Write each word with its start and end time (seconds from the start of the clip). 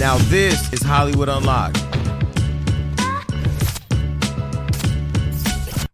Now 0.00 0.16
this 0.30 0.72
is 0.72 0.80
Hollywood 0.80 1.28
Unlocked. 1.28 1.76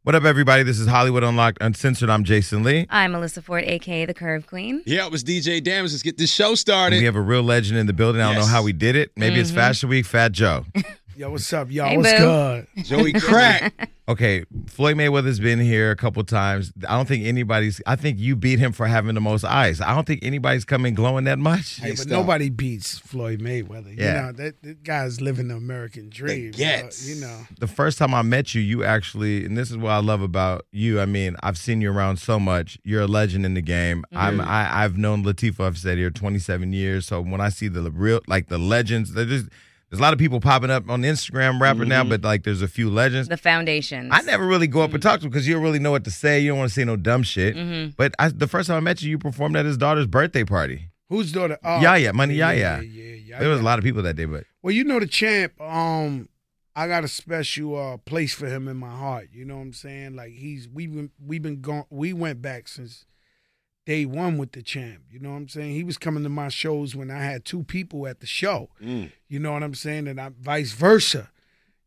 What 0.04 0.14
up, 0.14 0.22
everybody? 0.22 0.62
This 0.62 0.78
is 0.78 0.86
Hollywood 0.86 1.24
Unlocked 1.24 1.58
Uncensored. 1.60 2.08
I'm 2.08 2.22
Jason 2.22 2.62
Lee. 2.62 2.86
I'm 2.88 3.10
Melissa 3.10 3.42
Ford, 3.42 3.64
aka 3.64 4.04
the 4.04 4.14
Curve 4.14 4.46
Queen. 4.46 4.80
Yeah, 4.86 5.06
it 5.06 5.10
was 5.10 5.24
DJ 5.24 5.60
Damage. 5.60 5.90
Let's 5.90 6.04
get 6.04 6.18
this 6.18 6.32
show 6.32 6.50
And 6.50 6.58
started. 6.58 7.00
we 7.00 7.04
have 7.06 7.16
a 7.16 7.20
real 7.20 7.42
legend 7.42 7.80
in 7.80 7.88
the 7.88 7.92
building. 7.92 8.22
I 8.22 8.32
don't 8.32 8.42
know 8.42 8.46
how 8.46 8.62
we 8.62 8.72
did 8.72 8.94
it. 8.94 9.10
Maybe 9.16 9.40
it's 9.40 9.50
mm-hmm. 9.50 9.58
Fashion 9.58 9.88
Week, 9.88 10.06
Fat 10.06 10.30
Joe. 10.30 10.64
Yo, 11.16 11.30
what's 11.30 11.50
up, 11.54 11.70
y'all? 11.70 11.88
Hey, 11.88 11.96
what's 11.96 12.12
boo. 12.12 12.18
good? 12.18 12.66
Joey 12.84 13.12
Crack. 13.14 13.90
Okay, 14.08 14.44
Floyd 14.68 14.96
Mayweather's 14.96 15.40
been 15.40 15.58
here 15.58 15.90
a 15.90 15.96
couple 15.96 16.22
times. 16.22 16.72
I 16.88 16.94
don't 16.94 17.08
think 17.08 17.26
anybody's. 17.26 17.82
I 17.88 17.96
think 17.96 18.20
you 18.20 18.36
beat 18.36 18.60
him 18.60 18.70
for 18.70 18.86
having 18.86 19.16
the 19.16 19.20
most 19.20 19.42
eyes. 19.42 19.80
I 19.80 19.96
don't 19.96 20.06
think 20.06 20.20
anybody's 20.22 20.64
coming 20.64 20.94
glowing 20.94 21.24
that 21.24 21.40
much. 21.40 21.80
Hey, 21.80 21.90
but 21.90 21.98
stop. 21.98 22.10
nobody 22.12 22.48
beats 22.48 23.00
Floyd 23.00 23.40
Mayweather. 23.40 23.98
Yeah. 23.98 24.04
You 24.04 24.12
know, 24.12 24.32
that, 24.34 24.62
that 24.62 24.84
guy's 24.84 25.20
living 25.20 25.48
the 25.48 25.56
American 25.56 26.08
dream. 26.08 26.52
bro. 26.52 26.58
Gets. 26.58 27.08
You 27.08 27.20
know. 27.20 27.48
the 27.58 27.66
first 27.66 27.98
time 27.98 28.14
I 28.14 28.22
met 28.22 28.54
you, 28.54 28.60
you 28.60 28.84
actually, 28.84 29.44
and 29.44 29.58
this 29.58 29.72
is 29.72 29.76
what 29.76 29.90
I 29.90 29.98
love 29.98 30.22
about 30.22 30.66
you. 30.70 31.00
I 31.00 31.06
mean, 31.06 31.34
I've 31.42 31.58
seen 31.58 31.80
you 31.80 31.90
around 31.90 32.18
so 32.18 32.38
much. 32.38 32.78
You're 32.84 33.02
a 33.02 33.08
legend 33.08 33.44
in 33.44 33.54
the 33.54 33.60
game. 33.60 34.04
Mm-hmm. 34.12 34.18
I'm, 34.18 34.40
I, 34.40 34.84
I've 34.84 34.96
known 34.96 35.24
Latifah. 35.24 35.64
I've 35.64 35.78
said 35.78 35.98
here 35.98 36.10
27 36.10 36.72
years. 36.72 37.06
So 37.06 37.20
when 37.20 37.40
I 37.40 37.48
see 37.48 37.66
the 37.66 37.90
real, 37.90 38.20
like 38.28 38.46
the 38.50 38.58
legends, 38.58 39.14
they're 39.14 39.24
just, 39.24 39.48
there's 39.90 40.00
a 40.00 40.02
lot 40.02 40.12
of 40.12 40.18
people 40.18 40.40
popping 40.40 40.70
up 40.70 40.88
on 40.90 41.02
Instagram 41.02 41.60
rapper 41.60 41.84
now, 41.84 42.02
but 42.02 42.22
like 42.22 42.42
there's 42.42 42.62
a 42.62 42.68
few 42.68 42.90
legends. 42.90 43.28
The 43.28 43.36
foundations. 43.36 44.10
I 44.12 44.22
never 44.22 44.46
really 44.46 44.66
go 44.66 44.80
up 44.82 44.92
and 44.92 45.02
talk 45.02 45.20
to 45.20 45.26
him 45.26 45.30
because 45.30 45.46
you 45.46 45.54
don't 45.54 45.62
really 45.62 45.78
know 45.78 45.92
what 45.92 46.04
to 46.04 46.10
say. 46.10 46.40
You 46.40 46.50
don't 46.50 46.58
want 46.58 46.70
to 46.70 46.74
say 46.74 46.84
no 46.84 46.96
dumb 46.96 47.22
shit. 47.22 47.96
But 47.96 48.14
I, 48.18 48.28
the 48.28 48.48
first 48.48 48.66
time 48.68 48.76
I 48.76 48.80
met 48.80 49.02
you, 49.02 49.10
you 49.10 49.18
performed 49.18 49.56
at 49.56 49.64
his 49.64 49.76
daughter's 49.76 50.06
birthday 50.06 50.44
party. 50.44 50.90
Whose 51.08 51.30
daughter? 51.30 51.56
Oh, 51.62 51.80
Yaya, 51.80 52.12
Money 52.12 52.34
yeah, 52.34 52.50
Yaya. 52.50 52.82
Yeah, 52.82 53.02
yeah, 53.02 53.14
yeah. 53.14 53.38
There 53.38 53.48
was 53.48 53.60
a 53.60 53.62
lot 53.62 53.78
of 53.78 53.84
people 53.84 54.02
that 54.02 54.16
day, 54.16 54.24
but 54.24 54.44
Well, 54.62 54.74
you 54.74 54.82
know 54.82 54.98
the 54.98 55.06
champ. 55.06 55.52
Um, 55.60 56.28
I 56.74 56.88
got 56.88 57.04
a 57.04 57.08
special 57.08 57.78
uh 57.78 57.96
place 57.98 58.34
for 58.34 58.48
him 58.48 58.66
in 58.66 58.76
my 58.76 58.90
heart. 58.90 59.28
You 59.32 59.44
know 59.44 59.56
what 59.56 59.62
I'm 59.62 59.72
saying? 59.72 60.16
Like 60.16 60.32
he's 60.32 60.68
we've 60.68 60.92
been 60.92 61.10
we've 61.24 61.42
been 61.42 61.60
gone. 61.60 61.84
We 61.90 62.12
went 62.12 62.42
back 62.42 62.66
since 62.66 63.06
day 63.86 64.04
one 64.04 64.36
with 64.36 64.52
the 64.52 64.62
champ. 64.62 65.02
You 65.10 65.20
know 65.20 65.30
what 65.30 65.36
I'm 65.36 65.48
saying? 65.48 65.74
He 65.74 65.84
was 65.84 65.96
coming 65.96 66.22
to 66.24 66.28
my 66.28 66.48
shows 66.48 66.94
when 66.94 67.10
I 67.10 67.22
had 67.22 67.44
two 67.46 67.62
people 67.62 68.06
at 68.06 68.20
the 68.20 68.26
show. 68.26 68.68
Mm. 68.82 69.12
You 69.28 69.38
know 69.38 69.52
what 69.52 69.62
I'm 69.62 69.74
saying? 69.74 70.08
And 70.08 70.20
I, 70.20 70.30
vice 70.38 70.72
versa. 70.72 71.30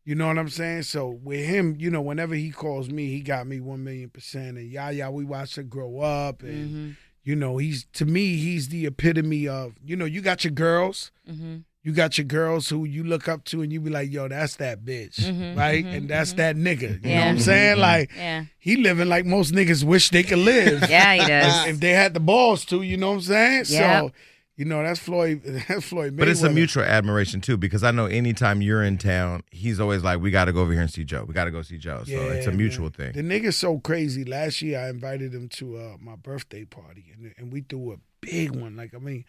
You 0.04 0.14
know 0.14 0.26
what 0.26 0.38
I'm 0.38 0.48
saying? 0.48 0.84
So 0.84 1.08
with 1.22 1.44
him, 1.46 1.76
you 1.78 1.90
know, 1.90 2.00
whenever 2.00 2.34
he 2.34 2.50
calls 2.50 2.88
me, 2.90 3.08
he 3.10 3.20
got 3.20 3.46
me 3.46 3.60
one 3.60 3.84
million 3.84 4.08
percent. 4.08 4.56
And 4.56 4.68
Yaya, 4.68 5.10
we 5.10 5.24
watched 5.24 5.56
her 5.56 5.62
grow 5.62 6.00
up, 6.00 6.42
and 6.42 6.68
Mm-hmm. 6.70 6.90
you 7.22 7.36
know, 7.36 7.58
he's 7.58 7.84
to 7.92 8.06
me, 8.06 8.36
he's 8.36 8.70
the 8.70 8.86
epitome 8.86 9.46
of, 9.46 9.74
you 9.84 9.94
know, 9.94 10.06
you 10.06 10.20
got 10.22 10.42
your 10.42 10.52
girls, 10.52 11.12
Mm-hmm. 11.30 11.58
You 11.82 11.92
got 11.92 12.18
your 12.18 12.26
girls 12.26 12.68
who 12.68 12.84
you 12.84 13.02
look 13.04 13.26
up 13.28 13.44
to, 13.44 13.62
and 13.62 13.72
you 13.72 13.80
be 13.80 13.88
like, 13.90 14.12
yo, 14.12 14.28
that's 14.28 14.56
that 14.56 14.84
bitch, 14.84 15.18
Mhm, 15.20 15.56
right? 15.56 15.84
mhm, 15.84 15.96
and 15.96 16.08
that's 16.10 16.34
that 16.34 16.54
nigga. 16.56 17.02
You 17.02 17.10
know 17.10 17.16
what 17.20 17.26
I'm 17.28 17.38
saying? 17.38 17.78
Like 17.78 18.10
Yeah. 18.14 18.44
he 18.58 18.76
living 18.76 19.08
like 19.08 19.24
most 19.24 19.54
niggas 19.54 19.82
wish 19.84 20.10
they 20.10 20.22
could 20.22 20.38
live. 20.40 20.82
Yeah, 20.90 21.14
he 21.14 21.26
does. 21.26 21.66
if 21.68 21.80
they 21.80 21.90
had 21.92 22.12
the 22.14 22.20
balls 22.20 22.64
to, 22.66 22.82
you 22.82 22.96
know 22.98 23.08
what 23.08 23.14
I'm 23.16 23.20
saying? 23.22 23.64
So, 23.64 24.10
you 24.56 24.66
know, 24.66 24.82
that's 24.82 25.00
Floyd. 25.00 25.40
That's 25.68 25.86
Floyd. 25.86 26.18
but 26.18 26.28
it's 26.28 26.42
a 26.42 26.50
mutual 26.50 26.82
admiration 26.84 27.40
too 27.40 27.56
because 27.56 27.82
I 27.82 27.92
know 27.92 28.04
anytime 28.04 28.60
you're 28.60 28.82
in 28.84 28.98
town, 28.98 29.42
he's 29.50 29.80
always 29.80 30.02
like, 30.04 30.20
"We 30.20 30.30
got 30.30 30.44
to 30.46 30.52
go 30.52 30.60
over 30.60 30.72
here 30.72 30.82
and 30.82 30.90
see 30.90 31.02
Joe. 31.02 31.24
We 31.26 31.32
got 31.32 31.44
to 31.46 31.50
go 31.50 31.62
see 31.62 31.78
Joe." 31.78 32.02
So 32.04 32.28
it's 32.28 32.46
a 32.46 32.52
mutual 32.52 32.92
man. 32.98 33.12
thing. 33.12 33.12
The 33.14 33.22
nigga's 33.22 33.56
so 33.56 33.78
crazy. 33.78 34.22
Last 34.22 34.60
year, 34.60 34.78
I 34.80 34.90
invited 34.90 35.32
him 35.32 35.48
to 35.50 35.78
uh, 35.78 35.96
my 35.98 36.14
birthday 36.16 36.66
party, 36.66 37.06
and 37.16 37.32
and 37.38 37.50
we 37.50 37.62
threw 37.62 37.92
a 37.92 37.96
big 38.20 38.50
one. 38.54 38.76
Like 38.76 38.94
I 38.94 38.98
mean, 38.98 39.24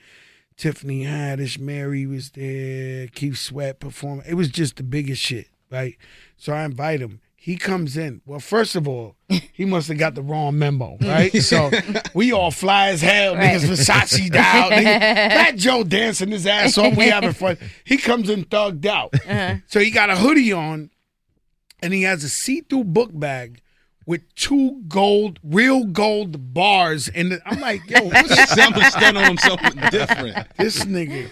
Tiffany 0.62 1.06
Haddish, 1.06 1.58
Mary 1.58 2.06
was 2.06 2.30
there, 2.30 3.08
Keith 3.08 3.36
Sweat 3.38 3.80
performing. 3.80 4.26
It 4.28 4.36
was 4.36 4.48
just 4.48 4.76
the 4.76 4.84
biggest 4.84 5.20
shit, 5.20 5.48
right? 5.72 5.98
So 6.38 6.54
I 6.54 6.66
invite 6.66 7.00
him. 7.02 7.20
He 7.36 7.56
comes 7.56 7.98
in. 7.98 8.22
Well, 8.28 8.40
first 8.40 8.76
of 8.76 8.88
all, 8.88 9.16
he 9.52 9.66
must 9.66 9.88
have 9.88 9.98
got 9.98 10.14
the 10.14 10.22
wrong 10.22 10.60
memo, 10.60 10.98
right? 11.02 11.36
so 11.42 11.72
we 12.14 12.32
all 12.32 12.52
fly 12.52 12.90
as 12.90 13.02
hell, 13.02 13.34
Right. 13.36 13.60
niggas 13.60 13.70
Versace 13.72 14.32
down. 14.32 14.70
Nigga. 14.70 14.84
Fat 15.00 15.56
Joe 15.56 15.84
dancing 15.84 16.30
his 16.30 16.46
ass 16.46 16.78
off. 16.78 16.96
We 16.96 17.08
having 17.10 17.34
fun. 17.34 17.58
He 17.84 17.98
comes 17.98 18.30
in 18.30 18.46
thugged 18.46 18.86
out. 18.86 19.16
Uh-huh. 19.16 19.56
So 19.66 19.80
he 19.80 19.90
got 19.90 20.12
a 20.12 20.16
hoodie 20.16 20.54
on, 20.54 20.92
and 21.82 21.92
he 21.92 22.04
has 22.04 22.24
a 22.24 22.30
see-through 22.30 22.84
book 22.84 23.10
bag 23.12 23.62
with 24.06 24.34
two 24.36 24.82
gold, 24.88 25.40
real 25.44 25.86
gold 25.86 26.54
bars 26.54 27.08
And. 27.10 27.40
I'm 27.46 27.60
like, 27.60 27.88
yo, 27.90 28.02
what's 28.06 28.54
Someone's 28.54 28.94
done 28.96 29.18
on 29.18 29.38
something 29.38 29.80
different. 29.92 30.48
this 30.58 30.84
nigga 30.86 31.30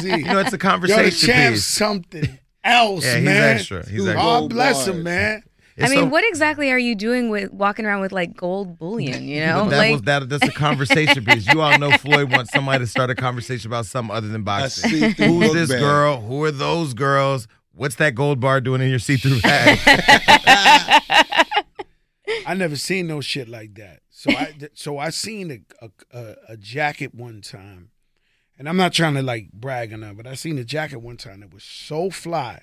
crazy? 0.00 0.22
You 0.22 0.24
know, 0.24 0.38
it's 0.40 0.48
a 0.48 0.50
Yo, 0.50 0.50
the 0.50 0.58
conversation 0.58 1.26
champ's 1.28 1.58
piece. 1.58 1.64
something 1.64 2.38
else, 2.64 3.04
Yeah, 3.04 3.16
he's 3.16 3.24
man. 3.24 3.56
extra. 3.56 3.88
He's 3.88 4.00
Ooh, 4.00 4.08
extra. 4.08 4.14
God 4.14 4.38
Gold 4.40 4.50
bless 4.50 4.86
him, 4.86 5.02
man. 5.02 5.42
It's 5.76 5.90
I 5.90 5.94
mean, 5.94 6.04
so- 6.04 6.10
what 6.10 6.24
exactly 6.26 6.70
are 6.72 6.78
you 6.78 6.94
doing 6.94 7.28
with 7.28 7.52
walking 7.52 7.84
around 7.84 8.00
with 8.00 8.10
like 8.12 8.34
gold 8.34 8.78
bullion? 8.78 9.22
You 9.28 9.40
know, 9.44 9.68
that 9.68 9.76
like 9.76 9.92
was 9.92 10.02
that. 10.02 10.26
That's 10.28 10.48
a 10.48 10.52
conversation 10.52 11.22
piece. 11.24 11.46
You 11.52 11.60
all 11.60 11.78
know 11.78 11.90
Floyd 11.98 12.32
wants 12.32 12.50
somebody 12.50 12.82
to 12.84 12.86
start 12.86 13.10
a 13.10 13.14
conversation 13.14 13.68
about 13.68 13.84
something 13.84 14.14
other 14.16 14.28
than 14.28 14.42
boxing. 14.42 15.10
Who's 15.12 15.52
this 15.52 15.68
bag. 15.68 15.80
girl? 15.80 16.22
Who 16.22 16.42
are 16.44 16.50
those 16.50 16.94
girls? 16.94 17.46
What's 17.76 17.96
that 17.96 18.14
gold 18.14 18.40
bar 18.40 18.62
doing 18.62 18.80
in 18.80 18.88
your 18.88 18.98
see-through 18.98 19.40
bag? 19.42 19.78
I 22.46 22.54
never 22.54 22.74
seen 22.74 23.06
no 23.06 23.20
shit 23.20 23.48
like 23.48 23.74
that. 23.74 24.00
So 24.08 24.30
I 24.30 24.54
so 24.72 24.98
I 24.98 25.10
seen 25.10 25.50
a, 25.50 25.60
a 25.84 26.18
a 26.18 26.36
a 26.50 26.56
jacket 26.56 27.14
one 27.14 27.42
time, 27.42 27.90
and 28.58 28.66
I'm 28.66 28.78
not 28.78 28.94
trying 28.94 29.14
to 29.14 29.22
like 29.22 29.52
brag 29.52 29.92
on 29.92 30.00
that, 30.00 30.16
but 30.16 30.26
I 30.26 30.34
seen 30.34 30.56
a 30.58 30.64
jacket 30.64 30.98
one 30.98 31.18
time 31.18 31.40
that 31.40 31.52
was 31.52 31.64
so 31.64 32.08
fly, 32.08 32.62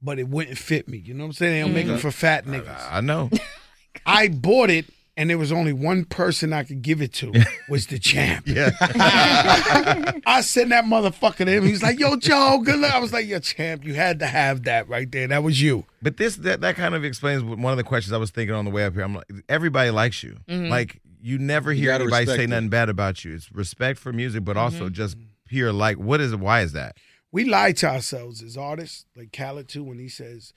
but 0.00 0.18
it 0.18 0.28
wouldn't 0.28 0.56
fit 0.56 0.88
me. 0.88 0.96
You 0.98 1.12
know 1.12 1.24
what 1.24 1.28
I'm 1.28 1.32
saying? 1.34 1.52
They 1.52 1.60
don't 1.60 1.74
make 1.74 1.86
them 1.86 1.96
mm-hmm. 1.96 2.00
for 2.00 2.10
fat 2.10 2.46
niggas. 2.46 2.90
I 2.90 3.02
know. 3.02 3.28
I 4.06 4.28
bought 4.28 4.70
it, 4.70 4.86
and 5.16 5.28
there 5.30 5.38
was 5.38 5.52
only 5.52 5.72
one 5.72 6.04
person 6.04 6.52
I 6.52 6.64
could 6.64 6.82
give 6.82 7.02
it 7.02 7.12
to 7.14 7.32
was 7.68 7.86
the 7.86 7.98
champ. 7.98 8.46
Yeah. 8.46 8.70
I 10.26 10.40
sent 10.42 10.70
that 10.70 10.84
motherfucker 10.84 11.44
to 11.44 11.50
him. 11.50 11.64
He's 11.64 11.82
like, 11.82 11.98
"Yo, 11.98 12.16
Joe, 12.16 12.60
good 12.64 12.78
luck." 12.78 12.94
I 12.94 12.98
was 12.98 13.12
like, 13.12 13.26
"Yo, 13.26 13.38
champ, 13.38 13.84
you 13.84 13.94
had 13.94 14.18
to 14.20 14.26
have 14.26 14.64
that 14.64 14.88
right 14.88 15.10
there. 15.10 15.28
That 15.28 15.42
was 15.42 15.60
you." 15.60 15.84
But 16.00 16.16
this 16.16 16.36
that, 16.36 16.60
that 16.62 16.76
kind 16.76 16.94
of 16.94 17.04
explains 17.04 17.42
one 17.42 17.72
of 17.72 17.76
the 17.76 17.84
questions 17.84 18.12
I 18.12 18.18
was 18.18 18.30
thinking 18.30 18.54
on 18.54 18.64
the 18.64 18.70
way 18.70 18.84
up 18.84 18.94
here. 18.94 19.02
I'm 19.02 19.14
like, 19.14 19.30
everybody 19.48 19.90
likes 19.90 20.22
you. 20.22 20.38
Mm-hmm. 20.48 20.70
Like 20.70 21.00
you 21.20 21.38
never 21.38 21.72
hear 21.72 21.92
gotta 21.92 22.04
anybody 22.04 22.26
say 22.26 22.32
respect 22.32 22.50
nothing 22.50 22.68
bad 22.68 22.88
about 22.88 23.24
you. 23.24 23.34
It's 23.34 23.52
respect 23.52 23.98
for 23.98 24.12
music, 24.12 24.44
but 24.44 24.56
also 24.56 24.86
mm-hmm. 24.86 24.94
just 24.94 25.16
pure 25.46 25.72
like. 25.72 25.98
What 25.98 26.20
is 26.20 26.32
it? 26.32 26.40
Why 26.40 26.62
is 26.62 26.72
that? 26.72 26.96
we 27.32 27.44
lie 27.44 27.72
to 27.72 27.88
ourselves 27.88 28.42
as 28.42 28.56
artists, 28.56 29.06
like 29.16 29.32
Khaled 29.32 29.68
too, 29.68 29.82
when 29.82 29.98
he 29.98 30.08
says 30.08 30.52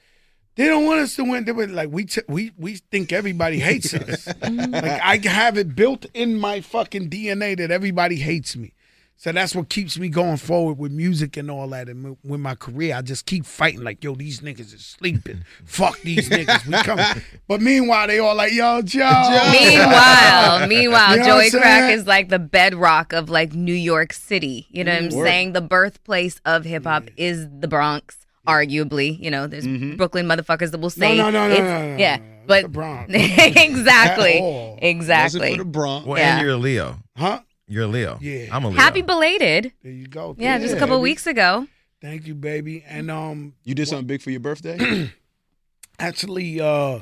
they 0.56 0.66
don't 0.68 0.86
want 0.86 1.02
us 1.02 1.16
to 1.16 1.24
win. 1.24 1.46
They 1.46 1.52
were 1.52 1.68
like 1.68 1.90
we 1.92 2.06
t- 2.06 2.22
we 2.28 2.52
we 2.58 2.76
think 2.76 3.12
everybody 3.12 3.60
hates 3.60 3.94
us. 3.94 4.28
like 4.42 5.02
I 5.02 5.20
have 5.26 5.58
it 5.58 5.76
built 5.76 6.06
in 6.14 6.40
my 6.40 6.62
fucking 6.62 7.10
DNA 7.10 7.58
that 7.58 7.72
everybody 7.72 8.18
hates 8.18 8.56
me. 8.56 8.74
So 9.18 9.32
that's 9.32 9.56
what 9.56 9.70
keeps 9.70 9.98
me 9.98 10.10
going 10.10 10.36
forward 10.36 10.78
with 10.78 10.92
music 10.92 11.38
and 11.38 11.50
all 11.50 11.70
that. 11.70 11.88
And 11.88 12.18
with 12.24 12.42
my 12.42 12.54
career, 12.54 12.96
I 12.96 13.02
just 13.02 13.26
keep 13.26 13.46
fighting 13.46 13.82
like, 13.82 14.04
yo, 14.04 14.14
these 14.14 14.42
niggas 14.42 14.74
is 14.74 14.86
sleeping. 14.86 15.46
Fuck 15.64 16.02
these 16.02 16.28
niggas. 16.30 16.66
We 16.68 16.74
come. 16.84 17.00
But 17.48 17.62
meanwhile, 17.62 18.08
they 18.08 18.20
all 18.20 18.36
like, 18.36 18.52
yo, 18.52 18.82
Joe. 18.82 19.50
Meanwhile, 19.54 20.68
meanwhile, 20.68 21.12
You 21.12 21.18
know 21.20 21.26
Joey 21.26 21.50
Crack 21.50 21.92
is 21.94 22.06
like 22.06 22.28
the 22.28 22.40
bedrock 22.40 23.14
of 23.14 23.30
like 23.30 23.54
New 23.54 23.74
York 23.74 24.12
City. 24.12 24.68
You 24.70 24.84
know 24.84 24.94
what 24.94 25.04
I'm 25.04 25.18
Word. 25.18 25.26
saying? 25.26 25.54
The 25.54 25.62
birthplace 25.62 26.42
of 26.46 26.66
hip 26.66 26.84
hop 26.84 27.06
is 27.16 27.48
the 27.50 27.70
Bronx, 27.70 28.25
arguably. 28.46 29.20
You 29.20 29.32
know, 29.32 29.48
there's 29.48 29.68
Brooklyn 29.98 30.26
motherfuckers 30.28 30.72
that 30.72 30.80
will 30.80 30.90
say 30.90 31.18
no, 31.18 31.30
no, 31.30 31.48
no, 31.48 31.54
it's- 31.54 31.60
no, 31.60 31.92
no, 31.92 31.98
yeah, 31.98 32.16
no, 32.18 32.24
no. 32.24 32.32
But 32.48 32.62
the 32.64 32.70
Bronx. 32.70 33.12
exactly, 33.14 34.34
At 34.38 34.42
all. 34.42 34.72
Was 34.74 34.80
it 34.82 34.88
exactly. 34.88 35.52
for 35.54 35.58
the 35.64 35.66
Bronx? 35.66 36.06
Well, 36.08 36.20
Yeah. 36.20 36.38
and 36.38 36.46
you're 36.46 36.54
a 36.56 36.58
Leo. 36.58 36.98
Huh? 37.18 37.40
You're 37.68 37.84
a 37.86 37.88
Leo. 37.88 38.20
Yeah. 38.22 38.48
I'm 38.52 38.64
a 38.64 38.70
Leo. 38.70 38.78
Happy 38.80 39.02
belated. 39.02 39.74
There 39.82 39.92
you 39.92 40.08
go. 40.08 40.36
Yeah, 40.38 40.60
just 40.60 40.76
a 40.76 40.78
couple 40.78 40.98
baby. 40.98 41.04
weeks 41.04 41.26
ago. 41.26 41.68
Thank 42.02 42.28
you, 42.28 42.36
baby. 42.36 42.84
And 42.88 43.10
um, 43.10 43.54
You 43.64 43.74
did 43.74 43.88
something 43.88 44.06
big 44.06 44.22
for 44.22 44.30
your 44.30 44.40
birthday? 44.42 45.10
actually 46.00 46.60
uh 46.60 47.00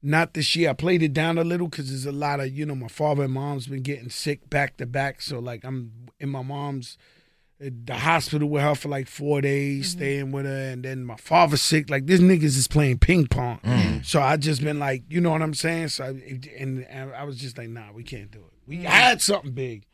not 0.00 0.32
this 0.34 0.54
year. 0.54 0.70
I 0.70 0.74
played 0.74 1.02
it 1.02 1.12
down 1.12 1.38
a 1.38 1.42
little 1.44 1.66
because 1.66 1.88
there's 1.88 2.06
a 2.06 2.12
lot 2.12 2.38
of 2.40 2.48
you 2.56 2.64
know 2.64 2.76
my 2.76 2.86
father 2.88 3.24
and 3.24 3.32
mom's 3.32 3.66
been 3.66 3.82
getting 3.82 4.08
sick 4.10 4.48
back 4.48 4.76
to 4.78 4.86
back. 4.86 5.20
So 5.20 5.38
like 5.40 5.64
I'm 5.64 5.90
in 6.20 6.28
my 6.28 6.42
mom's 6.42 6.96
at 6.96 7.17
the 7.60 7.94
hospital 7.94 8.48
with 8.48 8.62
her 8.62 8.74
for 8.74 8.88
like 8.88 9.08
four 9.08 9.40
days, 9.40 9.90
mm-hmm. 9.90 9.98
staying 9.98 10.32
with 10.32 10.46
her, 10.46 10.70
and 10.70 10.84
then 10.84 11.04
my 11.04 11.16
father's 11.16 11.62
sick. 11.62 11.90
Like 11.90 12.06
this 12.06 12.20
niggas 12.20 12.56
is 12.56 12.68
playing 12.68 12.98
ping 12.98 13.26
pong. 13.26 13.58
Mm. 13.64 14.04
So 14.04 14.22
I 14.22 14.36
just 14.36 14.62
been 14.62 14.78
like, 14.78 15.02
you 15.08 15.20
know 15.20 15.30
what 15.30 15.42
I'm 15.42 15.54
saying. 15.54 15.88
So 15.88 16.04
I, 16.04 16.08
and, 16.08 16.86
and 16.88 17.12
I 17.14 17.24
was 17.24 17.36
just 17.36 17.58
like, 17.58 17.68
nah, 17.68 17.92
we 17.92 18.04
can't 18.04 18.30
do 18.30 18.38
it. 18.38 18.52
We 18.66 18.78
mm. 18.78 18.84
had 18.84 19.20
something 19.20 19.52
big. 19.52 19.86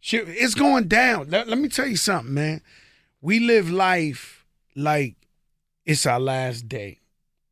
Shit, 0.00 0.28
it's 0.28 0.54
going 0.54 0.88
down. 0.88 1.30
Let, 1.30 1.48
let 1.48 1.58
me 1.58 1.68
tell 1.68 1.86
you 1.86 1.96
something, 1.96 2.34
man. 2.34 2.60
We 3.20 3.40
live 3.40 3.70
life 3.70 4.44
like 4.76 5.16
it's 5.84 6.06
our 6.06 6.20
last 6.20 6.68
day. 6.68 7.00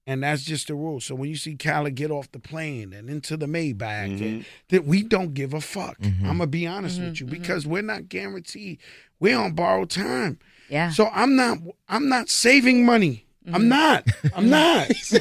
And 0.06 0.22
that's 0.22 0.44
just 0.44 0.66
the 0.68 0.74
rule. 0.74 1.00
So 1.00 1.14
when 1.14 1.30
you 1.30 1.36
see 1.36 1.56
Khaled 1.56 1.94
get 1.94 2.10
off 2.10 2.30
the 2.30 2.38
plane 2.38 2.92
and 2.92 3.08
into 3.08 3.36
the 3.38 3.46
Maybach, 3.46 3.78
Mm-hmm. 3.78 4.24
and, 4.24 4.44
that 4.68 4.84
we 4.84 5.02
don't 5.02 5.32
give 5.32 5.54
a 5.54 5.60
fuck. 5.62 5.98
Mm-hmm. 5.98 6.26
I'm 6.26 6.38
gonna 6.38 6.46
be 6.46 6.66
honest 6.66 7.00
with 7.00 7.20
you 7.20 7.26
because 7.26 7.66
we're 7.66 7.80
not 7.82 8.08
guaranteed. 8.10 8.78
We're 9.18 9.38
on 9.38 9.52
borrowed 9.52 9.88
time. 9.90 10.38
Yeah. 10.68 10.90
So 10.90 11.08
I'm 11.12 11.36
not. 11.36 11.58
I'm 11.88 12.08
not 12.10 12.28
saving 12.28 12.84
money. 12.84 13.24
I'm 13.52 13.68
not. 13.68 14.06
I'm 14.34 14.48
not. 14.50 14.88
speak 14.96 15.20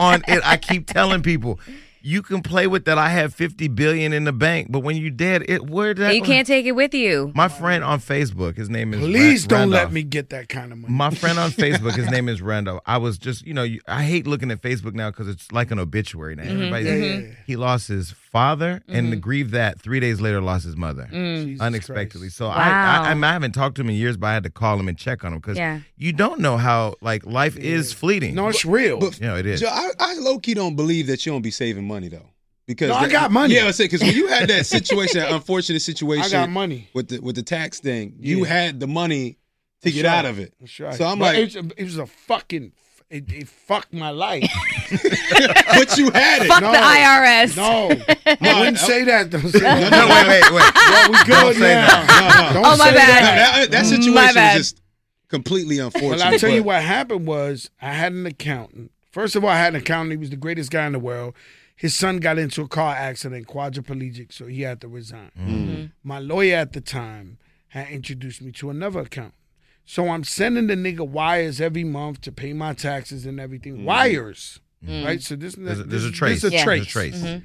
on 0.00 0.22
it. 0.28 0.40
I 0.44 0.58
keep 0.60 0.86
telling 0.86 1.22
people, 1.22 1.58
you 2.04 2.20
can 2.20 2.42
play 2.42 2.66
with 2.66 2.84
that. 2.84 2.98
I 2.98 3.08
have 3.08 3.34
fifty 3.34 3.66
billion 3.66 4.12
in 4.12 4.24
the 4.24 4.32
bank, 4.32 4.68
but 4.70 4.80
when 4.80 4.96
you 4.96 5.10
dead, 5.10 5.44
it 5.48 5.68
where 5.68 5.94
that 5.94 6.14
you 6.14 6.22
can't 6.22 6.46
take 6.46 6.66
it 6.66 6.72
with 6.72 6.92
you. 6.92 7.32
My 7.34 7.48
friend 7.48 7.82
on 7.82 7.98
Facebook, 7.98 8.56
his 8.56 8.68
name 8.68 8.92
is. 8.92 9.00
Please 9.00 9.44
Ra- 9.44 9.58
don't 9.58 9.70
let 9.70 9.90
me 9.90 10.02
get 10.02 10.28
that 10.30 10.50
kind 10.50 10.70
of 10.70 10.78
money. 10.78 10.92
My 10.92 11.10
friend 11.10 11.38
on 11.38 11.50
Facebook, 11.64 11.94
his 11.94 12.10
name 12.10 12.28
is 12.28 12.42
Randall. 12.42 12.82
I 12.84 12.98
was 12.98 13.16
just, 13.16 13.46
you 13.46 13.54
know, 13.54 13.66
I 13.88 14.02
hate 14.02 14.26
looking 14.26 14.50
at 14.50 14.60
Facebook 14.60 14.92
now 14.92 15.10
because 15.10 15.28
it's 15.28 15.50
like 15.50 15.70
an 15.70 15.78
obituary 15.78 16.36
now. 16.36 16.42
Mm-hmm. 16.42 16.52
Everybody's 16.52 16.86
Yeah, 16.86 16.92
mm-hmm. 16.92 17.20
yeah, 17.22 17.28
yeah. 17.28 17.34
he 17.46 17.56
lost 17.56 17.88
his 17.88 18.14
father 18.34 18.82
and 18.88 19.10
mm-hmm. 19.12 19.20
grieved 19.20 19.52
that 19.52 19.80
three 19.80 20.00
days 20.00 20.20
later 20.20 20.40
lost 20.40 20.64
his 20.64 20.76
mother 20.76 21.08
mm. 21.12 21.44
Jesus 21.44 21.60
unexpectedly. 21.60 22.26
Christ. 22.26 22.36
So 22.36 22.48
I, 22.48 22.58
Wow. 22.68 23.02
I, 23.04 23.10
I, 23.10 23.14
mean, 23.14 23.22
I 23.22 23.32
haven't 23.32 23.52
talked 23.52 23.76
to 23.76 23.82
him 23.82 23.90
in 23.90 23.94
years, 23.94 24.16
but 24.16 24.26
I 24.26 24.34
had 24.34 24.42
to 24.42 24.50
call 24.50 24.76
him 24.76 24.88
and 24.88 24.98
check 24.98 25.24
on 25.24 25.32
him 25.32 25.38
because 25.38 25.56
Yeah. 25.56 25.80
you 25.96 26.12
don't 26.12 26.40
know 26.40 26.56
how 26.56 26.96
like 27.00 27.24
life 27.24 27.56
is 27.56 27.92
fleeting. 27.92 28.34
No, 28.34 28.48
it's 28.48 28.64
real. 28.64 28.98
But 28.98 29.20
you 29.20 29.26
know 29.28 29.36
it 29.36 29.46
is. 29.46 29.60
Joe, 29.60 29.68
I, 29.70 29.90
I 30.00 30.14
low 30.14 30.40
key 30.40 30.54
don't 30.54 30.74
believe 30.74 31.06
that 31.06 31.24
you 31.24 31.30
don't 31.30 31.42
be 31.42 31.52
saving 31.52 31.86
money 31.86 32.08
though. 32.08 32.28
Because 32.66 32.88
No, 32.88 32.96
I 32.96 33.08
got 33.08 33.30
money. 33.30 33.54
Yeah, 33.54 33.66
I 33.66 33.70
say 33.70 33.84
because 33.84 34.00
when 34.00 34.14
you 34.16 34.26
had 34.26 34.48
that 34.48 34.66
situation, 34.78 35.20
that 35.20 35.30
unfortunate 35.30 35.80
situation, 35.80 36.24
I 36.24 36.28
got 36.30 36.50
money. 36.50 36.88
with 36.92 37.08
the 37.10 37.20
with 37.20 37.36
the 37.36 37.42
tax 37.44 37.78
thing. 37.78 38.16
You 38.18 38.38
Yeah. 38.40 38.46
had 38.48 38.80
the 38.80 38.88
money 38.88 39.32
to 39.32 39.36
That's 39.84 39.94
get 39.94 40.06
right. 40.06 40.14
out 40.18 40.24
of 40.24 40.40
it. 40.40 40.52
That's 40.58 40.80
right. 40.80 40.94
So 40.94 41.04
I'm 41.06 41.20
But 41.20 41.34
like, 41.36 41.38
it's 41.44 41.54
a- 41.54 41.70
it 41.76 41.84
was 41.84 41.98
a 41.98 42.06
fucking. 42.06 42.72
It, 43.10 43.30
it 43.32 43.48
fucked 43.48 43.92
my 43.92 44.10
life. 44.10 44.42
but 44.90 45.96
you 45.98 46.10
had 46.10 46.42
it. 46.42 46.48
Fuck 46.48 46.62
No. 46.62 46.72
the 46.72 46.78
IRS. 46.78 47.56
No, 48.40 48.50
I 48.50 48.58
wouldn't 48.60 48.78
say 48.78 49.04
that. 49.04 49.30
Don't 49.30 49.42
say 49.48 49.58
no, 49.58 49.64
that. 49.64 49.90
no, 49.90 50.08
wait, 50.08 50.26
wait, 50.28 50.52
wait. 50.52 50.74
Well, 50.74 51.10
we 51.10 51.24
good 51.24 51.56
say 51.56 51.74
now. 51.74 51.86
that. 51.86 52.52
No, 52.54 52.60
no. 52.60 52.62
Don't 52.62 52.74
Oh, 52.74 52.76
my 52.76 52.90
bad. 52.90 52.96
that. 52.96 53.54
That, 53.56 53.70
that 53.70 53.86
situation 53.86 54.14
My 54.14 54.54
was 54.56 54.56
just 54.56 54.80
completely 55.28 55.78
unfortunate. 55.78 56.18
Well, 56.18 56.32
I'll 56.32 56.38
tell 56.38 56.50
you 56.50 56.62
what 56.62 56.82
happened 56.82 57.26
was 57.26 57.70
I 57.80 57.92
had 57.92 58.12
an 58.12 58.26
accountant. 58.26 58.90
First 59.12 59.36
of 59.36 59.44
all, 59.44 59.50
I 59.50 59.58
had 59.58 59.74
an 59.74 59.80
accountant. 59.80 60.12
He 60.12 60.16
was 60.16 60.30
the 60.30 60.36
greatest 60.36 60.70
guy 60.70 60.86
in 60.86 60.92
the 60.92 60.98
world. 60.98 61.34
His 61.76 61.94
son 61.96 62.18
got 62.18 62.38
into 62.38 62.62
a 62.62 62.68
car 62.68 62.94
accident, 62.94 63.46
quadriplegic, 63.48 64.32
so 64.32 64.46
he 64.46 64.62
had 64.62 64.80
to 64.80 64.88
resign. 64.88 65.30
Mm-hmm. 65.38 65.84
My 66.02 66.18
lawyer 66.18 66.56
at 66.56 66.72
the 66.72 66.80
time 66.80 67.38
had 67.68 67.88
introduced 67.88 68.40
me 68.42 68.50
to 68.52 68.70
another 68.70 69.00
accountant. 69.00 69.34
So 69.84 70.08
I'm 70.08 70.24
sending 70.24 70.66
the 70.66 70.74
nigga 70.76 71.06
wires 71.06 71.60
every 71.60 71.84
month 71.84 72.20
to 72.22 72.32
pay 72.32 72.52
my 72.52 72.72
taxes 72.72 73.26
and 73.26 73.38
everything. 73.38 73.84
Wires, 73.84 74.60
right? 74.82 75.20
So 75.22 75.36
this, 75.36 75.54
There's 75.54 75.80
a, 75.80 75.84
this, 75.84 75.90
there's 75.90 76.04
a 76.06 76.10
trace. 76.12 76.38
is 76.38 76.44
a 76.44 76.54
Yeah. 76.54 76.64
There's 76.64 76.86
trace. 76.86 77.16
a 77.16 77.20
trace. 77.22 77.42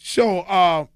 So 0.00 0.40
uh, 0.40 0.86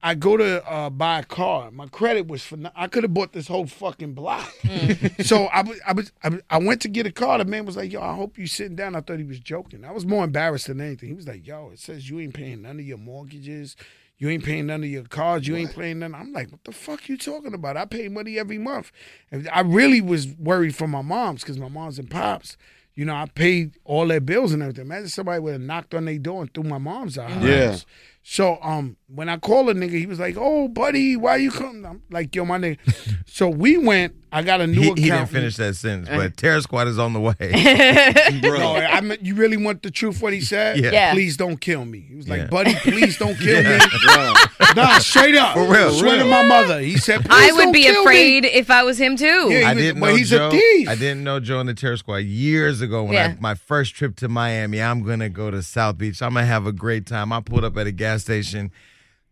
I 0.00 0.14
go 0.14 0.36
to 0.36 0.64
uh, 0.70 0.90
buy 0.90 1.20
a 1.20 1.24
car. 1.24 1.70
My 1.72 1.86
credit 1.88 2.28
was 2.28 2.44
for. 2.44 2.56
I 2.76 2.86
could 2.86 3.02
have 3.02 3.12
bought 3.14 3.32
this 3.32 3.48
whole 3.48 3.66
fucking 3.66 4.14
block. 4.14 4.48
so 5.22 5.44
I 5.46 5.62
was, 5.62 5.80
I 5.86 5.92
was, 5.92 6.12
I 6.22 6.28
was, 6.28 6.40
I 6.50 6.58
went 6.58 6.82
to 6.82 6.88
get 6.88 7.04
a 7.06 7.12
car. 7.12 7.38
The 7.38 7.44
man 7.44 7.66
was 7.66 7.76
like, 7.76 7.90
"Yo, 7.92 8.00
I 8.00 8.14
hope 8.14 8.38
you 8.38 8.46
sitting 8.46 8.76
down." 8.76 8.94
I 8.94 9.00
thought 9.00 9.18
he 9.18 9.24
was 9.24 9.40
joking. 9.40 9.84
I 9.84 9.90
was 9.90 10.06
more 10.06 10.22
embarrassed 10.24 10.68
than 10.68 10.80
anything. 10.80 11.08
He 11.08 11.14
was 11.16 11.26
like, 11.26 11.44
"Yo, 11.46 11.70
it 11.72 11.80
says 11.80 12.08
you 12.08 12.20
ain't 12.20 12.34
paying 12.34 12.62
none 12.62 12.78
of 12.78 12.86
your 12.86 12.98
mortgages." 12.98 13.74
You 14.18 14.28
ain't 14.28 14.44
paying 14.44 14.66
none 14.66 14.82
of 14.82 14.90
your 14.90 15.04
cards. 15.04 15.46
You 15.46 15.54
ain't 15.54 15.74
paying 15.74 16.00
none. 16.00 16.12
I'm 16.14 16.32
like, 16.32 16.50
what 16.50 16.64
the 16.64 16.72
fuck 16.72 17.08
you 17.08 17.16
talking 17.16 17.54
about? 17.54 17.76
I 17.76 17.84
pay 17.84 18.08
money 18.08 18.36
every 18.36 18.58
month. 18.58 18.90
And 19.30 19.48
I 19.50 19.60
really 19.60 20.00
was 20.00 20.26
worried 20.26 20.74
for 20.74 20.88
my 20.88 21.02
moms 21.02 21.42
because 21.42 21.56
my 21.56 21.68
moms 21.68 22.00
and 22.00 22.10
pops, 22.10 22.56
you 22.96 23.04
know, 23.04 23.14
I 23.14 23.26
paid 23.26 23.78
all 23.84 24.08
their 24.08 24.20
bills 24.20 24.52
and 24.52 24.60
everything. 24.60 24.86
Imagine 24.86 25.08
somebody 25.08 25.38
would 25.38 25.52
have 25.52 25.60
knocked 25.60 25.94
on 25.94 26.04
their 26.06 26.18
door 26.18 26.42
and 26.42 26.52
threw 26.52 26.64
my 26.64 26.78
mom's 26.78 27.16
out. 27.16 27.30
Yeah. 27.40 27.76
So 28.24 28.58
um, 28.60 28.96
when 29.06 29.28
I 29.28 29.36
called 29.36 29.70
a 29.70 29.74
nigga, 29.74 29.92
he 29.92 30.06
was 30.06 30.18
like, 30.18 30.34
"Oh, 30.36 30.66
buddy, 30.66 31.16
why 31.16 31.36
you 31.36 31.52
come?" 31.52 31.86
I'm 31.86 32.02
like, 32.10 32.34
"Yo, 32.34 32.44
my 32.44 32.58
nigga." 32.58 32.78
so 33.26 33.48
we 33.48 33.78
went. 33.78 34.16
I 34.30 34.42
got 34.42 34.60
a 34.60 34.66
new 34.66 34.74
He, 34.80 34.86
account. 34.88 34.98
he 34.98 35.04
didn't 35.10 35.26
finish 35.30 35.56
that 35.56 35.74
sentence, 35.76 36.08
eh. 36.10 36.16
but 36.16 36.36
Terror 36.36 36.60
Squad 36.60 36.86
is 36.86 36.98
on 36.98 37.14
the 37.14 37.20
way. 37.20 37.34
bro. 38.42 38.58
No, 38.58 38.74
I 38.76 39.00
meant 39.00 39.24
you 39.24 39.34
really 39.34 39.56
want 39.56 39.82
the 39.82 39.90
truth. 39.90 40.20
What 40.20 40.32
he 40.34 40.40
said? 40.42 40.78
Yeah. 40.78 40.90
Yeah. 40.90 41.12
Please 41.14 41.36
don't 41.36 41.58
kill 41.58 41.84
me. 41.84 42.00
He 42.00 42.14
was 42.14 42.28
like, 42.28 42.40
Yeah. 42.42 42.46
"Buddy, 42.48 42.74
please 42.76 43.16
don't 43.18 43.34
kill 43.38 43.62
Yeah. 43.62 43.78
me." 43.78 44.34
Nah, 44.76 44.98
straight 44.98 45.34
up. 45.34 45.54
For 45.54 45.64
real. 45.66 45.90
Swear 45.92 46.18
to 46.18 46.24
my 46.26 46.42
mother. 46.46 46.80
He 46.80 46.98
said, 46.98 47.26
I 47.30 47.50
would 47.52 47.62
don't 47.64 47.72
be 47.72 47.84
kill 47.84 47.94
me." 47.94 48.00
afraid 48.00 48.44
if 48.44 48.70
I 48.70 48.82
was 48.82 49.00
him 49.00 49.16
too. 49.16 49.48
Yeah. 49.50 49.70
I 49.70 49.72
was- 49.74 49.82
didn't 49.82 50.00
well, 50.00 50.10
know 50.10 50.16
he's 50.16 50.32
a 50.32 50.50
thief. 50.50 50.88
I 50.88 50.94
didn't 50.94 51.24
know 51.24 51.40
Joe 51.40 51.60
in 51.60 51.66
the 51.66 51.74
Terror 51.74 51.96
Squad 51.96 52.16
years 52.18 52.80
ago 52.82 53.04
when 53.04 53.14
Yeah. 53.14 53.34
I 53.36 53.40
my 53.40 53.54
first 53.54 53.94
trip 53.94 54.14
to 54.16 54.28
Miami. 54.28 54.82
I'm 54.82 55.02
gonna 55.04 55.30
go 55.30 55.50
to 55.50 55.62
South 55.62 55.96
Beach. 55.96 56.20
I'm 56.20 56.34
gonna 56.34 56.44
have 56.44 56.66
a 56.66 56.72
great 56.72 57.06
time. 57.06 57.32
I 57.32 57.40
pulled 57.40 57.64
up 57.64 57.76
at 57.78 57.86
a 57.86 57.92
gas 57.92 58.22
station. 58.22 58.70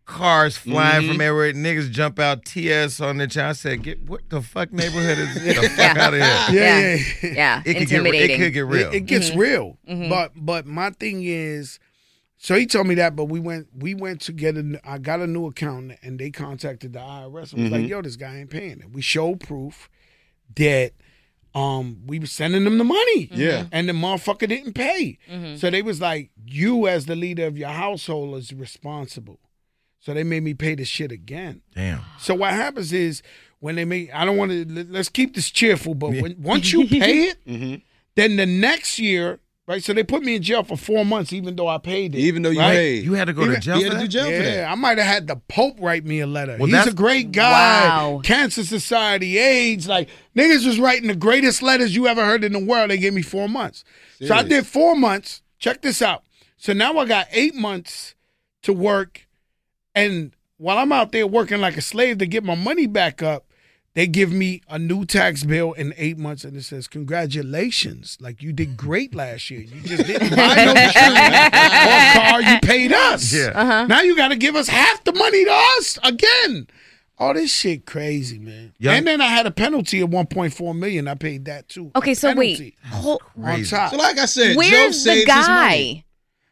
Cars 0.07 0.57
flying 0.57 1.03
Mm-hmm. 1.03 1.11
from 1.11 1.21
everywhere. 1.21 1.53
Niggas 1.53 1.91
jump 1.91 2.17
out. 2.17 2.43
TS 2.45 2.99
on 3.01 3.17
the 3.17 3.27
channel. 3.27 3.49
I 3.51 3.53
said, 3.53 3.83
"Get 3.83 4.03
what 4.09 4.21
the 4.29 4.41
fuck 4.41 4.71
neighborhood 4.73 5.17
is? 5.19 5.33
Get 5.43 5.61
the 5.61 5.69
fuck 5.69 5.95
Yeah. 5.95 6.03
out 6.05 6.13
of 6.13 6.19
here." 6.21 6.59
Yeah, 6.61 6.79
Yeah. 6.79 6.95
yeah. 7.21 7.33
Yeah, 7.33 7.61
It 7.65 7.73
could 7.77 7.87
get 7.89 8.03
re- 8.03 8.17
it 8.17 8.37
could 8.39 8.53
get 8.53 8.65
real. 8.65 8.87
It, 8.89 8.95
it 8.95 8.99
gets 9.05 9.29
Mm-hmm. 9.29 9.39
real. 9.39 9.77
But 10.09 10.31
but 10.35 10.65
my 10.65 10.89
thing 10.91 11.23
is, 11.23 11.77
so 12.37 12.55
he 12.55 12.65
told 12.65 12.87
me 12.87 12.95
that, 12.95 13.15
but 13.15 13.25
we 13.25 13.39
went 13.39 13.67
we 13.75 13.93
went 13.93 14.21
to 14.21 14.31
get 14.31 14.55
a 14.57 14.79
I 14.83 14.97
got 14.97 15.19
a 15.19 15.27
new 15.27 15.45
account 15.45 15.91
and 16.01 16.17
they 16.17 16.31
contacted 16.31 16.93
the 16.93 16.99
IRS 16.99 17.27
and 17.27 17.33
was 17.35 17.51
Mm-hmm. 17.51 17.73
like, 17.73 17.87
yo, 17.87 18.01
this 18.01 18.15
guy 18.15 18.37
ain't 18.37 18.49
paying 18.49 18.79
it. 18.79 18.89
We 18.91 19.01
showed 19.01 19.41
proof 19.41 19.89
that 20.55 20.93
um 21.53 21.97
we 22.05 22.19
were 22.19 22.27
sending 22.27 22.63
them 22.63 22.77
the 22.77 22.83
money. 22.83 23.29
Yeah. 23.33 23.65
And 23.73 23.89
the 23.89 23.93
motherfucker 23.93 24.47
didn't 24.47 24.73
pay. 24.73 25.17
Mm-hmm. 25.29 25.57
So 25.57 25.69
they 25.69 25.81
was 25.81 25.99
like, 25.99 26.29
you 26.45 26.87
as 26.87 27.07
the 27.07 27.15
leader 27.15 27.45
of 27.45 27.57
your 27.57 27.69
household 27.69 28.37
is 28.37 28.53
responsible. 28.53 29.39
So 29.99 30.13
they 30.13 30.23
made 30.23 30.43
me 30.43 30.53
pay 30.53 30.75
the 30.75 30.85
shit 30.85 31.11
again. 31.11 31.61
Damn. 31.75 32.01
So 32.19 32.35
what 32.35 32.51
happens 32.53 32.93
is 32.93 33.21
when 33.59 33.75
they 33.75 33.85
make, 33.85 34.13
I 34.13 34.23
don't 34.25 34.37
want 34.37 34.51
to. 34.51 34.85
Let's 34.89 35.09
keep 35.09 35.35
this 35.35 35.49
cheerful, 35.49 35.95
but 35.95 36.11
when, 36.11 36.35
once 36.41 36.71
you 36.71 36.87
pay 36.87 37.23
it, 37.29 37.45
Mm-hmm. 37.45 37.75
then 38.15 38.35
the 38.37 38.45
next 38.45 38.99
year, 38.99 39.39
right? 39.67 39.83
So 39.83 39.93
they 39.93 40.03
put 40.03 40.23
me 40.23 40.35
in 40.35 40.43
jail 40.43 40.63
for 40.63 40.77
four 40.77 41.03
months, 41.03 41.33
even 41.33 41.55
though 41.55 41.67
I 41.67 41.77
paid 41.79 42.15
it. 42.15 42.19
Even 42.19 42.43
though 42.43 42.51
you 42.51 42.59
right? 42.59 42.75
paid, 42.75 43.03
You 43.03 43.13
had 43.13 43.25
to 43.25 43.33
go 43.33 43.45
to 43.47 43.59
jail 43.59 43.79
you 43.79 43.87
for 43.89 43.95
had 43.95 44.01
to 44.01 44.07
do 44.07 44.11
jail 44.11 44.25
for 44.25 44.31
Yeah, 44.31 44.55
that. 44.57 44.71
I 44.71 44.75
might 44.75 44.97
have 44.99 45.07
had 45.07 45.27
the 45.27 45.35
Pope 45.35 45.77
write 45.81 46.05
me 46.05 46.19
a 46.21 46.27
letter. 46.27 46.55
Well, 46.59 46.67
He's 46.69 46.87
a 46.87 46.93
great 46.93 47.31
guy. 47.33 47.87
Wow. 47.89 48.21
Cancer 48.23 48.63
Society, 48.63 49.37
AIDS, 49.39 49.87
like 49.89 50.07
niggas 50.35 50.65
was 50.65 50.79
writing 50.79 51.07
the 51.09 51.15
greatest 51.15 51.61
letters 51.63 51.95
you 51.95 52.07
ever 52.07 52.23
heard 52.23 52.43
in 52.45 52.53
the 52.53 52.59
world. 52.63 52.91
They 52.91 52.97
gave 52.97 53.13
me 53.13 53.23
four 53.23 53.49
months. 53.49 53.83
So 54.25 54.33
I 54.33 54.43
did 54.43 54.65
four 54.65 54.95
months. 54.95 55.41
Check 55.59 55.81
this 55.81 56.01
out. 56.01 56.23
So 56.57 56.71
now 56.73 56.97
I 56.97 57.05
got 57.05 57.27
eight 57.31 57.55
months 57.55 58.15
to 58.63 58.73
work, 58.73 59.26
and 59.97 60.35
while 60.57 60.77
I'm 60.77 60.91
out 60.91 61.11
there 61.11 61.27
working 61.27 61.59
like 61.61 61.77
a 61.77 61.81
slave 61.81 62.17
to 62.19 62.25
get 62.25 62.43
my 62.43 62.55
money 62.55 62.87
back 62.87 63.21
up, 63.21 63.45
they 63.93 64.05
give 64.07 64.31
me 64.31 64.61
a 64.69 64.77
new 64.79 65.05
tax 65.05 65.43
bill 65.43 65.73
in 65.73 65.93
eight 65.97 66.17
months, 66.17 66.43
and 66.43 66.55
it 66.55 66.63
says, 66.63 66.87
"Congratulations! 66.87 68.17
Like 68.19 68.41
you 68.41 68.53
did 68.53 68.77
great 68.77 69.13
last 69.15 69.49
year. 69.49 69.61
You 69.61 69.81
just 69.81 70.05
didn't 70.05 70.29
buy 70.35 70.65
no 70.65 70.73
shoes 70.75 71.17
or 71.17 72.21
car. 72.21 72.41
You 72.41 72.59
paid 72.61 72.91
us. 72.93 73.33
Yeah. 73.33 73.51
Uh-huh. 73.55 73.87
Now 73.87 74.01
you 74.01 74.15
got 74.15 74.29
to 74.29 74.35
give 74.35 74.55
us 74.55 74.67
half 74.67 75.03
the 75.03 75.13
money 75.13 75.45
to 75.45 75.51
us 75.51 75.99
again. 76.03 76.67
All 77.19 77.33
this 77.33 77.51
shit 77.51 77.87
crazy, 77.87 78.37
man. 78.37 78.73
Young- 78.77 78.97
and 78.97 79.07
then 79.07 79.21
I 79.21 79.25
had 79.27 79.47
a 79.47 79.51
penalty 79.51 80.01
of 80.01 80.11
1.4 80.11 80.77
million. 80.77 81.07
I 81.07 81.15
paid 81.15 81.45
that 81.45 81.67
too. 81.67 81.89
Okay, 81.95 82.13
so 82.13 82.27
Penalty 82.29 82.75
wait. 82.83 82.91
Hold, 82.91 83.21
on 83.35 83.43
Crazy. 83.55 83.69
top. 83.75 83.89
So 83.89 83.97
like 83.97 84.19
I 84.19 84.25
said, 84.25 84.51
Joe 84.51 84.57
where's 84.57 85.01
saves 85.01 85.03
the 85.03 85.13
his 85.33 85.47
money. 85.47 86.03
guy? 86.03 86.03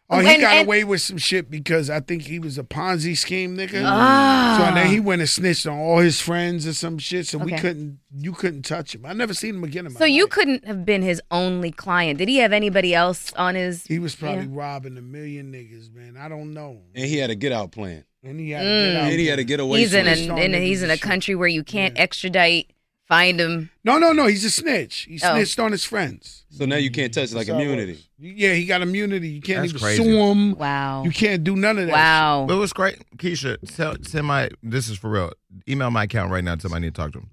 Oh, 0.08 0.20
he 0.20 0.34
And- 0.34 0.42
got 0.42 0.54
and- 0.58 0.68
away 0.68 0.84
with 0.84 1.02
some 1.02 1.18
shit 1.18 1.50
because 1.50 1.90
I 1.90 2.00
think 2.00 2.24
he 2.24 2.38
was 2.38 2.60
a 2.60 2.64
Ponzi 2.64 3.18
scheme 3.18 3.58
nigga. 3.58 3.82
Ah. 3.84 4.58
So 4.70 4.76
then 4.76 4.88
he 4.92 5.00
went 5.00 5.22
and 5.22 5.30
snitched 5.30 5.66
on 5.66 5.78
all 5.80 5.98
his 5.98 6.22
friends 6.22 6.68
or 6.68 6.74
some 6.74 7.00
shit. 7.00 7.26
So 7.26 7.40
we 7.40 7.54
couldn't, 7.54 8.00
you 8.16 8.32
couldn't 8.32 8.64
touch 8.64 8.94
him. 8.94 9.04
I 9.06 9.14
never 9.14 9.34
seen 9.34 9.56
him 9.56 9.64
again 9.64 9.88
in 9.88 9.94
my 9.94 10.00
So 10.00 10.06
you 10.06 10.28
couldn't 10.28 10.66
have 10.68 10.86
been 10.86 11.02
his 11.02 11.22
only 11.32 11.72
client. 11.72 12.20
Did 12.20 12.30
he 12.30 12.38
have 12.38 12.54
anybody 12.54 12.94
else 12.94 13.34
on 13.34 13.56
his? 13.56 13.86
He 13.88 13.98
was 13.98 14.16
probably 14.16 14.46
robbing 14.48 14.96
a 14.98 15.02
million 15.02 15.52
niggas, 15.52 15.92
man. 15.92 16.18
I 16.20 16.30
don't 16.30 16.54
know. 16.54 16.82
And 16.94 17.06
he 17.06 17.18
had 17.18 17.32
a 17.32 17.36
get 17.36 17.52
out 17.52 17.72
plan. 17.72 18.04
And 18.24 18.40
he 18.40 18.52
had 18.52 18.62
to 18.62 18.66
get 18.66 18.96
out. 18.96 19.12
And 19.12 19.20
he 19.20 19.26
had 19.28 19.36
to 19.38 19.44
get 19.44 19.60
away. 19.60 19.80
He's 19.80 19.94
in 19.94 20.08
a, 20.08 20.12
it. 20.12 20.16
Snitched 20.18 20.32
on 20.32 20.38
in 20.40 20.54
a 20.54 20.60
he's 20.60 20.84
in 20.84 20.90
a 20.92 20.98
country 20.98 21.34
where 21.36 21.48
you 21.48 21.64
can't 21.64 21.98
extradite. 21.98 22.72
Find 23.08 23.40
him. 23.40 23.70
No, 23.84 24.00
no, 24.00 24.14
no. 24.14 24.26
He's 24.26 24.44
a 24.46 24.50
snitch. 24.50 25.06
He 25.08 25.20
Oh. 25.24 25.34
snitched 25.36 25.60
on 25.60 25.72
his 25.72 25.86
friends. 25.86 26.44
So 26.50 26.66
now 26.66 26.78
you 26.78 26.90
can't 26.90 27.14
touch 27.14 27.34
like 27.34 27.46
That's 27.48 27.56
immunity. 27.62 28.00
Yeah, 28.18 28.54
he 28.54 28.66
got 28.66 28.82
immunity. 28.82 29.28
You 29.30 29.42
can't 29.42 29.62
That's 29.62 29.74
even 29.74 29.82
crazy. 29.82 30.04
sue 30.04 30.18
him. 30.18 30.56
Wow. 30.56 31.04
You 31.04 31.12
can't 31.12 31.44
do 31.44 31.56
none 31.56 31.78
of 31.78 31.86
that. 31.88 31.94
Wow. 31.94 32.46
But 32.48 32.56
it 32.56 32.60
was 32.60 32.74
great. 32.74 32.98
Keisha, 33.18 33.58
tell, 33.76 33.96
send 34.02 34.26
my, 34.26 34.50
this 34.64 34.90
is 34.90 34.98
for 34.98 35.10
real. 35.12 35.34
Email 35.70 35.92
my 35.92 36.06
account 36.06 36.32
right 36.32 36.44
now. 36.44 36.56
Tell 36.56 36.72
me 36.72 36.78
I 36.78 36.80
need 36.80 36.96
to 36.96 37.02
talk 37.02 37.12
to 37.14 37.20
him. 37.20 37.30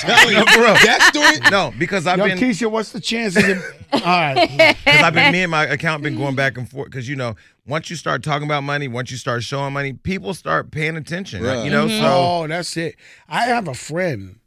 Tell 0.00 0.30
you, 0.30 0.38
No, 0.38 0.44
for 0.46 0.60
real. 0.60 0.74
that 0.74 1.10
story. 1.12 1.50
No, 1.50 1.72
because 1.78 2.06
I've 2.06 2.18
Yo, 2.18 2.26
been, 2.26 2.38
Keisha, 2.38 2.70
what's 2.70 2.92
the 2.92 3.00
chances? 3.00 3.48
Of, 3.48 3.58
all 3.92 4.00
right. 4.00 4.48
because 4.48 5.02
I've 5.02 5.14
been, 5.14 5.32
me 5.32 5.42
and 5.42 5.50
my 5.50 5.64
account 5.66 6.02
been 6.02 6.16
going 6.16 6.34
back 6.34 6.56
and 6.58 6.68
forth. 6.68 6.90
Because, 6.90 7.08
you 7.08 7.16
know, 7.16 7.36
once 7.66 7.90
you 7.90 7.96
start 7.96 8.22
talking 8.22 8.46
about 8.46 8.62
money, 8.62 8.88
once 8.88 9.10
you 9.10 9.16
start 9.16 9.42
showing 9.42 9.72
money, 9.72 9.92
people 9.92 10.34
start 10.34 10.70
paying 10.70 10.96
attention. 10.96 11.42
Right. 11.42 11.64
You 11.64 11.70
know, 11.70 11.86
Mm-hmm. 11.86 12.02
so. 12.02 12.08
Oh, 12.12 12.46
that's 12.46 12.76
it. 12.76 12.96
I 13.28 13.42
have 13.46 13.68
a 13.68 13.74
friend 13.74 14.40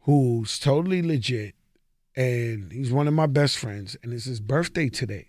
who's 0.00 0.58
totally 0.58 1.02
legit, 1.02 1.54
and 2.16 2.72
he's 2.72 2.92
one 2.92 3.08
of 3.08 3.14
my 3.14 3.26
best 3.26 3.58
friends, 3.58 3.96
and 4.02 4.12
it's 4.12 4.24
his 4.26 4.40
birthday 4.40 4.88
today. 4.88 5.28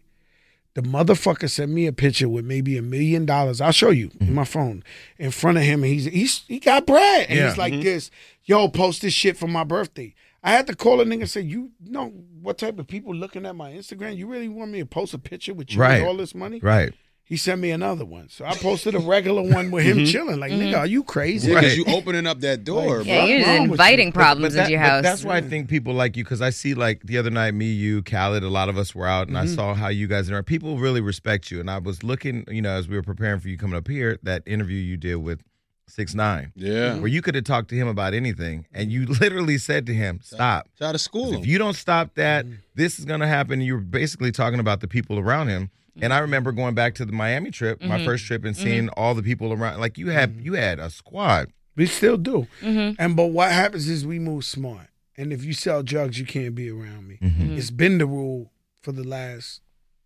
The 0.75 0.81
motherfucker 0.81 1.49
sent 1.49 1.71
me 1.71 1.87
a 1.87 1.93
picture 1.93 2.27
with 2.29 2.43
maybe 2.45 2.77
a 2.77 2.81
million 2.81 3.25
dollars. 3.25 3.61
I'll 3.61 3.71
show 3.71 3.91
you 3.91 4.11
in 4.19 4.27
mm-hmm. 4.27 4.35
my 4.35 4.43
phone 4.43 4.83
in 5.17 5.31
front 5.31 5.57
of 5.57 5.63
him, 5.63 5.83
and 5.83 5.91
he's 5.91 6.05
he's 6.05 6.43
he 6.47 6.59
got 6.59 6.85
bread, 6.85 7.27
and 7.29 7.39
Yeah. 7.39 7.47
he's 7.49 7.57
like 7.57 7.73
mm-hmm. 7.73 7.83
this. 7.83 8.11
Yo, 8.43 8.67
post 8.67 9.01
this 9.01 9.13
shit 9.13 9.37
for 9.37 9.47
my 9.47 9.63
birthday. 9.63 10.13
I 10.43 10.51
had 10.51 10.67
to 10.67 10.75
call 10.75 11.01
a 11.01 11.05
nigga 11.05 11.21
and 11.21 11.29
say, 11.29 11.41
you 11.41 11.71
know 11.83 12.09
what 12.41 12.59
type 12.59 12.77
of 12.77 12.85
people 12.85 13.15
looking 13.15 13.47
at 13.47 13.55
my 13.55 13.71
Instagram? 13.71 14.15
You 14.15 14.27
really 14.27 14.47
want 14.47 14.69
me 14.69 14.79
to 14.79 14.85
post 14.85 15.13
a 15.15 15.17
picture 15.17 15.55
with 15.55 15.73
you 15.73 15.79
Right. 15.79 16.01
with 16.01 16.07
all 16.07 16.17
this 16.17 16.35
money? 16.35 16.59
Right. 16.59 16.93
He 17.27 17.37
sent 17.37 17.59
me 17.59 17.71
another 17.71 18.05
one. 18.05 18.29
So 18.29 18.45
I 18.45 18.53
posted 18.53 18.93
a 18.93 18.99
regular 18.99 19.41
one 19.41 19.71
with 19.71 19.83
him 19.83 19.97
mm-hmm. 19.97 20.05
chilling. 20.05 20.39
Like, 20.39 20.51
nigga, 20.51 20.73
mm-hmm. 20.73 20.79
are 20.79 20.85
you 20.85 21.03
crazy? 21.03 21.49
Yeah, 21.49 21.59
because 21.59 21.77
Right. 21.79 21.87
you 21.87 21.93
opening 21.95 22.27
up 22.27 22.41
that 22.41 22.63
door, 22.63 22.99
Like, 22.99 23.07
Yeah, 23.07 23.25
you're 23.25 23.37
wrong 23.39 23.45
just 23.45 23.61
with 23.61 23.71
inviting 23.71 24.07
you? 24.07 24.13
problems 24.13 24.53
that- 24.53 24.59
into 24.61 24.71
your 24.73 24.81
house. 24.81 25.01
That's 25.01 25.23
why 25.25 25.37
I 25.37 25.41
think 25.41 25.67
people 25.67 25.95
like 25.95 26.15
you 26.15 26.23
because 26.23 26.39
I 26.39 26.51
see 26.51 26.75
like 26.75 27.01
the 27.03 27.17
other 27.17 27.31
night, 27.31 27.55
me, 27.55 27.65
you, 27.65 28.03
Khaled, 28.03 28.43
a 28.43 28.49
lot 28.49 28.69
of 28.69 28.77
us 28.77 28.93
were 28.93 29.07
out, 29.07 29.27
and 29.27 29.39
I 29.39 29.45
mm-hmm. 29.45 29.55
saw 29.55 29.73
how 29.73 29.87
you 29.87 30.05
guys 30.05 30.29
are. 30.29 30.43
People 30.43 30.77
really 30.77 31.01
respect 31.01 31.49
you, 31.49 31.59
and 31.59 31.69
I 31.69 31.79
was 31.79 32.03
looking, 32.03 32.45
you 32.47 32.61
know, 32.61 32.69
as 32.69 32.87
we 32.87 32.95
were 32.95 33.01
preparing 33.03 33.39
for 33.39 33.49
you 33.49 33.57
coming 33.57 33.75
up 33.75 33.87
here, 33.87 34.19
that 34.21 34.43
interview 34.45 34.77
you 34.77 34.95
did 34.95 35.15
with 35.15 35.41
Six 35.87 36.13
Nine, 36.13 36.51
Yeah. 36.55 36.97
where 36.97 37.07
you 37.07 37.23
could 37.23 37.33
have 37.33 37.43
talked 37.43 37.69
to 37.69 37.75
him 37.75 37.87
about 37.87 38.13
anything, 38.13 38.67
and 38.71 38.91
you 38.91 39.05
literally 39.21 39.57
said 39.57 39.87
to 39.87 39.95
him, 39.95 40.19
"Stop." 40.21 40.67
Try 40.77 40.91
to 40.91 40.99
school 40.99 41.31
him. 41.31 41.39
If 41.41 41.47
you 41.47 41.57
don't 41.57 41.75
stop 41.75 42.13
that, 42.15 42.45
this 42.75 42.99
is 42.99 43.05
going 43.05 43.21
to 43.21 43.27
happen. 43.27 43.61
You're 43.61 43.79
basically 43.79 44.31
talking 44.31 44.59
about 44.59 44.81
the 44.81 44.87
people 44.87 45.17
around 45.17 45.47
him. 45.47 45.71
And 46.01 46.13
I 46.13 46.19
remember 46.19 46.51
going 46.51 46.75
back 46.75 46.95
to 46.95 47.05
the 47.05 47.13
Miami 47.13 47.51
trip, 47.51 47.81
my 47.81 47.95
mm-hmm. 47.95 48.05
first 48.05 48.25
trip, 48.25 48.43
and 48.43 48.55
mm-hmm. 48.55 48.63
seeing 48.63 48.89
all 48.89 49.15
the 49.15 49.23
people 49.23 49.53
around. 49.53 49.79
Like 49.79 49.97
you 49.97 50.09
had, 50.09 50.31
mm-hmm. 50.31 50.45
you 50.45 50.53
had 50.53 50.79
a 50.79 50.89
squad. 50.89 51.51
We 51.75 51.85
still 51.87 52.17
do. 52.17 52.47
And 52.61 53.15
but 53.15 53.27
what 53.27 53.51
happens 53.51 53.87
is 53.87 54.05
we 54.05 54.19
move 54.19 54.45
smart. 54.45 54.87
And 55.17 55.31
if 55.31 55.43
you 55.43 55.53
sell 55.53 55.83
drugs, 55.83 56.19
you 56.19 56.25
can't 56.25 56.55
be 56.55 56.69
around 56.69 57.07
me. 57.07 57.17
It's 57.21 57.71
been 57.71 57.97
the 57.97 58.05
rule 58.05 58.51
for 58.81 58.91
the 58.91 59.03
last 59.03 59.61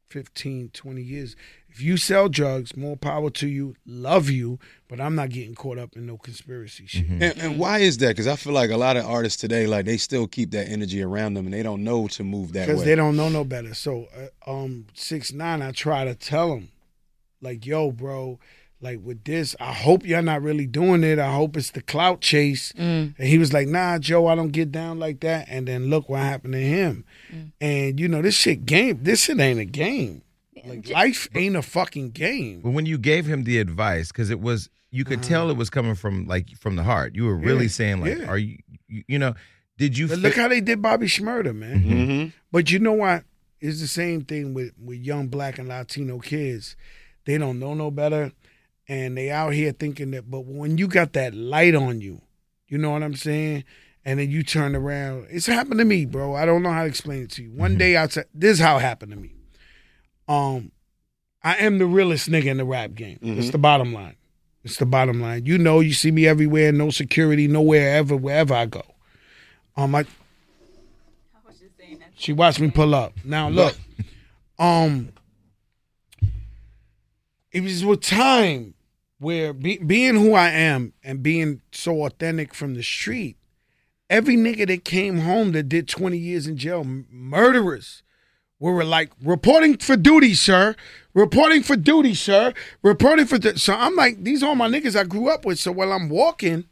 15, 0.10 0.70
20 0.74 1.02
years. 1.02 1.36
If 1.70 1.82
you 1.82 1.98
sell 1.98 2.30
drugs, 2.30 2.76
more 2.76 2.98
power 2.98 3.30
to 3.32 3.48
you, 3.48 3.76
love 3.86 4.30
you, 4.30 4.60
but 4.88 5.00
I'm 5.00 5.16
not 5.16 5.30
getting 5.30 5.54
caught 5.54 5.78
up 5.78 5.96
in 5.96 6.08
no 6.08 6.18
conspiracy 6.18 6.88
shit. 6.88 7.08
and, 7.08 7.24
and 7.38 7.60
why 7.60 7.80
is 7.80 8.00
that? 8.00 8.10
Because 8.10 8.28
I 8.28 8.36
feel 8.36 8.54
like 8.54 8.72
a 8.72 8.78
lot 8.78 8.98
of 8.98 9.06
artists 9.06 9.40
today, 9.40 9.68
like 9.68 9.86
they 9.86 9.98
still 9.98 10.28
keep 10.28 10.52
that 10.52 10.68
energy 10.68 11.02
around 11.02 11.36
them, 11.36 11.46
and 11.46 11.54
they 11.54 11.64
don't 11.64 11.84
know 11.84 12.08
to 12.08 12.24
move 12.24 12.54
that 12.54 12.68
because 12.68 12.80
way. 12.80 12.86
they 12.86 12.96
don't 12.96 13.16
know 13.16 13.30
no 13.30 13.44
better. 13.44 13.74
So, 13.74 14.08
uh, 14.46 14.52
um, 14.52 14.88
six 14.94 15.32
nine, 15.32 15.62
I 15.62 15.72
try 15.72 16.06
to 16.06 16.16
tell 16.16 16.54
him, 16.54 16.70
like, 17.42 17.66
yo, 17.66 17.92
bro, 17.92 18.40
like 18.82 19.00
with 19.04 19.24
this, 19.26 19.56
I 19.60 19.74
hope 19.74 20.06
you're 20.06 20.22
not 20.22 20.42
really 20.42 20.66
doing 20.66 21.04
it. 21.04 21.20
I 21.20 21.34
hope 21.34 21.58
it's 21.58 21.72
the 21.72 21.82
clout 21.82 22.22
chase. 22.22 22.72
Mm. 22.74 23.16
And 23.18 23.28
he 23.28 23.38
was 23.38 23.52
like, 23.52 23.68
nah, 23.68 23.98
Joe, 24.00 24.28
I 24.28 24.36
don't 24.36 24.52
get 24.52 24.72
down 24.72 25.00
like 25.00 25.20
that. 25.22 25.48
And 25.50 25.68
then 25.68 25.90
look 25.90 26.08
what 26.08 26.22
happened 26.22 26.54
to 26.54 26.60
him. 26.60 27.06
Mm. 27.34 27.52
And 27.60 28.00
you 28.00 28.08
know, 28.08 28.22
this 28.22 28.36
shit 28.36 28.66
game. 28.66 29.00
This 29.02 29.24
shit 29.24 29.40
ain't 29.40 29.60
a 29.60 29.66
game. 29.66 30.22
Like 30.66 30.90
life 30.90 31.28
ain't 31.36 31.56
a 31.56 31.62
fucking 31.62 32.12
game. 32.12 32.62
But 32.62 32.72
when 32.72 32.86
you 32.86 32.98
gave 32.98 33.26
him 33.26 33.44
the 33.44 33.60
advice, 33.60 34.10
because 34.12 34.30
it 34.30 34.40
was, 34.40 34.70
you 34.92 35.06
could 35.06 35.24
tell 35.24 35.44
uh-huh. 35.44 35.52
it 35.52 35.58
was 35.58 35.70
coming 35.70 35.96
from 35.96 36.28
like 36.28 36.50
from 36.58 36.76
the 36.76 36.84
heart. 36.84 37.16
You 37.16 37.26
were 37.26 37.36
really 37.36 37.66
Yeah, 37.66 37.70
saying 37.72 38.02
like, 38.02 38.18
yeah. 38.18 38.26
"Are 38.26 38.38
you, 38.38 38.58
you, 38.88 39.04
you 39.08 39.20
know, 39.20 39.36
did 39.78 39.98
you?" 39.98 40.08
But 40.08 40.18
fi- 40.18 40.22
look 40.22 40.36
how 40.36 40.48
they 40.48 40.62
did 40.62 40.82
Bobby 40.82 41.08
Shmurda, 41.08 41.56
man. 41.56 41.80
hmm 41.82 42.26
But 42.52 42.72
you 42.72 42.80
know 42.80 42.94
what? 42.94 43.24
It's 43.62 43.82
the 43.82 43.88
same 43.88 44.24
thing 44.24 44.54
with, 44.54 44.72
with 44.84 45.00
young 45.00 45.28
black 45.28 45.60
and 45.60 45.68
Latino 45.68 46.20
kids. 46.20 46.76
They 47.26 47.38
don't 47.38 47.60
know 47.60 47.74
no 47.74 47.92
better. 47.92 48.32
And 48.90 49.16
they 49.16 49.30
out 49.30 49.54
here 49.54 49.72
thinking 49.72 50.12
that, 50.12 50.32
but 50.32 50.46
when 50.46 50.80
you 50.80 50.88
got 50.88 51.14
that 51.14 51.36
light 51.36 51.76
on 51.76 52.02
you, 52.02 52.24
you 52.68 52.80
know 52.80 52.90
what 52.90 53.04
I'm 53.04 53.16
saying? 53.16 53.64
And 54.04 54.20
then 54.20 54.32
you 54.32 54.42
turn 54.42 54.76
around. 54.76 55.28
It's 55.30 55.46
happened 55.46 55.78
to 55.78 55.86
me, 55.86 56.06
bro. 56.06 56.34
I 56.36 56.46
don't 56.46 56.64
know 56.64 56.72
how 56.72 56.82
to 56.82 56.90
explain 56.90 57.22
it 57.22 57.30
to 57.32 57.44
you. 57.44 57.52
One 57.52 57.78
day 57.78 57.96
outside, 57.96 58.26
this 58.34 58.54
is 58.54 58.60
how 58.60 58.78
it 58.78 58.82
happened 58.82 59.12
to 59.12 59.18
me. 59.18 59.36
Um, 60.28 60.72
I 61.44 61.58
am 61.58 61.78
the 61.78 61.86
realest 61.86 62.30
nigga 62.30 62.46
in 62.46 62.58
the 62.58 62.66
rap 62.66 62.96
game. 62.96 63.20
It's 63.22 63.52
the 63.52 63.60
bottom 63.60 63.94
line. 63.94 64.16
It's 64.64 64.78
the 64.78 64.88
bottom 64.88 65.22
line. 65.22 65.46
You 65.46 65.60
know, 65.60 65.82
you 65.82 65.94
see 65.94 66.10
me 66.10 66.26
everywhere, 66.26 66.72
no 66.72 66.90
security, 66.90 67.48
nowhere 67.48 67.96
ever, 67.96 68.18
wherever 68.18 68.56
I 68.56 68.66
go. 68.66 68.84
Um, 69.78 69.94
I, 69.94 70.06
she 72.16 72.34
watched 72.34 72.60
me 72.60 72.72
pull 72.72 72.96
up. 72.96 73.14
Now 73.24 73.50
look, 73.50 73.78
um, 74.58 75.10
it 77.52 77.62
was 77.62 77.86
with 77.86 78.02
time 78.02 78.74
where 79.20 79.54
be, 79.54 79.78
being 79.78 80.16
who 80.16 80.34
I 80.34 80.50
am 80.50 80.94
and 81.04 81.22
being 81.22 81.62
so 81.72 82.06
authentic 82.06 82.54
from 82.54 82.74
the 82.74 82.84
street, 82.84 83.38
every 84.10 84.36
nigga 84.36 84.68
that 84.68 84.86
came 84.86 85.20
home 85.20 85.52
that 85.52 85.70
did 85.70 85.88
20 85.88 86.18
years 86.18 86.48
in 86.48 86.58
jail, 86.58 86.84
murderers, 86.84 88.02
we 88.60 88.72
were 88.72 88.84
like 88.84 89.12
reporting 89.24 89.78
for 89.78 89.96
duty, 89.96 90.34
sir. 90.34 90.76
Reporting 91.14 91.64
for 91.64 91.76
duty, 91.76 92.14
sir. 92.14 92.54
Reporting 92.82 93.26
for 93.26 93.38
du-. 93.38 93.58
so 93.58 93.74
I'm 93.74 93.96
like 93.96 94.24
these 94.24 94.44
are 94.44 94.50
all 94.50 94.56
my 94.56 94.68
niggas 94.68 95.00
I 95.00 95.06
grew 95.06 95.30
up 95.30 95.46
with. 95.46 95.60
So 95.60 95.72
while 95.72 95.94
I'm 95.94 96.10
walking, 96.10 96.66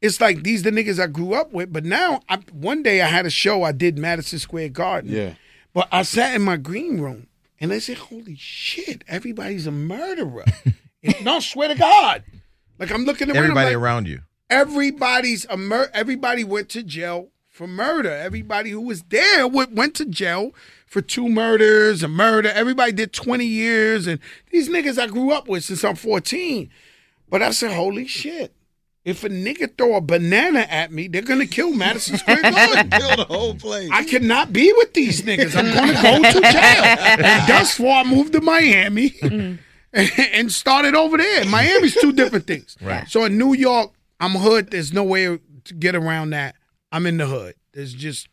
it's 0.00 0.20
like 0.20 0.42
these 0.42 0.64
the 0.64 0.70
niggas 0.70 1.00
I 1.00 1.06
grew 1.06 1.34
up 1.34 1.52
with. 1.52 1.72
But 1.72 1.84
now, 1.84 2.20
I, 2.28 2.38
one 2.52 2.82
day 2.82 3.00
I 3.00 3.06
had 3.06 3.26
a 3.26 3.30
show 3.30 3.62
I 3.62 3.72
did 3.72 3.96
Madison 3.96 4.40
Square 4.40 4.70
Garden. 4.70 5.12
Yeah. 5.12 5.34
But 5.72 5.88
I 5.92 6.02
sat 6.02 6.34
in 6.34 6.42
my 6.42 6.56
green 6.56 7.00
room 7.00 7.28
and 7.60 7.72
I 7.72 7.78
said, 7.78 7.98
"Holy 7.98 8.34
shit, 8.36 9.04
everybody's 9.06 9.68
a 9.68 9.72
murderer." 9.72 10.44
no, 11.22 11.40
swear 11.40 11.68
to 11.68 11.74
God. 11.74 12.22
Like 12.78 12.90
I'm 12.90 13.04
looking 13.04 13.28
around. 13.28 13.36
Everybody 13.36 13.74
like, 13.74 13.76
around 13.76 14.08
you. 14.08 14.20
everybody's 14.48 15.46
a 15.46 15.56
mur- 15.56 15.90
everybody 15.92 16.44
went 16.44 16.68
to 16.70 16.82
jail 16.82 17.28
for 17.48 17.66
murder. 17.66 18.10
Everybody 18.10 18.70
who 18.70 18.80
was 18.80 19.02
there 19.04 19.46
went, 19.46 19.72
went 19.72 19.94
to 19.96 20.06
jail 20.06 20.54
for 20.86 21.02
two 21.02 21.28
murders, 21.28 22.02
a 22.02 22.08
murder. 22.08 22.48
Everybody 22.48 22.92
did 22.92 23.12
20 23.12 23.44
years. 23.44 24.06
And 24.06 24.18
these 24.50 24.68
niggas 24.68 24.98
I 24.98 25.06
grew 25.06 25.30
up 25.30 25.46
with 25.46 25.64
since 25.64 25.84
I'm 25.84 25.94
14. 25.94 26.70
But 27.28 27.42
I 27.42 27.50
said, 27.50 27.72
holy 27.72 28.06
shit. 28.06 28.54
If 29.04 29.24
a 29.24 29.28
nigga 29.28 29.76
throw 29.78 29.96
a 29.96 30.00
banana 30.00 30.60
at 30.60 30.92
me, 30.92 31.08
they're 31.08 31.22
gonna 31.22 31.46
kill 31.46 31.72
Madison 31.72 32.18
Square 32.18 32.42
Garden. 32.42 32.90
Kill 32.90 33.16
the 33.16 33.24
whole 33.24 33.54
place. 33.54 33.88
I 33.92 34.04
cannot 34.04 34.52
be 34.52 34.72
with 34.76 34.92
these 34.92 35.22
niggas. 35.22 35.56
I'm 35.56 35.72
gonna 35.74 35.94
go 35.94 36.32
to 36.32 36.40
jail. 36.40 37.26
And 37.26 37.48
thus 37.48 37.76
far, 37.76 38.04
I 38.04 38.08
moved 38.08 38.32
to 38.34 38.40
Miami 38.40 39.10
mm. 39.10 39.58
and 40.32 40.50
started 40.52 40.94
over 40.94 41.16
there. 41.16 41.44
Miami's 41.46 41.94
two 42.00 42.12
different 42.12 42.46
things. 42.46 42.76
Right. 42.82 43.08
So 43.08 43.24
in 43.24 43.36
New 43.38 43.52
York, 43.52 43.92
I'm 44.20 44.32
hood. 44.32 44.70
There's 44.70 44.92
no 44.92 45.04
way 45.04 45.38
to 45.64 45.74
get 45.74 45.94
around 45.94 46.30
that. 46.30 46.54
I'm 46.92 47.06
in 47.06 47.16
the 47.18 47.26
hood. 47.26 47.54
There's 47.72 47.92
just 47.92 48.28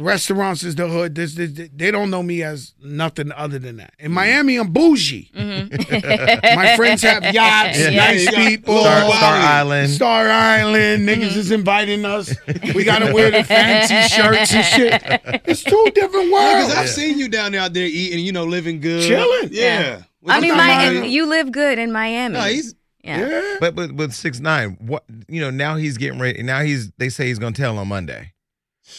restaurants 0.00 0.62
is 0.62 0.74
the 0.74 0.88
hood. 0.88 1.14
There's, 1.14 1.34
there's- 1.34 1.70
they 1.74 1.90
don't 1.90 2.10
know 2.10 2.22
me 2.22 2.42
as 2.42 2.74
nothing 2.82 3.32
other 3.32 3.58
than 3.58 3.76
that. 3.78 3.94
In 3.98 4.12
Miami, 4.12 4.56
I'm 4.56 4.72
bougie. 4.72 5.30
Mm-hmm. 5.34 6.56
My 6.56 6.76
friends 6.76 7.02
have 7.02 7.22
yachts, 7.34 7.78
Yeah. 7.78 7.90
nice 7.90 8.24
Yeah, 8.24 8.30
you 8.30 8.36
got- 8.36 8.48
people. 8.48 8.80
Star, 8.80 9.02
Oh, 9.04 9.10
Star. 9.10 9.34
Island. 9.36 9.90
Star 9.90 10.28
Island, 10.28 11.08
niggas 11.08 11.36
is 11.36 11.50
inviting 11.50 12.04
us. 12.04 12.34
We 12.74 12.84
gotta 12.84 13.12
wear 13.12 13.30
the 13.30 13.44
fancy 13.44 14.14
shirts 14.14 14.52
and 14.54 14.64
shit. 14.64 15.02
It's 15.46 15.62
two 15.62 15.90
different 15.94 16.26
Because 16.30 16.64
worlds. 16.68 16.74
I've 16.76 16.88
seen 16.88 17.18
you 17.18 17.28
down 17.28 17.52
there 17.52 17.60
out 17.60 17.72
there 17.72 17.86
eating, 17.86 18.24
you 18.24 18.32
know, 18.32 18.44
living 18.44 18.80
good, 18.80 19.02
Chilling. 19.06 19.48
Yeah. 19.52 20.02
I 20.28 20.40
mean, 20.40 20.56
my, 20.56 20.90
you 21.04 21.26
live 21.26 21.52
good 21.52 21.78
in 21.78 21.92
Miami. 21.92 22.34
No, 22.34 22.40
he's 22.42 22.74
yeah. 23.04 23.20
Yeah. 23.28 23.56
But 23.60 23.76
with 23.76 23.92
with 23.92 24.12
six 24.12 24.40
nine, 24.40 24.76
what 24.80 25.04
you 25.28 25.40
know 25.40 25.50
now 25.50 25.76
he's 25.76 25.96
getting 25.96 26.18
ready. 26.18 26.42
Now 26.42 26.62
he's 26.62 26.90
they 26.98 27.08
say 27.10 27.28
he's 27.28 27.38
gonna 27.38 27.54
tell 27.54 27.78
on 27.78 27.86
Monday. 27.86 28.32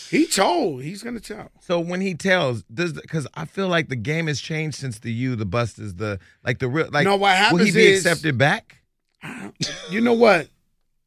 He 0.09 0.25
told. 0.27 0.83
He's 0.83 1.01
gonna 1.01 1.19
tell. 1.21 1.49
So 1.61 1.79
when 1.79 2.01
he 2.01 2.13
tells, 2.13 2.63
does 2.63 2.91
because 2.93 3.25
I 3.35 3.45
feel 3.45 3.69
like 3.69 3.87
the 3.87 3.95
game 3.95 4.27
has 4.27 4.41
changed 4.41 4.77
since 4.77 4.99
the 4.99 5.11
you, 5.11 5.35
the 5.37 5.45
bust 5.45 5.79
is 5.79 5.95
the 5.95 6.19
like 6.45 6.59
the 6.59 6.67
real 6.67 6.89
like. 6.91 7.05
No, 7.05 7.15
what 7.15 7.35
happens 7.37 7.59
will 7.59 7.65
he 7.65 7.71
be 7.71 7.85
is- 7.87 8.05
accepted 8.05 8.37
back? 8.37 8.81
You 9.89 10.01
know 10.01 10.13
what? 10.13 10.49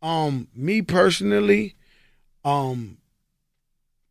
Um, 0.02 0.48
me 0.54 0.80
personally, 0.80 1.76
um, 2.44 2.96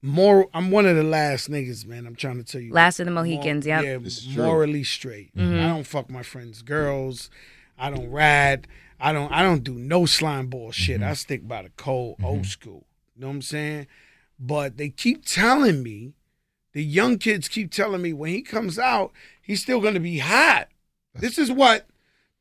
more. 0.01 0.47
I'm 0.53 0.69
one 0.71 0.85
of 0.85 0.95
the 0.95 1.03
last 1.03 1.49
niggas, 1.49 1.85
man. 1.85 2.05
I'm 2.05 2.15
trying 2.15 2.37
to 2.37 2.43
tell 2.43 2.61
you. 2.61 2.71
Last 2.71 2.99
of 2.99 3.05
the 3.05 3.11
Mohicans, 3.11 3.65
Mor- 3.65 3.75
yep. 3.75 3.83
Yeah, 3.85 3.97
This 3.97 4.19
is 4.19 4.33
true. 4.33 4.43
morally 4.43 4.83
straight. 4.83 5.31
I 5.35 5.41
don't 5.41 5.83
fuck 5.85 6.09
my 6.09 6.23
friends' 6.23 6.61
girls. 6.61 7.29
I 7.77 7.89
don't 7.89 8.09
ride. 8.11 8.67
I 8.99 9.11
don't. 9.13 9.31
I 9.31 9.41
don't 9.41 9.63
do 9.63 9.73
no 9.73 10.05
slime 10.05 10.47
ball 10.47 10.71
shit. 10.71 11.01
I 11.01 11.13
stick 11.13 11.47
by 11.47 11.63
the 11.63 11.69
code, 11.69 12.17
old 12.23 12.45
school. 12.45 12.85
You 13.15 13.21
know 13.21 13.27
what 13.27 13.33
I'm 13.35 13.41
saying? 13.41 13.87
But 14.39 14.77
they 14.77 14.89
keep 14.89 15.25
telling 15.25 15.83
me, 15.83 16.13
the 16.73 16.83
young 16.83 17.17
kids 17.17 17.47
keep 17.47 17.71
telling 17.71 18.01
me 18.01 18.13
when 18.13 18.31
he 18.31 18.41
comes 18.41 18.79
out, 18.79 19.11
he's 19.41 19.61
still 19.61 19.81
gonna 19.81 19.99
be 19.99 20.19
hot. 20.19 20.69
This 21.13 21.37
is 21.37 21.51
what 21.51 21.87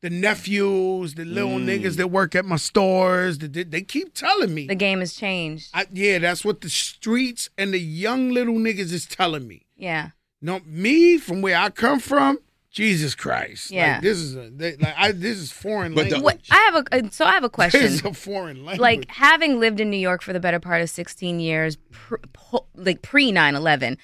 the 0.01 0.09
nephews, 0.09 1.15
the 1.15 1.25
little 1.25 1.59
mm. 1.59 1.65
niggas 1.65 1.97
that 1.97 2.07
work 2.07 2.35
at 2.35 2.45
my 2.45 2.55
stores, 2.55 3.39
the, 3.39 3.47
they, 3.47 3.63
they 3.63 3.81
keep 3.81 4.13
telling 4.13 4.53
me. 4.53 4.67
The 4.67 4.75
game 4.75 4.99
has 4.99 5.13
changed. 5.13 5.69
I, 5.73 5.87
yeah, 5.91 6.19
that's 6.19 6.45
what 6.45 6.61
the 6.61 6.69
streets 6.69 7.49
and 7.57 7.73
the 7.73 7.79
young 7.79 8.29
little 8.29 8.55
niggas 8.55 8.93
is 8.93 9.05
telling 9.05 9.47
me. 9.47 9.65
Yeah. 9.75 10.11
No, 10.41 10.61
me 10.65 11.17
from 11.17 11.41
where 11.41 11.57
I 11.57 11.69
come 11.69 11.99
from, 11.99 12.39
Jesus 12.71 13.15
Christ. 13.15 13.71
Yeah. 13.71 13.93
Like, 13.93 14.01
this 14.03 14.17
is 14.17 14.35
a 14.35 14.49
they, 14.49 14.75
like 14.77 14.93
I 14.97 15.11
this 15.11 15.37
is 15.37 15.51
foreign 15.51 15.93
But 15.95 16.09
the- 16.09 16.15
language. 16.17 16.23
What, 16.49 16.57
I 16.57 16.71
have 16.71 16.75
a 16.75 17.05
uh, 17.07 17.09
so 17.09 17.25
I 17.25 17.31
have 17.31 17.43
a 17.43 17.49
question. 17.49 17.81
This 17.81 17.93
is 17.93 18.05
a 18.05 18.13
foreign 18.13 18.57
language. 18.65 18.79
like 18.79 19.09
having 19.09 19.59
lived 19.59 19.79
in 19.79 19.89
New 19.89 19.97
York 19.97 20.21
for 20.21 20.33
the 20.33 20.39
better 20.39 20.59
part 20.59 20.81
of 20.81 20.89
16 20.89 21.39
years, 21.39 21.77
pr- 21.91 22.15
po- 22.33 22.67
like 22.75 23.01
pre 23.01 23.31
9 23.31 23.55
11, 23.55 23.97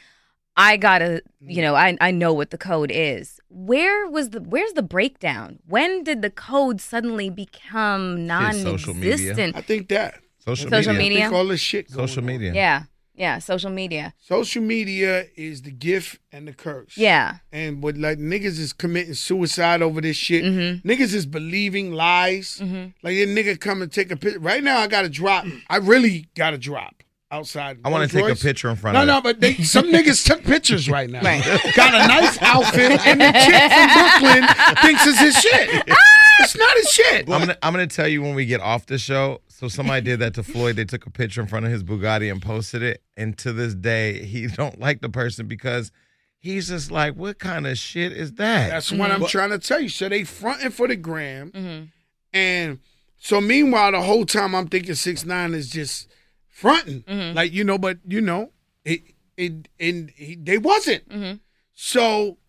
I 0.58 0.78
gotta, 0.78 1.22
you 1.42 1.62
know, 1.62 1.76
I, 1.76 1.98
I 2.02 2.12
know 2.12 2.34
what 2.34 2.50
the 2.52 2.58
code 2.58 2.90
is. 2.94 3.40
Where 3.50 4.08
was 4.10 4.30
the, 4.32 4.40
where's 4.42 4.74
the 4.74 4.82
breakdown? 4.84 5.60
When 5.68 6.04
did 6.04 6.22
the 6.22 6.30
code 6.30 6.80
suddenly 6.82 7.30
become 7.30 8.26
non 8.26 8.54
social 8.56 8.94
media. 8.94 9.14
existent? 9.14 9.56
I 9.58 9.62
think 9.62 9.90
that 9.90 10.20
Social, 10.40 10.70
Social 10.70 10.94
media. 10.94 11.06
I 11.06 11.10
media. 11.10 11.20
think 11.26 11.34
all 11.34 11.48
this 11.48 11.60
shit. 11.60 11.92
going 11.92 12.08
Social 12.08 12.22
on. 12.22 12.28
media. 12.28 12.54
Yeah, 12.54 12.84
yeah, 13.16 13.40
social 13.40 13.70
media. 13.70 14.14
Social 14.20 14.62
media 14.62 15.26
is 15.36 15.62
the 15.62 15.72
gift 15.72 16.20
and 16.32 16.48
the 16.48 16.54
curse. 16.54 16.98
Yeah. 16.98 17.38
And 17.52 17.82
what 17.82 17.98
like 17.98 18.18
niggas 18.20 18.60
is 18.60 18.74
committing 18.74 19.14
suicide 19.14 19.82
over 19.82 20.02
this 20.02 20.18
shit. 20.18 20.44
Mm-hmm. 20.44 20.88
Niggas 20.88 21.14
is 21.14 21.26
believing 21.26 21.94
lies. 21.94 22.60
Like 22.62 23.16
a 23.16 23.26
nigga 23.28 23.60
come 23.60 23.82
and 23.82 23.92
take 23.92 24.12
a 24.12 24.18
picture. 24.18 24.40
Right 24.40 24.64
now, 24.64 24.80
I 24.80 24.88
got 24.88 25.04
to 25.04 25.10
drop. 25.10 25.46
I 25.70 25.78
really 25.78 26.28
got 26.36 26.52
to 26.52 26.58
drop 26.58 27.04
outside. 27.32 27.80
I 27.84 27.90
want 27.90 28.10
to 28.10 28.18
take 28.18 28.30
a 28.32 28.36
picture 28.36 28.70
in 28.70 28.76
front 28.76 28.96
No, 28.96 29.02
of 29.02 29.08
no, 29.08 29.14
no, 29.16 29.22
but 29.22 29.40
they, 29.40 29.54
some 29.56 29.86
niggas 29.86 30.26
took 30.26 30.44
pictures 30.44 30.90
right 30.90 31.10
now. 31.10 31.22
Right. 31.22 31.44
Got 31.76 31.94
a 31.94 32.08
nice 32.08 32.42
outfit, 32.42 33.06
and 33.06 33.20
the 33.20 33.32
chick 33.32 33.72
from 33.72 33.90
Brooklyn 33.94 34.76
thinks 34.82 35.08
it's 35.08 35.20
his 35.20 35.36
shit. 35.36 35.84
It's 36.38 36.58
not 36.58 36.76
his 36.76 36.90
shit. 36.90 37.30
I'm 37.30 37.40
gonna 37.40 37.58
I'm 37.64 37.72
gonna 37.72 37.88
tell 37.88 38.10
you 38.10 38.22
when 38.22 38.36
we 38.36 38.46
get 38.46 38.60
off 38.60 38.88
the 38.88 38.98
show. 38.98 39.40
So 39.56 39.70
somebody 39.70 40.02
did 40.02 40.20
that 40.20 40.34
to 40.34 40.44
Floyd. 40.44 40.76
They 40.76 40.84
took 40.84 41.06
a 41.06 41.10
picture 41.10 41.40
in 41.40 41.48
front 41.48 41.66
of 41.66 41.72
his 41.72 41.82
Bugatti 41.82 42.30
and 42.30 42.42
posted 42.42 42.84
it. 42.84 43.02
And 43.16 43.38
to 43.38 43.54
this 43.54 43.74
day, 43.74 44.22
he 44.26 44.48
don't 44.54 44.82
like 44.82 45.00
the 45.00 45.08
person 45.08 45.48
because 45.48 45.94
he's 46.40 46.68
just 46.68 46.92
like, 46.92 47.16
what 47.16 47.40
kind 47.40 47.66
of 47.66 47.78
shit 47.78 48.12
is 48.12 48.34
that? 48.34 48.70
That's 48.70 48.92
what 48.92 49.12
I'm 49.12 49.26
trying 49.28 49.52
to 49.52 49.60
tell 49.60 49.80
you. 49.80 49.88
So 49.88 50.10
they 50.10 50.26
fronting 50.26 50.72
for 50.72 50.90
the 50.90 50.98
gram, 50.98 51.52
mm-hmm. 51.52 51.86
and 52.34 52.80
so 53.18 53.40
meanwhile, 53.40 53.94
the 53.94 54.02
whole 54.02 54.26
time 54.26 54.54
I'm 54.54 54.68
thinking 54.68 54.94
six 54.94 55.24
nine 55.24 55.54
is 55.54 55.70
just 55.70 56.10
fronting, 56.50 57.04
mm-hmm. 57.04 57.34
like 57.34 57.54
you 57.54 57.64
know. 57.64 57.78
But 57.78 58.00
you 58.06 58.20
know, 58.20 58.52
it 58.84 59.04
it 59.38 59.70
and 59.80 60.10
he, 60.18 60.36
they 60.36 60.58
wasn't. 60.58 61.08
Mm-hmm. 61.08 61.38
So 61.74 62.40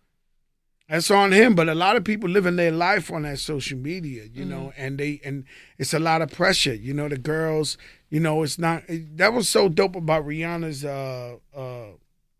that's 0.89 1.11
on 1.11 1.31
him. 1.31 1.55
But 1.55 1.69
a 1.69 1.75
lot 1.75 1.95
of 1.95 2.03
people 2.03 2.29
living 2.29 2.55
their 2.55 2.71
life 2.71 3.11
on 3.11 3.23
that 3.23 3.39
social 3.39 3.77
media, 3.77 4.25
you 4.31 4.45
know, 4.45 4.73
and 4.77 4.97
they 4.97 5.19
and 5.23 5.43
it's 5.77 5.93
a 5.93 5.99
lot 5.99 6.21
of 6.21 6.31
pressure. 6.31 6.73
You 6.73 6.93
know, 6.93 7.09
the 7.09 7.17
girls, 7.17 7.77
you 8.09 8.19
know, 8.19 8.43
it's 8.43 8.57
not. 8.57 8.83
that 8.87 9.33
was 9.33 9.49
so 9.49 9.69
dope 9.69 9.95
about 9.95 10.25
Rihanna's 10.25 10.85
uh 10.85 11.37
uh 11.55 11.66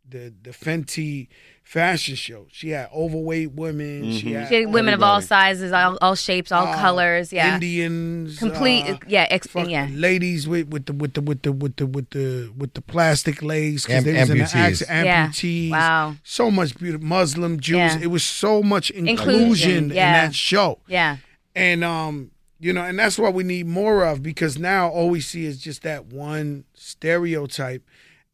the 0.09 0.33
the 0.43 0.51
Fenty 0.51 1.27
fashion 1.63 2.15
show. 2.15 2.47
She 2.49 2.69
had 2.69 2.89
overweight 2.93 3.51
women. 3.51 4.11
She 4.13 4.31
had, 4.31 4.47
She 4.47 4.55
had 4.55 4.71
women 4.71 4.93
of 4.93 5.03
all 5.03 5.21
sizes, 5.21 5.73
all, 5.73 5.97
all 6.01 6.15
shapes, 6.15 6.51
all 6.51 6.67
uh, 6.67 6.75
colors. 6.77 7.33
Yeah. 7.33 7.55
Indians, 7.55 8.39
Complete. 8.39 8.85
uh, 8.85 8.97
yeah. 9.07 9.27
Ex- 9.29 9.47
fucking 9.47 9.69
yeah. 9.69 9.89
ladies 9.91 10.47
with 10.47 10.69
with 10.69 10.85
the 10.85 10.93
with 10.93 11.13
the 11.13 11.21
with 11.21 11.41
the 11.41 11.51
with 11.51 11.75
the 11.75 11.85
with 11.85 12.09
the 12.11 12.53
with 12.57 12.73
the 12.73 12.81
plastic 12.81 13.41
legs 13.41 13.85
because 13.85 14.05
Am- 14.07 14.13
they 14.13 14.19
was 14.19 14.29
in 14.29 14.37
the 14.37 14.43
amputees. 14.45 14.87
Yeah. 14.87 15.27
Amputees. 15.27 15.71
Wow. 15.71 16.15
So 16.23 16.49
much 16.49 16.77
beautiful 16.77 17.05
Muslim 17.05 17.59
Jews. 17.59 17.75
Yeah. 17.75 17.99
It 18.01 18.07
was 18.07 18.23
so 18.23 18.63
much 18.63 18.89
inclusion, 18.91 19.37
Inclusion, 19.37 19.83
in 19.91 19.95
that 19.95 20.33
show. 20.33 20.79
Yeah. 20.87 21.17
And 21.53 21.83
um, 21.83 22.31
you 22.59 22.73
know, 22.73 22.83
and 22.83 22.97
that's 22.97 23.19
what 23.19 23.33
we 23.33 23.43
need 23.43 23.67
more 23.67 24.05
of 24.05 24.23
because 24.23 24.57
now 24.57 24.89
all 24.89 25.09
we 25.09 25.21
see 25.21 25.45
is 25.45 25.59
just 25.59 25.83
that 25.83 26.05
one 26.05 26.63
stereotype, 26.73 27.83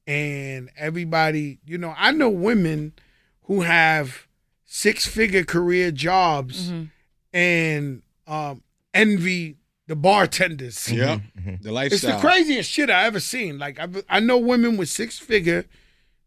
and 0.07 0.69
everybody, 0.77 1.59
you 1.65 1.77
know, 1.77 1.93
I 1.97 2.11
know 2.11 2.29
women 2.29 2.93
who 3.43 3.61
have 3.61 4.27
six 4.65 5.05
figure 5.07 5.43
career 5.43 5.91
jobs 5.91 6.69
Mm-hmm. 6.69 6.83
and 7.33 8.01
um 8.27 8.63
envy 8.93 9.57
the 9.87 9.95
bartenders. 9.95 10.91
Yeah, 10.91 11.19
Mm-hmm. 11.39 11.55
The 11.63 11.71
lifestyle. 11.71 12.11
It's 12.11 12.21
the 12.21 12.27
craziest 12.27 12.69
shit 12.71 12.89
I 12.89 13.05
ever 13.05 13.19
seen. 13.19 13.59
Like 13.59 13.79
I, 13.79 13.87
I 14.09 14.19
know 14.19 14.37
women 14.37 14.77
with 14.77 14.89
six 14.89 15.19
figure 15.19 15.65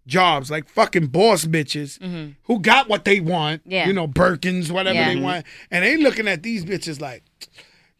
jobs, 0.07 0.51
like 0.51 0.69
fucking 0.69 1.07
boss 1.09 1.45
bitches, 1.47 2.35
who 2.45 2.61
got 2.61 2.89
what 2.89 3.05
they 3.05 3.19
want. 3.21 3.63
Mm-hmm. 3.63 3.71
Yeah. 3.73 3.87
You 3.89 3.93
know, 3.93 4.07
Birkins, 4.07 4.71
whatever 4.71 4.95
Yeah. 4.95 5.15
they 5.15 5.21
want, 5.21 5.47
and 5.71 5.85
they 5.85 5.97
looking 5.97 6.29
at 6.29 6.43
these 6.43 6.65
bitches 6.65 7.01
like, 7.01 7.25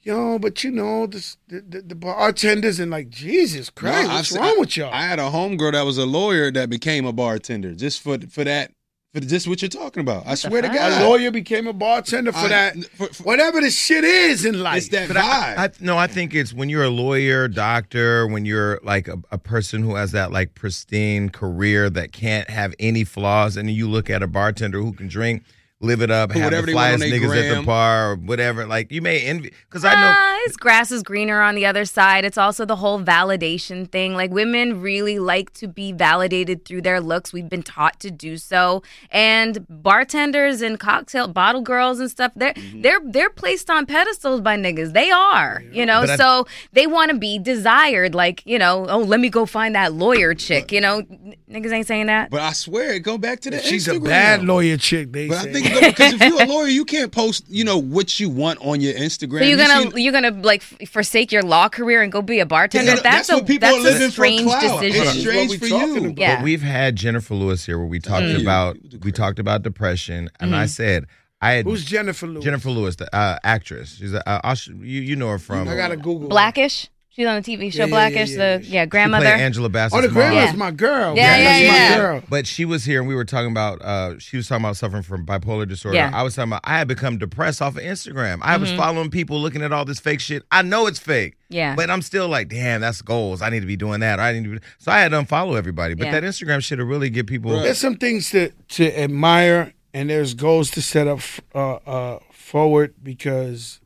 yo, 0.07 0.39
but 0.39 0.63
you 0.65 0.71
know, 0.71 1.07
this, 1.07 1.37
the, 1.49 1.61
the 1.61 1.83
the 1.83 1.95
bartenders 1.95 2.79
and 2.81 2.91
like, 2.91 3.11
Jesus 3.11 3.71
No, 3.77 3.81
Christ, 3.83 4.09
I've 4.09 4.15
what's 4.17 4.29
se- 4.31 4.39
wrong 4.41 4.61
with 4.61 4.77
y'all? 4.77 4.93
I 4.93 5.03
had 5.03 5.19
a 5.19 5.23
homegirl 5.31 5.73
that 5.73 5.83
was 5.85 5.99
a 5.99 6.07
lawyer 6.07 6.51
that 6.53 6.71
became 6.71 7.05
a 7.07 7.13
bartender 7.13 7.75
just 7.75 8.01
for 8.03 8.19
for 8.31 8.45
that 8.45 8.71
for 9.15 9.21
just 9.21 9.49
what 9.49 9.63
you're 9.63 9.69
talking 9.71 10.03
about. 10.03 10.27
I 10.27 10.35
swear 10.35 10.61
to? 10.61 10.69
God, 10.69 11.01
a 11.03 11.09
lawyer 11.09 11.31
became 11.31 11.67
a 11.67 11.73
bartender 11.73 12.33
for 12.33 12.39
I- 12.39 12.49
that. 12.49 12.77
for- 12.97 13.07
for- 13.09 13.23
whatever 13.23 13.61
the 13.61 13.71
shit 13.71 14.05
is 14.05 14.45
in 14.45 14.63
life. 14.63 14.77
It's 14.79 14.89
that 14.91 15.09
But 15.09 15.17
vibe. 15.17 15.23
I, 15.59 15.65
I 15.65 15.71
no, 15.81 15.97
I 15.99 16.07
think 16.07 16.35
it's 16.35 16.53
when 16.55 16.69
you're 16.69 16.85
a 16.85 16.91
lawyer, 16.91 17.49
doctor, 17.49 18.27
when 18.27 18.45
you're 18.45 18.79
like 18.83 19.09
a, 19.09 19.17
a 19.31 19.39
person 19.39 19.83
who 19.83 19.95
has 19.97 20.13
that 20.13 20.33
like 20.33 20.55
pristine 20.55 21.31
career 21.31 21.89
that 21.91 22.13
can't 22.13 22.49
have 22.51 22.75
any 22.79 23.05
flaws, 23.05 23.57
and 23.57 23.71
you 23.71 23.89
look 23.89 24.09
at 24.11 24.23
a 24.23 24.27
bartender 24.27 24.81
who 24.83 24.93
can 24.93 25.09
drink, 25.09 25.43
live 25.81 26.01
it 26.01 26.11
up, 26.11 26.31
Put 26.31 26.39
have 26.39 26.47
whatever 26.47 26.67
the 26.67 26.73
they 26.73 26.79
flyest 26.79 26.99
they 27.01 27.11
niggas 27.11 27.51
at 27.53 27.55
the 27.61 27.63
bar 27.63 28.13
or 28.13 28.17
whatever. 28.17 28.67
Like 28.67 28.91
you 28.91 29.03
may 29.03 29.21
envy 29.21 29.53
because 29.69 29.85
I 29.85 29.93
know. 29.93 30.13
Ah, 30.17 30.39
his 30.47 30.57
grass 30.57 30.91
is 30.91 31.03
greener 31.03 31.43
on 31.43 31.55
the 31.55 31.67
other 31.67 31.85
side. 31.85 32.25
It's 32.25 32.39
also 32.39 32.65
the 32.65 32.77
whole 32.77 33.01
validation 33.03 33.91
thing. 33.91 34.15
Like 34.15 34.31
women 34.31 34.81
really 34.81 35.19
like 35.19 35.53
to 35.55 35.69
be 35.69 35.93
validated 35.93 36.65
through 36.65 36.81
their 36.83 37.01
looks. 37.01 37.33
We've 37.33 37.49
been 37.49 37.63
taught 37.63 38.01
to 38.01 38.11
do 38.11 38.39
so. 38.39 38.83
And 39.11 39.67
bartenders 39.69 40.63
and 40.63 40.81
cocktail 40.81 41.29
bottle 41.29 41.61
girls 41.63 42.01
and 42.01 42.11
stuff, 42.11 42.33
they're 42.37 42.55
Mm-hmm. 42.57 42.81
they're 42.83 43.01
they're 43.05 43.31
placed 43.31 43.69
on 43.69 43.85
pedestals 43.87 44.41
by 44.41 44.57
niggas. 44.57 44.93
They 44.95 45.11
are, 45.11 45.63
you 45.73 45.85
know. 45.85 46.01
But 46.03 46.11
I- 46.11 46.17
so 46.17 46.47
they 46.73 46.87
want 46.87 47.11
to 47.11 47.19
be 47.19 47.39
desired. 47.39 48.15
Like 48.15 48.43
you 48.47 48.59
know, 48.59 48.87
oh, 48.89 49.01
let 49.01 49.21
me 49.21 49.29
go 49.29 49.45
find 49.47 49.75
that 49.75 49.93
lawyer 49.93 50.33
chick. 50.33 50.73
You 50.73 50.81
know, 50.81 51.03
niggas 51.51 51.73
ain't 51.73 51.87
saying 51.87 52.07
that. 52.07 52.31
but 52.31 52.41
I 52.41 52.53
swear, 52.53 52.95
it 52.95 53.01
go 53.01 53.19
back 53.19 53.41
to 53.41 53.51
the 53.51 53.59
She's 53.61 53.87
Instagram. 53.89 53.97
a 53.97 54.01
bad 54.01 54.45
lawyer 54.45 54.77
chick. 54.79 55.13
They 55.13 55.29
But 55.29 55.43
say. 55.43 55.51
I 55.51 55.53
think 55.53 55.66
because 55.69 56.13
if 56.15 56.21
you're 56.21 56.43
a 56.43 56.47
lawyer, 56.53 56.67
you 56.69 56.85
can't 56.85 57.13
post, 57.13 57.45
you 57.49 57.65
know, 57.65 57.79
what 57.79 58.19
you 58.21 58.29
want 58.29 58.59
on 58.63 58.81
your 58.81 58.95
Instagram. 58.95 59.39
So 59.41 59.45
you're 59.45 59.59
gonna 59.59 59.91
see- 59.91 60.03
you're 60.03 60.13
gonna 60.13 60.31
like 60.43 60.63
forsake 60.63 61.33
your 61.33 61.43
law 61.43 61.69
career 61.69 62.03
and 62.03 62.11
go 62.13 62.23
be 62.23 62.41
a 62.41 62.47
bartender? 62.47 62.87
Yeah, 62.95 63.01
that's, 63.01 63.29
that's 63.29 63.29
a 63.31 63.35
what 63.37 63.47
people 63.47 63.69
that's 63.69 63.79
are 63.79 63.83
living 63.83 64.03
a 64.03 64.07
for 64.07 64.11
strange 64.13 64.43
clout. 64.43 64.63
It's 64.65 64.73
decision. 64.81 65.05
This 65.05 65.15
is 65.17 65.21
strange 65.23 65.51
what 65.51 65.61
we 65.61 65.69
for 65.69 65.77
you. 65.77 65.97
about. 66.07 66.19
Yeah. 66.19 66.37
But 66.37 66.45
we've 66.45 66.63
had 66.63 66.97
Jennifer 66.97 67.35
Lewis 67.35 67.65
here 67.67 67.79
where 67.79 67.87
we 67.87 67.99
talked 68.01 68.27
you. 68.27 68.41
about 68.41 68.77
we 69.03 69.13
talked 69.13 69.39
about 69.39 69.63
depression, 69.63 70.31
and 70.41 70.55
I 70.55 70.67
said 70.67 71.07
I 71.41 71.53
had 71.53 71.67
Who's 71.67 71.85
Jennifer 71.85 72.27
Lewis? 72.27 72.45
Jennifer 72.45 72.71
Lewis, 72.71 72.97
the 72.97 73.15
uh, 73.15 73.39
actress. 73.45 73.97
She's 73.97 74.15
a, 74.15 74.27
uh, 74.29 74.55
you 74.69 75.03
you 75.03 75.17
know 75.17 75.29
her 75.29 75.39
from. 75.39 75.69
I 75.69 75.77
gotta 75.77 75.97
Google. 75.97 76.23
her. 76.23 76.29
Blackish. 76.29 76.89
She's 77.17 77.27
on 77.27 77.41
the 77.41 77.57
TV 77.57 77.73
show 77.73 77.79
Yeah, 77.79 77.85
yeah, 77.87 77.91
Blackish. 77.91 78.31
yeah, 78.33 78.37
yeah. 78.37 78.59
The 78.59 78.65
yeah 78.67 78.85
grandmother. 78.87 79.25
played 79.25 79.41
Angela 79.41 79.71
Bassett's 79.71 79.95
Oh, 79.95 80.01
the 80.03 80.09
mom. 80.09 80.15
grandma's 80.15 80.51
Yeah. 80.51 80.57
my 80.57 80.71
girl. 80.71 81.17
Yeah, 81.17 81.39
That's 81.39 81.63
yeah, 81.63 81.69
my 81.71 81.75
yeah. 81.79 81.97
girl. 81.97 82.23
But 82.29 82.47
she 82.47 82.67
was 82.67 82.85
here 82.85 83.01
and 83.01 83.09
we 83.09 83.15
were 83.15 83.25
talking 83.25 83.51
about 83.51 83.81
uh 83.81 84.19
she 84.19 84.37
was 84.37 84.47
talking 84.47 84.63
about 84.67 84.77
suffering 84.77 85.03
from 85.03 85.25
bipolar 85.25 85.67
disorder. 85.67 85.97
Yeah. 85.97 86.11
I 86.13 86.23
was 86.23 86.35
talking 86.35 86.51
about 86.51 86.61
I 86.65 86.77
had 86.79 86.89
become 86.89 87.17
depressed 87.17 87.63
off 87.63 87.77
of 87.79 87.83
Instagram. 87.83 88.41
I 88.43 88.53
Mm-hmm. 88.53 88.61
was 88.61 88.73
following 88.75 89.09
people 89.11 89.41
looking 89.41 89.63
at 89.63 89.73
all 89.73 89.87
this 89.87 89.99
fake 89.99 90.21
shit. 90.21 90.43
I 90.51 90.61
know 90.61 90.87
it's 90.87 90.99
fake. 90.99 91.37
Yeah. 91.49 91.75
But 91.75 91.89
I'm 91.89 92.03
still 92.03 92.29
like, 92.29 92.49
damn, 92.51 92.83
that's 92.83 93.01
goals. 93.01 93.41
I 93.41 93.49
need 93.49 93.61
to 93.61 93.67
be 93.67 93.77
doing 93.77 94.01
that. 94.01 94.21
I 94.21 94.35
need 94.35 94.45
to 94.45 94.51
be 94.51 94.59
so 94.77 94.93
I 94.93 94.99
had 95.01 95.13
to 95.13 95.23
unfollow 95.23 95.57
everybody. 95.57 95.95
But 95.95 96.09
Yeah. 96.09 96.21
that 96.21 96.23
Instagram 96.23 96.63
shit 96.63 96.79
will 96.79 96.85
really 96.85 97.09
get 97.09 97.27
people 97.27 97.51
There's 97.63 97.79
some 97.79 97.97
things 97.97 98.29
to 98.33 98.51
to 98.77 99.01
admire, 99.01 99.73
and 99.95 100.11
there's 100.11 100.35
goals 100.35 100.71
to 100.73 100.83
set 100.83 101.07
up 101.09 101.21
uh, 101.55 101.77
uh, 101.87 102.19
forward 102.31 102.93
because 103.03 103.81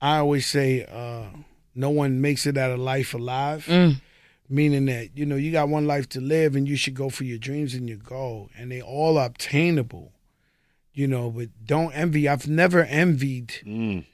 I 0.00 0.16
always 0.18 0.46
say 0.46 0.86
uh, 0.90 1.24
no 1.74 1.90
one 1.90 2.20
makes 2.20 2.46
it 2.46 2.56
out 2.56 2.70
of 2.70 2.78
life 2.78 3.14
alive. 3.14 3.66
Meaning 4.48 4.84
that 4.86 5.16
you 5.16 5.24
know 5.24 5.36
you 5.36 5.50
got 5.52 5.70
one 5.70 5.86
life 5.86 6.06
to 6.10 6.20
live, 6.20 6.54
and 6.54 6.68
you 6.68 6.76
should 6.76 6.94
go 6.94 7.08
for 7.08 7.24
your 7.24 7.38
dreams 7.38 7.72
and 7.74 7.88
your 7.88 7.96
goal, 7.98 8.50
and 8.58 8.70
they 8.70 8.82
all 8.82 9.18
obtainable. 9.18 10.12
You 10.92 11.08
know, 11.08 11.30
but 11.30 11.48
don't 11.64 11.92
envy. 11.92 12.28
I've 12.28 12.46
never 12.46 12.82
envied 12.84 13.54
Mm. 13.66 14.04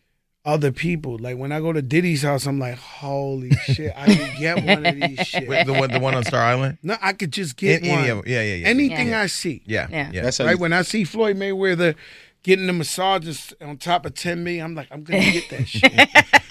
other 0.45 0.71
people. 0.71 1.19
Like 1.19 1.37
when 1.37 1.51
I 1.51 1.59
go 1.61 1.73
to 1.73 1.83
Diddy's 1.83 2.23
house, 2.23 2.47
I'm 2.47 2.61
like, 2.61 2.77
holy 2.79 3.51
shit, 3.67 3.93
I 3.97 4.07
could 4.07 4.39
get 4.39 4.65
one 4.65 4.87
of 4.87 4.95
these 4.95 5.27
shit. 5.27 5.49
Wait, 5.49 5.67
the 5.67 5.73
one 5.75 5.91
the 5.91 5.99
one 6.01 6.15
on 6.15 6.25
Star 6.25 6.41
Island? 6.43 6.79
No, 6.83 6.97
I 7.03 7.13
could 7.13 7.33
just 7.33 7.57
get 7.57 7.81
Any, 7.83 7.91
one. 7.91 7.99
any 7.99 8.09
of 8.11 8.17
them. 8.19 8.25
Yeah, 8.29 8.43
yeah, 8.43 8.55
yeah. 8.55 8.67
Anything 8.69 9.09
Yeah. 9.09 9.21
I 9.23 9.27
see. 9.27 9.63
yeah, 9.67 9.89
Yeah. 9.91 10.11
yeah. 10.13 10.23
That's 10.23 10.39
Right 10.41 10.53
you, 10.53 10.59
when 10.59 10.73
I 10.73 10.83
see 10.83 11.03
Floyd 11.05 11.37
Mayweather 11.37 11.97
getting 12.43 12.67
the 12.67 12.73
massages 12.73 13.53
on 13.61 13.77
top 13.77 14.07
of 14.07 14.15
ten 14.15 14.45
million, 14.45 14.65
I'm 14.65 14.75
like, 14.75 14.89
I'm 14.91 15.03
gonna 15.03 15.31
get 15.33 15.51
that 15.51 15.69
shit. 15.69 15.93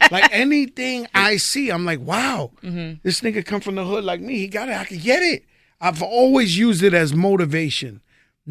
like 0.12 0.30
anything 0.32 1.08
I 1.14 1.38
see, 1.38 1.70
I'm 1.70 1.86
like, 1.86 2.00
wow, 2.00 2.52
mm-hmm. 2.64 3.00
this 3.04 3.22
nigga 3.22 3.46
come 3.46 3.62
from 3.62 3.76
the 3.76 3.86
hood 3.86 4.04
like 4.04 4.22
me. 4.22 4.38
He 4.38 4.48
got 4.48 4.70
it. 4.70 4.76
I 4.76 4.86
can 4.86 5.00
get 5.00 5.22
it. 5.22 5.46
I've 5.82 6.02
always 6.02 6.58
used 6.58 6.84
it 6.84 6.94
as 6.94 7.14
motivation, 7.14 8.02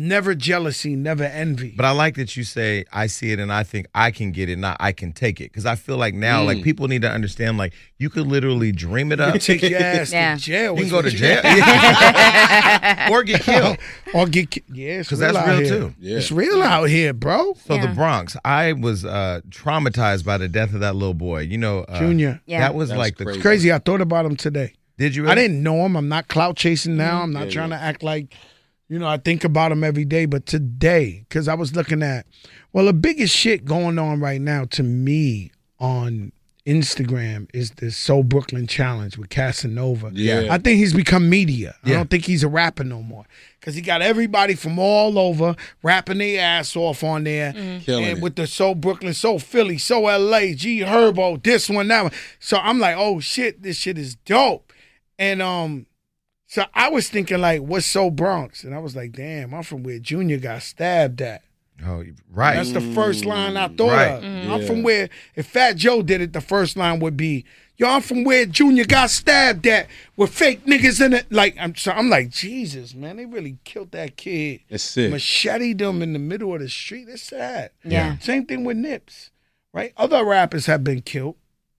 never 0.00 0.32
jealousy, 0.34 0.94
never 0.94 1.24
envy. 1.24 1.74
But 1.76 1.84
I 1.84 1.90
like 1.90 2.14
that 2.14 2.36
you 2.36 2.44
say 2.44 2.84
I 2.92 3.08
see 3.08 3.32
it 3.32 3.40
and 3.40 3.52
I 3.52 3.64
think 3.64 3.86
I 3.96 4.12
can 4.12 4.30
get 4.30 4.48
it, 4.48 4.56
not 4.56 4.76
I 4.78 4.92
can 4.92 5.12
take 5.12 5.40
it. 5.40 5.50
Because 5.50 5.66
I 5.66 5.74
feel 5.74 5.96
like 5.96 6.14
now, 6.14 6.42
Mm. 6.42 6.46
like 6.46 6.62
people 6.62 6.86
need 6.86 7.02
to 7.02 7.10
understand, 7.10 7.58
like 7.58 7.72
you 7.98 8.08
could 8.08 8.28
literally 8.28 8.70
dream 8.70 9.10
it 9.10 9.18
up. 9.20 9.34
take 9.40 9.62
your 9.62 9.80
ass 9.80 10.12
Yeah. 10.12 10.36
to 10.36 10.40
jail. 10.40 10.76
You 10.76 10.82
can 10.82 10.90
go 10.90 11.02
to 11.02 11.10
you- 11.10 11.18
jail, 11.18 11.40
or 13.10 13.22
get 13.24 13.42
killed. 13.42 13.76
or 14.14 14.26
get 14.26 14.50
ki- 14.50 14.62
yeah, 14.72 14.98
Because 15.00 15.18
that's 15.18 15.36
real 15.46 15.58
here. 15.58 15.68
too. 15.68 15.94
Yeah. 15.98 16.18
It's 16.18 16.30
real 16.30 16.62
out 16.62 16.84
here, 16.88 17.12
bro. 17.12 17.54
So 17.66 17.76
the 17.78 17.88
Bronx, 17.88 18.36
I 18.44 18.72
was 18.74 19.04
uh, 19.04 19.40
traumatized 19.50 20.24
by 20.24 20.38
the 20.38 20.48
death 20.48 20.74
of 20.74 20.80
that 20.80 20.94
little 20.94 21.14
boy. 21.14 21.40
You 21.40 21.58
know, 21.58 21.80
uh, 21.80 21.98
Junior. 21.98 22.40
Yeah. 22.46 22.60
That 22.60 22.74
was 22.74 22.90
That's 22.90 22.98
like 22.98 23.16
the 23.16 23.24
crazy. 23.24 23.38
It's 23.38 23.42
crazy. 23.42 23.72
I 23.72 23.78
thought 23.78 24.00
about 24.00 24.26
him 24.26 24.36
today. 24.36 24.74
Did 24.96 25.14
you? 25.14 25.28
I 25.28 25.34
didn't 25.34 25.62
know 25.62 25.84
him. 25.86 25.96
I'm 25.96 26.08
not 26.08 26.28
clout 26.28 26.56
chasing 26.56 26.96
now. 26.96 27.22
I'm 27.22 27.32
not 27.32 27.46
Yeah, 27.46 27.50
trying 27.50 27.70
yeah. 27.70 27.78
to 27.78 27.82
act 27.84 28.02
like, 28.02 28.34
you 28.88 28.98
know, 28.98 29.06
I 29.06 29.18
think 29.18 29.44
about 29.44 29.72
him 29.72 29.84
every 29.84 30.04
day. 30.04 30.26
But 30.26 30.46
today, 30.46 31.24
because 31.28 31.48
I 31.48 31.54
was 31.54 31.76
looking 31.76 32.02
at, 32.02 32.26
well, 32.72 32.86
the 32.86 32.92
biggest 32.92 33.34
shit 33.34 33.64
going 33.64 33.98
on 33.98 34.20
right 34.20 34.40
now 34.40 34.64
to 34.66 34.82
me 34.82 35.50
on 35.78 36.32
Instagram 36.66 37.48
is 37.54 37.70
the 37.72 37.90
So 37.90 38.22
Brooklyn 38.22 38.66
Challenge 38.66 39.16
with 39.16 39.30
Casanova. 39.30 40.10
Yeah. 40.12 40.48
I 40.50 40.58
think 40.58 40.78
he's 40.78 40.92
become 40.92 41.30
media. 41.30 41.74
I 41.82 41.90
don't 41.90 42.10
think 42.10 42.26
he's 42.26 42.42
a 42.42 42.48
rapper 42.48 42.84
no 42.84 43.02
more. 43.02 43.24
Because 43.58 43.74
he 43.74 43.80
got 43.80 44.02
everybody 44.02 44.54
from 44.54 44.78
all 44.78 45.18
over 45.18 45.56
rapping 45.82 46.18
their 46.18 46.40
ass 46.40 46.76
off 46.76 47.02
on 47.02 47.24
there. 47.24 47.52
Killing 47.52 48.04
and 48.04 48.18
it. 48.18 48.22
with 48.22 48.36
the 48.36 48.46
So 48.46 48.74
Brooklyn, 48.74 49.14
So 49.14 49.38
Philly, 49.38 49.78
So 49.78 50.02
LA, 50.02 50.52
G 50.54 50.80
Herbo, 50.80 51.42
this 51.42 51.70
one, 51.70 51.88
that 51.88 52.02
one. 52.02 52.12
So 52.38 52.58
I'm 52.58 52.78
like, 52.78 52.96
oh 52.98 53.18
shit, 53.18 53.62
this 53.62 53.76
shit 53.76 53.96
is 53.96 54.16
dope. 54.16 54.70
And 55.18 55.40
um, 55.40 55.86
so 56.48 56.64
I 56.74 56.88
was 56.88 57.08
thinking 57.08 57.40
like, 57.40 57.60
what's 57.60 57.86
so 57.86 58.10
Bronx? 58.10 58.64
And 58.64 58.74
I 58.74 58.78
was 58.78 58.96
like, 58.96 59.12
damn, 59.12 59.54
I'm 59.54 59.62
from 59.62 59.82
where 59.84 59.98
Junior 60.00 60.38
got 60.38 60.62
stabbed 60.62 61.22
at. 61.22 61.42
Oh, 61.86 62.02
right. 62.32 62.56
That's 62.56 62.72
the 62.72 62.80
first 62.80 63.24
line 63.24 63.56
I 63.56 63.68
thought 63.68 63.92
Right. 63.92 64.06
of. 64.08 64.24
I'm 64.24 64.30
mm-hmm. 64.30 64.60
Yeah. 64.62 64.66
from 64.66 64.82
where 64.82 65.08
if 65.36 65.46
Fat 65.46 65.76
Joe 65.76 66.02
did 66.02 66.20
it, 66.20 66.32
the 66.32 66.40
first 66.40 66.76
line 66.76 66.98
would 66.98 67.16
be, 67.16 67.44
"Yo, 67.76 67.86
I'm 67.88 68.00
from 68.00 68.24
where 68.24 68.46
Junior 68.46 68.84
got 68.84 69.10
stabbed 69.10 69.64
at 69.68 69.86
with 70.16 70.30
fake 70.34 70.64
niggas 70.66 71.00
in 71.04 71.12
it." 71.12 71.30
Like 71.30 71.54
I'm, 71.56 71.76
so 71.76 71.92
I'm 71.92 72.10
like, 72.10 72.30
Jesus, 72.30 72.94
man, 72.96 73.16
they 73.18 73.26
really 73.26 73.58
killed 73.62 73.92
that 73.92 74.16
kid, 74.16 74.62
It's 74.68 74.82
sick. 74.82 75.12
macheted 75.12 75.80
him 75.80 76.02
in 76.02 76.14
the 76.14 76.18
middle 76.18 76.52
of 76.52 76.60
the 76.60 76.68
street. 76.68 77.06
It's 77.08 77.22
sad. 77.22 77.70
Yeah. 77.84 78.18
Same 78.18 78.44
thing 78.44 78.64
with 78.64 78.76
Nips, 78.76 79.30
right? 79.72 79.92
Other 79.96 80.24
rappers 80.24 80.66
have 80.66 80.82
been 80.82 81.02
killed. 81.02 81.36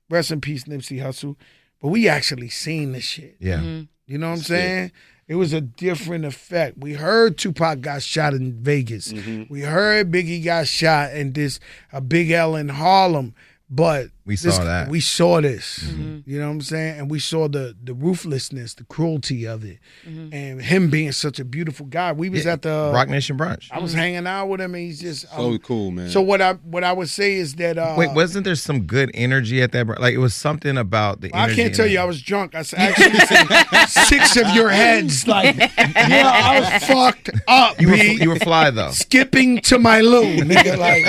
Rest 0.09 0.31
in 0.31 0.39
peace, 0.39 0.63
Nipsey 0.63 1.01
Hussle. 1.03 1.35
But 1.81 1.89
we 1.89 2.07
actually 2.07 2.47
seen 2.49 2.93
this 2.93 3.03
shit. 3.03 3.35
yeah. 3.39 3.57
Mm-hmm. 3.57 3.81
You 4.09 4.17
know 4.17 4.31
what 4.31 4.37
I'm 4.37 4.43
saying? 4.43 4.91
It 5.27 5.35
was 5.35 5.53
a 5.53 5.61
different 5.61 6.25
effect. 6.25 6.79
We 6.79 6.93
heard 6.93 7.37
Tupac 7.37 7.81
got 7.81 8.01
shot 8.01 8.33
in 8.33 8.53
Vegas. 8.63 9.13
Mm-hmm. 9.13 9.53
We 9.53 9.61
heard 9.61 10.11
Biggie 10.11 10.43
got 10.43 10.67
shot 10.67 11.13
in 11.13 11.33
this 11.33 11.59
a 11.93 12.01
Big 12.01 12.31
L 12.31 12.55
in 12.55 12.69
Harlem. 12.69 13.35
But 13.71 14.07
We 14.25 14.35
this- 14.35 14.55
saw 14.55 14.63
that. 14.63 14.89
We 14.89 14.99
saw 14.99 15.41
this. 15.41 15.83
You 16.25 16.39
know 16.39 16.47
what 16.47 16.53
I'm 16.53 16.61
saying? 16.61 16.99
And 16.99 17.11
we 17.11 17.19
saw 17.19 17.47
the 17.47 17.75
the 17.83 17.93
ruthlessness, 17.93 18.73
the 18.73 18.83
cruelty 18.85 19.45
of 19.45 19.63
it, 19.63 19.77
and 20.05 20.59
him 20.61 20.89
being 20.89 21.11
such 21.11 21.39
a 21.39 21.45
beautiful 21.45 21.85
guy. 21.85 22.11
We 22.11 22.29
was 22.29 22.47
at 22.47 22.63
the 22.63 22.91
Roc 22.93 23.09
Nation 23.09 23.37
brunch. 23.37 23.67
I 23.71 23.77
was 23.79 23.93
hanging 23.93 24.25
out 24.25 24.47
with 24.47 24.59
him, 24.59 24.73
and 24.73 24.83
he's 24.83 24.99
just 24.99 25.29
So 25.29 25.49
um, 25.51 25.57
cool, 25.59 25.91
man. 25.91 26.09
So 26.09 26.19
what 26.21 26.41
I 26.41 26.53
what 26.53 26.83
I 26.83 26.93
would 26.93 27.09
say 27.09 27.35
is 27.35 27.53
that 27.55 27.77
uh, 27.77 27.93
Wait, 27.95 28.11
wasn't 28.13 28.45
there 28.45 28.55
some 28.55 28.81
good 28.81 29.11
energy 29.13 29.61
at 29.61 29.71
that? 29.73 29.85
br- 29.85 29.95
Like 29.99 30.15
it 30.15 30.19
was 30.19 30.33
something 30.33 30.75
about 30.77 31.21
the. 31.21 31.29
I 31.35 31.53
can't 31.53 31.73
tell 31.75 31.85
the- 31.85 31.91
you 31.91 31.99
I 31.99 32.05
was 32.05 32.21
drunk. 32.23 32.55
I 32.55 32.59
s- 32.59 32.73
actually 32.73 33.19
said 33.19 33.85
six 33.85 34.35
of 34.35 34.49
your 34.55 34.69
heads. 34.69 35.19
Like, 35.29 35.57
yeah, 35.57 36.31
I 36.33 36.59
was 36.59 36.83
fucked 36.85 37.29
up. 37.47 37.79
You 37.79 37.89
were 37.89 37.95
B. 37.97 38.17
you 38.19 38.29
were 38.29 38.39
fly 38.39 38.71
though. 38.71 38.89
skipping 38.91 39.59
to 39.61 39.77
my 39.77 40.01
loo, 40.01 40.37
nigga. 40.37 40.75
Like, 40.75 41.05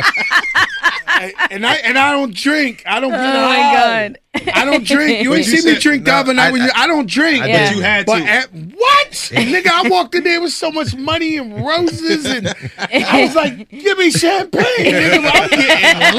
I- 0.83 1.49
and 1.51 1.67
I 1.67 1.75
and 1.77 1.99
I 1.99 2.13
don't 2.13 2.35
drink. 2.35 2.83
I 2.87 2.99
don't 3.01 3.13
Oh 3.13 3.17
my 3.17 3.23
high. 3.23 4.09
God. 4.09 4.19
I 4.55 4.65
don't 4.65 4.85
drink. 4.87 5.23
You 5.25 5.31
But 5.31 5.39
ain't 5.39 5.47
you 5.49 5.57
see 5.59 5.73
me 5.75 5.79
drink 5.79 6.05
the 6.05 6.13
no, 6.13 6.17
other 6.19 6.33
night. 6.35 6.49
I- 6.49 6.53
when 6.53 6.63
you, 6.63 6.71
I 6.75 6.87
don't 6.87 7.09
drink. 7.09 7.43
I 7.43 7.47
Yeah. 7.49 7.67
But 7.69 7.77
you 7.77 7.83
had 7.83 8.07
But 8.07 8.19
to. 8.21 8.25
at, 8.27 8.53
what? 8.53 9.11
nigga, 9.11 9.67
I 9.69 9.89
walked 9.89 10.15
in 10.15 10.25
there 10.25 10.41
with 10.41 10.53
so 10.53 10.71
much 10.71 10.95
money 10.97 11.37
and 11.37 11.65
roses, 11.67 12.25
and 12.27 12.49
I 12.79 13.23
was 13.23 13.35
like, 13.35 13.69
"Give 13.69 13.99
me 13.99 14.11
champagne, 14.11 14.65
nigga. 14.79 15.31
I'm 15.33 15.49
getting 15.51 16.17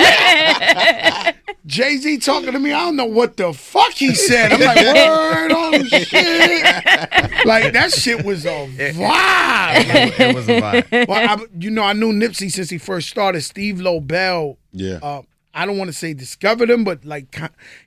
lit." 1.25 1.35
Jay 1.65 1.95
Z 1.97 2.17
talking 2.19 2.51
to 2.51 2.59
me. 2.59 2.73
I 2.73 2.79
don't 2.79 2.95
know 2.95 3.05
what 3.05 3.37
the 3.37 3.53
fuck 3.53 3.93
he 3.93 4.13
said. 4.13 4.51
I'm 4.51 4.59
like, 4.59 4.77
"Word 4.77 5.51
on 5.51 5.85
shit." 5.87 7.45
Like 7.45 7.73
that 7.73 7.91
shit 7.93 8.25
was 8.25 8.45
a 8.45 8.67
vibe. 8.77 10.19
it 10.19 10.35
was 10.35 10.49
a 10.49 10.59
vibe. 10.61 11.07
well, 11.07 11.29
I, 11.39 11.45
you 11.59 11.69
know, 11.71 11.83
I 11.83 11.93
knew 11.93 12.11
Nipsey 12.11 12.51
since 12.51 12.69
he 12.69 12.77
first 12.77 13.09
started. 13.09 13.41
Steve 13.41 13.77
Lobel. 13.77 14.50
Yeah. 14.71 14.99
Uh, 15.01 15.21
I 15.53 15.65
don't 15.65 15.77
want 15.77 15.89
to 15.89 15.93
say 15.93 16.13
discovered 16.13 16.69
him, 16.69 16.83
but 16.83 17.03
like 17.03 17.37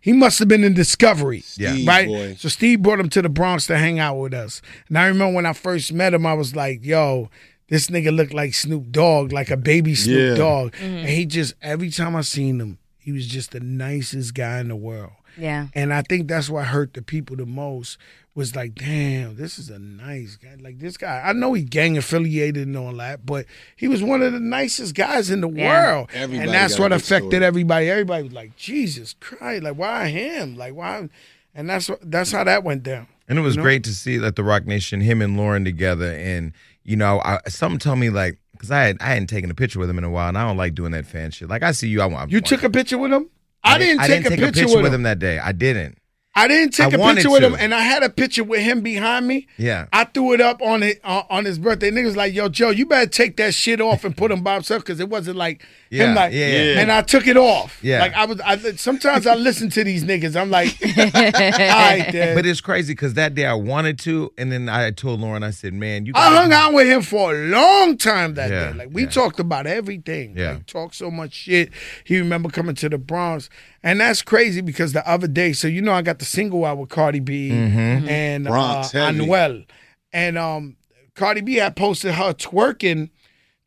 he 0.00 0.12
must 0.12 0.38
have 0.38 0.48
been 0.48 0.64
in 0.64 0.74
Discovery. 0.74 1.42
Yeah. 1.56 1.72
Steve, 1.72 1.88
right. 1.88 2.06
boy. 2.06 2.34
So 2.38 2.48
Steve 2.48 2.82
brought 2.82 3.00
him 3.00 3.08
to 3.10 3.22
the 3.22 3.28
Bronx 3.30 3.66
to 3.68 3.78
hang 3.78 3.98
out 3.98 4.16
with 4.16 4.34
us. 4.34 4.60
And 4.88 4.98
I 4.98 5.06
remember 5.06 5.34
when 5.34 5.46
I 5.46 5.54
first 5.54 5.92
met 5.92 6.12
him, 6.14 6.26
I 6.26 6.34
was 6.34 6.54
like, 6.54 6.84
"Yo, 6.84 7.30
this 7.68 7.86
nigga 7.88 8.14
looked 8.14 8.34
like 8.34 8.52
Snoop 8.54 8.90
Dogg, 8.90 9.32
like 9.32 9.50
a 9.50 9.56
baby 9.56 9.94
Snoop 9.94 10.30
Yeah. 10.30 10.34
Dogg." 10.34 10.74
And 10.80 11.08
he 11.08 11.24
just 11.24 11.54
every 11.62 11.90
time 11.90 12.14
I 12.16 12.20
seen 12.20 12.60
him, 12.60 12.78
he 12.98 13.12
was 13.12 13.26
just 13.26 13.52
the 13.52 13.60
nicest 13.60 14.34
guy 14.34 14.60
in 14.60 14.68
the 14.68 14.76
world. 14.76 15.12
Yeah. 15.36 15.68
And 15.74 15.92
I 15.92 16.02
think 16.02 16.28
that's 16.28 16.48
what 16.50 16.66
hurt 16.66 16.94
the 16.94 17.02
people 17.02 17.36
the 17.36 17.46
most 17.46 17.98
was 18.34 18.56
like, 18.56 18.74
damn, 18.74 19.36
this 19.36 19.58
is 19.58 19.70
a 19.70 19.78
nice 19.78 20.36
guy. 20.36 20.56
Like 20.60 20.78
this 20.80 20.96
guy, 20.96 21.22
I 21.24 21.32
know 21.32 21.52
he 21.52 21.62
gang 21.62 21.96
affiliated 21.96 22.66
and 22.66 22.76
all 22.76 22.92
that, 22.94 23.24
but 23.24 23.46
he 23.76 23.86
was 23.86 24.02
one 24.02 24.22
of 24.22 24.32
the 24.32 24.40
nicest 24.40 24.94
guys 24.94 25.30
in 25.30 25.40
the 25.40 25.48
Yeah. 25.48 25.68
world. 25.94 26.10
Everybody 26.12 26.48
and 26.48 26.54
that's 26.54 26.74
got 26.74 26.78
a 26.78 26.82
what 26.82 26.92
affected 26.92 27.30
story. 27.30 27.44
everybody. 27.44 27.88
Everybody 27.90 28.24
was 28.24 28.32
like, 28.32 28.56
Jesus 28.56 29.14
Christ, 29.20 29.62
like 29.62 29.76
why 29.76 30.08
him? 30.08 30.56
Like 30.56 30.74
why? 30.74 31.08
And 31.54 31.70
that's 31.70 31.88
that's 32.02 32.32
how 32.32 32.42
that 32.44 32.64
went 32.64 32.82
down. 32.82 33.06
And 33.28 33.38
it 33.38 33.42
was 33.42 33.54
You 33.54 33.58
know? 33.58 33.64
great 33.64 33.84
to 33.84 33.94
see 33.94 34.18
that 34.18 34.34
the 34.36 34.42
Roc 34.44 34.66
Nation, 34.66 35.00
him 35.00 35.22
and 35.22 35.36
Lauren 35.36 35.64
together, 35.64 36.10
and 36.12 36.52
you 36.82 36.96
know, 36.96 37.20
I, 37.24 37.38
something 37.48 37.78
told 37.78 37.98
me 37.98 38.10
like, 38.10 38.38
because 38.52 38.70
I 38.70 38.82
had 38.82 38.96
I 39.00 39.06
hadn't 39.06 39.28
taken 39.28 39.50
a 39.50 39.54
picture 39.54 39.78
with 39.78 39.88
him 39.88 39.96
in 39.98 40.04
a 40.04 40.10
while, 40.10 40.28
and 40.28 40.36
I 40.36 40.42
don't 40.46 40.56
like 40.56 40.74
doing 40.74 40.90
that 40.92 41.06
fan 41.06 41.30
shit. 41.30 41.48
Like 41.48 41.62
I 41.62 41.70
see 41.72 41.88
you, 41.88 42.02
I 42.02 42.06
want. 42.06 42.32
You 42.32 42.40
took 42.40 42.64
a 42.64 42.68
picture 42.70 42.98
with 42.98 43.12
him? 43.12 43.30
I, 43.64 43.78
didn't, 43.78 44.00
I 44.00 44.06
take, 44.08 44.24
didn't 44.24 44.38
a, 44.44 44.52
picture 44.52 44.82
with 44.82 44.94
him. 44.94 45.02
that 45.04 45.18
day. 45.18 45.38
I 45.38 45.52
didn't. 45.52 45.98
I 46.36 46.48
didn't 46.48 46.72
take 46.72 46.92
I 46.92 46.96
a 46.96 47.14
picture 47.14 47.30
with 47.30 47.42
to. 47.42 47.46
him, 47.48 47.56
and 47.58 47.72
I 47.72 47.80
had 47.80 48.02
a 48.02 48.10
picture 48.10 48.42
with 48.42 48.60
him 48.60 48.80
behind 48.80 49.28
me. 49.28 49.46
Yeah. 49.56 49.86
I 49.92 50.02
threw 50.04 50.32
it 50.32 50.40
up 50.40 50.60
on 50.60 50.82
it 50.82 51.00
uh, 51.04 51.22
on 51.30 51.44
his 51.44 51.60
birthday. 51.60 51.90
Niggas 51.92 52.16
like, 52.16 52.34
yo, 52.34 52.48
Joe, 52.48 52.70
you 52.70 52.86
better 52.86 53.08
take 53.08 53.36
that 53.36 53.54
shit 53.54 53.80
off 53.80 54.04
and 54.04 54.16
put 54.16 54.32
him 54.32 54.42
by 54.42 54.54
himself 54.54 54.82
because 54.82 54.98
it 54.98 55.08
wasn't 55.08 55.36
like 55.36 55.64
Yeah, 55.90 56.08
him. 56.08 56.14
Like, 56.16 56.32
yeah, 56.32 56.48
yeah. 56.48 56.80
and 56.80 56.90
I 56.90 57.02
took 57.02 57.28
it 57.28 57.36
off. 57.36 57.78
Yeah. 57.82 58.00
like 58.00 58.14
I 58.14 58.24
was. 58.26 58.40
I, 58.40 58.56
sometimes 58.74 59.26
I 59.28 59.34
listen 59.34 59.70
to 59.70 59.84
these 59.84 60.02
niggas. 60.04 60.34
I'm 60.34 60.50
like, 60.50 60.76
all 60.82 61.04
right, 61.22 62.08
then. 62.12 62.34
But 62.34 62.46
it's 62.46 62.60
crazy 62.60 62.94
because 62.94 63.14
that 63.14 63.34
day 63.36 63.46
I 63.46 63.54
wanted 63.54 63.98
to, 64.00 64.32
and 64.36 64.50
then 64.50 64.68
I 64.68 64.90
told 64.90 65.20
Lauren, 65.20 65.44
I 65.44 65.50
said, 65.50 65.72
"Man, 65.72 66.04
you." 66.06 66.12
I 66.16 66.34
hung 66.34 66.52
out 66.52 66.72
with 66.74 66.88
him 66.88 67.02
for 67.02 67.32
a 67.32 67.46
long 67.46 67.96
time 67.96 68.34
that 68.34 68.50
Yeah, 68.50 68.72
day. 68.72 68.78
Like 68.78 68.88
we 68.92 69.06
talked 69.06 69.38
about 69.38 69.66
everything. 69.68 70.36
Yeah. 70.36 70.54
Like, 70.54 70.66
talked 70.66 70.96
so 70.96 71.10
much 71.12 71.32
shit. 71.32 71.70
He 72.02 72.18
remember 72.18 72.48
coming 72.48 72.74
to 72.76 72.88
the 72.88 72.98
Bronx. 72.98 73.48
And 73.86 74.00
that's 74.00 74.22
crazy 74.22 74.62
because 74.62 74.94
the 74.94 75.06
other 75.06 75.28
day, 75.28 75.52
so 75.52 75.68
you 75.68 75.82
know 75.82 75.92
I 75.92 76.00
got 76.00 76.18
the 76.18 76.23
single 76.24 76.64
out 76.64 76.78
with 76.78 76.88
Cardi 76.90 77.20
B 77.20 77.50
Mm-hmm. 77.50 78.08
and 78.08 78.44
Bronx, 78.44 78.94
uh, 78.94 79.06
heavy. 79.06 79.20
Anuel. 79.20 79.66
And 80.12 80.38
um 80.38 80.76
Cardi 81.14 81.40
B 81.42 81.54
had 81.56 81.76
posted 81.76 82.14
her 82.14 82.32
twerking 82.32 83.10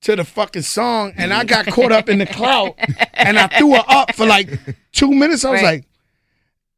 to 0.02 0.16
the 0.16 0.24
fucking 0.26 0.62
song 0.64 1.14
and 1.18 1.34
I 1.34 1.44
got 1.44 1.66
caught 1.68 1.92
up 1.92 2.08
in 2.10 2.20
the 2.20 2.26
clout 2.26 2.76
and 3.14 3.38
I 3.40 3.48
threw 3.48 3.74
her 3.76 3.84
up 3.88 4.14
for 4.16 4.26
like 4.26 4.50
two 4.92 5.12
minutes. 5.12 5.44
I 5.46 5.52
was 5.52 5.62
Right. 5.62 5.76
like, 5.78 5.86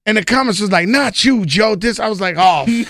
and 0.05 0.15
the 0.17 0.23
comments 0.23 0.59
was 0.61 0.71
like, 0.71 0.87
not 0.87 1.23
you, 1.25 1.45
Joe. 1.45 1.75
This 1.75 1.99
I 1.99 2.07
was 2.07 2.21
like, 2.21 2.35
oh 2.37 2.65
fuck. 2.65 2.87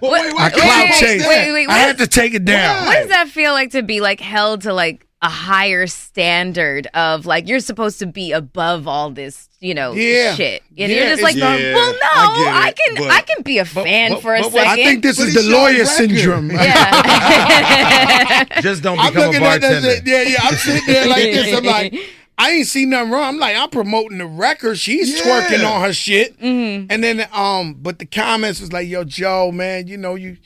What, 0.00 0.20
I 0.20 0.44
wait, 0.44 0.52
clout 0.52 0.54
wait, 0.84 0.94
chased. 0.94 1.26
Wait, 1.28 1.52
wait, 1.52 1.64
I 1.64 1.68
what, 1.68 1.76
had 1.78 1.98
to 1.98 2.06
take 2.06 2.34
it 2.34 2.44
down. 2.44 2.86
what 2.86 2.94
does 2.96 3.08
that 3.08 3.28
feel 3.28 3.52
like 3.52 3.70
to 3.72 3.82
be 3.82 4.00
like 4.00 4.20
held 4.20 4.62
to 4.62 4.72
like 4.72 5.06
a 5.24 5.28
higher 5.28 5.86
standard 5.86 6.86
of 6.92 7.24
like 7.24 7.48
you're 7.48 7.58
supposed 7.60 7.98
to 7.98 8.04
be 8.06 8.30
above 8.32 8.86
all 8.86 9.08
this, 9.10 9.48
you 9.60 9.72
know, 9.72 9.92
Yeah. 9.94 10.34
shit. 10.34 10.62
And 10.76 10.92
Yeah, 10.92 10.98
you're 10.98 11.08
just 11.08 11.22
like, 11.22 11.34
not- 11.36 11.58
well, 11.58 11.92
no, 11.92 11.98
I 12.02 12.64
I, 12.66 12.72
can, 12.72 12.94
but- 12.96 13.10
I 13.10 13.20
can 13.22 13.42
be 13.42 13.56
a 13.58 13.64
fan 13.64 14.12
but- 14.12 14.22
for 14.22 14.34
a 14.34 14.42
but 14.42 14.52
what- 14.52 14.64
second. 14.66 14.82
I 14.82 14.84
think 14.84 15.02
this 15.02 15.16
But 15.18 15.28
is 15.28 15.34
the 15.34 15.42
lawyer 15.44 15.72
record. 15.78 15.86
syndrome. 15.88 16.50
yeah. 16.50 18.44
Just 18.60 18.82
don't 18.82 18.98
I'm 18.98 19.12
become 19.12 19.28
a 19.28 19.32
looking 19.32 19.44
at 19.46 19.60
that. 19.62 19.82
bartender. 19.82 20.10
Yeah, 20.10 20.22
yeah. 20.22 20.36
I'm 20.42 20.54
sitting 20.56 20.86
there 20.86 21.06
like 21.08 21.22
this. 21.24 21.56
I'm 21.56 21.64
like, 21.64 21.94
I 22.38 22.50
ain't 22.50 22.66
seen 22.66 22.90
nothing 22.90 23.10
wrong. 23.12 23.22
I'm 23.34 23.38
like, 23.38 23.56
I'm 23.56 23.70
promoting 23.70 24.18
the 24.18 24.26
record. 24.26 24.78
She's 24.78 25.10
Yeah. 25.16 25.22
twerking 25.24 25.64
on 25.68 25.82
her 25.82 25.92
shit. 25.92 26.38
Mm-hmm. 26.40 26.86
And 26.90 27.02
then, 27.04 27.26
um, 27.32 27.74
but 27.80 27.98
the 27.98 28.06
comments 28.06 28.60
was 28.60 28.72
like, 28.72 28.88
"Yo, 28.88 29.04
Joe, 29.04 29.52
man, 29.52 29.86
you 29.86 29.96
know 29.96 30.16
you, 30.16 30.36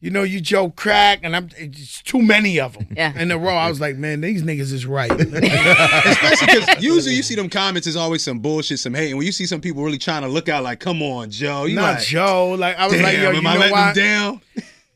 you 0.00 0.10
know 0.10 0.22
you 0.22 0.40
Joe 0.40 0.70
crack," 0.70 1.20
and 1.22 1.34
I'm 1.34 1.48
it's 1.56 2.02
too 2.02 2.22
many 2.22 2.60
of 2.60 2.74
them 2.74 2.86
Yeah. 2.96 3.18
in 3.20 3.30
a 3.30 3.38
row. 3.38 3.54
I 3.54 3.68
was 3.68 3.80
like, 3.80 3.96
man, 3.96 4.20
these 4.20 4.42
niggas 4.42 4.72
is 4.72 4.86
right. 4.86 5.10
Especially 5.20 6.46
because 6.60 6.82
usually 6.82 7.14
you 7.14 7.22
see 7.22 7.34
them 7.34 7.48
comments 7.48 7.86
is 7.86 7.96
always 7.96 8.22
some 8.22 8.38
bullshit, 8.38 8.78
some 8.78 8.94
hate. 8.94 9.08
And 9.10 9.18
when 9.18 9.26
you 9.26 9.32
see 9.32 9.46
some 9.46 9.60
people 9.60 9.82
really 9.82 9.98
trying 9.98 10.22
to 10.22 10.28
look 10.28 10.48
out, 10.48 10.62
like, 10.62 10.80
come 10.80 11.02
on, 11.02 11.30
Joe. 11.30 11.64
You 11.64 11.76
Not 11.76 11.96
like, 11.96 12.04
Joe. 12.06 12.50
Like 12.58 12.76
I 12.76 12.84
was 12.86 12.94
damn, 12.94 13.02
like, 13.02 13.16
yo, 13.16 13.30
you 13.32 13.38
am 13.38 13.46
I 13.46 13.54
know 13.54 13.60
letting 13.60 13.72
why? 13.72 13.92
them 13.92 14.04
down? 14.04 14.40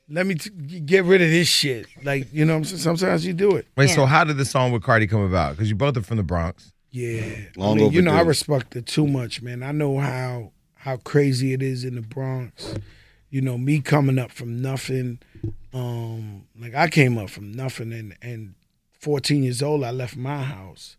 let 0.08 0.26
me 0.26 0.34
t- 0.34 0.50
get 0.80 1.04
rid 1.04 1.22
of 1.22 1.30
this 1.30 1.48
shit. 1.48 1.86
Like 2.04 2.28
you 2.32 2.44
know, 2.44 2.54
what 2.54 2.58
I'm 2.58 2.64
saying? 2.64 2.80
sometimes 2.80 3.26
you 3.26 3.32
do 3.32 3.56
it. 3.56 3.66
Wait, 3.76 3.88
Yeah. 3.88 3.94
so 3.94 4.06
how 4.06 4.24
did 4.24 4.36
the 4.36 4.44
song 4.44 4.72
with 4.72 4.82
Cardi 4.82 5.06
come 5.06 5.22
about? 5.22 5.52
Because 5.52 5.68
you 5.68 5.74
both 5.76 5.96
are 5.96 6.02
from 6.02 6.18
the 6.18 6.22
Bronx. 6.22 6.72
Yeah, 6.90 7.22
Long 7.56 7.78
I 7.78 7.82
mean, 7.84 7.92
you 7.92 8.02
know, 8.02 8.12
I 8.12 8.20
respect 8.20 8.76
it 8.76 8.84
too 8.84 9.06
much, 9.06 9.40
man. 9.40 9.62
I 9.62 9.72
know 9.72 9.98
how 9.98 10.52
how 10.74 10.98
crazy 10.98 11.54
it 11.54 11.62
is 11.62 11.84
in 11.84 11.94
the 11.94 12.02
Bronx. 12.02 12.74
You 13.32 13.40
know, 13.40 13.56
me 13.56 13.80
coming 13.80 14.18
up 14.18 14.30
from 14.30 14.60
nothing. 14.60 15.18
Um, 15.72 16.44
like 16.60 16.74
I 16.74 16.88
came 16.88 17.16
up 17.16 17.30
from 17.30 17.50
nothing, 17.50 17.90
and 17.90 18.14
and 18.20 18.54
14 19.00 19.42
years 19.42 19.62
old, 19.62 19.82
I 19.82 19.90
left 19.90 20.16
my 20.16 20.42
house, 20.42 20.98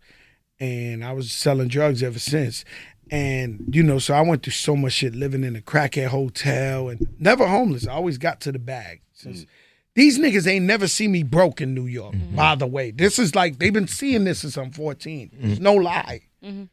and 0.60 1.06
I 1.06 1.14
was 1.14 1.32
selling 1.32 1.68
drugs 1.68 2.02
ever 2.02 2.18
since. 2.18 2.66
And 3.12 3.64
you 3.72 3.84
know, 3.84 4.00
so 4.00 4.16
I 4.16 4.22
went 4.22 4.42
through 4.42 4.54
so 4.54 4.76
much 4.76 4.94
shit, 4.94 5.14
living 5.14 5.44
in 5.44 5.56
a 5.56 5.62
crackhead 5.62 6.08
hotel, 6.08 6.90
and 6.90 7.08
never 7.20 7.46
homeless. 7.48 7.88
I 7.88 7.94
always 7.94 8.18
got 8.18 8.42
to 8.42 8.52
the 8.52 8.58
bag. 8.58 9.02
Since 9.14 9.42
mm. 9.42 9.48
these 9.94 10.18
niggas 10.18 10.48
ain't 10.48 10.66
never 10.66 10.88
see 10.88 11.08
me 11.08 11.22
broke 11.22 11.62
in 11.62 11.76
New 11.76 11.86
York. 11.86 12.16
Mm-hmm. 12.16 12.36
By 12.36 12.56
the 12.56 12.66
way, 12.66 12.90
this 12.90 13.20
is 13.20 13.36
like 13.36 13.60
they've 13.60 13.72
been 13.72 13.88
seeing 13.88 14.24
this 14.24 14.40
since 14.40 14.58
I'm 14.58 14.72
14. 14.72 15.30
It's 15.40 15.60
mm. 15.60 15.62
no 15.62 15.76
lie. 15.76 16.22
Mm-hmm. 16.44 16.64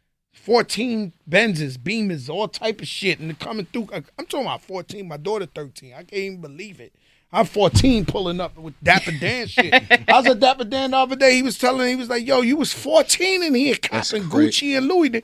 14 0.45 1.13
Benzes, 1.29 1.77
Beamers, 1.77 2.29
all 2.29 2.49
type 2.49 2.81
of 2.81 2.89
shit, 2.89 3.21
and 3.21 3.29
they're 3.29 3.37
coming 3.37 3.67
through. 3.67 3.89
I'm 3.93 4.27
talking 4.27 4.47
about 4.47 4.63
14. 4.63 5.07
My 5.07 5.17
daughter 5.17 5.47
13. 5.47 5.93
I 5.93 5.99
can't 5.99 6.13
even 6.13 6.41
believe 6.41 6.81
it. 6.81 6.95
I'm 7.33 7.47
14 7.47 8.07
pulling 8.07 8.41
up 8.41 8.57
with 8.59 8.75
Dapper 8.83 9.13
Dan 9.13 9.47
shit. 9.47 9.73
I 10.09 10.19
was 10.19 10.27
at 10.27 10.41
Dapper 10.41 10.65
Dan 10.65 10.91
the 10.91 10.97
other 10.97 11.15
day. 11.15 11.35
He 11.35 11.43
was 11.43 11.59
telling 11.59 11.89
he 11.89 11.95
was 11.95 12.09
like, 12.09 12.27
"Yo, 12.27 12.41
you 12.41 12.57
was 12.57 12.73
14 12.73 13.43
in 13.43 13.55
here 13.55 13.77
copping 13.77 14.25
Gucci 14.25 14.77
and 14.77 14.89
Louis." 14.89 15.23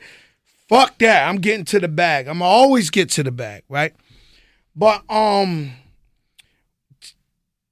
Fuck 0.69 0.99
that. 0.99 1.29
I'm 1.29 1.37
getting 1.37 1.65
to 1.67 1.81
the 1.81 1.89
bag. 1.89 2.29
I'm 2.29 2.43
always 2.43 2.91
get 2.91 3.11
to 3.11 3.23
the 3.23 3.33
bag, 3.33 3.65
right? 3.69 3.95
But 4.75 5.03
um 5.11 5.73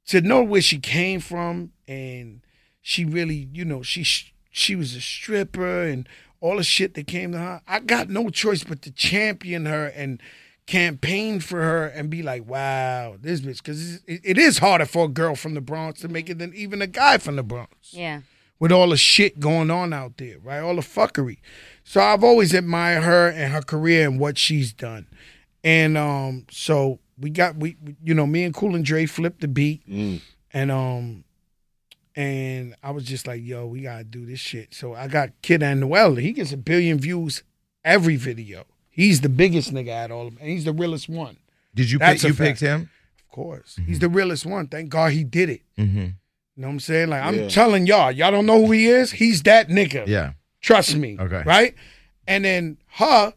to 0.07 0.21
know 0.21 0.43
where 0.43 0.63
she 0.63 0.79
came 0.79 1.21
from 1.21 1.73
and 1.87 2.41
she 2.81 3.05
really, 3.05 3.49
you 3.53 3.65
know, 3.65 3.83
she 3.83 4.05
she 4.51 4.75
was 4.75 4.95
a 4.95 5.01
stripper 5.01 5.83
and 5.83 6.09
all 6.45 6.57
the 6.59 6.63
shit 6.63 6.93
that 6.95 7.07
came 7.07 7.33
to 7.33 7.39
her. 7.39 7.63
I 7.67 7.81
got 7.81 8.11
no 8.11 8.29
choice 8.29 8.63
but 8.65 8.83
to 8.83 8.91
champion 8.91 9.65
her 9.65 9.87
and 9.87 10.21
campaign 10.67 11.41
for 11.41 11.63
her 11.63 11.87
and 11.87 12.11
be 12.11 12.23
like, 12.23 12.47
wow, 12.47 13.17
this 13.21 13.41
bitch, 13.41 13.59
because 13.59 14.03
it, 14.07 14.21
it 14.25 14.39
is 14.39 14.59
harder 14.59 14.87
for 14.87 15.07
a 15.07 15.09
girl 15.09 15.35
from 15.35 15.55
the 15.55 15.61
Bronx 15.61 16.01
to 16.01 16.09
make 16.09 16.29
it 16.29 16.39
than 16.39 16.53
even 16.55 16.83
a 16.83 16.87
guy 16.87 17.19
from 17.19 17.37
the 17.37 17.43
Bronx 17.43 17.93
Yeah. 17.93 18.21
with 18.59 18.73
all 18.73 18.91
the 18.91 18.97
shit 18.97 19.41
going 19.41 19.71
on 19.71 19.93
out 19.93 20.17
there, 20.19 20.39
right? 20.39 20.61
All 20.61 20.77
the 20.77 20.83
fuckery. 20.83 21.39
So 21.83 22.01
I've 22.03 22.25
always 22.25 22.53
admired 22.55 23.05
her 23.05 23.29
and 23.29 23.53
her 23.53 23.63
career 23.63 24.07
and 24.09 24.19
what 24.21 24.37
she's 24.39 24.73
done. 24.73 25.07
And 25.63 25.97
um, 25.97 26.47
so 26.51 26.99
we 27.19 27.31
got 27.31 27.57
we 27.57 27.77
you 28.03 28.13
know, 28.15 28.27
me 28.27 28.45
and 28.45 28.55
Cool 28.55 28.75
and 28.75 28.85
Dre 28.85 29.07
flipped 29.07 29.41
the 29.41 29.49
beat 29.49 29.89
Mm. 29.89 30.21
and 30.53 30.71
um 30.71 31.25
and 32.17 32.75
I 32.83 32.91
was 32.93 33.05
just 33.05 33.27
like, 33.27 33.43
yo, 33.43 33.67
we 33.67 33.83
gotta 33.83 34.05
do 34.05 34.25
this 34.27 34.41
shit. 34.41 34.75
So 34.75 34.95
I 34.95 35.09
got 35.09 35.31
Kid 35.43 35.63
and 35.63 35.81
Noel. 35.81 36.15
He 36.17 36.33
gets 36.33 36.53
a 36.53 36.57
billion 36.57 36.99
views 36.99 37.43
every 37.85 38.17
video. 38.17 38.65
He's 38.91 39.21
the 39.23 39.29
biggest 39.29 39.73
nigga 39.75 39.89
at 39.89 40.11
all 40.11 40.29
of 40.29 40.35
them, 40.35 40.39
and 40.41 40.51
he's 40.51 40.65
the 40.65 40.73
realest 40.73 41.09
one. 41.09 41.37
Did 41.75 41.91
you 41.91 41.99
That's 41.99 42.23
pick, 42.23 42.31
a 42.31 42.33
you 42.33 42.39
picked 42.39 42.61
him? 42.61 42.91
Of 43.19 43.29
course. 43.35 43.79
He's 43.85 43.99
the 43.99 44.09
realest 44.09 44.47
one. 44.47 44.69
Thank 44.69 44.91
God 44.91 45.13
he 45.13 45.25
did 45.25 45.51
it. 45.51 45.63
Mm-hmm. 45.77 45.99
You 45.99 46.13
know 46.57 46.69
what 46.69 46.73
I'm 46.75 46.81
saying? 46.81 47.09
Like 47.11 47.25
I'm 47.25 47.35
Yeah. 47.35 47.49
telling 47.49 47.87
y'all, 47.89 48.13
y'all 48.13 48.31
don't 48.31 48.47
know 48.47 48.65
who 48.65 48.71
he 48.73 48.87
is. 48.87 49.11
He's 49.11 49.43
that 49.43 49.69
nigga. 49.69 50.07
Yeah. 50.07 50.35
Trust 50.61 50.95
me. 50.95 51.17
Okay. 51.19 51.43
Right? 51.45 51.75
And 52.29 52.45
then 52.45 52.79
her, 52.93 53.35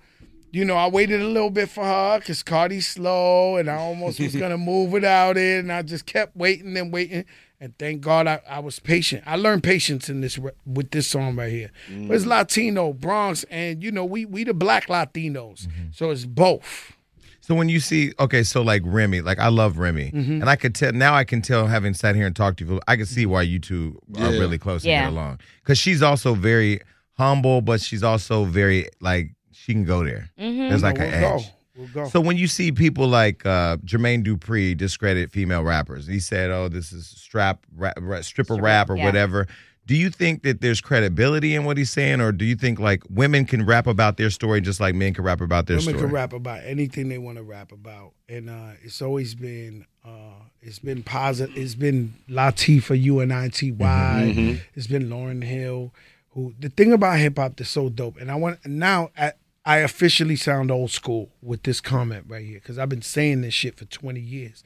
you 0.51 0.63
know, 0.65 0.75
I 0.75 0.87
waited 0.87 1.19
a 1.19 1.27
little 1.27 1.49
bit 1.49 1.69
for 1.69 1.83
her 1.83 2.19
because 2.19 2.43
Cardi's 2.43 2.85
slow 2.87 3.57
and 3.57 3.69
I 3.69 3.75
almost 3.77 4.19
was 4.19 4.35
going 4.35 4.51
to 4.51 4.57
move 4.57 4.91
without 4.91 5.35
it. 5.35 5.59
And 5.61 5.71
I 5.71 5.81
just 5.81 6.05
kept 6.05 6.37
waiting 6.37 6.77
and 6.77 6.93
waiting. 6.93 7.25
And 7.59 7.75
thank 7.79 8.01
God 8.01 8.27
I, 8.27 8.39
I 8.47 8.59
was 8.59 8.79
patient. 8.79 9.23
I 9.25 9.35
learned 9.35 9.63
patience 9.63 10.09
in 10.09 10.21
this 10.21 10.37
with 10.65 10.91
this 10.91 11.07
song 11.07 11.35
right 11.35 11.51
here. 11.51 11.71
But 12.07 12.15
it's 12.15 12.25
Latino, 12.25 12.93
Bronx, 12.93 13.45
and 13.49 13.83
you 13.83 13.91
know, 13.91 14.05
we 14.05 14.25
we 14.25 14.43
the 14.43 14.53
black 14.53 14.87
Latinos. 14.87 15.67
So 15.91 16.11
it's 16.11 16.25
both. 16.25 16.93
So 17.41 17.55
when 17.55 17.69
you 17.69 17.79
see, 17.79 18.11
okay, 18.19 18.43
so 18.43 18.61
like 18.61 18.81
Remy, 18.85 19.21
like 19.21 19.39
I 19.39 19.47
love 19.47 19.77
Remy, 19.79 20.11
Mm-hmm. 20.11 20.41
and 20.41 20.49
I 20.49 20.55
could 20.57 20.75
tell 20.75 20.91
now. 20.91 21.15
I 21.15 21.23
can 21.23 21.41
tell, 21.41 21.65
having 21.65 21.93
sat 21.93 22.13
here 22.15 22.27
and 22.27 22.35
talked 22.35 22.59
to 22.59 22.65
you, 22.65 22.81
I 22.87 22.95
can 22.97 23.05
see 23.05 23.25
why 23.25 23.41
you 23.43 23.57
two 23.57 23.97
are 24.17 24.31
Yeah. 24.33 24.39
really 24.39 24.57
close 24.59 24.83
Yeah. 24.85 25.07
and 25.07 25.15
get 25.15 25.19
along. 25.21 25.39
Because 25.63 25.77
she's 25.79 26.03
also 26.03 26.35
very 26.35 26.81
humble, 27.13 27.61
but 27.61 27.81
she's 27.81 28.03
also 28.03 28.43
very 28.45 28.89
like 29.01 29.31
she 29.51 29.73
can 29.73 29.85
go 29.85 30.03
there. 30.03 30.29
Mm-hmm. 30.39 30.69
There's 30.69 30.83
like 30.83 30.97
we'll 30.97 31.07
an 31.07 31.21
go. 31.21 31.35
edge. 31.37 31.51
We'll 31.77 31.87
go. 31.87 32.09
So 32.09 32.19
when 32.19 32.37
you 32.37 32.47
see 32.47 32.71
people 32.71 33.07
like 33.07 33.45
uh, 33.45 33.77
Jermaine 33.77 34.25
Dupri 34.25 34.75
discredit 34.75 35.31
female 35.31 35.63
rappers, 35.63 36.07
he 36.07 36.19
said, 36.19 36.49
"Oh, 36.49 36.69
this 36.69 36.91
is 36.91 37.07
strap 37.07 37.65
rap, 37.75 37.97
ra- 38.01 38.21
stripper 38.21 38.55
rap 38.55 38.89
or 38.89 38.97
yeah. 38.97 39.05
whatever." 39.05 39.47
Do 39.85 39.95
you 39.95 40.09
think 40.09 40.43
that 40.43 40.59
there's 40.59 40.81
credibility 40.81 41.55
in 41.55 41.63
what 41.63 41.77
he's 41.77 41.89
saying, 41.89 42.19
or 42.19 42.33
do 42.33 42.43
you 42.43 42.55
think 42.55 42.77
like 42.77 43.03
women 43.09 43.45
can 43.45 43.65
rap 43.65 43.87
about 43.87 44.17
their 44.17 44.29
story 44.29 44.59
just 44.59 44.81
like 44.81 44.95
men 44.95 45.13
can 45.13 45.23
rap 45.23 45.39
about 45.39 45.67
their 45.67 45.77
Women 45.77 45.83
story? 45.83 45.95
Women 45.95 46.09
can 46.09 46.13
rap 46.15 46.33
about 46.33 46.63
anything 46.65 47.07
they 47.07 47.17
want 47.17 47.37
to 47.37 47.43
rap 47.43 47.71
about, 47.71 48.11
and 48.27 48.49
uh, 48.49 48.71
it's 48.83 49.01
always 49.01 49.33
been 49.33 49.85
uh, 50.03 50.41
it's 50.61 50.79
been 50.79 51.03
positive. 51.03 51.55
It's 51.55 51.75
been 51.75 52.15
Latifah, 52.27 53.01
UNITY. 53.01 53.77
Mhm. 53.77 54.59
It's 54.73 54.87
been 54.87 55.09
Lauryn 55.09 55.43
Hill. 55.43 55.93
Who 56.31 56.53
the 56.59 56.69
thing 56.69 56.91
about 56.91 57.19
hip 57.19 57.37
hop 57.37 57.55
that's 57.55 57.69
so 57.69 57.87
dope, 57.87 58.17
and 58.17 58.29
I 58.29 58.35
want 58.35 58.65
now 58.65 59.11
I, 59.17 59.33
I 59.67 59.80
officially 59.80 60.38
sound 60.38 60.71
old 60.71 60.91
school 60.91 61.30
with 61.41 61.63
this 61.63 61.82
comment 61.82 62.23
right 62.30 62.45
here 62.45 62.60
because 62.62 62.80
I've 62.80 62.88
been 62.88 63.01
saying 63.01 63.41
this 63.41 63.53
shit 63.53 63.75
for 63.75 63.84
twenty 63.84 64.21
years. 64.21 64.63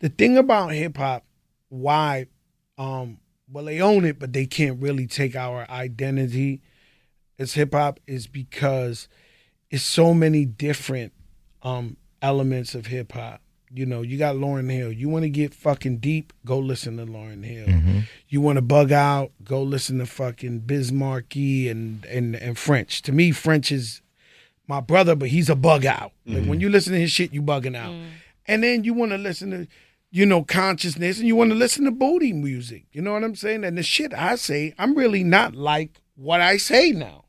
The 0.00 0.10
thing 0.10 0.36
about 0.36 0.72
hip 0.72 0.98
hop, 0.98 1.24
why, 1.70 2.26
um, 2.76 3.16
well 3.50 3.64
they 3.64 3.80
own 3.80 4.04
it, 4.04 4.18
but 4.18 4.34
they 4.34 4.44
can't 4.44 4.78
really 4.78 5.06
take 5.06 5.34
our 5.34 5.66
identity 5.70 6.60
as 7.38 7.54
hip 7.54 7.72
hop 7.72 7.98
is 8.06 8.26
because 8.26 9.08
it's 9.70 9.82
so 9.82 10.12
many 10.12 10.44
different 10.44 11.14
um 11.62 11.96
elements 12.20 12.74
of 12.74 12.88
hip 12.88 13.12
hop. 13.12 13.40
You 13.74 13.86
know, 13.86 14.02
you 14.02 14.18
got 14.18 14.36
Lauryn 14.36 14.70
Hill. 14.70 14.92
You 14.92 15.08
want 15.08 15.22
to 15.22 15.30
get 15.30 15.54
fucking 15.54 15.96
deep, 15.96 16.30
go 16.44 16.58
listen 16.58 16.98
to 16.98 17.06
Lauryn 17.06 17.42
Hill. 17.42 18.02
You 18.28 18.42
want 18.42 18.56
to 18.56 18.62
bug 18.62 18.92
out, 18.92 19.32
go 19.42 19.62
listen 19.62 19.96
to 20.00 20.04
fucking 20.04 20.58
Biz 20.60 20.92
Markie 20.92 21.70
and 21.70 22.04
and 22.04 22.36
and 22.36 22.58
French. 22.58 23.00
To 23.02 23.12
me, 23.12 23.32
French 23.32 23.72
is 23.72 24.01
my 24.66 24.80
brother, 24.80 25.14
but 25.14 25.28
he's 25.28 25.48
a 25.48 25.56
bug 25.56 25.84
out. 25.84 26.12
Like 26.26 26.36
when 26.36 26.44
mm-hmm. 26.44 26.60
you 26.60 26.68
listen 26.70 26.92
to 26.92 27.00
his 27.00 27.10
shit, 27.10 27.32
you 27.32 27.42
bugging 27.42 27.76
out. 27.76 27.92
Mm. 27.92 28.08
And 28.46 28.62
then 28.62 28.84
you 28.84 28.94
want 28.94 29.12
to 29.12 29.18
listen 29.18 29.50
to, 29.50 29.66
you 30.10 30.26
know, 30.26 30.42
consciousness, 30.42 31.18
and 31.18 31.26
you 31.26 31.36
want 31.36 31.50
to 31.50 31.56
listen 31.56 31.84
to 31.84 31.90
booty 31.90 32.32
music. 32.32 32.86
You 32.92 33.02
know 33.02 33.12
what 33.12 33.24
I'm 33.24 33.34
saying? 33.34 33.64
And 33.64 33.76
the 33.76 33.82
shit 33.82 34.14
I 34.14 34.36
say, 34.36 34.74
I'm 34.78 34.94
really 34.94 35.24
not 35.24 35.54
like 35.54 36.00
what 36.16 36.40
I 36.40 36.56
say 36.56 36.90
now. 36.92 37.24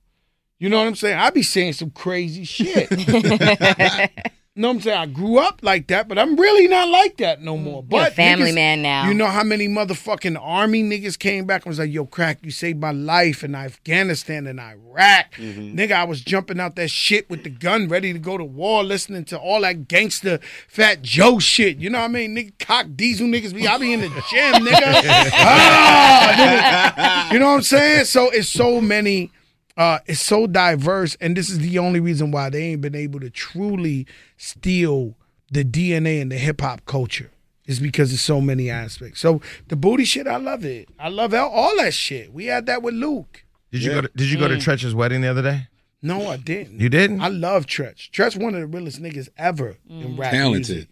You 0.60 0.70
know 0.70 0.78
what 0.78 0.88
I'm 0.88 0.96
saying? 0.96 1.18
I 1.18 1.30
be 1.30 1.44
saying 1.44 1.74
some 1.74 1.90
crazy 1.90 2.46
shit. 2.46 2.90
You 4.56 4.62
know 4.62 4.68
what 4.68 4.74
I'm 4.76 4.82
saying? 4.82 4.98
I 5.00 5.06
grew 5.08 5.40
up 5.40 5.62
like 5.64 5.88
that, 5.88 6.08
but 6.08 6.20
I'm 6.20 6.36
really 6.36 6.68
not 6.68 6.88
like 6.88 7.18
that 7.18 7.42
no 7.42 7.58
more. 7.58 7.82
Mm. 7.82 7.92
You're 7.92 8.02
a 8.02 8.04
But 8.04 8.14
family 8.14 8.52
niggas- 8.52 8.54
man 8.54 8.82
now. 8.84 9.08
You 9.08 9.16
know 9.16 9.26
how 9.26 9.42
many 9.44 9.68
motherfucking 9.68 10.38
army 10.40 10.84
niggas 10.84 11.18
came 11.18 11.46
back 11.48 11.66
and 11.66 11.72
was 11.72 11.80
like, 11.80 11.92
yo, 11.92 12.06
crack, 12.06 12.38
you 12.44 12.52
saved 12.52 12.80
my 12.80 12.92
life 12.92 13.44
in 13.44 13.56
Afghanistan 13.56 14.46
and 14.46 14.60
Iraq. 14.60 15.34
Nigga, 15.40 15.94
I 15.94 16.04
was 16.04 16.22
jumping 16.22 16.60
out 16.60 16.76
that 16.76 16.90
shit 16.92 17.28
with 17.32 17.44
the 17.44 17.50
gun 17.50 17.88
ready 17.88 18.14
to 18.14 18.20
go 18.20 18.38
to 18.38 18.44
war, 18.44 18.84
listening 18.84 19.26
to 19.26 19.40
all 19.40 19.62
that 19.62 19.88
gangster 19.88 20.40
fat 20.68 21.02
Joe 21.02 21.40
shit. 21.40 21.78
You 21.78 21.90
know 21.90 21.98
what 22.02 22.06
I 22.06 22.10
mean? 22.10 22.36
Nigga, 22.36 22.54
cock 22.60 22.86
diesel 22.96 23.26
niggas 23.26 23.56
be 23.56 23.68
I 23.68 23.80
be 23.80 23.92
in 23.92 24.02
the 24.02 24.10
gym, 24.10 24.54
nigga. 24.68 25.32
ah, 25.34 27.26
nigga. 27.30 27.34
You 27.34 27.40
know 27.40 27.48
what 27.48 27.56
I'm 27.56 27.62
saying? 27.64 28.06
So 28.06 28.30
it's 28.30 28.50
so 28.50 28.80
many 28.80 29.32
uh, 29.78 30.00
it's 30.06 30.22
so 30.22 30.46
diverse, 30.48 31.16
and 31.22 31.36
this 31.36 31.50
is 31.50 31.60
the 31.60 31.80
only 31.80 32.00
reason 32.00 32.32
why 32.32 32.50
they 32.50 32.64
ain't 32.64 32.82
been 32.82 32.96
able 32.96 33.20
to 33.20 33.30
truly 33.30 34.06
steal 34.38 35.16
the 35.52 35.64
DNA 35.64 36.22
and 36.22 36.32
the 36.32 36.38
hip 36.38 36.62
hop 36.62 36.86
culture. 36.86 37.30
Is 37.66 37.80
because 37.80 38.10
there's 38.10 38.20
so 38.20 38.42
many 38.42 38.70
aspects. 38.70 39.22
So 39.22 39.40
the 39.70 39.78
booty 39.78 40.04
shit, 40.04 40.28
I 40.28 40.36
love 40.36 40.66
it. 40.66 40.90
I 41.00 41.08
love 41.08 41.34
all, 41.34 41.50
all 41.50 41.78
that 41.78 41.94
shit. 41.94 42.34
We 42.34 42.48
had 42.48 42.66
that 42.66 42.82
with 42.82 42.94
Luke. 42.94 43.46
Did 43.72 43.84
you 43.84 43.90
Yeah. 43.92 43.96
go? 43.96 44.02
To, 44.02 44.10
did 44.18 44.30
you 44.30 44.38
go 44.38 44.50
to 44.50 44.56
Treach's 44.56 44.94
wedding 44.94 45.22
the 45.22 45.30
other 45.30 45.42
day? 45.42 45.68
No, 46.02 46.28
I 46.28 46.36
didn't. 46.36 46.82
You 46.82 46.90
didn't? 46.90 47.22
I 47.22 47.30
love 47.30 47.66
Treach. 47.66 48.12
Treach 48.12 48.36
one 48.36 48.54
of 48.54 48.60
the 48.60 48.68
realest 48.68 49.02
niggas 49.02 49.30
ever 49.38 49.78
in 49.90 50.18
rap 50.18 50.32
Talented. 50.34 50.70
music. 50.76 50.90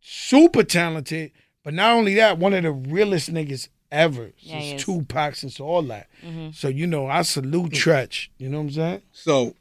Super 0.00 0.62
talented, 0.64 1.32
but 1.64 1.72
not 1.72 1.92
only 1.92 2.14
that, 2.16 2.38
one 2.38 2.52
of 2.52 2.62
the 2.62 2.72
realest 2.72 3.32
niggas 3.32 3.68
ever 3.92 4.30
Yeah, 4.38 4.58
he 4.58 4.70
since 4.70 4.80
is. 4.82 4.86
Tupac, 4.86 5.34
since 5.36 5.60
all 5.60 5.82
that. 5.82 6.08
So 6.52 6.68
you 6.68 6.86
know, 6.86 7.06
I 7.06 7.22
salute 7.22 7.72
Treach. 7.72 8.28
You 8.38 8.48
know 8.48 8.58
what 8.58 8.64
I'm 8.64 8.70
saying? 8.72 9.02
So, 9.12 9.54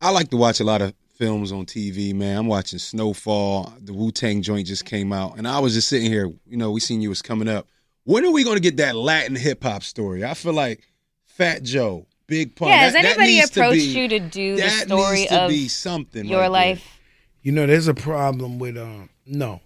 I 0.00 0.10
like 0.10 0.30
to 0.30 0.36
watch 0.36 0.60
a 0.60 0.64
lot 0.64 0.82
of 0.82 0.94
films 1.16 1.52
on 1.52 1.64
TV, 1.66 2.14
man. 2.14 2.36
I'm 2.38 2.46
watching 2.46 2.78
Snowfall. 2.78 3.72
The 3.80 3.92
Wu 3.92 4.10
Tang 4.10 4.42
joint 4.42 4.66
just 4.66 4.84
came 4.84 5.12
out, 5.12 5.38
and 5.38 5.48
I 5.48 5.58
was 5.58 5.74
just 5.74 5.88
sitting 5.88 6.10
here. 6.10 6.32
You 6.46 6.56
know, 6.56 6.70
we 6.70 6.80
seen 6.80 7.00
you 7.00 7.08
was 7.08 7.22
coming 7.22 7.48
up. 7.48 7.66
When 8.04 8.24
are 8.24 8.30
we 8.30 8.44
going 8.44 8.56
to 8.56 8.60
get 8.62 8.76
that 8.76 8.94
Latin 8.94 9.34
hip 9.34 9.62
hop 9.62 9.82
story? 9.82 10.24
I 10.24 10.34
feel 10.34 10.52
like 10.52 10.86
Fat 11.24 11.62
Joe, 11.62 12.06
Big 12.26 12.54
Pun. 12.54 12.68
yeah, 12.68 12.76
has 12.76 12.92
that- 12.92 13.02
that 13.02 13.08
anybody 13.18 13.36
needs 13.38 13.50
to 13.50 13.70
be- 13.70 13.78
you 13.80 14.08
to 14.08 14.20
do 14.20 14.56
the 14.56 14.62
that 14.62 14.86
story 14.86 15.18
needs 15.20 15.30
to 15.30 15.42
of 15.42 15.48
be 15.50 15.68
something 15.68 16.24
your 16.26 16.38
right 16.40 16.42
there. 16.44 16.50
life? 16.50 16.98
You 17.42 17.52
know, 17.52 17.66
there's 17.66 17.88
a 17.88 17.94
problem 17.94 18.58
with 18.58 18.76
um 18.76 19.08
no. 19.26 19.60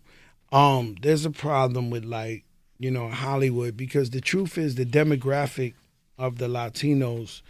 Um, 0.52 0.96
there's 1.02 1.24
a 1.24 1.30
problem 1.30 1.90
with 1.90 2.04
like 2.04 2.44
you 2.80 2.90
know 2.90 3.08
Hollywood 3.08 3.76
because 3.76 4.10
the 4.10 4.22
truth 4.22 4.58
is 4.58 4.74
the 4.74 4.86
demographic 4.86 5.74
of 6.18 6.38
the 6.38 6.48
Latinos 6.48 7.42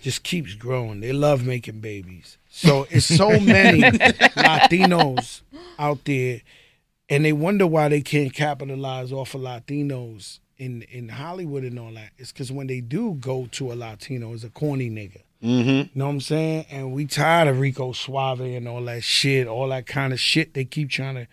just 0.00 0.22
keeps 0.22 0.54
growing. 0.54 1.00
They 1.00 1.12
love 1.12 1.44
making 1.44 1.80
babies. 1.80 2.38
So 2.48 2.86
it's 2.88 3.04
so 3.04 3.28
many 3.40 3.82
Latinos 3.82 5.42
out 5.78 6.04
there, 6.04 6.40
and 7.08 7.24
they 7.24 7.32
wonder 7.32 7.66
why 7.66 7.88
they 7.88 8.00
can't 8.00 8.32
capitalize 8.32 9.12
off 9.12 9.34
of 9.34 9.42
Latinos 9.42 10.38
in 10.56 10.82
in 10.82 11.08
Hollywood 11.08 11.64
and 11.64 11.78
all 11.78 11.92
that. 11.94 12.10
It's 12.16 12.30
because 12.30 12.52
when 12.52 12.68
they 12.68 12.80
do 12.80 13.14
go 13.14 13.48
to 13.52 13.72
a 13.72 13.74
Latino, 13.74 14.32
it's 14.32 14.44
a 14.44 14.50
corny 14.50 14.88
nigga. 14.88 15.22
Mm-hmm. 15.42 15.68
You 15.68 15.88
know 15.94 16.06
what 16.06 16.12
I'm 16.12 16.20
saying? 16.20 16.66
And 16.70 16.92
we 16.92 17.06
tired 17.06 17.48
of 17.48 17.58
Rico 17.58 17.92
Suave 17.92 18.40
and 18.40 18.68
all 18.68 18.84
that 18.84 19.02
shit, 19.02 19.48
all 19.48 19.68
that 19.70 19.86
kind 19.86 20.12
of 20.12 20.20
shit. 20.20 20.54
They 20.54 20.64
keep 20.64 20.90
trying 20.90 21.14
to, 21.14 21.26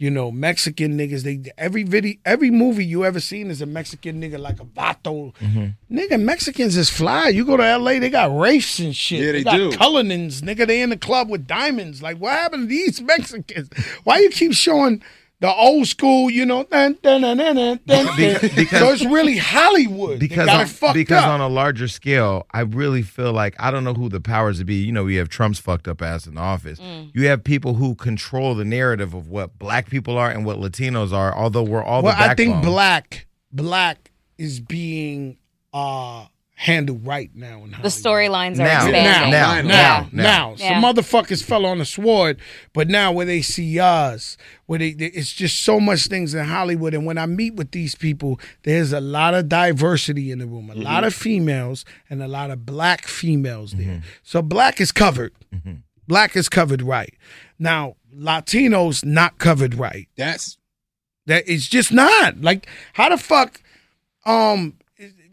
you 0.00 0.10
know, 0.10 0.32
Mexican 0.32 0.96
niggas. 0.96 1.24
They 1.24 1.52
every 1.58 1.82
video, 1.82 2.14
every 2.24 2.50
movie 2.50 2.86
you 2.86 3.04
ever 3.04 3.20
seen 3.20 3.50
is 3.50 3.60
a 3.60 3.66
Mexican 3.66 4.18
nigga 4.18 4.38
like 4.38 4.58
a 4.58 4.64
vato. 4.64 5.34
Mm-hmm. 5.36 5.94
Nigga, 5.94 6.18
Mexicans 6.18 6.74
is 6.78 6.88
fly. 6.88 7.28
You 7.28 7.44
go 7.44 7.58
to 7.58 7.62
L.A., 7.62 7.98
they 7.98 8.08
got 8.08 8.34
race 8.34 8.78
and 8.78 8.96
shit. 8.96 9.20
Yeah, 9.20 9.32
they 9.32 9.44
got 9.44 9.56
do. 9.56 9.70
Cullinans, 9.72 10.40
nigga. 10.40 10.66
They 10.66 10.80
in 10.80 10.88
the 10.88 10.96
club 10.96 11.28
with 11.28 11.46
diamonds. 11.46 12.00
Like, 12.00 12.16
what 12.16 12.32
happened 12.32 12.62
to 12.62 12.66
these 12.68 13.02
Mexicans? 13.02 13.68
Why 14.04 14.20
you 14.20 14.30
keep 14.30 14.54
showing? 14.54 15.02
The 15.40 15.50
old 15.50 15.86
school, 15.86 16.28
you 16.28 16.44
know, 16.44 16.64
dun, 16.64 16.98
dun, 17.02 17.22
dun, 17.22 17.38
dun, 17.38 17.56
dun, 17.56 17.80
dun, 17.86 18.06
Because- 18.54 18.78
so 18.78 18.90
it's 18.92 19.04
really 19.06 19.38
Hollywood. 19.38 20.18
Because 20.18 20.44
got 20.46 20.82
on, 20.82 20.90
it 20.90 20.94
because 20.94 21.22
up. 21.24 21.30
on 21.30 21.40
a 21.40 21.48
larger 21.48 21.88
scale, 21.88 22.46
I 22.52 22.60
really 22.60 23.00
feel 23.00 23.32
like 23.32 23.54
I 23.58 23.70
don't 23.70 23.82
know 23.82 23.94
who 23.94 24.10
the 24.10 24.20
powers 24.20 24.58
to 24.58 24.66
be. 24.66 24.74
You 24.74 24.92
know, 24.92 25.04
we 25.04 25.14
have 25.16 25.30
Trump's 25.30 25.58
fucked 25.58 25.88
up 25.88 26.02
ass 26.02 26.26
in 26.26 26.34
the 26.34 26.42
office. 26.42 26.78
Mm. 26.78 27.10
You 27.14 27.26
have 27.28 27.42
people 27.42 27.74
who 27.74 27.94
control 27.94 28.54
the 28.54 28.66
narrative 28.66 29.14
of 29.14 29.28
what 29.28 29.58
black 29.58 29.88
people 29.88 30.18
are 30.18 30.30
and 30.30 30.44
what 30.44 30.58
Latinos 30.58 31.12
are. 31.12 31.34
Although 31.34 31.62
we're 31.62 31.82
all 31.82 32.02
well, 32.02 32.14
the 32.14 32.22
I 32.22 32.34
think 32.34 32.62
black 32.62 33.26
black 33.50 34.10
is 34.36 34.60
being 34.60 35.38
uh 35.72 36.26
handled 36.60 37.06
right 37.06 37.30
now 37.34 37.64
in 37.64 37.70
The 37.70 37.88
storylines 37.88 38.56
are 38.56 38.64
Now, 38.64 38.86
expanding. 38.86 39.02
now, 39.02 39.30
now, 39.30 39.54
now, 39.54 39.62
now, 39.62 40.08
now. 40.12 40.22
now. 40.22 40.54
Yeah. 40.58 40.68
Some 40.68 40.82
motherfuckers 40.82 41.42
fell 41.42 41.64
on 41.64 41.78
the 41.78 41.86
sword, 41.86 42.38
but 42.74 42.86
now 42.86 43.12
where 43.12 43.24
they 43.24 43.40
see 43.40 43.80
us, 43.80 44.36
where 44.66 44.78
they, 44.78 44.92
they- 44.92 45.06
it's 45.06 45.32
just 45.32 45.60
so 45.60 45.80
much 45.80 46.06
things 46.08 46.34
in 46.34 46.44
Hollywood. 46.44 46.92
And 46.92 47.06
when 47.06 47.16
I 47.16 47.24
meet 47.24 47.54
with 47.54 47.70
these 47.70 47.94
people, 47.94 48.38
there's 48.64 48.92
a 48.92 49.00
lot 49.00 49.32
of 49.32 49.48
diversity 49.48 50.30
in 50.30 50.38
the 50.38 50.46
room, 50.46 50.68
a 50.68 50.74
lot 50.74 50.98
mm-hmm. 50.98 51.04
of 51.06 51.14
females 51.14 51.86
and 52.10 52.22
a 52.22 52.28
lot 52.28 52.50
of 52.50 52.66
black 52.66 53.06
females 53.06 53.72
there. 53.72 53.86
Mm-hmm. 53.86 54.06
So 54.22 54.42
black 54.42 54.82
is 54.82 54.92
covered. 54.92 55.32
Mm-hmm. 55.54 55.76
Black 56.06 56.36
is 56.36 56.50
covered 56.50 56.82
right. 56.82 57.14
Now, 57.58 57.96
Latinos 58.14 59.02
not 59.02 59.38
covered 59.38 59.76
right. 59.76 60.08
That's 60.14 60.58
That 61.24 61.44
it's 61.46 61.68
just 61.68 61.90
not 61.90 62.42
like 62.42 62.66
how 62.92 63.08
the 63.08 63.16
fuck, 63.16 63.62
um, 64.26 64.74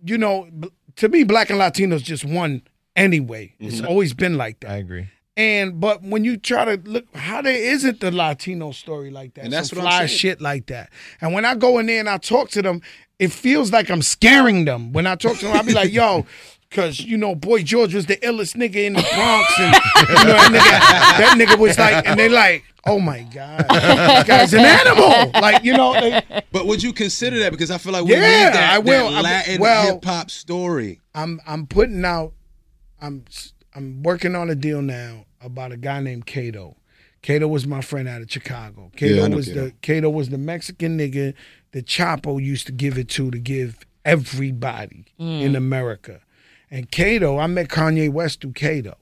you 0.05 0.17
know, 0.17 0.47
b- 0.57 0.69
to 0.97 1.09
me, 1.09 1.23
black 1.23 1.49
and 1.49 1.59
Latinos 1.59 2.03
just 2.03 2.25
one 2.25 2.61
anyway. 2.95 3.53
It's 3.59 3.77
mm-hmm. 3.77 3.87
always 3.87 4.13
been 4.13 4.37
like 4.37 4.59
that. 4.61 4.71
I 4.71 4.77
agree. 4.77 5.07
And 5.35 5.79
but 5.79 6.01
when 6.01 6.23
you 6.25 6.35
try 6.37 6.65
to 6.65 6.81
look, 6.89 7.05
how 7.15 7.43
there 7.43 7.55
isn't 7.55 7.99
the 7.99 8.11
Latino 8.11 8.71
story 8.71 9.11
like 9.11 9.35
that, 9.35 9.45
And 9.45 9.53
that's 9.53 9.69
some 9.69 9.79
fly 9.79 10.07
shit 10.07 10.41
like 10.41 10.65
that. 10.67 10.89
And 11.21 11.31
when 11.33 11.45
I 11.45 11.53
go 11.53 11.77
in 11.77 11.85
there 11.85 11.99
and 11.99 12.09
I 12.09 12.17
talk 12.17 12.49
to 12.51 12.63
them, 12.63 12.81
it 13.19 13.31
feels 13.31 13.71
like 13.71 13.89
I'm 13.91 14.01
scaring 14.01 14.65
them. 14.65 14.93
When 14.93 15.05
I 15.05 15.15
talk 15.15 15.37
to 15.37 15.45
them, 15.45 15.55
I'll 15.55 15.63
be 15.63 15.73
like, 15.73 15.93
"Yo." 15.93 16.25
Cause 16.69 16.99
you 16.99 17.17
know, 17.17 17.33
Boy 17.33 17.63
George 17.63 17.95
was 17.95 18.07
the 18.07 18.17
illest 18.17 18.55
nigga 18.55 18.85
in 18.85 18.93
the 18.93 19.01
Bronx, 19.01 19.59
and 19.59 19.73
you 20.09 20.25
know, 20.25 20.33
that, 20.33 20.49
nigga, 20.51 21.17
that 21.19 21.37
nigga 21.39 21.57
was 21.57 21.79
like, 21.79 22.05
and 22.05 22.19
they 22.19 22.27
like, 22.27 22.65
oh 22.85 22.99
my 22.99 23.21
god, 23.33 23.65
that 23.69 24.27
guy's 24.27 24.53
an 24.53 24.59
animal. 24.65 25.31
Like 25.41 25.63
you 25.63 25.73
know, 25.77 25.93
they, 25.93 26.21
But 26.51 26.65
would 26.67 26.83
you 26.83 26.91
consider 26.91 27.39
that? 27.39 27.51
Because 27.53 27.71
I 27.71 27.77
feel 27.77 27.93
like 27.93 28.03
we 28.03 28.11
Yeah, 28.11 28.19
need 28.19 28.53
that, 28.53 28.73
I 28.73 28.79
will. 28.79 29.09
that 29.11 29.17
I- 29.17 29.21
Latin 29.21 29.61
well- 29.61 29.93
hip 29.93 30.03
hop 30.05 30.29
story. 30.29 30.99
I'm 31.15 31.39
I'm 31.47 31.67
putting 31.67 32.03
out 32.03 32.33
I'm 33.01 33.23
I'm 33.73 34.03
working 34.03 34.35
on 34.35 34.49
a 34.49 34.55
deal 34.55 34.81
now 34.81 35.25
about 35.41 35.71
a 35.71 35.77
guy 35.77 36.01
named 36.01 36.25
Cato. 36.25 36.75
Cato 37.21 37.47
was 37.47 37.65
my 37.65 37.79
friend 37.81 38.07
out 38.09 38.21
of 38.21 38.29
Chicago. 38.31 38.91
Cato 38.95 39.13
Yeah, 39.15 39.27
was 39.29 39.47
Cato. 39.47 39.65
the 39.65 39.71
Cato 39.81 40.09
was 40.09 40.29
the 40.29 40.37
Mexican 40.37 40.97
nigga 40.99 41.33
that 41.71 41.85
Chapo 41.85 42.43
used 42.43 42.65
to 42.67 42.73
give 42.73 42.97
it 42.97 43.07
to 43.09 43.31
to 43.31 43.39
give 43.39 43.85
everybody 44.03 45.05
mm. 45.19 45.41
in 45.41 45.55
America. 45.55 46.19
And 46.69 46.89
Cato, 46.91 47.37
I 47.37 47.47
met 47.47 47.69
Kanye 47.69 48.11
West 48.11 48.41
through 48.41 48.53
Cato. 48.53 48.95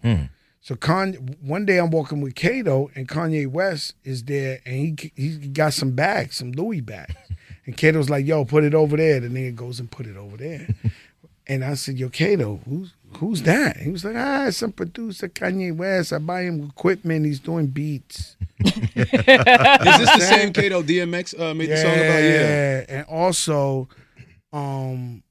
So 0.61 0.75
Kanye, 0.75 1.39
one 1.41 1.65
day 1.65 1.77
I'm 1.77 1.91
walking 1.91 2.21
with 2.21 2.35
Cato 2.35 2.89
and 2.95 3.07
Kanye 3.07 3.47
West 3.47 3.93
is 4.03 4.23
there 4.23 4.59
and 4.65 4.99
he 4.99 5.11
he 5.15 5.37
got 5.49 5.73
some 5.73 5.91
bags, 5.91 6.37
some 6.37 6.51
Louis 6.51 6.81
bags. 6.81 7.15
And 7.67 7.75
Cato's 7.75 8.11
like, 8.11 8.27
yo, 8.27 8.45
put 8.45 8.63
it 8.63 8.75
over 8.75 8.95
there. 8.95 9.19
The 9.19 9.27
nigga 9.27 9.55
goes 9.55 9.79
and 9.79 9.89
put 9.89 10.05
it 10.05 10.15
over 10.15 10.37
there. 10.37 10.67
And 11.47 11.63
I 11.63 11.75
said, 11.75 11.99
Yo, 11.99 12.09
Kato, 12.09 12.59
who's 12.67 12.93
who's 13.17 13.43
that? 13.43 13.77
He 13.77 13.91
was 13.91 14.03
like, 14.03 14.15
Ah, 14.15 14.49
some 14.49 14.71
producer, 14.71 15.29
Kanye 15.29 15.75
West. 15.75 16.11
I 16.11 16.17
buy 16.17 16.43
him 16.43 16.63
equipment. 16.63 17.25
He's 17.25 17.39
doing 17.39 17.67
beats. 17.67 18.35
Is 18.65 18.73
this 18.73 18.95
the 18.95 20.19
same 20.21 20.53
Kato 20.53 20.81
DMX 20.81 21.39
uh, 21.39 21.53
made 21.53 21.69
the 21.69 21.77
song 21.77 21.91
about? 21.91 22.23
Yeah. 22.23 22.85
And 22.89 23.05
also, 23.07 23.87
um, 24.51 25.21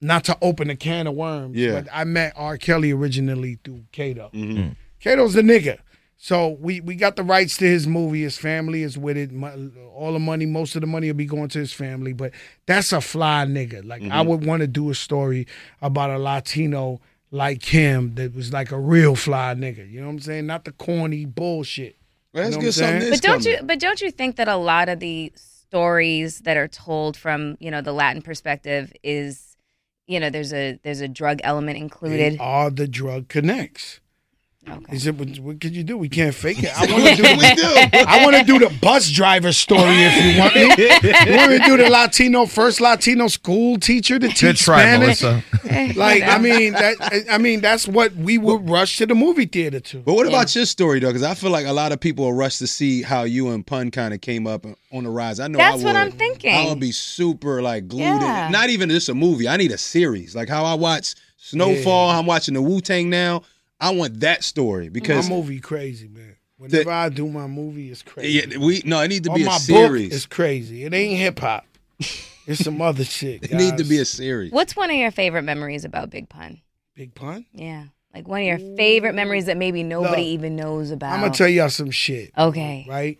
not 0.00 0.24
to 0.24 0.36
open 0.42 0.68
a 0.70 0.76
can 0.76 1.06
of 1.06 1.14
worms, 1.14 1.56
Yeah. 1.56 1.72
but 1.80 1.88
I 1.92 2.04
met 2.04 2.32
R. 2.36 2.56
Kelly 2.58 2.92
originally 2.92 3.58
through 3.64 3.84
Kato. 3.92 4.28
hmm 4.32 4.68
Kato's 5.00 5.34
the 5.34 5.42
nigga. 5.42 5.78
So 6.18 6.56
we 6.60 6.80
we 6.80 6.94
got 6.96 7.16
the 7.16 7.22
rights 7.22 7.58
to 7.58 7.66
his 7.66 7.86
movie. 7.86 8.22
His 8.22 8.38
family 8.38 8.82
is 8.82 8.96
with 8.96 9.16
it. 9.18 9.30
Mo- 9.32 9.70
All 9.94 10.14
the 10.14 10.18
money, 10.18 10.46
most 10.46 10.74
of 10.74 10.80
the 10.80 10.86
money 10.86 11.08
will 11.08 11.14
be 11.16 11.26
going 11.26 11.48
to 11.50 11.58
his 11.58 11.72
family. 11.74 12.14
But 12.14 12.32
that's 12.64 12.90
a 12.92 13.00
fly 13.02 13.44
nigga. 13.46 13.84
Like 13.86 14.02
I 14.02 14.06
Mm-hmm. 14.06 14.28
would 14.28 14.46
want 14.46 14.60
to 14.62 14.66
do 14.66 14.88
a 14.90 14.94
story 14.94 15.46
about 15.82 16.08
a 16.10 16.18
Latino 16.18 17.00
like 17.30 17.64
him 17.64 18.14
that 18.14 18.34
was 18.34 18.50
like 18.52 18.72
a 18.72 18.80
real 18.80 19.14
fly 19.14 19.54
nigga. 19.54 19.88
You 19.90 20.00
know 20.00 20.06
what 20.06 20.12
I'm 20.14 20.20
saying? 20.20 20.46
Not 20.46 20.64
the 20.64 20.72
corny 20.72 21.26
bullshit. 21.26 21.96
Well, 22.32 22.44
that's 22.44 22.56
You 22.56 22.62
know 22.62 22.66
good. 22.66 22.72
Something 22.74 23.10
But 23.10 23.20
don't 23.22 23.42
coming. 23.44 23.58
you 23.58 23.62
but 23.64 23.78
don't 23.78 24.00
you 24.00 24.10
think 24.10 24.36
that 24.36 24.48
a 24.48 24.56
lot 24.56 24.88
of 24.88 25.00
the 25.00 25.32
stories 25.36 26.40
that 26.40 26.56
are 26.56 26.68
told 26.68 27.16
from, 27.16 27.56
you 27.60 27.70
know, 27.70 27.82
the 27.82 27.92
Latin 27.92 28.22
perspective 28.22 28.92
is 29.02 29.45
you 30.06 30.20
know, 30.20 30.30
there's 30.30 30.52
a 30.52 30.78
there's 30.82 31.00
a 31.00 31.08
drug 31.08 31.40
element 31.42 31.78
included. 31.78 32.34
They 32.34 32.38
are 32.38 32.70
the 32.70 32.88
drug 32.88 33.28
connects. 33.28 34.00
Okay. 34.68 34.96
Is 34.96 35.06
it 35.06 35.14
what, 35.14 35.28
what 35.38 35.60
could 35.60 35.76
you 35.76 35.84
do? 35.84 35.96
We 35.96 36.08
can't 36.08 36.34
fake 36.34 36.58
it. 36.60 36.70
I 36.76 36.90
want 36.92 37.16
to 37.16 37.22
do. 37.22 37.22
we 37.22 37.54
do. 37.54 37.98
I 38.08 38.24
want 38.24 38.36
to 38.36 38.42
do 38.42 38.58
the 38.58 38.76
bus 38.80 39.10
driver 39.10 39.52
story 39.52 39.80
if 39.84 40.24
you 40.24 40.40
want 40.40 40.54
me. 40.56 40.62
You 41.30 41.36
want 41.36 41.52
me 41.52 41.58
to 41.58 41.64
do 41.64 41.76
the 41.76 41.88
Latino 41.88 42.46
first 42.46 42.80
Latino 42.80 43.28
school 43.28 43.78
teacher 43.78 44.18
to 44.18 44.26
teach 44.28 44.40
Good 44.40 44.56
try, 44.56 44.80
Spanish? 44.80 45.22
Melissa. 45.22 45.44
Eh, 45.68 45.92
like 45.96 46.22
I 46.24 46.38
mean, 46.38 46.72
that 46.72 47.26
I 47.30 47.38
mean 47.38 47.60
that's 47.60 47.86
what 47.86 48.14
we 48.16 48.38
would 48.38 48.68
rush 48.68 48.98
to 48.98 49.06
the 49.06 49.14
movie 49.14 49.46
theater 49.46 49.78
to. 49.80 49.98
But 49.98 50.14
what 50.14 50.26
about 50.26 50.54
your 50.54 50.66
story 50.66 50.98
though? 50.98 51.08
Because 51.08 51.22
I 51.22 51.34
feel 51.34 51.50
like 51.50 51.66
a 51.66 51.72
lot 51.72 51.92
of 51.92 52.00
people 52.00 52.24
will 52.24 52.32
rush 52.32 52.58
to 52.58 52.66
see 52.66 53.02
how 53.02 53.22
you 53.22 53.50
and 53.50 53.64
Pun 53.64 53.90
kind 53.92 54.14
of 54.14 54.20
came 54.20 54.46
up 54.46 54.66
on 54.92 55.04
the 55.04 55.10
rise. 55.10 55.38
I 55.38 55.46
know 55.46 55.58
That's 55.58 55.82
I 55.82 55.84
what. 55.84 55.96
I'm 55.96 56.10
thinking. 56.10 56.54
I 56.54 56.68
would 56.68 56.80
be 56.80 56.92
super 56.92 57.62
like 57.62 57.86
glued. 57.86 58.00
Yeah. 58.00 58.46
In. 58.46 58.52
Not 58.52 58.70
even 58.70 58.88
just 58.90 59.08
a 59.08 59.14
movie. 59.14 59.48
I 59.48 59.56
need 59.56 59.70
a 59.70 59.78
series. 59.78 60.34
Like 60.34 60.48
how 60.48 60.64
I 60.64 60.74
watch 60.74 61.14
Snowfall. 61.36 62.10
I'm 62.10 62.26
watching 62.26 62.54
the 62.54 62.62
Wu 62.62 62.80
Tang 62.80 63.08
now. 63.10 63.42
I 63.80 63.90
want 63.90 64.20
that 64.20 64.42
story 64.44 64.88
because 64.88 65.28
my 65.28 65.36
movie 65.36 65.60
crazy, 65.60 66.08
man. 66.08 66.36
Whenever 66.58 66.90
I 66.90 67.10
do 67.10 67.28
my 67.28 67.46
movie, 67.46 67.90
it's 67.90 68.02
crazy. 68.02 68.48
yeah, 68.48 68.58
we 68.58 68.82
no, 68.86 69.00
it 69.02 69.08
need 69.08 69.24
to 69.24 69.30
On 69.30 69.36
be 69.36 69.42
a 69.42 69.46
my 69.46 69.58
series. 69.58 70.14
it's 70.14 70.26
crazy. 70.26 70.84
It 70.84 70.94
ain't 70.94 71.18
hip 71.18 71.38
hop. 71.38 71.64
It's 72.48 72.62
some 72.62 72.80
other 72.80 73.04
shit. 73.04 73.42
it 73.42 73.54
need 73.54 73.76
to 73.78 73.82
be 73.82 73.98
a 73.98 74.04
series. 74.04 74.52
What's 74.52 74.76
one 74.76 74.88
of 74.88 74.94
your 74.96 75.10
favorite 75.10 75.42
memories 75.42 75.84
about 75.84 76.10
Big 76.10 76.28
Pun? 76.28 76.60
big 76.94 77.12
pun. 77.12 77.44
Yeah. 77.52 77.86
Like 78.14 78.28
one 78.28 78.40
of 78.40 78.46
your 78.46 78.76
favorite 78.76 79.14
memories 79.14 79.46
that 79.46 79.56
maybe 79.56 79.82
nobody 79.82 80.22
Look, 80.22 80.28
even 80.28 80.54
knows 80.56 80.92
about. 80.92 81.12
I'm 81.12 81.20
gonna 81.22 81.32
tell 81.34 81.48
y'all 81.48 81.68
some 81.68 81.90
shit. 81.90 82.30
Okay. 82.38 82.86
right? 82.88 83.18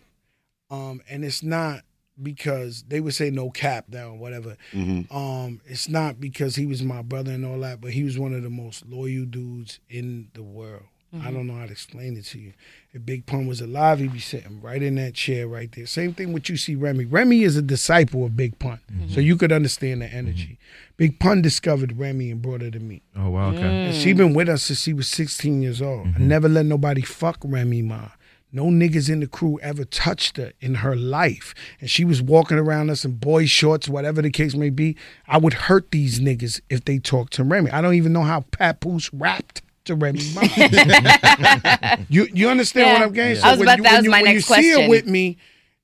Um, 0.71 1.01
and 1.09 1.25
it's 1.25 1.43
not 1.43 1.81
because 2.21 2.83
they 2.87 2.99
would 2.99 3.13
say 3.13 3.29
no 3.29 3.49
cap 3.49 3.85
now 3.89 4.09
or 4.09 4.17
whatever. 4.17 4.57
Mhm. 4.73 5.11
Um, 5.13 5.61
it's 5.65 5.87
not 5.87 6.19
because 6.19 6.55
he 6.55 6.65
was 6.65 6.81
my 6.83 7.01
brother 7.01 7.31
and 7.31 7.45
all 7.45 7.59
that, 7.59 7.81
but 7.81 7.91
he 7.91 8.03
was 8.03 8.17
one 8.17 8.33
of 8.33 8.43
the 8.43 8.49
most 8.49 8.85
loyal 8.87 9.25
dudes 9.25 9.79
in 9.89 10.29
the 10.33 10.43
world. 10.43 10.83
I 11.13 11.17
mm-hmm. 11.17 11.33
don't 11.33 11.47
know 11.47 11.55
how 11.55 11.65
to 11.65 11.71
explain 11.71 12.17
it 12.17 12.25
to 12.25 12.39
you. 12.39 12.51
If 12.91 13.05
Big 13.05 13.25
Pun 13.25 13.47
was 13.47 13.61
alive, 13.61 13.99
he'd 13.99 14.11
be 14.11 14.19
sitting 14.19 14.59
right 14.61 14.83
in 14.83 14.95
that 14.95 15.13
chair 15.13 15.47
right 15.47 15.71
there. 15.71 15.85
Same 15.85 16.13
thing 16.13 16.33
with 16.33 16.49
you 16.49 16.57
see 16.57 16.75
Remy. 16.75 17.05
Remy 17.05 17.43
is 17.43 17.55
a 17.55 17.61
disciple 17.61 18.25
of 18.25 18.35
Big 18.35 18.59
Pun, 18.59 18.79
mm-hmm. 18.91 19.13
so 19.13 19.21
you 19.21 19.37
could 19.37 19.53
understand 19.53 20.01
the 20.01 20.07
energy. 20.07 20.57
Mm-hmm. 20.59 20.93
Big 20.97 21.19
Pun 21.19 21.41
discovered 21.41 21.97
Remy 21.97 22.31
and 22.31 22.41
brought 22.41 22.61
her 22.61 22.71
to 22.71 22.79
me. 22.79 23.03
Oh 23.15 23.29
wow, 23.29 23.49
okay. 23.51 23.61
Mm. 23.61 23.87
And 23.87 23.95
she 23.95 24.11
been 24.11 24.33
with 24.33 24.49
us 24.49 24.63
since 24.63 24.81
she 24.81 24.91
was 24.91 25.07
16 25.07 25.61
years 25.61 25.81
old. 25.81 26.07
I 26.07 26.19
never 26.19 26.49
let 26.49 26.65
nobody 26.65 27.01
fuck 27.01 27.37
Remy 27.41 27.83
Ma. 27.83 28.09
No 28.57 28.65
niggas 28.65 29.07
in 29.07 29.19
the 29.19 29.27
crew 29.27 29.59
ever 29.61 29.85
touched 29.85 30.37
her 30.37 30.51
in 30.59 30.75
her 30.75 30.95
life. 30.95 31.53
And 31.79 31.89
she 31.89 32.03
was 32.03 32.21
walking 32.23 32.57
around 32.57 32.89
us 32.89 33.05
in 33.05 33.11
boy 33.17 33.45
shorts, 33.45 33.87
whatever 33.87 34.19
the 34.21 34.31
case 34.31 34.55
may 34.55 34.71
be. 34.71 34.97
I 35.27 35.37
would 35.37 35.53
hurt 35.53 35.91
these 35.91 36.19
niggas 36.19 36.59
if 36.67 36.83
they 36.83 36.97
talked 36.97 37.33
to 37.33 37.43
Remy. 37.43 37.69
I 37.69 37.81
don't 37.81 37.93
even 37.93 38.13
know 38.13 38.23
how 38.23 38.45
Papoose 38.51 39.13
rapped 39.13 39.61
to 39.85 39.93
Remy 39.95 40.19
you 42.09 42.27
you 42.33 42.49
understand 42.49 42.87
Yeah. 42.87 42.93
what 42.93 43.01
I'm 43.03 43.13
getting? 43.13 43.43
I 43.43 43.51
was 43.51 43.59
when 43.59 43.67
about- 43.67 43.77
you, 43.77 43.83
that 43.83 43.95
was 43.97 44.05
you, 44.05 44.11
my 44.11 44.21
when 44.21 44.33
next 44.35 44.49
you 44.49 44.55
see 44.55 44.81
her 44.81 44.89
with 44.89 45.05
me, 45.05 45.37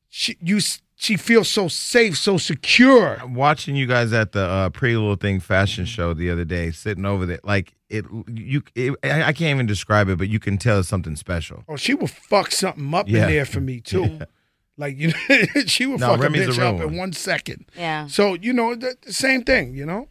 she, 0.10 0.36
you 0.42 0.60
she 0.96 1.18
feels 1.18 1.50
so 1.50 1.68
safe, 1.68 2.18
so 2.18 2.38
secure. 2.38 3.22
Watching 3.28 3.76
you 3.76 3.86
guys 3.88 4.14
at 4.14 4.32
the 4.32 4.42
uh, 4.46 4.70
Pretty 4.70 4.96
Little 4.96 5.16
Thing 5.16 5.40
fashion 5.40 5.86
show 5.86 6.14
the 6.14 6.30
other 6.30 6.46
day, 6.46 6.72
sitting 6.72 7.06
over 7.06 7.26
there, 7.26 7.40
like 7.44 7.74
it, 7.94 8.06
you, 8.28 8.64
it, 8.76 8.96
I 9.04 9.24
I 9.24 9.34
can't 9.34 9.56
even 9.56 9.66
describe 9.66 10.10
it, 10.10 10.18
but 10.18 10.28
you 10.30 10.40
can 10.40 10.58
tell 10.58 10.80
it's 10.80 10.90
something 10.90 11.16
special. 11.16 11.64
Oh, 11.70 11.76
she 11.78 11.94
would 11.94 12.10
fuck 12.10 12.52
something 12.52 12.94
up 12.94 13.08
Yeah. 13.08 13.24
in 13.24 13.30
there 13.32 13.46
for 13.46 13.62
me 13.62 13.80
too. 13.82 14.20
Like 14.76 14.98
you 14.98 15.10
know, 15.10 15.38
she 15.68 15.86
would 15.86 16.00
No, 16.00 16.08
fuck 16.08 16.22
Remy's 16.22 16.48
a 16.48 16.50
a 16.50 16.54
bitch 16.54 16.58
real 16.58 16.68
up 16.70 16.76
one. 16.78 16.84
in 16.94 16.98
one 16.98 17.14
second. 17.14 17.66
Yeah. 17.78 18.08
So 18.08 18.34
you 18.34 18.54
know, 18.54 18.74
the, 18.74 18.96
the 19.06 19.14
same 19.14 19.44
thing. 19.44 19.76
You 19.76 19.86
know. 19.86 20.08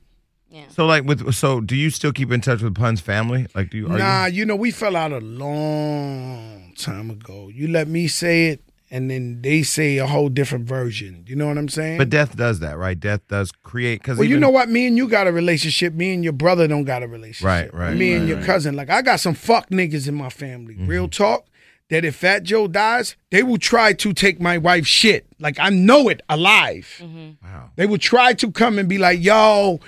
Yeah. 0.48 0.66
So 0.68 0.86
like 0.86 1.02
with 1.02 1.34
so, 1.34 1.60
do 1.60 1.74
you 1.74 1.90
still 1.90 2.12
keep 2.12 2.30
in 2.30 2.40
touch 2.40 2.62
with 2.62 2.76
Pun's 2.76 3.00
family? 3.00 3.48
Like, 3.56 3.70
do 3.70 3.76
you? 3.78 3.86
Are 3.88 3.98
Nah, 3.98 4.26
you? 4.26 4.34
you 4.38 4.44
know, 4.46 4.54
we 4.54 4.70
fell 4.70 4.94
out 4.94 5.10
a 5.10 5.18
long 5.18 6.72
time 6.78 7.10
ago. 7.10 7.48
You 7.48 7.66
let 7.68 7.88
me 7.88 8.06
say 8.06 8.48
it, 8.50 8.60
and 8.92 9.10
then 9.10 9.40
they 9.40 9.62
say 9.62 9.96
a 9.96 10.06
whole 10.06 10.28
different 10.28 10.66
version. 10.66 11.24
You 11.26 11.34
know 11.34 11.48
what 11.48 11.56
I'm 11.56 11.70
saying? 11.70 11.96
But 11.96 12.10
death 12.10 12.36
does 12.36 12.60
that, 12.60 12.76
right? 12.76 12.98
Death 13.00 13.26
does 13.26 13.50
create 13.50 14.02
because 14.02 14.18
well, 14.18 14.28
you 14.28 14.38
know 14.38 14.50
what? 14.50 14.68
Me 14.68 14.86
and 14.86 14.98
you 14.98 15.08
got 15.08 15.26
a 15.26 15.32
relationship. 15.32 15.94
Me 15.94 16.12
and 16.12 16.22
your 16.22 16.34
brother 16.34 16.68
don't 16.68 16.84
got 16.84 17.02
a 17.02 17.08
relationship. 17.08 17.46
Right, 17.46 17.74
right, 17.74 17.96
Me 17.96 18.12
and 18.12 18.28
your 18.28 18.36
right. 18.36 18.46
cousin. 18.46 18.76
Like 18.76 18.90
I 18.90 19.00
got 19.00 19.18
some 19.18 19.32
fuck 19.32 19.70
niggas 19.70 20.06
in 20.06 20.14
my 20.14 20.28
family. 20.28 20.74
Mm-hmm. 20.74 20.86
Real 20.86 21.08
talk. 21.08 21.46
That 21.88 22.06
if 22.06 22.16
Fat 22.16 22.44
Joe 22.44 22.68
dies, 22.68 23.16
they 23.30 23.42
will 23.42 23.58
try 23.58 23.92
to 23.92 24.12
take 24.14 24.40
my 24.40 24.56
wife's 24.56 24.88
shit. 24.88 25.26
Like 25.38 25.58
I 25.58 25.68
know 25.68 26.08
it 26.08 26.22
alive. 26.28 27.02
Wow. 27.42 27.70
They 27.76 27.84
will 27.84 27.98
try 27.98 28.32
to 28.34 28.50
come 28.50 28.78
and 28.78 28.88
be 28.88 28.96
like, 28.96 29.22
"Yo, 29.22 29.80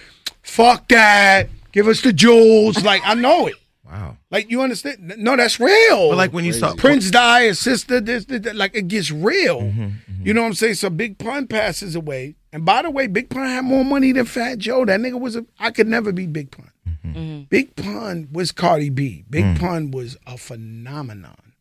fuck 0.42 0.88
that. 0.88 1.48
Give 1.72 1.88
us 1.88 2.02
the 2.02 2.12
jewels." 2.12 2.84
Like 2.84 3.00
I 3.04 3.14
know 3.14 3.46
it. 3.46 3.54
Wow. 3.94 4.16
Like 4.30 4.50
you 4.50 4.60
understand? 4.60 5.14
No, 5.18 5.36
that's 5.36 5.60
real. 5.60 6.08
But 6.10 6.16
like 6.16 6.32
when 6.32 6.44
you 6.44 6.52
saw 6.52 6.74
Prince 6.74 7.12
die, 7.12 7.44
his 7.44 7.60
sister, 7.60 8.00
this, 8.00 8.24
this, 8.24 8.40
that, 8.40 8.56
like 8.56 8.74
it 8.74 8.88
gets 8.88 9.12
real. 9.12 9.60
Mm-hmm, 9.62 10.26
You 10.26 10.34
know 10.34 10.40
what 10.42 10.48
I'm 10.48 10.54
saying? 10.54 10.74
So 10.74 10.90
Big 10.90 11.16
Pun 11.18 11.46
passes 11.46 11.94
away, 11.94 12.34
and 12.52 12.64
by 12.64 12.82
the 12.82 12.90
way, 12.90 13.06
Big 13.06 13.30
Pun 13.30 13.46
had 13.46 13.64
more 13.64 13.84
money 13.84 14.10
than 14.10 14.24
Fat 14.26 14.58
Joe. 14.58 14.84
That 14.84 14.98
nigga 14.98 15.20
was 15.20 15.36
a. 15.36 15.46
I 15.60 15.70
could 15.70 15.86
never 15.86 16.10
be 16.10 16.26
Big 16.26 16.50
Pun. 16.50 16.72
Mm-hmm. 17.06 17.42
Big 17.50 17.76
Pun 17.76 18.28
was 18.32 18.50
Cardi 18.50 18.90
B. 18.90 19.24
Big 19.30 19.44
Mm. 19.44 19.60
Pun 19.60 19.90
was 19.92 20.16
a 20.26 20.36
phenomenon. 20.36 21.52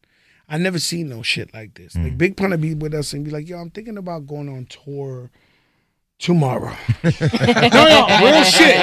I 0.50 0.58
never 0.58 0.80
seen 0.80 1.10
no 1.10 1.22
shit 1.22 1.54
like 1.54 1.76
this. 1.76 1.94
Mm. 1.94 2.04
Like 2.04 2.18
Big 2.18 2.36
Pun 2.36 2.50
would 2.50 2.62
be 2.62 2.74
with 2.74 2.96
us 2.96 3.14
and 3.14 3.24
be 3.24 3.30
like, 3.30 3.48
"Yo, 3.48 3.60
I'm 3.60 3.70
thinking 3.70 3.98
about 3.98 4.26
going 4.26 4.50
on 4.50 4.66
tour." 4.66 5.30
Tomorrow. 6.20 6.72
no, 7.04 7.10
no, 7.12 8.08
real 8.24 8.44
shit. 8.46 8.78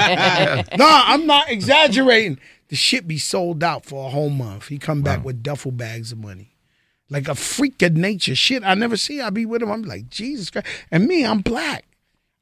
No, 0.76 0.86
I'm 0.86 1.26
not 1.26 1.48
exaggerating. 1.48 2.38
The 2.70 2.76
shit 2.76 3.08
be 3.08 3.18
sold 3.18 3.64
out 3.64 3.84
for 3.84 4.06
a 4.06 4.10
whole 4.10 4.30
month. 4.30 4.68
He 4.68 4.78
come 4.78 5.02
back 5.02 5.24
with 5.24 5.42
duffel 5.42 5.72
bags 5.72 6.12
of 6.12 6.18
money. 6.18 6.54
Like 7.08 7.26
a 7.26 7.34
freak 7.34 7.82
of 7.82 7.96
nature. 7.96 8.36
Shit 8.36 8.62
I 8.62 8.74
never 8.74 8.96
see. 8.96 9.20
I 9.20 9.30
be 9.30 9.44
with 9.44 9.60
him. 9.60 9.72
I'm 9.72 9.82
like, 9.82 10.08
Jesus 10.08 10.50
Christ. 10.50 10.68
And 10.92 11.08
me, 11.08 11.26
I'm 11.26 11.40
black. 11.40 11.84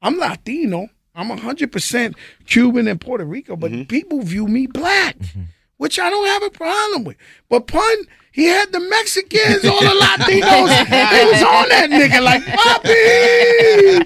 I'm 0.02 0.18
Latino. 0.18 0.90
I'm 1.14 1.30
100% 1.30 2.14
Cuban 2.46 2.86
and 2.86 3.00
Puerto 3.00 3.24
Rico, 3.24 3.56
but 3.56 3.72
mm-hmm. 3.72 3.84
people 3.84 4.20
view 4.20 4.46
me 4.46 4.66
black, 4.66 5.18
mm-hmm. 5.18 5.44
which 5.78 5.98
I 5.98 6.10
don't 6.10 6.28
have 6.28 6.42
a 6.44 6.50
problem 6.50 7.04
with. 7.04 7.16
But 7.48 7.66
Pun, 7.66 7.96
he 8.32 8.44
had 8.44 8.70
the 8.72 8.80
Mexicans, 8.80 9.64
all 9.64 9.80
the 9.80 9.86
Latinos. 10.00 10.68
they 11.10 11.24
was 11.24 11.42
on 11.42 11.68
that 11.70 11.88
nigga 11.90 12.22
like, 12.22 12.42
Papi, 12.44 13.98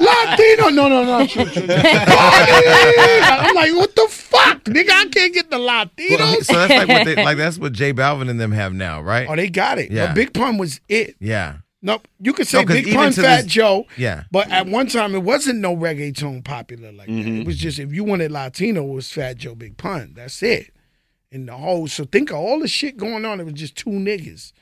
Latino. 0.00 0.68
No, 0.70 0.88
no, 0.88 1.04
no. 1.04 1.26
True, 1.26 1.44
true. 1.44 1.66
I'm 1.68 3.54
like, 3.54 3.72
what 3.74 3.94
the 3.94 4.06
fuck? 4.10 4.64
Nigga, 4.64 4.90
I 4.90 5.06
can't 5.10 5.34
get 5.34 5.50
the 5.50 5.58
Latinos. 5.58 6.44
so 6.44 6.52
that's 6.66 6.70
like 6.70 6.88
what 6.88 7.04
they, 7.04 7.16
like 7.24 7.36
that's 7.36 7.58
what 7.58 7.72
J 7.72 7.92
Balvin 7.92 8.30
and 8.30 8.40
them 8.40 8.52
have 8.52 8.72
now, 8.72 9.00
right? 9.02 9.26
Oh, 9.28 9.36
they 9.36 9.48
got 9.48 9.78
it. 9.78 9.90
Yeah. 9.90 10.06
But 10.06 10.14
Big 10.14 10.34
Pun 10.34 10.58
was 10.58 10.80
it. 10.88 11.16
yeah. 11.20 11.56
No, 11.82 12.00
you 12.18 12.32
could 12.32 12.48
say 12.48 12.60
No, 12.60 12.64
'cause 12.66 12.76
Big 12.82 12.94
Pun, 12.94 13.12
Fat 13.12 13.42
this- 13.42 13.52
Joe. 13.52 13.84
Yeah. 13.98 14.24
But 14.30 14.50
at 14.50 14.66
one 14.66 14.86
time, 14.86 15.14
it 15.14 15.22
wasn't 15.22 15.58
no 15.60 15.76
reggaeton 15.76 16.42
popular 16.42 16.90
like. 16.92 17.08
Mm-hmm. 17.10 17.42
It 17.42 17.46
was 17.46 17.58
just 17.58 17.78
if 17.78 17.92
you 17.92 18.04
wanted 18.04 18.32
Latino, 18.32 18.84
it 18.88 18.94
was 18.94 19.12
Fat 19.12 19.36
Joe, 19.36 19.54
Big 19.54 19.76
Pun. 19.76 20.14
That's 20.16 20.42
it. 20.42 20.70
And 21.34 21.48
the 21.48 21.52
whole. 21.56 21.88
So 21.88 22.04
think 22.04 22.30
of 22.30 22.36
all 22.36 22.60
the 22.60 22.68
shit 22.68 22.96
going 22.96 23.24
on. 23.24 23.40
It 23.40 23.44
was 23.44 23.54
just 23.54 23.76
two 23.76 23.90
niggas 23.90 24.52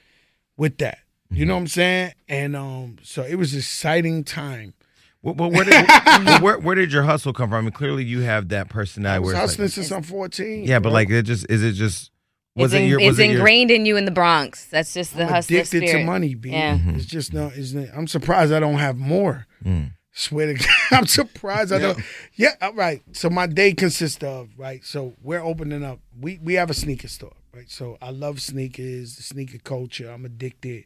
with 0.56 0.78
that. 0.78 0.98
You 1.30 1.36
Mm-hmm. 1.38 1.48
know 1.48 1.54
what 1.54 1.60
I'm 1.60 1.66
saying? 1.68 2.12
And 2.28 2.56
um, 2.56 2.96
so 3.02 3.22
it 3.22 3.36
was 3.36 3.52
an 3.52 3.58
exciting 3.60 4.24
time. 4.24 4.74
Well, 5.22 5.34
well, 5.34 5.50
where, 5.50 5.64
did, 5.64 5.86
well, 6.06 6.40
where 6.40 6.58
where 6.58 6.74
did 6.74 6.92
your 6.92 7.04
hustle 7.04 7.32
come 7.32 7.48
from? 7.50 7.58
I 7.58 7.60
mean, 7.60 7.70
clearly 7.72 8.04
you 8.04 8.20
have 8.22 8.48
that 8.48 8.66
I 8.66 8.72
personality. 8.72 9.20
was 9.24 9.32
Where 9.34 9.40
hustling 9.40 9.66
like, 9.66 9.72
since 9.72 9.92
I'm 9.92 10.02
14. 10.02 10.64
yeah, 10.64 10.78
but 10.80 10.92
like 10.92 11.10
it 11.10 11.22
just 11.22 11.46
is 11.48 11.62
it 11.62 11.72
just 11.72 12.10
was 12.56 12.72
it's 12.72 12.80
it 12.80 12.82
in- 12.84 12.90
your 12.90 13.00
it's 13.00 13.08
was 13.08 13.18
it 13.20 13.26
your, 13.26 13.36
ingrained 13.36 13.70
in 13.70 13.86
you 13.86 13.96
in 13.96 14.04
the 14.04 14.10
Bronx. 14.10 14.64
That's 14.66 14.92
just 14.92 15.16
the 15.16 15.22
I'm 15.22 15.28
hustler 15.28 15.58
addicted 15.58 15.86
spirit. 15.86 16.00
to 16.00 16.04
money, 16.04 16.34
B. 16.34 16.50
Yeah. 16.50 16.78
It's 16.88 17.06
just 17.06 17.32
no. 17.32 17.52
It's 17.54 17.72
not, 17.72 17.88
I'm 17.96 18.06
surprised 18.08 18.52
I 18.52 18.60
don't 18.60 18.78
have 18.78 18.96
more. 18.98 19.46
Mm. 19.64 19.92
Swear 20.14 20.48
to 20.48 20.54
God, 20.54 20.68
I'm 20.90 21.06
surprised 21.06 21.72
I 21.72 21.78
don't. 21.78 21.98
Yeah, 22.34 22.54
all 22.60 22.74
right. 22.74 23.02
So 23.12 23.30
my 23.30 23.46
day 23.46 23.72
consists 23.72 24.22
of 24.22 24.50
right. 24.58 24.84
So 24.84 25.14
we're 25.22 25.42
opening 25.42 25.82
up. 25.82 26.00
We 26.20 26.38
we 26.42 26.54
have 26.54 26.70
a 26.70 26.74
sneaker 26.74 27.08
store, 27.08 27.32
right? 27.54 27.70
So 27.70 27.96
I 28.02 28.10
love 28.10 28.40
sneakers, 28.40 29.16
the 29.16 29.22
sneaker 29.22 29.58
culture. 29.58 30.10
I'm 30.10 30.24
addicted. 30.24 30.84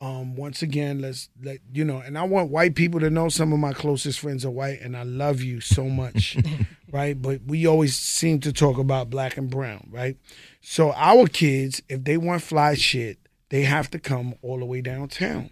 Um, 0.00 0.36
once 0.36 0.62
again, 0.62 1.00
let's 1.00 1.28
let 1.42 1.58
you 1.72 1.84
know, 1.84 1.98
and 1.98 2.16
I 2.16 2.22
want 2.22 2.50
white 2.52 2.76
people 2.76 3.00
to 3.00 3.10
know 3.10 3.28
some 3.28 3.52
of 3.52 3.58
my 3.58 3.72
closest 3.72 4.20
friends 4.20 4.44
are 4.44 4.50
white, 4.50 4.80
and 4.80 4.96
I 4.96 5.02
love 5.02 5.40
you 5.40 5.60
so 5.60 5.88
much, 5.88 6.36
right? 6.92 7.20
But 7.20 7.40
we 7.48 7.66
always 7.66 7.96
seem 7.96 8.38
to 8.40 8.52
talk 8.52 8.78
about 8.78 9.10
black 9.10 9.36
and 9.36 9.50
brown, 9.50 9.88
right? 9.90 10.16
So 10.60 10.92
our 10.92 11.26
kids, 11.26 11.82
if 11.88 12.04
they 12.04 12.16
want 12.16 12.42
fly 12.42 12.74
shit, 12.74 13.18
they 13.50 13.62
have 13.62 13.90
to 13.90 13.98
come 13.98 14.34
all 14.42 14.58
the 14.58 14.64
way 14.66 14.80
downtown 14.82 15.50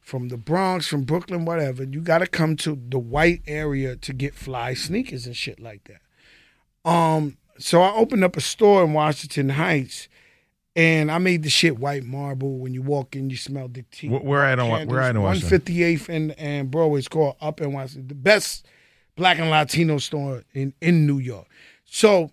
from 0.00 0.28
the 0.28 0.36
Bronx, 0.38 0.86
from 0.86 1.02
Brooklyn, 1.04 1.44
whatever. 1.44 1.84
You 1.84 2.00
got 2.00 2.18
to 2.18 2.26
come 2.26 2.56
to 2.56 2.80
the 2.88 2.98
white 2.98 3.42
area 3.46 3.94
to 3.96 4.12
get 4.12 4.34
fly 4.34 4.72
sneakers 4.74 5.26
and 5.26 5.36
shit 5.36 5.60
like 5.60 5.84
that. 5.88 6.90
Um, 6.90 7.36
so 7.58 7.82
I 7.82 7.92
opened 7.94 8.24
up 8.24 8.36
a 8.36 8.40
store 8.40 8.84
in 8.84 8.92
Washington 8.92 9.50
Heights, 9.50 10.08
and 10.74 11.10
I 11.10 11.18
made 11.18 11.42
the 11.42 11.50
shit 11.50 11.78
white 11.78 12.04
marble. 12.04 12.58
When 12.58 12.74
you 12.74 12.82
walk 12.82 13.16
in, 13.16 13.30
you 13.30 13.36
smell 13.36 13.68
the 13.68 13.82
tea. 13.90 14.08
Where- 14.08 14.20
where 14.20 14.44
at 14.44 14.58
on- 14.58 14.86
where 14.88 15.00
at 15.02 15.16
on 15.16 15.22
One 15.22 15.40
fifty 15.40 15.82
eighth 15.82 16.08
and 16.08 16.32
and 16.38 16.70
Broadway. 16.70 16.98
It's 17.00 17.08
called 17.08 17.36
Up 17.40 17.60
in 17.60 17.72
Washington, 17.72 18.08
the 18.08 18.14
best 18.14 18.66
black 19.16 19.38
and 19.38 19.50
Latino 19.50 19.98
store 19.98 20.44
in 20.54 20.72
in 20.80 21.06
New 21.06 21.18
York. 21.18 21.46
So. 21.84 22.30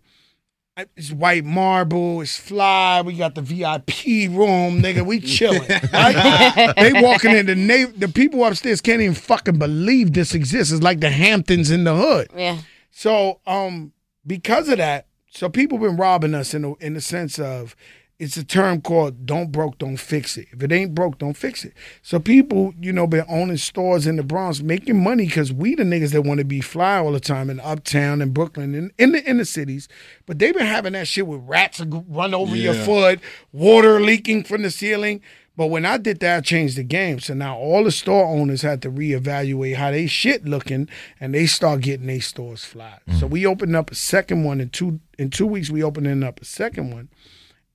I- 0.76 0.86
It's 0.96 1.12
white 1.12 1.46
marble. 1.46 2.22
It's 2.22 2.38
fly. 2.38 3.02
We 3.02 3.14
got 3.14 3.36
the 3.36 3.42
VIP 3.42 4.28
room, 4.32 4.82
nigga. 4.82 5.06
We 5.06 5.20
chilling. 5.36 5.68
right? 5.94 6.74
they 6.78 6.94
walking 7.02 7.32
in 7.32 7.46
the 7.46 7.56
na- 7.56 7.92
the 7.96 8.08
people 8.08 8.44
upstairs 8.44 8.82
can't 8.82 9.02
even 9.02 9.14
fucking 9.16 9.60
believe 9.60 10.14
this 10.14 10.34
exists. 10.34 10.74
It's 10.74 10.82
like 10.84 11.00
the 11.00 11.10
Hamptons 11.12 11.70
in 11.70 11.84
the 11.84 11.96
hood. 11.96 12.30
Yeah. 12.36 12.60
So, 12.92 13.40
um, 13.46 13.92
because 14.26 14.68
of 14.70 14.78
that, 14.78 15.08
so 15.30 15.50
people 15.50 15.78
been 15.78 15.98
robbing 15.98 16.34
us 16.36 16.54
in 16.54 16.62
the 16.64 16.74
in 16.80 16.94
the 16.94 17.02
sense 17.02 17.38
of 17.40 17.76
it's 18.24 18.38
a 18.38 18.44
term 18.44 18.82
called 18.82 19.26
"don't 19.26 19.52
broke, 19.52 19.78
don't 19.78 19.98
fix 19.98 20.38
it." 20.38 20.48
If 20.52 20.64
it 20.64 20.72
ain't 20.72 20.96
broke, 20.96 21.20
don't 21.20 21.38
fix 21.38 21.64
it. 21.64 21.74
So 22.02 22.20
people, 22.20 22.74
you 22.80 22.92
know, 22.92 23.06
been 23.06 23.26
owning 23.28 23.58
stores 23.58 24.08
in 24.08 24.16
the 24.16 24.24
Bronx, 24.24 24.62
making 24.62 25.04
money 25.04 25.26
because 25.26 25.54
we 25.54 25.76
the 25.76 25.84
niggas 25.84 26.12
that 26.14 26.24
want 26.24 26.40
to 26.40 26.46
be 26.46 26.62
fly 26.62 26.98
all 26.98 27.12
the 27.12 27.20
time 27.20 27.50
in 27.50 27.60
Uptown 27.60 28.22
and 28.22 28.34
Brooklyn 28.34 28.74
and 28.74 28.92
in 28.98 29.12
the 29.12 29.24
inner 29.30 29.46
cities. 29.46 29.88
But 30.26 30.40
they 30.40 30.52
been 30.52 30.66
having 30.66 30.94
that 30.94 31.08
shit 31.08 31.28
with 31.28 31.42
rats 31.44 31.82
run 31.82 32.34
over 32.34 32.56
your 32.56 32.74
foot, 32.74 33.20
water 33.52 34.00
leaking 34.00 34.46
from 34.46 34.64
the 34.64 34.72
ceiling. 34.72 35.22
But 35.56 35.68
when 35.68 35.86
I 35.86 35.98
did 35.98 36.20
that, 36.22 36.38
I 36.38 36.42
changed 36.42 36.78
the 36.78 36.84
game. 36.84 37.20
So 37.20 37.34
now 37.34 37.58
all 37.58 37.84
the 37.84 37.92
store 37.92 38.26
owners 38.26 38.64
had 38.64 38.82
to 38.84 38.90
reevaluate 38.90 39.76
how 39.76 39.92
they 39.92 40.08
shit 40.08 40.46
looking, 40.46 40.90
and 41.20 41.34
they 41.34 41.46
start 41.46 41.82
getting 41.82 42.08
their 42.08 42.22
stores 42.22 42.66
fly. 42.66 43.00
So 43.20 43.28
mm. 43.28 43.32
we 43.32 43.46
opened 43.46 43.76
up 43.76 43.92
a 43.92 43.96
second 43.96 44.44
one 44.44 44.60
in 44.60 44.70
two 44.70 45.00
in 45.20 45.30
two 45.30 45.46
weeks. 45.46 45.70
We 45.70 45.84
opening 45.84 46.24
up 46.24 46.42
a 46.42 46.46
second 46.46 46.92
one, 46.92 47.10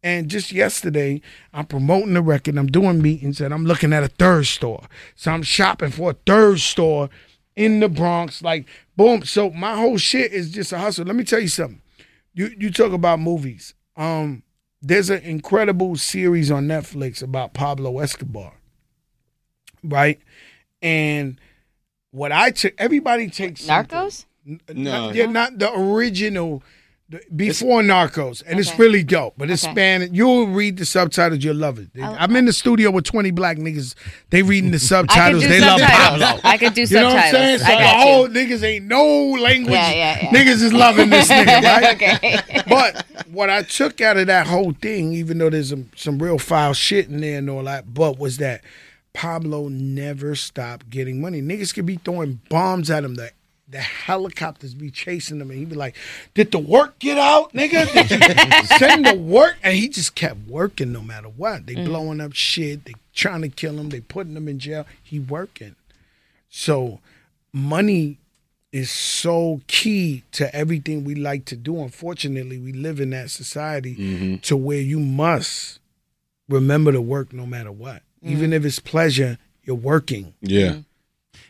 and 0.03 0.29
just 0.29 0.53
yesterday, 0.53 1.21
I'm 1.53 1.67
promoting 1.67 2.15
the 2.15 2.23
record. 2.23 2.57
I'm 2.57 2.67
doing 2.69 3.03
meetings, 3.03 3.41
and 3.41 3.53
I'm 3.53 3.65
looking 3.65 3.93
at 3.93 4.05
a 4.05 4.09
third 4.09 4.47
store. 4.47 4.85
So 5.17 5.33
I'm 5.33 5.43
shopping 5.43 5.91
for 5.91 6.11
a 6.11 6.17
third 6.27 6.61
store 6.61 7.11
in 7.57 7.81
the 7.81 7.89
Bronx. 7.89 8.43
Like 8.43 8.67
boom. 8.97 9.25
So 9.25 9.51
my 9.51 9.75
whole 9.77 9.99
shit 9.99 10.33
is 10.33 10.51
just 10.51 10.73
a 10.73 10.79
hustle. 10.79 11.05
Let 11.05 11.17
me 11.17 11.25
tell 11.25 11.41
you 11.41 11.49
something. 11.49 11.83
You 12.35 12.51
you 12.59 12.71
talk 12.71 12.93
about 12.93 13.19
movies. 13.21 13.75
Um, 13.97 14.45
there's 14.81 15.11
an 15.11 15.23
incredible 15.23 15.97
series 15.97 16.51
on 16.53 16.69
Netflix 16.69 17.21
about 17.23 17.53
Pablo 17.53 17.99
Escobar, 17.99 18.53
right? 19.83 20.21
And 20.83 21.41
what 22.13 22.31
I 22.33 22.51
took, 22.53 22.75
everybody 22.79 23.29
takes 23.29 23.63
something. 23.63 23.99
Narcos? 23.99 24.25
N- 24.47 24.61
No. 24.75 25.07
not- 25.07 25.15
yeah, 25.15 25.27
not 25.27 25.59
the 25.59 25.73
original. 25.75 26.63
The- 27.11 27.21
Before 27.35 27.81
Narcos, 27.83 28.43
and 28.47 28.61
it's 28.61 28.79
really 28.79 29.03
dope. 29.03 29.35
But 29.39 29.51
it's 29.51 29.65
Okay. 29.65 29.73
Spanish. 29.73 30.11
You'll 30.13 30.47
read 30.49 30.77
the 30.77 30.85
subtitles. 30.85 31.43
You'll 31.43 31.57
love 31.57 31.79
it. 31.79 31.89
I- 32.03 32.17
I'm 32.19 32.37
in 32.37 32.45
the 32.45 32.53
studio 32.53 32.91
with 32.91 33.05
20 33.05 33.31
black 33.31 33.57
niggas. 33.57 33.95
They 34.31 34.43
reading 34.43 34.71
the 34.73 34.79
subtitles. 34.93 35.43
could 35.43 35.49
do 35.51 35.55
They 35.59 35.65
love. 35.65 35.81
Pablo. 35.81 36.41
I 36.45 36.59
could 36.59 36.75
do 36.75 36.83
You 36.83 36.89
know 36.97 37.05
what 37.07 37.17
I'm 37.17 37.31
saying? 37.33 37.59
So 37.61 37.65
I 37.65 37.71
the 37.75 37.79
got 37.81 37.97
whole 38.03 38.29
niggas 38.29 38.63
ain't 38.63 38.85
no 38.87 39.07
language. 39.41 39.73
Yeah, 39.73 39.91
yeah, 39.93 40.19
yeah. 40.23 40.31
Niggas 40.31 40.63
is 40.63 40.73
loving 40.73 41.09
this 41.11 41.29
nigga, 41.29 41.63
right? 41.63 41.95
okay. 41.95 42.63
but 42.69 43.07
what 43.31 43.49
I 43.49 43.63
took 43.63 44.01
out 44.01 44.17
of 44.19 44.27
that 44.27 44.47
whole 44.47 44.73
thing, 44.73 45.13
even 45.15 45.39
though 45.39 45.51
there's 45.51 45.71
some, 45.71 45.91
some 45.97 46.19
real 46.19 46.39
foul 46.39 46.75
shit 46.75 47.09
in 47.09 47.21
there 47.21 47.39
and 47.39 47.49
all 47.49 47.65
that, 47.65 47.95
but 47.95 48.19
was 48.19 48.37
that 48.39 48.63
Pablo 49.15 49.69
never 49.69 50.35
stopped 50.35 50.91
getting 50.91 51.21
money. 51.21 51.41
Niggas 51.43 51.75
could 51.75 51.87
be 51.87 51.97
throwing 51.97 52.41
bombs 52.51 52.91
at 52.91 53.03
him. 53.05 53.15
The 53.17 53.31
the 53.71 53.79
helicopters 53.79 54.75
be 54.75 54.91
chasing 54.91 55.41
him, 55.41 55.51
and 55.51 55.59
he'd 55.59 55.69
be 55.69 55.77
like, 55.77 55.95
"Did 56.35 56.53
the 56.53 56.59
work 56.59 56.99
get 56.99 57.19
out, 57.19 57.53
nigga? 57.53 57.93
Did 58.09 58.11
you 58.11 58.79
send 58.79 59.07
the 59.07 59.15
work?" 59.15 59.57
And 59.63 59.75
he 59.75 59.89
just 59.89 60.15
kept 60.15 60.49
working 60.49 60.93
no 60.93 61.03
matter 61.03 61.29
what. 61.29 61.67
They 61.67 61.75
mm. 61.75 61.85
blowing 61.85 62.21
up 62.21 62.33
shit. 62.33 62.85
They 62.85 62.95
trying 63.15 63.43
to 63.43 63.49
kill 63.49 63.79
him. 63.79 63.91
They 63.91 64.01
putting 64.01 64.37
him 64.37 64.49
in 64.49 64.59
jail. 64.59 64.87
He 65.03 65.19
working. 65.19 65.77
So 66.49 67.01
money 67.53 68.19
is 68.73 68.91
so 68.91 69.61
key 69.67 70.25
to 70.33 70.55
everything 70.55 71.05
we 71.05 71.15
like 71.15 71.45
to 71.47 71.57
do. 71.57 71.81
Unfortunately, 71.81 72.59
we 72.59 72.73
live 72.73 73.01
in 73.01 73.11
that 73.11 73.31
society 73.31 73.97
mm-hmm. 73.97 74.37
to 74.37 74.57
where 74.57 74.81
you 74.81 75.01
must 75.01 75.79
remember 76.49 76.93
to 76.93 77.01
work 77.01 77.33
no 77.33 77.47
matter 77.47 77.73
what. 77.73 78.03
Even 78.23 78.51
mm. 78.51 78.55
if 78.55 78.65
it's 78.65 78.79
pleasure, 78.79 79.39
you're 79.63 79.77
working. 79.77 80.35
Yeah. 80.41 80.67
Mm-hmm. 80.67 80.81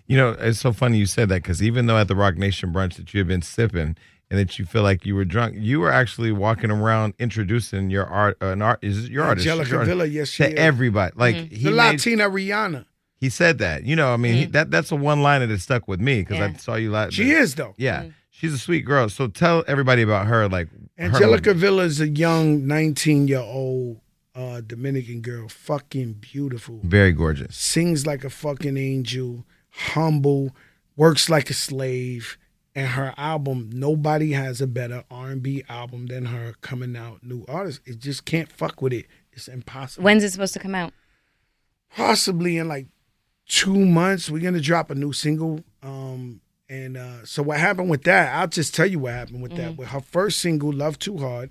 You 0.08 0.16
know, 0.16 0.30
it's 0.30 0.58
so 0.58 0.72
funny 0.72 0.98
you 0.98 1.06
said 1.06 1.28
that 1.28 1.42
because 1.42 1.62
even 1.62 1.86
though 1.86 1.96
at 1.98 2.08
the 2.08 2.16
Roc 2.16 2.36
Nation 2.36 2.72
brunch 2.72 2.96
that 2.96 3.12
you 3.14 3.18
had 3.20 3.28
been 3.28 3.42
sipping 3.42 3.96
and 4.30 4.38
that 4.40 4.58
you 4.58 4.64
feel 4.64 4.82
like 4.82 5.04
you 5.06 5.14
were 5.14 5.24
drunk, 5.24 5.54
you 5.58 5.80
were 5.80 5.90
actually 5.92 6.32
walking 6.32 6.70
around 6.70 7.14
introducing 7.18 7.90
your 7.90 8.06
art, 8.06 8.36
uh, 8.42 8.46
an 8.46 8.62
art, 8.62 8.78
is 8.82 9.04
it 9.04 9.10
your 9.10 9.24
artist? 9.24 9.46
Angelica 9.46 9.70
Your 9.70 9.78
artist 9.80 9.90
Villa, 9.96 10.06
yes, 10.06 10.28
she 10.28 10.42
to 10.44 10.48
is. 10.52 10.58
everybody. 10.58 11.12
Like 11.16 11.36
Mm-hmm. 11.36 11.54
he 11.54 11.62
the 11.64 11.70
made- 11.70 11.76
Latina 11.92 12.30
Rihanna. 12.30 12.84
he 13.16 13.28
said 13.28 13.58
that. 13.58 13.84
You 13.84 13.96
know, 13.96 14.12
I 14.12 14.16
mean, 14.16 14.34
he, 14.34 14.44
that 14.46 14.70
that's 14.70 14.90
a 14.90 14.96
one 14.96 15.22
liner 15.22 15.46
that 15.46 15.60
stuck 15.60 15.86
with 15.86 16.00
me 16.00 16.22
because 16.22 16.40
I 16.40 16.52
saw 16.54 16.74
you 16.76 16.90
last. 16.90 17.12
She 17.14 17.30
is 17.30 17.54
though. 17.54 17.74
Yeah, 17.76 18.06
she's 18.30 18.52
a 18.54 18.58
sweet 18.58 18.84
girl. 18.86 19.08
So 19.10 19.28
tell 19.28 19.62
everybody 19.68 20.02
about 20.02 20.26
her. 20.26 20.48
Like 20.48 20.68
her- 20.70 21.04
Angelica 21.04 21.52
Villa 21.54 21.82
is 21.84 22.00
a 22.00 22.08
young 22.08 22.66
19 22.66 23.28
year 23.28 23.38
old 23.40 24.00
uh, 24.34 24.60
Dominican 24.62 25.20
girl, 25.20 25.48
fucking 25.48 26.14
beautiful. 26.14 26.80
very 26.82 27.12
gorgeous. 27.12 27.56
Sings 27.56 28.06
like 28.06 28.24
a 28.24 28.30
fucking 28.30 28.76
angel, 28.76 29.44
humble, 29.78 30.54
works 30.96 31.28
like 31.28 31.50
a 31.50 31.54
slave. 31.54 32.36
And 32.74 32.88
her 32.88 33.12
album, 33.16 33.70
nobody 33.72 34.32
has 34.32 34.60
a 34.60 34.66
better 34.68 35.02
R&B 35.10 35.64
album 35.68 36.06
than 36.06 36.26
her 36.26 36.54
coming 36.60 36.96
out. 36.96 37.24
New 37.24 37.44
artist, 37.48 37.80
it 37.84 37.98
just 37.98 38.24
can't 38.24 38.52
fuck 38.52 38.80
with 38.80 38.92
it. 38.92 39.06
It's 39.32 39.48
impossible. 39.48 40.04
When's 40.04 40.22
it 40.22 40.30
supposed 40.30 40.52
to 40.54 40.60
come 40.60 40.74
out? 40.76 40.92
possibly 41.96 42.58
in 42.58 42.68
like 42.68 42.86
two 43.46 43.74
months 43.86 44.28
we're 44.30 44.42
gonna 44.42 44.60
drop 44.60 44.90
a 44.90 44.94
new 44.94 45.10
single 45.10 45.58
um 45.82 46.38
and 46.68 46.98
uh 46.98 47.24
so 47.24 47.42
what 47.42 47.58
happened 47.58 47.88
with 47.88 48.02
that 48.04 48.34
i'll 48.36 48.46
just 48.46 48.74
tell 48.74 48.84
you 48.86 48.98
what 48.98 49.14
happened 49.14 49.40
with 49.42 49.56
that 49.56 49.74
with 49.78 49.88
her 49.88 50.00
first 50.00 50.38
single 50.40 50.70
love 50.70 50.98
too 50.98 51.16
hard 51.16 51.48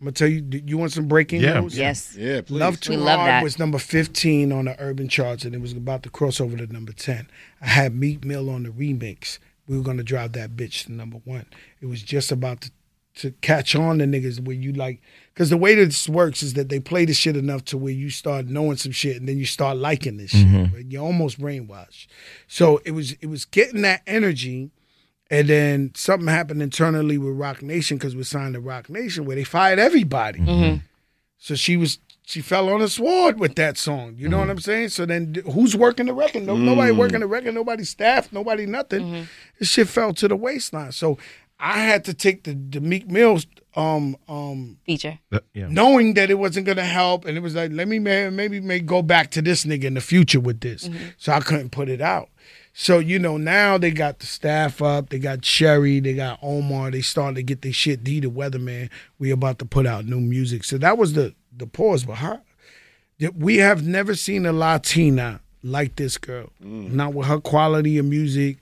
i'm 0.00 0.04
gonna 0.04 0.12
tell 0.12 0.28
you 0.28 0.44
you 0.64 0.78
want 0.78 0.92
some 0.92 1.06
breaking 1.08 1.40
Yeah. 1.40 1.60
news 1.60 1.76
Yes. 1.76 2.14
Yeah, 2.16 2.40
please. 2.42 2.58
Love 2.60 2.80
Too 2.80 2.90
We 2.92 2.96
love 2.98 3.18
Hard 3.18 3.30
that. 3.30 3.42
was 3.42 3.58
number 3.58 3.78
15 3.78 4.52
on 4.52 4.66
the 4.66 4.76
urban 4.80 5.08
charts 5.08 5.44
and 5.44 5.54
it 5.54 5.60
was 5.60 5.72
about 5.72 6.02
to 6.04 6.10
cross 6.10 6.40
over 6.40 6.56
to 6.56 6.66
number 6.72 6.92
10. 6.92 7.28
I 7.60 7.66
had 7.66 7.94
Meek 7.94 8.24
Mill 8.24 8.48
on 8.50 8.62
the 8.62 8.70
remix. 8.70 9.38
We 9.66 9.76
were 9.76 9.82
going 9.82 9.98
to 9.98 10.02
drive 10.02 10.32
that 10.32 10.56
bitch 10.56 10.84
to 10.86 10.92
number 10.92 11.18
one. 11.24 11.44
It 11.82 11.86
was 11.86 12.02
just 12.02 12.32
about 12.32 12.62
to, 12.62 12.70
to 13.16 13.32
catch 13.42 13.74
on 13.74 13.98
to 13.98 14.04
niggas 14.06 14.40
where 14.40 14.56
you 14.56 14.72
like, 14.72 15.02
because 15.34 15.50
the 15.50 15.56
way 15.58 15.74
this 15.74 16.08
works 16.08 16.42
is 16.42 16.54
that 16.54 16.68
they 16.70 16.80
play 16.80 17.04
the 17.04 17.12
shit 17.12 17.36
enough 17.36 17.64
to 17.66 17.76
where 17.76 17.92
you 17.92 18.08
start 18.08 18.46
knowing 18.46 18.76
some 18.78 18.92
shit 18.92 19.16
and 19.16 19.28
then 19.28 19.36
you 19.36 19.44
start 19.44 19.76
liking 19.76 20.16
this 20.16 20.30
shit. 20.30 20.46
Mm-hmm. 20.46 20.74
right? 20.74 20.86
You're 20.88 21.02
almost 21.04 21.38
brainwashed. 21.38 22.06
So 22.46 22.80
it 22.86 22.92
was 22.92 23.12
it 23.20 23.26
was 23.26 23.44
getting 23.44 23.82
that 23.82 24.02
energy. 24.06 24.70
And 25.30 25.48
then 25.48 25.92
something 25.94 26.26
happened 26.28 26.62
internally 26.62 27.18
with 27.18 27.36
Roc 27.36 27.62
Nation 27.62 27.98
because 27.98 28.16
we 28.16 28.22
signed 28.22 28.54
to 28.54 28.60
Roc 28.60 28.88
Nation 28.88 29.24
where 29.26 29.36
they 29.36 29.44
fired 29.44 29.78
everybody. 29.78 30.40
So 31.38 31.54
she 31.54 31.76
was 31.76 31.98
she 32.26 32.40
fell 32.42 32.68
on 32.68 32.82
a 32.82 32.88
sword 32.88 33.38
with 33.38 33.54
that 33.56 33.78
song. 33.78 34.14
You 34.18 34.28
know 34.28 34.38
what 34.38 34.50
I'm 34.50 34.58
saying? 34.60 34.90
So 34.90 35.06
then 35.06 35.34
who's 35.52 35.74
working 35.76 36.06
the 36.06 36.12
record? 36.14 36.42
No, 36.44 36.56
Nobody 36.56 36.92
working 36.92 37.20
the 37.20 37.26
record, 37.26 37.54
nobody 37.54 37.84
staff, 37.84 38.32
nobody 38.32 38.66
nothing. 38.66 39.28
This 39.58 39.68
shit 39.70 39.88
fell 39.88 40.12
to 40.14 40.28
the 40.28 40.36
waistline. 40.36 40.92
So 40.92 41.16
I 41.60 41.80
had 41.80 42.04
to 42.04 42.14
take 42.14 42.44
the, 42.44 42.54
the 42.54 42.80
Meek 42.80 43.08
Mills 43.08 43.46
um 43.76 44.16
um 44.28 44.78
Feature. 44.86 45.18
Uh, 45.30 45.40
yeah. 45.54 45.66
knowing 45.70 46.14
that 46.14 46.30
it 46.30 46.34
wasn't 46.38 46.66
gonna 46.66 46.84
help, 46.84 47.24
and 47.24 47.36
it 47.36 47.40
was 47.40 47.54
like, 47.54 47.70
let 47.72 47.86
me 47.88 47.98
may, 47.98 48.28
maybe 48.30 48.60
may 48.60 48.80
go 48.80 49.02
back 49.02 49.30
to 49.32 49.42
this 49.42 49.64
nigga 49.64 49.84
in 49.84 49.94
the 49.94 50.00
future 50.00 50.40
with 50.40 50.60
this. 50.60 50.88
So 51.18 51.32
I 51.32 51.40
couldn't 51.40 51.70
put 51.70 51.88
it 51.88 52.00
out. 52.00 52.28
So 52.80 53.00
you 53.00 53.18
know 53.18 53.38
now 53.38 53.76
they 53.76 53.90
got 53.90 54.20
the 54.20 54.26
staff 54.26 54.80
up, 54.80 55.08
they 55.08 55.18
got 55.18 55.42
Cherry, 55.42 55.98
they 55.98 56.14
got 56.14 56.38
Omar, 56.40 56.92
they 56.92 57.00
starting 57.00 57.34
to 57.34 57.42
get 57.42 57.62
their 57.62 57.72
shit. 57.72 58.04
D 58.04 58.20
the 58.20 58.30
Weatherman, 58.30 58.88
we 59.18 59.32
about 59.32 59.58
to 59.58 59.64
put 59.64 59.84
out 59.84 60.06
new 60.06 60.20
music. 60.20 60.62
So 60.62 60.78
that 60.78 60.96
was 60.96 61.14
the 61.14 61.34
the 61.54 61.66
pause. 61.66 62.04
But 62.04 62.18
her, 62.18 62.40
we 63.36 63.56
have 63.56 63.84
never 63.84 64.14
seen 64.14 64.46
a 64.46 64.52
Latina 64.52 65.40
like 65.64 65.96
this 65.96 66.18
girl. 66.18 66.52
Mm. 66.62 66.92
Not 66.92 67.14
with 67.14 67.26
her 67.26 67.40
quality 67.40 67.98
of 67.98 68.06
music, 68.06 68.58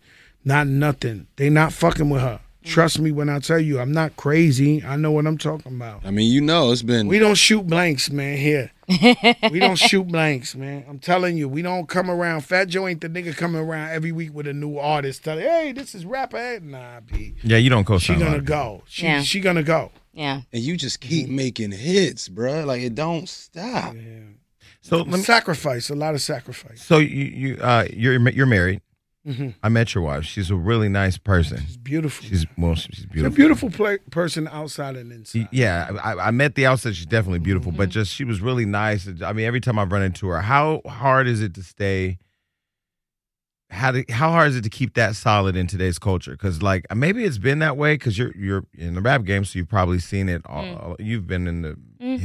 not 0.47 0.67
nothing. 0.67 1.27
They 1.37 1.51
not 1.51 1.75
fucking 1.75 2.09
with 2.09 2.23
her. 2.23 2.41
Trust 2.67 2.99
me 2.99 3.12
when 3.12 3.29
I 3.29 3.39
tell 3.39 3.59
you, 3.61 3.79
I'm 3.79 3.93
not 3.93 4.17
crazy. 4.17 4.85
I 4.85 4.97
know 4.97 5.12
what 5.12 5.27
I'm 5.27 5.39
talking 5.39 5.75
about. 5.77 6.05
I 6.05 6.11
mean, 6.11 6.31
you 6.33 6.41
know, 6.41 6.73
it's 6.73 6.83
been. 6.83 7.07
We 7.07 7.19
don't 7.19 7.37
shoot 7.37 7.67
blanks, 7.67 8.11
man. 8.11 8.37
Here, 8.37 8.73
we 9.51 9.59
don't 9.61 9.77
shoot 9.77 10.07
blanks, 10.07 10.55
man. 10.55 10.85
I'm 10.89 10.99
telling 10.99 11.37
you, 11.37 11.49
we 11.49 11.62
don't 11.62 11.89
come 11.89 12.11
around. 12.11 12.41
Fat 12.43 12.67
Joe 12.69 12.89
ain't 12.89 13.01
the 13.01 13.09
nigga 13.09 13.37
coming 13.37 13.61
around 13.61 13.91
every 13.91 14.12
week 14.12 14.35
with 14.35 14.47
a 14.47 14.53
new 14.53 14.79
artist. 14.79 15.25
Telling, 15.25 15.45
hey, 15.45 15.73
this 15.73 15.95
is 15.95 16.05
rapper. 16.05 16.37
Ed." 16.37 16.64
Nah, 16.64 17.01
b. 17.01 17.35
Yeah, 17.43 17.59
you 17.59 17.71
don't 17.71 17.85
co 17.85 17.99
She 17.99 18.14
gonna 18.17 18.41
go. 18.41 18.83
She 18.89 19.05
Yeah. 19.07 19.23
she 19.23 19.41
gonna 19.41 19.62
go. 19.62 19.93
Yeah. 20.12 20.41
and 20.53 20.62
you 20.62 20.77
just 20.77 21.01
keep 21.01 21.29
making 21.29 21.71
hits, 21.73 22.29
bruh. 22.29 22.67
Like 22.67 22.83
it 22.83 22.95
don't 22.95 23.29
stop. 23.29 23.95
So 24.81 24.99
let 24.99 25.07
me, 25.09 25.19
Sacrifice, 25.19 25.91
a 25.91 25.95
lot 25.97 26.14
of 26.14 26.23
sacrifice. 26.23 26.81
so 26.83 26.99
you 26.99 27.25
you 27.25 27.57
uh 27.61 27.87
you're 27.93 28.29
you're 28.31 28.47
married. 28.47 28.81
Mhm. 29.27 29.55
I 29.62 29.68
met 29.68 29.95
your 29.95 30.05
wife. 30.05 30.24
She's 30.24 30.51
a 30.51 30.55
really 30.57 30.89
nice 30.89 31.18
person. 31.18 31.59
It's 31.66 31.77
beautiful. 31.77 32.24
She's 32.29 32.47
well, 32.57 32.74
she's 32.77 32.95
She's 32.97 33.05
a 33.05 33.31
beautiful. 33.31 33.68
beautiful 33.70 33.99
person 34.11 34.47
outside 34.49 34.95
and 34.97 35.11
inside. 35.11 35.49
Yeah, 35.51 35.91
I, 36.03 36.29
I 36.29 36.31
met 36.31 36.55
the 36.55 36.66
outside. 36.66 36.95
She's 36.95 37.07
definitely 37.07 37.41
beautiful, 37.41 37.72
Mm-hmm. 37.72 37.79
but 37.79 37.89
just 37.89 38.12
she 38.12 38.24
was 38.24 38.41
really 38.41 38.66
nice. 38.66 39.09
I 39.22 39.33
mean, 39.33 39.45
every 39.47 39.61
time 39.61 39.79
I've 39.81 39.91
run 39.91 40.03
into 40.03 40.29
her, 40.29 40.41
how 40.43 40.81
hard 40.87 41.27
is 41.27 41.43
it 41.43 41.55
to 41.55 41.62
stay? 41.64 42.18
How 43.68 43.91
to, 43.91 44.05
how 44.11 44.31
hard 44.31 44.51
is 44.51 44.57
it 44.57 44.62
to 44.62 44.70
keep 44.70 44.95
that 44.95 45.16
solid 45.16 45.57
in 45.57 45.66
today's 45.66 45.99
culture? 45.99 46.31
Because 46.31 46.62
like 46.62 46.87
maybe 46.95 47.24
it's 47.24 47.39
been 47.39 47.59
that 47.59 47.77
way 47.77 47.95
because 47.95 48.16
you're 48.16 48.33
you're 48.37 48.64
in 48.79 48.95
the 48.95 49.01
rap 49.01 49.24
game, 49.24 49.45
so 49.45 49.59
you've 49.59 49.68
probably 49.68 49.99
seen 49.99 50.29
it. 50.29 50.43
All, 50.47 50.62
Mm. 50.62 50.97
you've 51.01 51.27
been 51.27 51.49
in 51.49 51.62
the. 51.62 51.77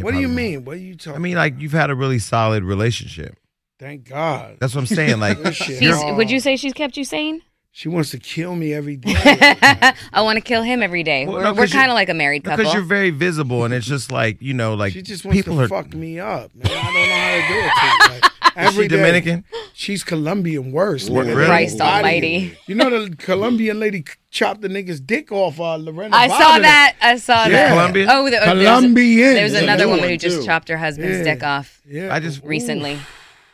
What 0.04 0.14
do 0.14 0.20
you 0.20 0.28
mean? 0.28 0.66
What 0.66 0.76
are 0.76 0.80
you 0.80 0.95
talking? 0.95 1.16
I 1.16 1.18
mean, 1.20 1.36
like 1.38 1.60
you've 1.60 1.72
had 1.72 1.89
a 1.89 1.95
really 1.95 2.20
solid 2.20 2.64
relationship. 2.64 3.38
Thank 3.82 4.07
God. 4.07 4.57
That's 4.59 4.73
what 4.75 4.82
I'm 4.82 4.88
saying. 4.88 5.19
Like 5.19 5.53
She's, 5.53 5.82
would 6.15 6.29
you 6.32 6.39
say 6.39 6.55
she's 6.55 6.73
kept 6.73 6.95
you 6.95 7.03
sane? 7.03 7.41
She 7.73 7.88
wants 7.88 8.11
to 8.11 8.19
kill 8.19 8.55
me 8.55 8.73
every 8.73 8.95
day. 8.97 9.13
I 9.15 10.21
want 10.21 10.36
to 10.38 10.41
kill 10.41 10.61
him 10.61 10.84
every 10.84 11.03
day. 11.03 11.25
Well, 11.25 11.38
we're 11.38 11.43
no, 11.43 11.51
we're 11.53 11.59
'cause 11.61 11.73
you- 11.73 11.79
kind 11.79 11.89
of 11.89 11.95
like 11.95 12.09
a 12.09 12.13
married 12.13 12.43
couple. 12.43 12.57
because 12.57 12.73
you're 12.73 12.84
very 12.84 13.11
visible, 13.11 13.63
and 13.63 13.73
it's 13.73 13.86
just 13.88 14.11
like 14.11 14.41
you 14.41 14.53
know, 14.53 14.73
like 14.73 14.91
she 14.93 15.01
just 15.01 15.23
wants 15.25 15.38
people 15.39 15.55
to 15.55 15.63
are. 15.63 15.67
fuck 15.69 15.93
me 15.93 16.19
up, 16.19 16.53
man. 16.53 16.67
I 16.67 16.69
don't 16.69 16.84
know 17.09 17.15
how 17.15 17.36
to 17.38 17.47
do 17.47 17.59
it 17.59 17.71
to 18.09 18.13
you. 18.13 18.21
Like, 18.21 18.32
Is 18.51 18.67
every 18.67 18.84
she 18.84 18.88
day. 18.89 18.95
Dominican? 18.97 19.45
She's 19.73 20.03
Colombian 20.03 20.73
worse. 20.73 21.09
What, 21.09 21.25
nigga. 21.25 21.36
really? 21.36 21.45
Christ 21.47 21.77
Body- 21.77 21.95
almighty. 21.95 22.57
You 22.67 22.75
know 22.75 23.05
the 23.05 23.15
Colombian 23.15 23.79
lady 23.79 24.03
chopped 24.29 24.59
the 24.59 24.67
nigga's 24.67 24.99
dick 24.99 25.32
off 25.32 25.57
uh, 25.57 25.77
Lorena 25.77 26.13
I 26.13 26.27
Bobbitt. 26.27 26.38
saw 26.38 26.59
that. 26.59 26.95
I 27.01 27.15
saw 27.15 27.43
Yeah. 27.45 27.49
that. 27.51 27.69
Colombian? 27.69 28.09
Oh, 28.11 28.29
the, 28.29 28.36
uh, 28.45 28.53
there's, 28.53 28.67
Colombian. 28.67 29.34
there's 29.34 29.53
another 29.53 29.86
new 29.86 29.89
woman 29.91 30.01
one, 30.01 30.09
who 30.09 30.17
just 30.17 30.41
too. 30.41 30.45
chopped 30.45 30.67
her 30.67 30.75
husband's 30.75 31.19
Yeah. 31.19 31.34
dick 31.36 31.43
off 31.43 31.79
Yeah. 31.88 32.13
I 32.13 32.19
just 32.19 32.43
recently. 32.43 32.99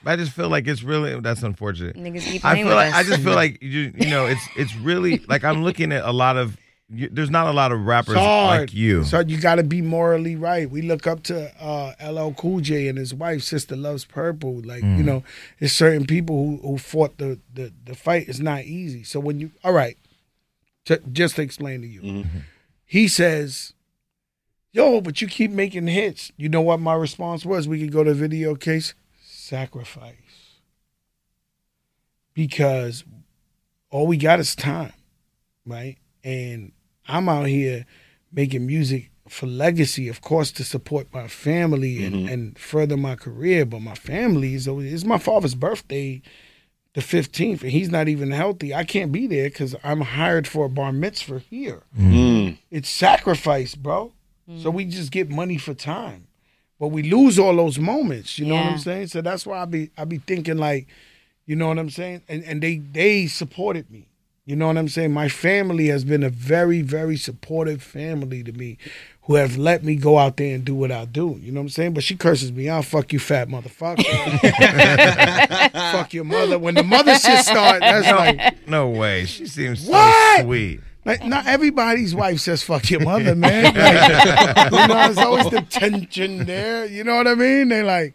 I 0.08 0.16
just 0.16 0.32
feel 0.32 0.50
like 0.50 0.68
it's 0.68 0.84
really 0.84 1.20
that's 1.20 1.44
unfortunate. 1.44 1.96
Niggas 1.96 2.22
keep 2.22 2.46
I 2.46 2.56
feel 2.56 2.68
with 2.68 2.76
like 2.76 2.94
us. 2.94 3.00
I 3.00 3.04
just 3.04 3.22
feel 3.24 3.36
like 3.44 3.62
you 3.62 3.94
you 3.96 4.10
know 4.10 4.26
it's 4.26 4.42
it's 4.56 4.76
really 4.78 5.20
like 5.28 5.44
I'm 5.44 5.64
looking 5.64 5.92
at 5.92 6.04
a 6.06 6.12
lot 6.12 6.38
of 6.38 6.58
you, 6.90 7.10
there's 7.12 7.30
not 7.30 7.48
a 7.48 7.52
lot 7.52 7.74
of 7.74 7.86
rappers 7.86 8.16
like 8.16 8.74
you. 8.74 9.04
So 9.04 9.20
you 9.20 9.42
got 9.42 9.56
to 9.56 9.64
be 9.64 9.82
morally 9.82 10.38
right. 10.38 10.70
We 10.70 10.82
look 10.82 11.06
up 11.06 11.22
to 11.24 11.52
uh, 11.62 11.92
LL 12.02 12.32
Cool 12.32 12.62
J 12.62 12.88
and 12.88 12.98
his 12.98 13.14
wife, 13.14 13.44
Sister 13.44 13.76
Loves 13.76 14.06
Purple. 14.06 14.62
Like 14.62 14.84
Mm. 14.84 14.98
you 14.98 15.04
know, 15.04 15.24
there's 15.60 15.74
certain 15.74 16.06
people 16.08 16.36
who, 16.38 16.58
who 16.66 16.78
fought 16.78 17.18
the, 17.18 17.40
the 17.54 17.74
the 17.84 17.94
fight. 17.94 18.30
It's 18.30 18.40
not 18.40 18.64
easy. 18.64 19.04
So 19.04 19.20
when 19.20 19.40
you 19.42 19.52
all 19.66 19.74
right, 19.74 19.98
to, 20.86 21.00
just 21.12 21.36
to 21.36 21.42
explain 21.42 21.82
to 21.82 21.88
you, 21.88 22.02
Mm-hmm. 22.02 22.38
he 22.86 23.10
says, 23.10 23.74
"Yo, 24.72 25.02
but 25.02 25.22
you 25.22 25.28
keep 25.28 25.52
making 25.52 25.88
hits." 25.88 26.32
You 26.38 26.48
know 26.48 26.62
what 26.62 26.80
my 26.80 26.94
response 26.94 27.46
was? 27.46 27.68
We 27.68 27.82
could 27.82 27.92
go 27.92 28.04
to 28.06 28.14
video 28.14 28.56
case 28.56 28.94
sacrifice 29.48 30.60
because 32.34 33.04
all 33.90 34.06
we 34.06 34.18
got 34.18 34.40
is 34.40 34.56
time, 34.56 34.94
right? 35.66 35.98
And 36.24 36.74
I'm 37.08 37.30
out 37.30 37.48
here 37.48 37.86
making 38.32 38.68
music 38.68 39.10
for 39.30 39.48
legacy, 39.48 40.08
of 40.08 40.22
course, 40.22 40.52
to 40.52 40.64
support 40.64 41.08
my 41.14 41.28
family 41.28 42.06
and, 42.06 42.30
and 42.30 42.60
further 42.60 42.98
my 42.98 43.16
career. 43.16 43.66
But 43.66 43.82
my 43.82 43.96
family 43.96 44.54
is 44.54 44.68
it's 44.68 45.04
my 45.06 45.18
father's 45.18 45.56
birthday, 45.56 46.22
the 46.94 47.02
15th, 47.02 47.62
and 47.62 47.72
he's 47.72 47.90
not 47.90 48.08
even 48.08 48.32
healthy. 48.32 48.74
I 48.74 48.84
can't 48.84 49.12
be 49.12 49.28
there 49.28 49.50
because 49.50 49.76
I'm 49.84 50.02
hired 50.02 50.48
for 50.48 50.66
a 50.66 50.70
bar 50.70 50.92
mitzvah 50.92 51.40
here. 51.40 51.84
Mm. 51.98 52.58
It's 52.70 52.90
sacrifice, 52.90 53.76
bro. 53.76 54.14
So 54.62 54.70
we 54.70 54.86
just 54.86 55.12
get 55.12 55.30
money 55.30 55.58
for 55.58 55.74
time. 55.74 56.27
But 56.80 56.90
we 56.90 57.04
lose 57.04 57.40
all 57.40 57.56
those 57.56 57.80
moments. 57.80 58.38
You 58.38 58.46
know 58.46 58.56
what 58.56 58.66
I'm 58.66 58.78
saying? 58.78 59.08
So 59.08 59.22
that's 59.22 59.46
why 59.46 59.60
I 59.60 59.66
be 59.66 59.92
I 59.98 60.06
be 60.06 60.18
thinking 60.20 60.58
like, 60.58 60.88
you 61.46 61.56
know 61.56 61.68
what 61.68 61.80
I'm 61.80 61.90
saying? 61.90 62.24
And 62.28 62.44
and 62.44 62.62
they 62.62 62.78
they 62.78 63.28
supported 63.28 63.90
me. 63.90 64.08
You 64.46 64.56
know 64.56 64.68
what 64.68 64.78
I'm 64.78 64.88
saying? 64.88 65.12
My 65.12 65.28
family 65.28 65.88
has 65.88 66.06
been 66.06 66.24
a 66.24 66.30
very 66.30 66.82
very 66.82 67.18
supportive 67.18 67.82
family 67.84 68.44
to 68.44 68.54
me, 68.54 68.78
who 69.24 69.36
have 69.36 69.58
let 69.58 69.84
me 69.84 69.98
go 69.98 70.18
out 70.18 70.38
there 70.38 70.56
and 70.56 70.64
do 70.64 70.74
what 70.74 70.90
I 70.90 71.04
do. 71.04 71.38
You 71.42 71.52
know 71.52 71.60
what 71.60 71.66
I'm 71.66 71.70
saying? 71.70 71.94
But 71.94 72.04
she 72.04 72.16
curses 72.16 72.54
me 72.54 72.70
out. 72.70 72.86
Fuck 72.86 73.12
you, 73.12 73.20
fat 73.20 73.50
motherfucker. 73.50 74.06
Fuck 75.92 76.14
your 76.14 76.24
mother. 76.24 76.58
When 76.58 76.76
the 76.76 76.84
mother 76.84 77.14
shit 77.16 77.44
start, 77.44 77.82
that's 77.82 78.08
like. 78.08 78.68
No 78.68 78.90
way. 78.90 79.26
She 79.26 79.48
seems 79.48 79.86
so 79.86 79.92
sweet. 80.40 80.80
Like, 81.08 81.26
not 81.26 81.48
everybody's 81.48 82.14
wife 82.14 82.40
says 82.40 82.62
"fuck 82.62 82.90
your 82.90 83.00
mother," 83.12 83.34
man. 83.36 83.64
Like, 83.74 84.72
you 84.72 84.78
know, 84.88 84.94
there's 84.94 85.18
always 85.18 85.50
the 85.50 85.62
tension 85.70 86.46
there. 86.46 86.86
You 86.86 87.04
know 87.04 87.16
what 87.16 87.28
I 87.28 87.36
mean? 87.36 87.70
They 87.70 87.82
like, 87.82 88.14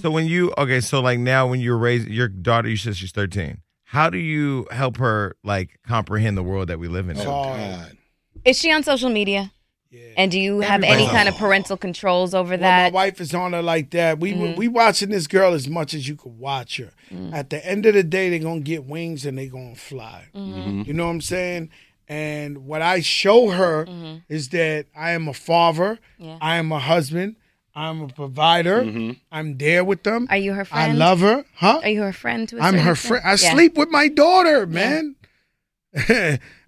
So 0.00 0.10
when 0.10 0.26
you 0.26 0.52
okay, 0.58 0.80
so 0.80 1.00
like 1.00 1.18
now 1.18 1.46
when 1.46 1.60
you're 1.60 1.78
raising 1.78 2.12
your 2.12 2.28
daughter, 2.28 2.68
you 2.68 2.76
said 2.76 2.96
she's 2.96 3.12
13. 3.12 3.58
How 3.84 4.10
do 4.10 4.18
you 4.18 4.66
help 4.70 4.96
her 4.98 5.36
like 5.44 5.78
comprehend 5.86 6.36
the 6.36 6.42
world 6.42 6.68
that 6.68 6.78
we 6.78 6.88
live 6.88 7.08
in? 7.08 7.16
Oh. 7.18 7.24
God. 7.24 7.96
Is 8.44 8.58
she 8.58 8.72
on 8.72 8.82
social 8.82 9.10
media? 9.10 9.52
yeah. 9.90 10.00
And 10.16 10.30
do 10.32 10.40
you 10.40 10.60
have 10.60 10.82
any 10.82 11.06
kind 11.06 11.28
of 11.28 11.36
parental 11.36 11.76
controls 11.76 12.32
over 12.34 12.50
Well, 12.52 12.60
that? 12.60 12.92
my 12.92 12.94
wife 12.94 13.20
is 13.20 13.34
on 13.34 13.52
her 13.52 13.60
like 13.62 13.90
that. 13.90 14.18
We 14.18 14.32
Mm-hmm. 14.32 14.56
we 14.58 14.66
watching 14.66 15.10
this 15.10 15.26
girl 15.26 15.52
as 15.52 15.68
much 15.68 15.92
as 15.94 16.08
you 16.08 16.16
could 16.16 16.38
watch 16.38 16.78
her. 16.78 16.90
Mm. 17.12 17.32
At 17.34 17.50
the 17.50 17.64
end 17.64 17.84
of 17.86 17.92
the 17.94 18.02
day, 18.02 18.30
they're 18.30 18.38
gonna 18.38 18.60
get 18.60 18.84
wings 18.84 19.26
and 19.26 19.36
they're 19.38 19.46
gonna 19.50 19.74
fly. 19.76 20.28
Mm-hmm. 20.34 20.82
You 20.86 20.94
know 20.94 21.04
what 21.04 21.12
I'm 21.12 21.20
saying? 21.20 21.68
And 22.08 22.66
what 22.66 22.82
I 22.82 23.00
show 23.00 23.50
her 23.50 23.86
is 24.28 24.48
that 24.50 24.86
I 24.96 25.12
am 25.12 25.28
a 25.28 25.34
father, 25.34 25.98
Mm-hmm. 26.20 26.24
Yeah. 26.24 26.38
I 26.40 26.56
am 26.56 26.70
a 26.72 26.78
husband, 26.78 27.36
I'm 27.74 28.02
a 28.02 28.08
provider. 28.08 28.84
I'm 29.32 29.56
there 29.58 29.82
with 29.84 30.02
them. 30.02 30.26
Are 30.30 30.36
you 30.36 30.52
her 30.52 30.64
friend? 30.64 30.92
I 30.92 30.94
love 30.94 31.20
her, 31.20 31.44
huh? 31.54 31.80
Are 31.82 31.88
you 31.88 32.02
her 32.02 32.12
friend? 32.12 32.48
To 32.50 32.58
a 32.58 32.60
I'm 32.60 32.76
her 32.78 32.94
friend. 32.94 33.22
I 33.24 33.30
Yeah. 33.30 33.36
sleep 33.54 33.76
with 33.76 33.88
my 33.90 34.08
daughter, 34.08 34.66
man. 34.66 35.16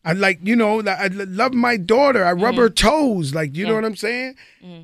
I 0.07 0.13
like, 0.15 0.41
you 0.43 0.55
know, 0.57 0.81
I 0.87 1.07
love 1.09 1.55
my 1.55 1.77
daughter. 1.77 2.25
I 2.25 2.33
rub 2.33 2.57
her 2.57 2.69
Mm-hmm. 2.69 2.89
toes, 2.89 3.35
like, 3.35 3.57
you 3.57 3.67
know 3.67 3.75
what 3.75 3.85
I'm 3.85 3.97
saying? 3.97 4.37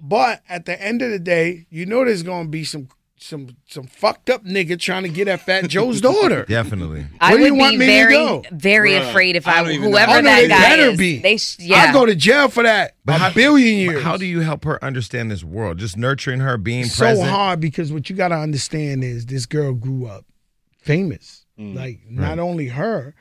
But 0.03 0.43
at 0.49 0.67
the 0.67 0.81
end 0.81 1.03
of 1.03 1.11
the 1.11 1.19
day, 1.19 1.67
you 1.71 1.85
know, 1.87 2.05
there's 2.05 2.23
gonna 2.23 2.49
be 2.49 2.65
some 2.65 2.89
some 3.23 3.57
some 3.69 3.85
fucked 3.87 4.31
up 4.31 4.45
nigga 4.45 4.79
trying 4.79 5.03
to 5.03 5.09
get 5.11 5.29
at 5.29 5.41
Fat 5.43 5.69
Joe's 5.69 6.01
daughter. 6.09 6.45
Definitely. 6.47 7.07
I 7.21 7.31
Where 7.35 7.37
do 7.39 7.43
would 7.45 7.53
you 7.53 7.55
want 7.61 7.73
be 7.75 7.79
me 7.81 7.87
to 7.87 7.93
very, 7.93 8.13
go? 8.15 8.43
very 8.51 8.91
Bruh, 8.93 9.11
afraid 9.11 9.37
if 9.37 9.47
I 9.47 9.53
I, 9.59 9.63
don't 9.63 9.73
even 9.73 9.83
know. 9.85 9.91
whoever 9.91 10.13
Oh, 10.13 10.17
no, 10.17 10.23
that 10.23 10.41
they 10.41 10.49
guy 10.49 10.59
better 10.61 10.83
is. 10.93 10.99
be. 10.99 11.19
They 11.19 11.39
yeah. 11.59 11.77
I 11.89 11.93
go 11.93 12.07
to 12.07 12.15
jail 12.17 12.49
for 12.49 12.63
that 12.63 12.97
But 13.05 13.17
a 13.17 13.19
how- 13.19 13.33
billion 13.33 13.77
years. 13.79 14.03
How 14.03 14.17
do 14.17 14.25
you 14.25 14.41
help 14.41 14.65
her 14.65 14.83
understand 14.83 15.31
this 15.31 15.45
world? 15.45 15.79
Just 15.79 15.97
nurturing 15.99 16.41
her, 16.41 16.57
being 16.57 16.87
so 16.87 17.05
present. 17.05 17.29
hard 17.29 17.61
because 17.61 17.93
what 17.93 18.09
you 18.09 18.17
got 18.17 18.29
to 18.29 18.37
understand 18.37 19.05
is 19.05 19.27
this 19.27 19.45
girl 19.47 19.75
grew 19.75 20.07
up 20.07 20.25
famous. 20.79 21.45
Mm. 21.59 21.75
Like 21.77 22.01
not 22.09 22.39
only 22.39 22.69
her, 22.69 23.15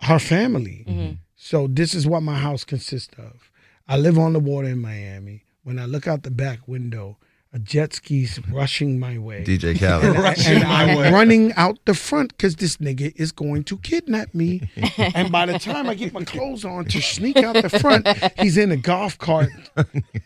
her 0.00 0.18
family. 0.18 0.84
Mm-hmm. 0.88 1.14
So 1.36 1.66
this 1.66 1.94
is 1.94 2.06
what 2.06 2.22
my 2.22 2.36
house 2.38 2.64
consists 2.64 3.14
of. 3.18 3.50
I 3.86 3.96
live 3.98 4.18
on 4.18 4.32
the 4.32 4.40
water 4.40 4.68
in 4.68 4.80
Miami. 4.80 5.44
When 5.62 5.78
I 5.78 5.84
look 5.84 6.06
out 6.08 6.22
the 6.22 6.30
back 6.30 6.66
window, 6.66 7.18
a 7.56 7.58
jet 7.58 7.94
ski's 7.94 8.38
rushing 8.52 9.00
my 9.00 9.16
way. 9.16 9.42
DJ 9.42 9.78
Khaled. 9.78 10.14
and 10.46 10.64
I'm 10.64 11.12
running 11.12 11.54
out 11.54 11.78
the 11.86 11.94
front 11.94 12.36
because 12.36 12.56
this 12.56 12.76
nigga 12.76 13.14
is 13.16 13.32
going 13.32 13.64
to 13.64 13.78
kidnap 13.78 14.34
me. 14.34 14.68
and 14.98 15.32
by 15.32 15.46
the 15.46 15.58
time 15.58 15.88
I 15.88 15.94
get 15.94 16.12
my 16.12 16.22
clothes 16.22 16.66
on 16.66 16.84
to 16.84 17.00
sneak 17.00 17.38
out 17.38 17.54
the 17.54 17.70
front, 17.70 18.06
he's 18.38 18.58
in 18.58 18.72
a 18.72 18.76
golf 18.76 19.16
cart. 19.16 19.48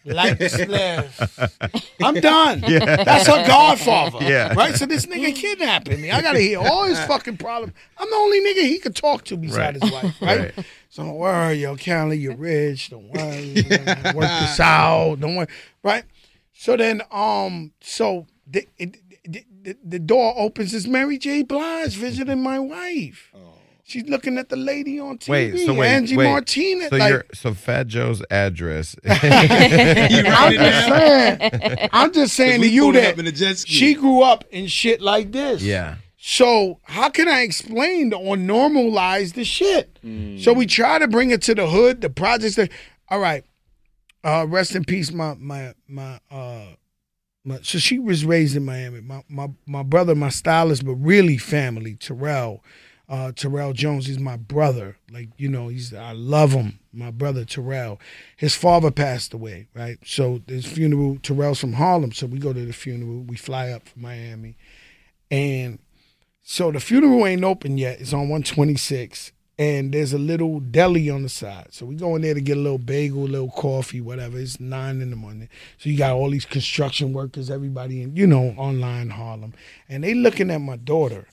Lights 0.04 0.58
left. 0.66 1.52
I'm 2.02 2.14
done. 2.14 2.62
That's 2.62 3.28
her 3.28 3.46
godfather. 3.46 4.24
Yeah. 4.24 4.52
Right? 4.54 4.74
So 4.74 4.86
this 4.86 5.06
nigga 5.06 5.32
kidnapping 5.32 6.02
me. 6.02 6.10
I 6.10 6.22
gotta 6.22 6.40
hear 6.40 6.58
all 6.58 6.84
his 6.86 6.98
fucking 7.04 7.36
problems. 7.36 7.74
I'm 7.96 8.10
the 8.10 8.16
only 8.16 8.40
nigga 8.40 8.62
he 8.66 8.78
could 8.80 8.96
talk 8.96 9.22
to 9.26 9.36
beside 9.36 9.60
Right. 9.60 9.82
his 9.82 9.92
wife, 9.92 10.16
right? 10.20 10.40
Right. 10.56 10.66
So 10.88 11.04
don't 11.04 11.14
worry, 11.14 11.54
yo, 11.54 11.76
Callie, 11.76 12.18
you're 12.18 12.34
rich. 12.34 12.90
Don't 12.90 13.08
worry. 13.08 13.52
We're 13.54 13.84
gonna 13.84 14.16
Work 14.16 14.40
this 14.40 14.58
out. 14.58 15.20
Don't 15.20 15.36
worry. 15.36 15.46
Right? 15.84 16.02
So 16.60 16.76
then, 16.76 17.00
um, 17.10 17.72
so 17.80 18.26
the, 18.46 18.68
the, 18.76 18.92
the, 19.24 19.76
the 19.82 19.98
door 19.98 20.34
opens. 20.36 20.74
It's 20.74 20.86
Mary 20.86 21.16
J. 21.16 21.42
Blige 21.42 21.94
visiting 21.94 22.42
my 22.42 22.58
wife. 22.58 23.32
She's 23.84 24.06
looking 24.06 24.36
at 24.36 24.50
the 24.50 24.56
lady 24.56 25.00
on 25.00 25.16
TV, 25.16 25.28
Wait, 25.30 25.64
so 25.64 25.72
wait, 25.72 25.88
Angie 25.88 26.18
wait. 26.18 26.26
Martinez. 26.26 26.90
So 26.90 26.96
like, 26.96 27.08
you're 27.08 27.24
so 27.32 27.54
Fat 27.54 27.86
Joe's 27.86 28.22
address. 28.30 28.94
I'm 29.06 30.52
just 30.52 30.86
saying. 30.86 31.88
I'm 31.94 32.12
just 32.12 32.34
saying 32.34 32.60
to 32.60 32.68
you 32.68 32.92
that 32.92 33.18
in 33.18 33.34
jet 33.34 33.56
ski. 33.56 33.72
she 33.72 33.94
grew 33.94 34.20
up 34.20 34.44
in 34.50 34.66
shit 34.66 35.00
like 35.00 35.32
this. 35.32 35.62
yeah. 35.62 35.96
So 36.18 36.78
how 36.82 37.08
can 37.08 37.26
I 37.26 37.40
explain 37.40 38.12
or 38.12 38.36
normalize 38.36 39.32
the 39.32 39.44
shit? 39.44 39.98
So 40.44 40.52
we 40.52 40.66
try 40.66 40.98
to 40.98 41.08
bring 41.08 41.30
it 41.30 41.40
to 41.42 41.54
the 41.54 41.66
hood, 41.66 42.02
the 42.02 42.10
projects 42.10 42.56
that 42.56 42.70
all 43.08 43.18
right. 43.18 43.44
Uh 44.22 44.46
rest 44.48 44.74
in 44.74 44.84
peace, 44.84 45.12
my 45.12 45.34
my 45.34 45.74
my 45.88 46.20
uh 46.30 46.66
my, 47.44 47.58
so 47.62 47.78
she 47.78 47.98
was 47.98 48.24
raised 48.24 48.56
in 48.56 48.64
Miami. 48.64 49.00
My 49.00 49.24
my 49.28 49.48
my 49.66 49.82
brother, 49.82 50.14
my 50.14 50.28
stylist, 50.28 50.84
but 50.84 50.94
really 50.94 51.38
family, 51.38 51.94
Terrell. 51.94 52.62
Uh, 53.08 53.32
Terrell 53.32 53.72
Jones, 53.72 54.06
he's 54.06 54.20
my 54.20 54.36
brother. 54.36 54.96
Like, 55.10 55.30
you 55.36 55.48
know, 55.48 55.66
he's 55.66 55.92
I 55.92 56.12
love 56.12 56.52
him. 56.52 56.78
My 56.92 57.10
brother 57.10 57.44
Terrell. 57.44 57.98
His 58.36 58.54
father 58.54 58.92
passed 58.92 59.34
away, 59.34 59.66
right? 59.74 59.98
So 60.04 60.40
his 60.46 60.64
funeral, 60.64 61.18
Terrell's 61.20 61.58
from 61.58 61.72
Harlem. 61.72 62.12
So 62.12 62.26
we 62.26 62.38
go 62.38 62.52
to 62.52 62.64
the 62.64 62.72
funeral. 62.72 63.22
We 63.22 63.34
fly 63.36 63.70
up 63.70 63.88
from 63.88 64.02
Miami. 64.02 64.56
And 65.28 65.80
so 66.40 66.70
the 66.70 66.78
funeral 66.78 67.26
ain't 67.26 67.42
open 67.42 67.78
yet. 67.78 68.00
It's 68.00 68.12
on 68.12 68.28
126. 68.28 69.32
And 69.60 69.92
there's 69.92 70.14
a 70.14 70.18
little 70.18 70.58
deli 70.58 71.10
on 71.10 71.22
the 71.22 71.28
side. 71.28 71.66
So 71.70 71.84
we 71.84 71.94
go 71.94 72.16
in 72.16 72.22
there 72.22 72.32
to 72.32 72.40
get 72.40 72.56
a 72.56 72.60
little 72.60 72.78
bagel, 72.78 73.24
a 73.24 73.28
little 73.28 73.50
coffee, 73.50 74.00
whatever. 74.00 74.38
It's 74.38 74.58
nine 74.58 75.02
in 75.02 75.10
the 75.10 75.16
morning. 75.16 75.50
So 75.76 75.90
you 75.90 75.98
got 75.98 76.14
all 76.14 76.30
these 76.30 76.46
construction 76.46 77.12
workers, 77.12 77.50
everybody 77.50 78.00
in, 78.00 78.16
you 78.16 78.26
know, 78.26 78.54
online 78.56 79.10
Harlem. 79.10 79.52
And 79.86 80.02
they 80.02 80.14
looking 80.14 80.50
at 80.50 80.62
my 80.62 80.76
daughter 80.76 81.26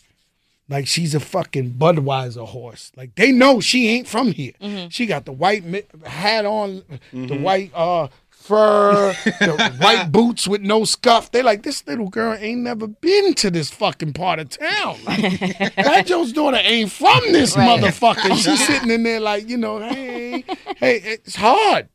like 0.68 0.88
she's 0.88 1.16
a 1.16 1.22
fucking 1.22 1.76
Budweiser 1.76 2.46
horse. 2.46 2.92
Like 2.98 3.16
they 3.16 3.32
know 3.32 3.62
she 3.62 3.88
ain't 3.88 4.10
from 4.10 4.34
here. 4.34 4.52
She 4.90 5.06
got 5.06 5.24
the 5.24 5.32
white 5.32 5.64
hat 6.06 6.46
on, 6.46 6.84
the 7.14 7.38
white 7.38 7.72
uh 7.74 8.10
fur, 8.48 9.14
the 9.40 9.78
white 9.80 10.12
boots 10.12 10.48
with 10.48 10.62
no 10.62 10.86
scuff. 10.86 11.32
They 11.32 11.42
like 11.42 11.64
this 11.64 11.86
little 11.86 12.10
girl 12.10 12.38
ain't 12.40 12.62
never 12.62 12.88
been 12.88 13.34
to 13.36 13.52
this 13.52 13.70
fucking 13.70 14.14
part 14.14 14.40
of 14.40 14.50
town. 14.50 14.98
that 15.06 16.06
Joe's 16.08 16.34
daughter 16.34 16.60
ain't 16.62 16.92
from 16.92 17.20
this 17.32 17.56
Right. 17.56 17.80
motherfucker. 17.80 18.36
She's 18.44 18.66
sitting 18.66 18.90
in 18.90 19.04
there 19.04 19.20
like 19.20 19.48
you 19.50 19.58
know, 19.58 19.80
hey, 19.80 20.44
hey, 20.78 21.02
it's 21.04 21.36
hard. 21.36 21.90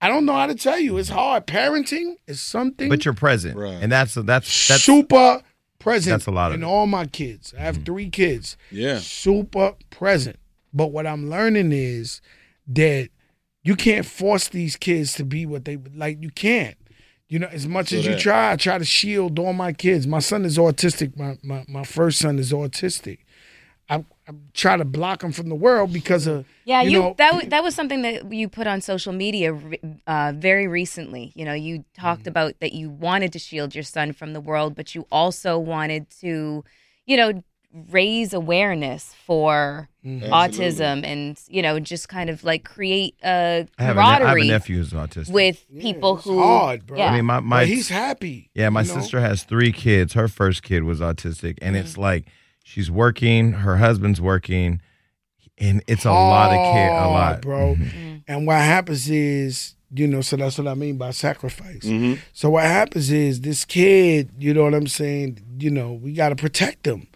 I 0.00 0.08
don't 0.08 0.24
know 0.24 0.34
how 0.34 0.46
to 0.46 0.54
tell 0.54 0.78
you. 0.78 0.96
It's 0.98 1.08
hard. 1.08 1.46
Parenting 1.46 2.16
is 2.28 2.40
something 2.40 2.88
But 2.88 3.04
you're 3.04 3.14
present, 3.14 3.56
Right. 3.56 3.78
and 3.82 3.90
that's 3.90 4.14
that's 4.14 4.68
that's 4.68 4.82
super 4.82 5.42
present 5.78 6.14
that's 6.14 6.26
a 6.26 6.30
lot 6.30 6.52
of 6.52 6.56
in 6.56 6.62
it. 6.62 6.66
All 6.66 6.86
my 6.86 7.06
kids. 7.06 7.54
I 7.58 7.62
have 7.62 7.76
mm-hmm. 7.76 7.84
three 7.84 8.10
kids. 8.10 8.56
Yeah. 8.70 8.98
Super 8.98 9.74
present. 9.90 10.36
But 10.72 10.88
what 10.88 11.06
I'm 11.06 11.28
learning 11.30 11.72
is 11.72 12.20
that 12.68 13.08
you 13.68 13.76
can't 13.76 14.06
force 14.06 14.48
these 14.48 14.76
kids 14.76 15.12
to 15.14 15.24
be 15.24 15.44
what 15.44 15.66
they 15.66 15.76
would 15.76 15.94
like. 15.94 16.22
You 16.22 16.30
can't. 16.30 16.76
You 17.28 17.38
know, 17.38 17.48
as 17.48 17.66
much 17.68 17.88
So 17.90 17.96
as 17.98 18.06
you 18.06 18.12
that- 18.14 18.20
try, 18.20 18.52
I 18.52 18.56
try 18.56 18.78
to 18.78 18.84
shield 18.84 19.38
all 19.38 19.52
my 19.52 19.72
kids. 19.74 20.06
My 20.06 20.20
son 20.20 20.46
is 20.46 20.56
autistic. 20.56 21.16
My 21.22 21.36
my, 21.42 21.64
my 21.68 21.84
first 21.84 22.18
son 22.18 22.38
is 22.38 22.50
autistic. 22.52 23.18
I, 23.90 23.96
I 24.28 24.32
try 24.54 24.76
to 24.78 24.84
block 24.86 25.22
him 25.22 25.32
from 25.32 25.48
the 25.50 25.54
world 25.54 25.92
because 25.92 26.26
of 26.26 26.46
Yeah, 26.64 26.82
you, 26.82 26.92
know, 26.98 27.14
that 27.18 27.30
w- 27.32 27.50
that 27.50 27.62
was 27.62 27.74
something 27.74 28.00
that 28.02 28.32
you 28.32 28.48
put 28.48 28.66
on 28.66 28.80
social 28.80 29.12
media 29.12 29.48
uh, 30.06 30.32
very 30.34 30.66
recently. 30.66 31.32
You 31.34 31.44
know, 31.44 31.54
you 31.54 31.84
talked 31.94 32.22
Mm-hmm. 32.22 32.28
about 32.28 32.60
that 32.60 32.72
you 32.72 32.88
wanted 32.88 33.30
to 33.34 33.38
shield 33.38 33.74
your 33.74 33.84
son 33.84 34.12
from 34.14 34.32
the 34.32 34.40
world, 34.40 34.74
but 34.74 34.94
you 34.94 35.06
also 35.12 35.58
wanted 35.58 36.08
to, 36.22 36.64
you 37.06 37.16
know, 37.18 37.42
raise 37.90 38.32
awareness 38.32 39.14
for 39.26 39.88
Mm-hmm. 40.06 40.32
autism 40.32 41.04
and 41.04 41.38
you 41.48 41.60
know 41.60 41.78
just 41.78 42.08
kind 42.08 42.30
of 42.30 42.42
like 42.42 42.64
create 42.64 43.14
a 43.22 43.66
I 43.78 43.82
have, 43.82 43.96
a 43.96 44.00
ne- 44.00 44.06
I 44.06 44.12
have 44.12 44.20
a 44.22 44.24
camaraderie 44.24 44.48
nephew 44.48 44.76
who's 44.78 44.92
autistic. 44.94 45.30
with 45.32 45.66
Yeah, 45.68 45.82
people 45.82 46.16
who 46.16 46.38
hard, 46.38 46.86
bro. 46.86 46.96
Yeah. 46.96 47.10
I 47.10 47.16
mean, 47.16 47.26
my 47.26 47.40
my 47.40 47.60
but 47.62 47.68
he's 47.68 47.90
happy. 47.90 48.48
Yeah, 48.54 48.70
my 48.70 48.82
you 48.82 48.88
know? 48.88 49.00
sister 49.00 49.20
has 49.20 49.42
three 49.42 49.70
kids. 49.70 50.14
Her 50.14 50.26
first 50.26 50.62
kid 50.62 50.84
was 50.84 51.00
autistic, 51.00 51.58
and 51.60 51.76
Mm. 51.76 51.80
it's 51.80 51.98
like 51.98 52.28
she's 52.64 52.90
working, 52.90 53.52
her 53.52 53.76
husband's 53.76 54.18
working, 54.18 54.80
and 55.58 55.82
it's 55.86 56.06
a 56.06 56.10
lot 56.12 56.50
of 56.52 56.72
care, 56.72 56.90
a 56.90 57.08
lot, 57.08 57.42
bro. 57.42 57.74
Mhm. 57.74 58.22
And 58.26 58.46
what 58.46 58.58
happens 58.62 59.10
is, 59.10 59.74
you 59.94 60.06
know, 60.06 60.22
so 60.22 60.36
that's 60.36 60.56
what 60.56 60.68
I 60.68 60.74
mean 60.74 60.96
by 60.96 61.10
sacrifice. 61.10 61.80
Mm-hmm. 61.84 62.14
So 62.32 62.48
what 62.48 62.64
happens 62.64 63.10
is 63.10 63.42
this 63.42 63.66
kid, 63.66 64.30
you 64.38 64.54
know 64.54 64.62
what 64.64 64.74
I'm 64.74 64.86
saying, 64.86 65.40
you 65.58 65.70
know, 65.70 65.92
we 65.92 66.14
got 66.14 66.30
to 66.30 66.36
protect 66.36 66.86
him. 66.86 67.08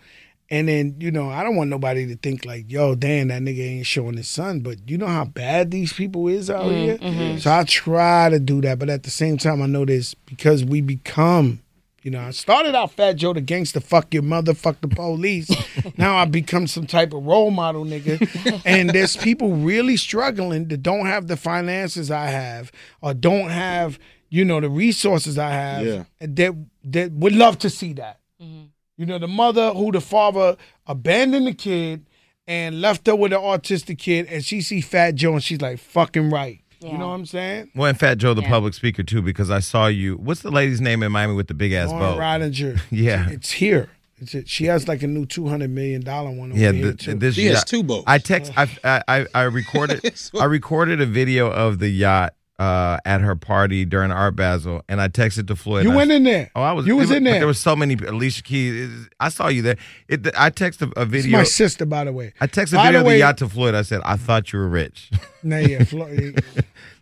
And 0.53 0.69
then, 0.69 0.97
you 0.99 1.11
know, 1.11 1.31
I 1.31 1.43
don't 1.43 1.57
want 1.57 1.71
nobody 1.71 2.07
to 2.09 2.17
think 2.17 2.45
like, 2.45 2.71
yo, 2.71 2.95
damn, 2.95 3.29
that 3.29 3.41
nigga 3.41 3.61
ain't 3.61 3.87
showing 3.87 4.19
his 4.19 4.29
son. 4.29 4.61
But 4.61 4.87
you 4.87 4.99
know 4.99 5.07
how 5.07 5.25
bad 5.25 5.71
these 5.71 5.95
people 5.95 6.29
is 6.29 6.51
out 6.51 6.67
mm-hmm. 6.67 6.75
here? 6.75 6.99
Mm-hmm. 6.99 7.39
So 7.39 7.51
I 7.51 7.65
try 7.65 8.29
to 8.29 8.39
do 8.39 8.61
that. 8.61 8.79
But 8.79 8.91
at 8.91 9.03
the 9.05 9.11
same 9.11 9.39
time, 9.39 9.63
I 9.63 9.67
know 9.67 9.87
this 9.87 10.13
because 10.13 10.63
we 10.63 10.83
become, 10.83 11.63
you 12.03 12.11
know, 12.11 12.21
I 12.21 12.33
started 12.33 12.75
out 12.75 12.93
Fat 12.93 13.15
Joe 13.15 13.33
the 13.33 13.41
gangster, 13.41 13.81
fuck 13.81 14.13
your 14.13 14.25
mother, 14.25 14.53
fuck 14.53 14.79
the 14.83 14.89
police. 14.89 15.51
now 15.97 16.19
I 16.19 16.27
become 16.27 16.67
some 16.67 16.87
type 16.87 17.15
of 17.15 17.25
role 17.25 17.51
model 17.51 17.87
nigga. 17.87 18.61
and 18.67 18.91
there's 18.91 19.17
people 19.17 19.55
really 19.55 19.97
struggling 19.97 20.69
that 20.69 20.83
don't 20.83 21.07
have 21.07 21.29
the 21.29 21.39
finances 21.39 22.11
I 22.11 22.27
have 22.27 22.71
or 23.01 23.15
don't 23.15 23.49
have, 23.49 23.99
you 24.29 24.45
know, 24.45 24.61
the 24.61 24.69
resources 24.69 25.39
I 25.39 25.49
have 25.49 25.87
Yeah. 25.87 26.05
that 26.21 26.55
that 26.85 27.13
would 27.13 27.35
love 27.35 27.59
to 27.61 27.71
see 27.71 27.95
that. 27.95 28.21
Mm-hmm. 28.39 28.67
You 28.97 29.07
know, 29.07 29.19
the 29.19 29.29
mother 29.29 29.71
who 29.73 29.91
the 29.93 30.01
father 30.01 30.57
abandoned 30.87 31.47
the 31.47 31.55
kid 31.55 32.07
and 32.47 32.81
left 32.81 33.07
her 33.07 33.17
with 33.17 33.33
an 33.33 33.41
autistic 33.41 33.99
kid, 33.99 34.27
and 34.29 34.45
she 34.45 34.61
see 34.61 34.81
Fat 34.81 35.15
Joe 35.15 35.33
and 35.35 35.43
she's 35.43 35.61
like, 35.61 35.79
fucking 35.79 36.31
right. 36.31 36.59
You 36.81 36.99
know 36.99 37.07
what 37.09 37.15
I'm 37.15 37.27
saying? 37.27 37.71
Well, 37.77 37.89
and 37.91 37.99
Fat 37.99 38.19
Joe, 38.19 38.35
the 38.35 38.43
Yeah. 38.43 38.49
public 38.49 38.75
speaker 38.75 39.05
too, 39.05 39.23
because 39.23 39.51
I 39.51 39.61
saw 39.61 39.87
you. 39.87 40.17
What's 40.17 40.43
the 40.43 40.51
lady's 40.51 40.81
name 40.81 41.05
in 41.05 41.13
Miami 41.13 41.35
with 41.35 41.47
the 41.47 41.55
big 41.55 41.73
ass 41.73 41.91
Loren 41.91 42.17
boat? 42.17 42.21
Ridinger. 42.21 42.81
Yeah. 42.91 43.29
It's 43.31 43.53
here. 43.53 43.89
It's 44.19 44.35
it. 44.35 44.49
She 44.49 44.65
has 44.65 44.89
like 44.89 45.03
a 45.05 45.07
new 45.07 45.25
two 45.25 45.47
hundred 45.47 45.71
million 45.71 46.03
dollar 46.03 46.31
one 46.33 46.51
over 46.51 46.61
Yeah, 46.61 46.73
here 46.73 46.87
the, 46.91 46.95
too. 46.95 47.15
this 47.15 47.37
She 47.37 47.47
has 47.47 47.63
two 47.65 47.85
boats. 47.85 48.05
I 48.09 48.19
text. 48.19 48.53
I, 48.57 48.69
I 48.85 49.03
I 49.09 49.27
I 49.35 49.43
recorded. 49.45 50.13
I 50.39 50.45
recorded 50.45 51.01
a 51.01 51.07
video 51.07 51.51
of 51.53 51.79
the 51.79 51.89
yacht 51.89 52.35
uh, 52.59 52.99
at 53.05 53.21
her 53.23 53.35
party 53.35 53.85
during 53.85 54.13
Art 54.13 54.37
Basel, 54.37 54.83
and 54.89 55.01
I 55.01 55.09
texted 55.09 55.47
to 55.49 55.57
Floyd. 55.57 55.85
you 55.85 55.91
and 55.91 55.95
I- 55.95 55.97
went 55.97 56.11
in 56.13 56.25
there. 56.25 56.51
Oh, 56.55 56.63
I 56.63 56.73
was. 56.73 56.87
You 56.87 56.97
was 56.97 57.11
it 57.11 57.17
in 57.19 57.25
there. 57.25 57.39
There 57.39 57.47
was 57.47 57.59
so 57.59 57.75
many. 57.75 57.95
Alicia 57.95 58.43
Keys. 58.43 59.09
I 59.19 59.29
saw 59.31 59.49
you 59.49 59.63
there. 59.63 59.77
It. 60.09 60.27
I 60.39 60.51
texted 60.51 60.93
a 60.97 61.03
It's 61.03 61.11
video. 61.11 61.39
my 61.39 61.45
sister, 61.45 61.85
by 61.87 62.05
the 62.05 62.13
way. 62.13 62.33
I 62.41 62.47
texted 62.47 62.79
a 62.79 62.83
video 62.85 62.93
the 62.93 62.99
of 63.01 63.07
the 63.07 63.19
yacht 63.19 63.39
to 63.39 63.49
Floyd. 63.49 63.75
I 63.75 63.83
said, 63.83 64.01
"I 64.05 64.17
thought 64.17 64.53
you 64.53 64.59
were 64.59 64.69
rich. 64.69 65.11
Nah, 65.45 65.57
yeah, 65.57 65.83
Floyd. 65.83 66.41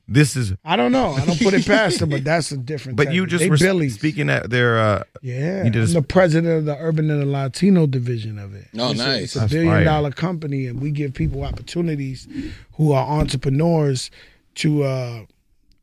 this 0.09 0.34
is." 0.34 0.55
I 0.64 0.76
don't 0.76 0.92
know. 0.92 1.11
I 1.12 1.26
don't 1.26 1.38
put 1.38 1.53
it 1.53 1.66
past 1.66 2.01
her, 2.01 2.07
but 2.07 2.24
that's 2.24 2.51
a 2.53 2.57
different. 2.57 2.96
But 2.96 3.12
you 3.12 3.26
just 3.26 3.42
they 3.44 3.51
were 3.51 3.59
Billies. 3.59 3.94
speaking 3.96 4.30
at 4.30 4.48
their. 4.48 4.78
Uh, 4.78 5.03
Yeah, 5.20 5.64
You 5.64 5.70
did 5.70 5.82
a 5.82 5.86
I'm 5.86 5.92
the 5.92 6.03
president 6.03 6.57
of 6.59 6.64
the 6.64 6.76
urban 6.78 7.11
and 7.11 7.20
the 7.20 7.26
Latino 7.26 7.86
division 7.86 8.38
of 8.38 8.55
it. 8.55 8.68
Oh, 8.78 8.92
it's 8.92 9.01
A, 9.01 9.05
nice. 9.05 9.22
it's 9.24 9.36
a 9.36 9.40
That's 9.40 9.53
billion 9.53 9.72
fire. 9.74 9.84
dollar 9.84 10.11
company, 10.12 10.66
and 10.68 10.80
we 10.80 10.90
give 10.90 11.12
people 11.12 11.42
opportunities 11.44 12.26
who 12.74 12.92
are 12.92 13.07
entrepreneurs 13.20 14.11
to 14.57 14.84
uh, 14.84 15.20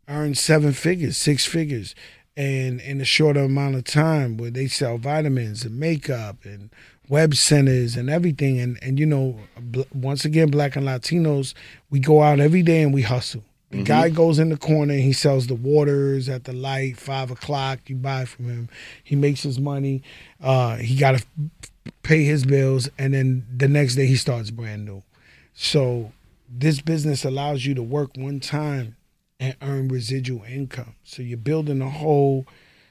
earn 0.08 0.36
seven 0.36 0.74
figures, 0.74 1.18
six 1.18 1.46
figures, 1.46 1.96
and 2.36 2.80
in 2.82 3.02
a 3.02 3.06
shorter 3.06 3.42
amount 3.42 3.76
of 3.76 3.84
time, 3.84 4.38
where 4.38 4.52
they 4.52 4.68
sell 4.68 4.98
vitamins 4.98 5.66
and 5.66 5.80
makeup 5.80 6.38
and 6.44 6.70
web 7.10 7.36
centers 7.36 7.96
and 7.96 8.10
everything. 8.10 8.60
And 8.60 8.78
and 8.82 9.00
you 9.00 9.06
know, 9.06 9.38
once 9.94 10.26
again, 10.26 10.50
Black 10.50 10.76
and 10.76 10.86
Latinos, 10.86 11.54
we 11.90 12.00
go 12.00 12.22
out 12.22 12.40
every 12.40 12.64
day 12.64 12.82
and 12.82 12.94
we 12.94 13.02
hustle. 13.02 13.44
The 13.70 13.84
guy 13.84 14.10
goes 14.10 14.40
in 14.40 14.48
the 14.48 14.58
corner 14.58 14.94
and 14.94 15.04
he 15.04 15.12
sells 15.12 15.48
the 15.48 15.56
waters 15.56 16.30
at 16.30 16.46
the 16.46 16.54
light, 16.54 16.98
five 16.98 17.32
o'clock. 17.32 17.80
You 17.88 17.98
buy 17.98 18.24
from 18.24 18.46
him. 18.46 18.70
He 19.04 19.18
makes 19.18 19.44
his 19.44 19.60
money. 19.60 20.04
Uh, 20.42 20.78
he 20.78 20.96
got 20.96 21.18
to 21.18 21.26
pay 22.02 22.24
his 22.24 22.46
bills, 22.46 22.90
and 22.98 23.14
then 23.14 23.46
the 23.56 23.68
next 23.68 23.96
day 23.96 24.06
he 24.06 24.16
starts 24.16 24.52
brand 24.52 24.86
new. 24.86 25.04
So 25.54 26.14
this 26.50 26.80
business 26.80 27.26
allows 27.26 27.66
you 27.66 27.74
to 27.76 27.84
work 27.84 28.12
one 28.16 28.40
time 28.40 28.96
and 29.40 29.56
earn 29.62 29.88
residual 29.88 30.44
income. 30.44 30.96
So 31.04 31.22
you're 31.22 31.38
building 31.38 31.82
a 31.82 31.90
whole 31.90 32.46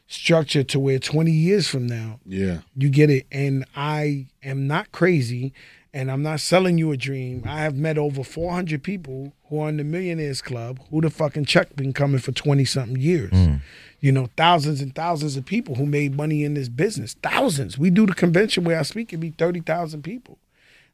structure 0.07 0.63
to 0.63 0.79
where 0.79 0.99
20 0.99 1.31
years 1.31 1.69
from 1.69 1.87
now 1.87 2.21
yeah. 2.25 2.59
you 2.77 2.89
get 2.89 3.11
it. 3.11 3.27
And 3.33 3.65
I 3.75 4.27
am 4.43 4.67
not 4.67 4.93
crazy 4.93 5.53
and 5.93 6.11
I'm 6.11 6.23
not 6.23 6.41
selling 6.41 6.79
you 6.79 6.93
a 6.93 6.97
dream. 6.97 7.43
I 7.47 7.61
have 7.61 7.75
met 7.75 7.99
over 7.99 8.23
400 8.23 8.83
people 8.83 9.33
who 9.49 9.61
are 9.61 9.69
in 9.69 9.79
the 9.79 9.85
Millionaires 9.85 10.43
Club 10.43 10.81
who 10.91 11.01
the 11.01 11.11
fucking 11.11 11.47
check 11.47 11.75
been 11.75 11.93
coming 11.93 12.21
for 12.21 12.33
20 12.33 12.65
something 12.65 13.01
years. 13.01 13.33
Mm. 13.33 13.61
You 14.01 14.13
know, 14.13 14.29
thousands 14.37 14.81
and 14.81 14.95
thousands 14.95 15.37
of 15.37 15.47
people 15.47 15.77
who 15.77 15.87
made 15.87 16.15
money 16.15 16.45
in 16.45 16.55
this 16.55 16.69
business. 16.69 17.15
Thousands. 17.15 17.79
We 17.79 17.91
do 17.91 18.07
the 18.07 18.15
convention 18.15 18.63
where 18.63 18.79
I 18.79 18.83
speak, 18.83 19.13
it 19.13 19.17
be 19.17 19.31
30,000 19.31 20.03
people. 20.03 20.39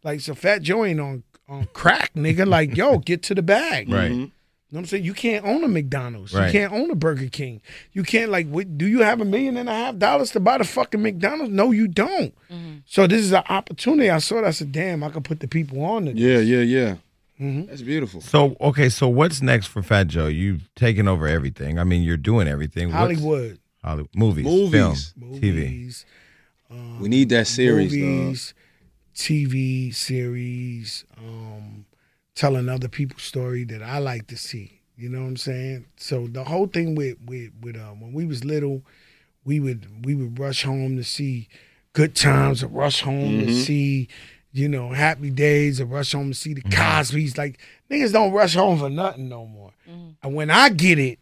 Like, 0.05 0.21
so 0.21 0.35
Fat 0.35 0.63
Joe 0.63 0.85
ain't 0.85 1.01
on, 1.01 1.25
on 1.49 1.69
crack, 1.73 2.15
nigga. 2.15 2.47
Like, 2.47 2.77
yo, 2.77 2.99
get 2.99 3.23
to 3.25 3.35
the 3.35 3.43
bag. 3.43 3.91
right. 3.91 4.11
Mm-hmm. 4.11 4.25
You 4.73 4.77
know 4.77 4.81
what 4.81 4.85
I'm 4.85 4.87
saying? 4.87 5.05
You 5.05 5.13
can't 5.13 5.45
own 5.45 5.63
a 5.65 5.69
McDonald's. 5.69 6.33
Right. 6.33 6.47
You 6.47 6.53
can't 6.61 6.73
own 6.73 6.91
a 6.91 6.95
Burger 6.95 7.29
King. 7.29 7.61
You 7.93 8.03
can't 8.05 8.31
like. 8.31 8.49
What, 8.49 8.79
do 8.79 8.87
you 8.87 9.01
have 9.03 9.21
a 9.21 9.25
million 9.27 9.59
and 9.59 9.69
a 9.69 9.73
half 9.73 9.99
dollars 9.99 10.31
to 10.31 10.41
buy 10.41 10.57
the 10.57 10.65
fucking 10.65 11.03
McDonald's? 11.03 11.53
No, 11.53 11.73
you 11.73 11.89
don't. 11.89 12.35
So 12.87 13.07
this 13.07 13.21
is 13.21 13.33
an 13.33 13.43
opportunity. 13.51 14.09
I 14.09 14.17
saw 14.17 14.39
it. 14.39 14.45
I 14.45 14.51
said, 14.51 14.73
"Damn, 14.73 15.05
I 15.05 15.11
could 15.11 15.25
put 15.25 15.41
the 15.41 15.47
people 15.49 15.85
on 15.85 16.09
it." 16.09 16.17
Yeah, 16.17 16.39
yeah, 16.39 16.61
yeah. 16.63 16.95
Mhm. 17.39 17.69
That's 17.69 17.83
beautiful. 17.83 18.23
So 18.23 18.57
okay, 18.63 18.89
so 18.89 19.09
what's 19.09 19.43
next 19.43 19.67
for 19.67 19.83
Fat 19.83 20.07
Joe? 20.09 20.29
You've 20.29 20.75
taken 20.75 21.07
over 21.07 21.27
everything. 21.29 21.79
I 21.79 21.85
mean, 21.85 22.03
you're 22.03 22.17
doing 22.17 22.49
everything. 22.49 22.89
What's- 22.89 22.99
Hollywood 22.99 23.59
Hollywood 23.85 24.09
movies, 24.15 24.45
Movies. 24.47 25.15
film, 25.19 25.41
TV. 25.41 26.05
um, 26.71 26.99
We 27.01 27.11
need 27.11 27.29
that 27.29 27.47
series, 27.47 27.93
dog. 27.93 28.01
movies, 28.01 28.55
TV 29.15 29.95
series, 29.95 31.05
um, 31.19 31.82
telling 32.35 32.69
other 32.69 32.89
people's 32.89 33.23
story 33.23 33.65
that 33.65 33.83
I 33.83 33.99
like 33.99 34.27
to 34.29 34.37
see. 34.37 34.81
You 34.97 35.09
know 35.09 35.21
what 35.23 35.29
I'm 35.29 35.37
saying? 35.37 35.87
So 35.97 36.27
the 36.29 36.45
whole 36.45 36.67
thing 36.67 36.95
with 36.95 37.17
with 37.27 37.51
with 37.63 37.77
uh, 37.77 37.91
when 37.91 38.13
we 38.13 38.25
was 38.27 38.45
little, 38.45 38.83
we 39.45 39.59
would 39.61 40.05
we 40.05 40.15
would 40.15 40.39
rush 40.39 40.63
home 40.65 40.97
to 40.97 41.05
see 41.05 41.49
good 41.93 42.15
times, 42.15 42.63
or 42.63 42.69
rush 42.69 43.01
home 43.03 43.41
to 43.41 43.47
Mhm. 43.47 43.65
see, 43.65 44.09
you 44.53 44.69
know, 44.69 44.91
happy 44.93 45.31
days, 45.31 45.81
or 45.81 45.87
rush 45.87 46.13
home 46.13 46.31
to 46.33 46.39
see 46.39 46.55
the 46.55 46.63
Cosby's. 46.63 47.37
Like 47.37 47.59
niggas 47.91 48.13
don't 48.13 48.33
rush 48.33 48.55
home 48.55 48.79
for 48.79 48.89
nothing 48.91 49.29
no 49.29 49.47
more. 49.47 49.73
And 50.23 50.35
when 50.35 50.51
I 50.51 50.69
get 50.69 50.99
it, 50.99 51.19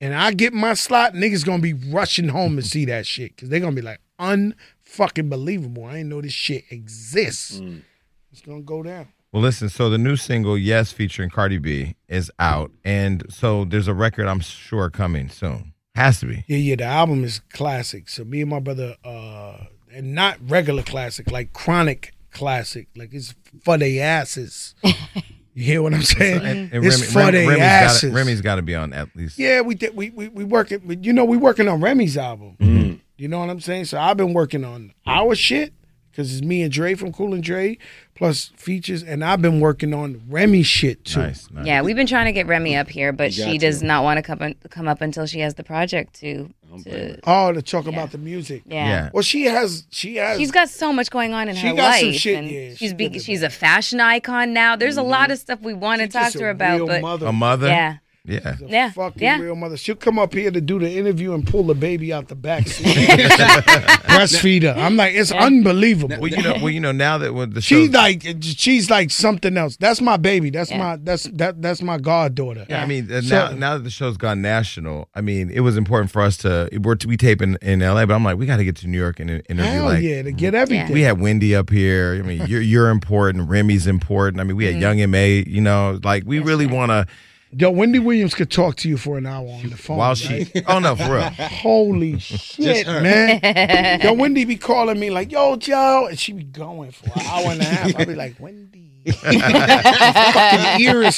and 0.00 0.14
I 0.14 0.32
get 0.32 0.52
my 0.52 0.74
slot, 0.74 1.14
niggas 1.14 1.44
gonna 1.44 1.62
be 1.62 1.74
rushing 1.74 2.28
home 2.28 2.56
to 2.56 2.62
see 2.72 2.84
that 2.86 3.06
shit 3.06 3.34
because 3.34 3.48
they're 3.48 3.60
gonna 3.60 3.74
be 3.76 3.82
like 3.82 4.00
unfucking 4.20 5.28
believable. 5.28 5.84
I 5.84 5.98
ain't 5.98 6.08
know 6.08 6.20
this 6.20 6.32
shit 6.32 6.64
exists. 6.70 7.58
Mm. 7.60 7.82
It's 8.30 8.42
gonna 8.42 8.62
go 8.62 8.82
down. 8.82 9.08
Well, 9.32 9.40
listen. 9.40 9.70
So 9.70 9.88
the 9.88 9.96
new 9.96 10.16
single 10.16 10.58
"Yes" 10.58 10.92
featuring 10.92 11.30
Cardi 11.30 11.56
B 11.56 11.96
is 12.06 12.30
out, 12.38 12.70
and 12.84 13.24
so 13.30 13.64
there's 13.64 13.88
a 13.88 13.94
record 13.94 14.26
I'm 14.26 14.40
sure 14.40 14.90
coming 14.90 15.30
soon. 15.30 15.72
Has 15.94 16.20
to 16.20 16.26
be. 16.26 16.44
Yeah, 16.46 16.58
yeah. 16.58 16.76
The 16.76 16.84
album 16.84 17.24
is 17.24 17.40
classic. 17.50 18.10
So 18.10 18.24
me 18.24 18.42
and 18.42 18.50
my 18.50 18.60
brother, 18.60 18.96
uh, 19.04 19.64
and 19.90 20.14
not 20.14 20.36
regular 20.42 20.82
classic, 20.82 21.30
like 21.30 21.54
chronic 21.54 22.12
classic. 22.30 22.88
Like 22.94 23.14
it's 23.14 23.34
for 23.64 23.78
the 23.78 24.02
asses. 24.02 24.74
you 24.82 25.64
hear 25.64 25.80
what 25.80 25.94
I'm 25.94 26.02
saying? 26.02 26.44
And, 26.44 26.72
and 26.72 26.84
it's 26.84 27.00
Remy, 27.00 27.12
for 27.12 27.18
Remy, 27.18 27.30
the 27.32 27.46
Remy's 27.46 27.62
asses. 27.62 28.10
got 28.10 28.16
Remy's 28.16 28.40
got 28.42 28.56
to 28.56 28.62
be 28.62 28.74
on 28.74 28.92
at 28.92 29.16
least. 29.16 29.38
Yeah, 29.38 29.62
we 29.62 29.74
did. 29.74 29.96
We 29.96 30.10
we 30.10 30.28
we 30.28 30.44
working. 30.44 31.02
You 31.02 31.14
know, 31.14 31.24
we 31.24 31.38
working 31.38 31.68
on 31.68 31.80
Remy's 31.80 32.18
album. 32.18 32.56
Mm. 32.60 33.00
You 33.16 33.28
know 33.28 33.38
what 33.38 33.48
I'm 33.48 33.60
saying? 33.60 33.86
So 33.86 33.98
I've 33.98 34.18
been 34.18 34.34
working 34.34 34.62
on 34.62 34.92
our 35.06 35.34
shit 35.34 35.72
because 36.12 36.32
it's 36.32 36.46
me 36.46 36.62
and 36.62 36.70
Dre 36.70 36.94
from 36.94 37.12
Cool 37.12 37.34
and 37.34 37.42
Dre 37.42 37.78
plus 38.14 38.52
features, 38.56 39.02
and 39.02 39.24
I've 39.24 39.42
been 39.42 39.58
working 39.58 39.92
on 39.92 40.22
Remy 40.28 40.62
shit 40.62 41.04
too. 41.04 41.20
Nice, 41.20 41.50
nice. 41.50 41.66
Yeah, 41.66 41.82
we've 41.82 41.96
been 41.96 42.06
trying 42.06 42.26
to 42.26 42.32
get 42.32 42.46
Remy 42.46 42.76
up 42.76 42.88
here, 42.88 43.12
but 43.12 43.36
You 43.36 43.44
got 43.44 43.50
she 43.50 43.58
does 43.58 43.80
to. 43.80 43.86
not 43.86 44.04
want 44.04 44.18
to 44.18 44.22
come 44.22 44.54
come 44.70 44.86
up 44.86 45.00
until 45.00 45.26
she 45.26 45.40
has 45.40 45.54
the 45.54 45.64
project 45.64 46.14
to. 46.20 46.52
Don't 46.68 46.84
to. 46.84 47.18
Oh, 47.26 47.52
to 47.52 47.62
talk 47.62 47.84
Yeah. 47.86 47.90
about 47.92 48.12
the 48.12 48.18
music. 48.18 48.62
yeah. 48.66 48.86
Yeah. 48.86 49.10
Well, 49.12 49.22
she 49.22 49.44
has. 49.44 49.86
She 49.90 50.16
has. 50.16 50.38
She's 50.38 50.52
got 50.52 50.68
so 50.68 50.92
much 50.92 51.10
going 51.10 51.32
on 51.32 51.48
in 51.48 51.56
She 51.56 51.66
her 51.68 51.74
got 51.74 51.82
life. 51.90 52.00
some 52.00 52.12
shit, 52.12 52.38
and 52.38 52.48
yeah, 52.50 52.68
she's 52.74 52.90
she 52.90 52.94
be, 52.94 53.18
she's 53.18 53.42
a 53.42 53.50
fashion 53.50 54.00
icon 54.00 54.52
now. 54.52 54.76
There's 54.76 54.96
a 54.96 55.00
mm-hmm. 55.00 55.10
lot 55.10 55.30
of 55.30 55.38
stuff 55.38 55.60
we 55.60 55.74
want 55.74 56.02
to 56.02 56.08
talk 56.08 56.32
to 56.32 56.40
her 56.40 56.50
about, 56.50 56.76
real 56.76 56.86
but 56.86 57.02
mother. 57.02 57.26
A 57.26 57.32
mother. 57.32 57.66
yeah, 57.68 57.96
Yeah. 58.24 58.54
She's 58.56 58.68
a 58.68 58.70
Yeah, 58.70 58.90
fucking 58.92 59.20
yeah. 59.22 59.38
real 59.40 59.56
mother. 59.56 59.76
She'll 59.76 59.96
come 59.96 60.16
up 60.18 60.32
here 60.32 60.50
to 60.52 60.60
do 60.60 60.78
the 60.78 60.88
interview 60.90 61.34
and 61.34 61.44
pull 61.44 61.64
the 61.64 61.74
baby 61.74 62.12
out 62.12 62.28
the 62.28 62.36
back 62.36 62.68
seat. 62.68 62.86
Breastfeed 63.66 64.62
her. 64.62 64.80
I'm 64.80 64.96
like, 64.96 65.14
it's 65.14 65.32
unbelievable. 65.32 66.16
Well, 66.20 66.30
you 66.30 66.42
know, 66.42 66.52
well, 66.54 66.70
you 66.70 66.80
know, 66.80 66.92
now 66.92 67.18
that 67.18 67.34
with 67.34 67.54
the 67.54 67.60
She's 67.60 67.90
show, 67.90 67.98
like, 67.98 68.22
she's 68.42 68.90
like 68.90 69.10
something 69.10 69.56
else. 69.56 69.76
That's 69.76 70.00
my 70.00 70.16
baby. 70.16 70.50
That's 70.50 70.70
Yeah. 70.70 70.78
my 70.78 70.96
that's 71.02 71.24
that 71.34 71.60
that's 71.62 71.82
my 71.82 71.98
goddaughter. 71.98 72.66
Yeah, 72.68 72.82
I 72.82 72.86
mean, 72.86 73.08
So- 73.08 73.20
now 73.28 73.50
now 73.52 73.74
that 73.76 73.84
the 73.84 73.90
show's 73.90 74.16
gone 74.16 74.40
national, 74.42 75.08
I 75.14 75.20
mean, 75.20 75.50
it 75.50 75.60
was 75.60 75.76
important 75.76 76.10
for 76.10 76.22
us 76.22 76.36
to 76.38 76.68
we're 76.80 76.94
to 76.96 77.08
be 77.08 77.16
taping 77.16 77.56
in 77.62 77.80
LA, 77.80 78.06
but 78.06 78.14
I'm 78.14 78.24
like, 78.24 78.36
we 78.38 78.46
got 78.46 78.58
to 78.58 78.64
get 78.64 78.76
to 78.76 78.86
New 78.88 78.98
York 78.98 79.18
and 79.20 79.30
in- 79.30 79.40
interview. 79.48 79.70
Hell 79.72 79.84
like, 79.86 80.02
yeah, 80.02 80.22
to 80.22 80.32
get 80.32 80.54
everything. 80.54 80.92
we 80.92 81.02
had 81.02 81.20
Wendy 81.20 81.54
up 81.56 81.70
here. 81.70 82.20
I 82.22 82.26
mean, 82.26 82.46
you're 82.46 82.62
you're 82.62 82.90
important. 82.90 83.48
Remy's 83.48 83.86
important. 83.86 84.40
I 84.40 84.44
mean, 84.44 84.56
we 84.56 84.64
had 84.66 84.74
Mm-hmm. 84.74 84.82
Young 84.82 85.00
and 85.00 85.12
May. 85.12 85.44
You 85.46 85.60
know, 85.60 85.98
like 86.04 86.22
we 86.24 86.38
really 86.38 86.66
want 86.66 86.90
to. 86.90 87.06
Yo, 87.54 87.70
Wendy 87.70 87.98
Williams 87.98 88.34
could 88.34 88.50
talk 88.50 88.76
to 88.76 88.88
you 88.88 88.96
for 88.96 89.18
an 89.18 89.26
hour 89.26 89.46
on 89.46 89.68
the 89.68 89.76
phone. 89.76 89.98
While 89.98 90.10
right? 90.10 90.18
she, 90.18 90.50
oh 90.66 90.78
no, 90.78 90.96
for 90.96 91.14
real. 91.14 91.22
Holy 91.22 92.18
shit, 92.18 92.86
man. 92.86 94.00
Yo, 94.02 94.14
Wendy 94.14 94.46
be 94.46 94.56
calling 94.56 94.98
me 94.98 95.10
like, 95.10 95.30
yo, 95.30 95.56
Joe. 95.56 96.06
And 96.08 96.18
she 96.18 96.32
be 96.32 96.44
going 96.44 96.92
for 96.92 97.06
an 97.14 97.26
hour 97.26 97.52
and 97.52 97.60
a 97.60 97.64
half. 97.64 97.94
I'll 97.98 98.06
be 98.06 98.14
like, 98.14 98.36
Wendy. 98.40 98.88
fucking 99.12 100.80
ear 100.80 101.02
is 101.02 101.16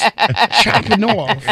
chopping 0.61 1.03
off. 1.03 1.45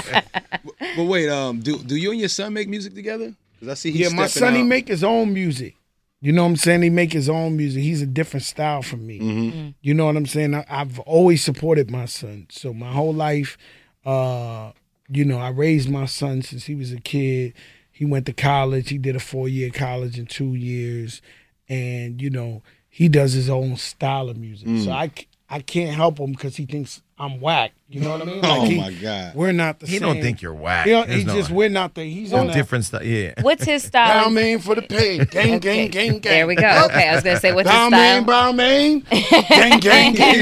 But 0.95 1.05
wait, 1.05 1.29
um, 1.29 1.61
do 1.61 1.77
do 1.77 1.95
you 1.95 2.11
and 2.11 2.19
your 2.19 2.29
son 2.29 2.53
make 2.53 2.67
music 2.67 2.93
together? 2.95 3.33
Because 3.53 3.71
I 3.71 3.75
see 3.75 3.91
he's 3.91 4.01
Yeah, 4.01 4.09
my 4.09 4.27
stepping 4.27 4.47
son, 4.47 4.55
he 4.55 4.63
make 4.63 4.87
his 4.87 5.03
own 5.03 5.33
music. 5.33 5.75
You 6.19 6.31
know 6.31 6.43
what 6.43 6.49
I'm 6.49 6.55
saying? 6.55 6.81
He 6.81 6.89
make 6.89 7.13
his 7.13 7.29
own 7.29 7.55
music. 7.57 7.83
He's 7.83 8.01
a 8.01 8.07
different 8.07 8.45
style 8.45 8.81
from 8.81 9.05
me. 9.05 9.19
Mm-hmm. 9.19 9.69
You 9.81 9.93
know 9.93 10.05
what 10.05 10.15
I'm 10.15 10.25
saying? 10.25 10.55
I, 10.55 10.65
I've 10.69 10.97
always 10.99 11.43
supported 11.43 11.91
my 11.91 12.05
son. 12.05 12.47
So 12.49 12.73
my 12.73 12.91
whole 12.91 13.13
life, 13.13 13.57
uh, 14.05 14.71
you 15.09 15.25
know, 15.25 15.37
I 15.37 15.49
raised 15.49 15.89
my 15.89 16.05
son 16.05 16.41
since 16.41 16.65
he 16.65 16.75
was 16.75 16.91
a 16.91 16.99
kid. 16.99 17.53
He 17.91 18.05
went 18.05 18.25
to 18.25 18.33
college. 18.33 18.89
He 18.89 18.97
did 18.97 19.15
a 19.15 19.19
four 19.19 19.47
year 19.47 19.69
college 19.69 20.17
in 20.17 20.25
two 20.25 20.55
years, 20.55 21.21
and 21.69 22.21
you 22.21 22.29
know 22.29 22.61
he 22.89 23.07
does 23.09 23.33
his 23.33 23.49
own 23.49 23.75
style 23.77 24.29
of 24.29 24.37
music. 24.37 24.67
So 24.83 24.91
I 24.91 25.11
I 25.49 25.59
can't 25.59 25.95
help 25.95 26.19
him 26.19 26.31
because 26.31 26.55
he 26.55 26.65
thinks 26.65 27.01
I'm 27.19 27.39
whack. 27.39 27.73
You 27.89 28.01
know 28.01 28.09
what 28.17 28.21
I 28.23 28.25
mean? 28.25 28.39
Oh 28.43 28.65
he- 28.65 28.77
my 28.77 28.91
God. 28.91 29.35
We're 29.35 29.51
not 29.51 29.79
the 29.79 29.85
He 29.85 29.99
same. 29.99 30.07
He 30.07 30.13
don't 30.13 30.21
think 30.23 30.41
you're 30.41 30.53
whack. 30.53 30.85
He, 30.85 30.91
don't, 30.91 31.07
he 31.09 31.23
no- 31.23 31.35
just 31.35 31.51
we're 31.51 31.69
not 31.69 31.93
the. 31.93 32.03
He's 32.03 32.31
no 32.31 32.39
on 32.39 32.47
different 32.47 32.85
stuff. 32.85 33.03
Yeah. 33.03 33.33
What's 33.41 33.63
his 33.63 33.87
Brown 33.89 34.09
style? 34.23 34.29
man 34.31 34.59
for 34.59 34.73
the 34.75 34.81
pay. 34.81 35.23
Gang, 35.25 35.59
gang, 35.59 35.89
gang, 35.91 36.19
gang. 36.19 36.21
There 36.21 36.47
we 36.47 36.55
go. 36.55 36.85
Okay, 36.85 37.07
I 37.09 37.13
was 37.15 37.23
gonna 37.23 37.39
say 37.39 37.53
what's 37.53 37.69
his 37.69 37.75
Brown 37.75 37.91
man, 37.91 38.23
style. 38.23 38.25
brown 38.25 38.55
man. 38.55 38.99
Gang, 39.09 39.79
gang, 39.79 40.13
gang, 40.13 40.41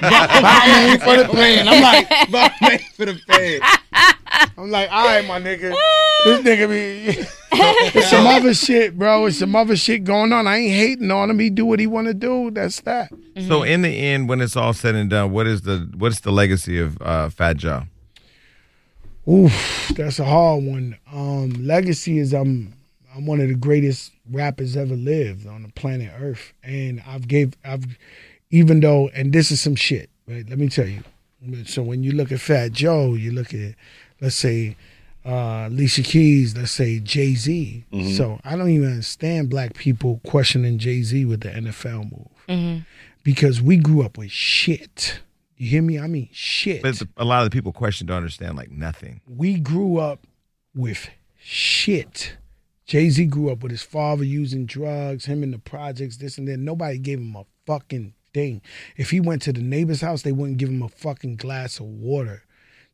Brown 0.00 0.68
man 0.68 1.00
for 1.00 1.16
the 1.16 1.28
pay. 1.32 1.58
And 1.60 1.68
I'm 1.68 1.82
like, 1.82 2.30
Bob 2.30 2.52
made 2.60 2.80
for 2.94 3.06
the 3.06 3.14
fed. 3.26 3.60
I'm 4.58 4.70
like, 4.70 4.90
all 4.92 5.04
right, 5.06 5.26
my 5.26 5.40
nigga. 5.40 5.74
This 6.24 6.40
nigga 6.40 6.68
be. 6.68 7.26
it's 7.54 8.08
some 8.10 8.26
other 8.26 8.54
shit, 8.54 8.98
bro. 8.98 9.26
It's 9.26 9.38
some 9.38 9.54
other 9.56 9.76
shit 9.76 10.04
going 10.04 10.32
on. 10.32 10.46
I 10.46 10.56
ain't 10.58 10.72
hating 10.74 11.10
on 11.10 11.28
him. 11.30 11.38
He 11.38 11.50
do 11.50 11.66
what 11.66 11.80
he 11.80 11.86
want 11.86 12.06
to 12.06 12.14
do. 12.14 12.50
That's 12.50 12.80
that. 12.82 13.10
So 13.46 13.62
in 13.62 13.82
the 13.82 13.88
end, 13.90 14.28
when 14.28 14.40
it's 14.40 14.56
all 14.56 14.72
said 14.72 14.94
and 14.94 15.10
done, 15.10 15.32
what 15.32 15.46
is 15.46 15.62
the 15.62 15.90
what's 16.02 16.18
the 16.20 16.32
legacy 16.32 16.80
of 16.80 17.00
uh, 17.00 17.28
Fat 17.30 17.56
Joe? 17.56 17.84
Oof, 19.28 19.92
that's 19.94 20.18
a 20.18 20.24
hard 20.24 20.64
one. 20.64 20.96
Um, 21.12 21.50
legacy 21.64 22.18
is 22.18 22.34
I'm 22.34 22.74
I'm 23.14 23.24
one 23.24 23.40
of 23.40 23.46
the 23.46 23.54
greatest 23.54 24.10
rappers 24.28 24.76
ever 24.76 24.96
lived 24.96 25.46
on 25.46 25.62
the 25.62 25.68
planet 25.68 26.10
Earth, 26.18 26.52
and 26.64 27.00
I've 27.06 27.28
gave 27.28 27.54
I've 27.64 27.96
even 28.50 28.80
though 28.80 29.10
and 29.14 29.32
this 29.32 29.52
is 29.52 29.60
some 29.60 29.76
shit. 29.76 30.10
Right, 30.26 30.44
let 30.48 30.58
me 30.58 30.68
tell 30.68 30.88
you. 30.88 31.02
So 31.66 31.82
when 31.82 32.02
you 32.02 32.12
look 32.12 32.32
at 32.32 32.40
Fat 32.40 32.72
Joe, 32.72 33.14
you 33.14 33.30
look 33.30 33.54
at 33.54 33.76
let's 34.20 34.34
say 34.34 34.76
uh, 35.24 35.68
Alicia 35.68 36.02
Keys, 36.02 36.56
let's 36.56 36.72
say 36.72 36.98
Jay 36.98 37.36
Z. 37.36 37.84
So 38.16 38.40
I 38.44 38.56
don't 38.56 38.70
even 38.70 38.88
understand 38.88 39.50
black 39.50 39.74
people 39.74 40.20
questioning 40.26 40.78
Jay 40.78 41.02
Z 41.02 41.24
with 41.26 41.42
the 41.42 41.50
NFL 41.50 42.10
move 42.10 42.84
because 43.22 43.62
we 43.62 43.76
grew 43.76 44.02
up 44.02 44.18
with 44.18 44.32
shit. 44.32 45.20
You 45.62 45.68
hear 45.68 45.82
me? 45.82 45.96
I 46.00 46.08
mean 46.08 46.28
shit 46.32 46.82
But 46.82 47.00
a 47.16 47.24
lot 47.24 47.44
of 47.44 47.50
the 47.50 47.54
people 47.54 47.72
question 47.72 48.08
don't 48.08 48.16
understand 48.16 48.56
like 48.56 48.72
nothing. 48.72 49.20
we 49.28 49.60
grew 49.60 49.98
up 49.98 50.26
with 50.74 51.08
shit. 51.38 52.36
Jay 52.84 53.08
Z 53.10 53.26
grew 53.26 53.48
up 53.48 53.62
with 53.62 53.70
his 53.70 53.84
father 53.84 54.24
using 54.24 54.66
drugs, 54.66 55.26
him 55.26 55.44
in 55.44 55.52
the 55.52 55.58
projects, 55.60 56.16
this 56.16 56.36
and 56.36 56.48
that. 56.48 56.58
Nobody 56.58 56.98
gave 56.98 57.18
him 57.20 57.36
a 57.36 57.44
fucking 57.64 58.14
thing. 58.34 58.60
If 58.96 59.10
he 59.10 59.20
went 59.20 59.40
to 59.42 59.52
the 59.52 59.62
neighbor's 59.62 60.00
house, 60.00 60.22
they 60.22 60.32
wouldn't 60.32 60.58
give 60.58 60.68
him 60.68 60.82
a 60.82 60.88
fucking 60.88 61.36
glass 61.36 61.78
of 61.78 61.86
water. 61.86 62.42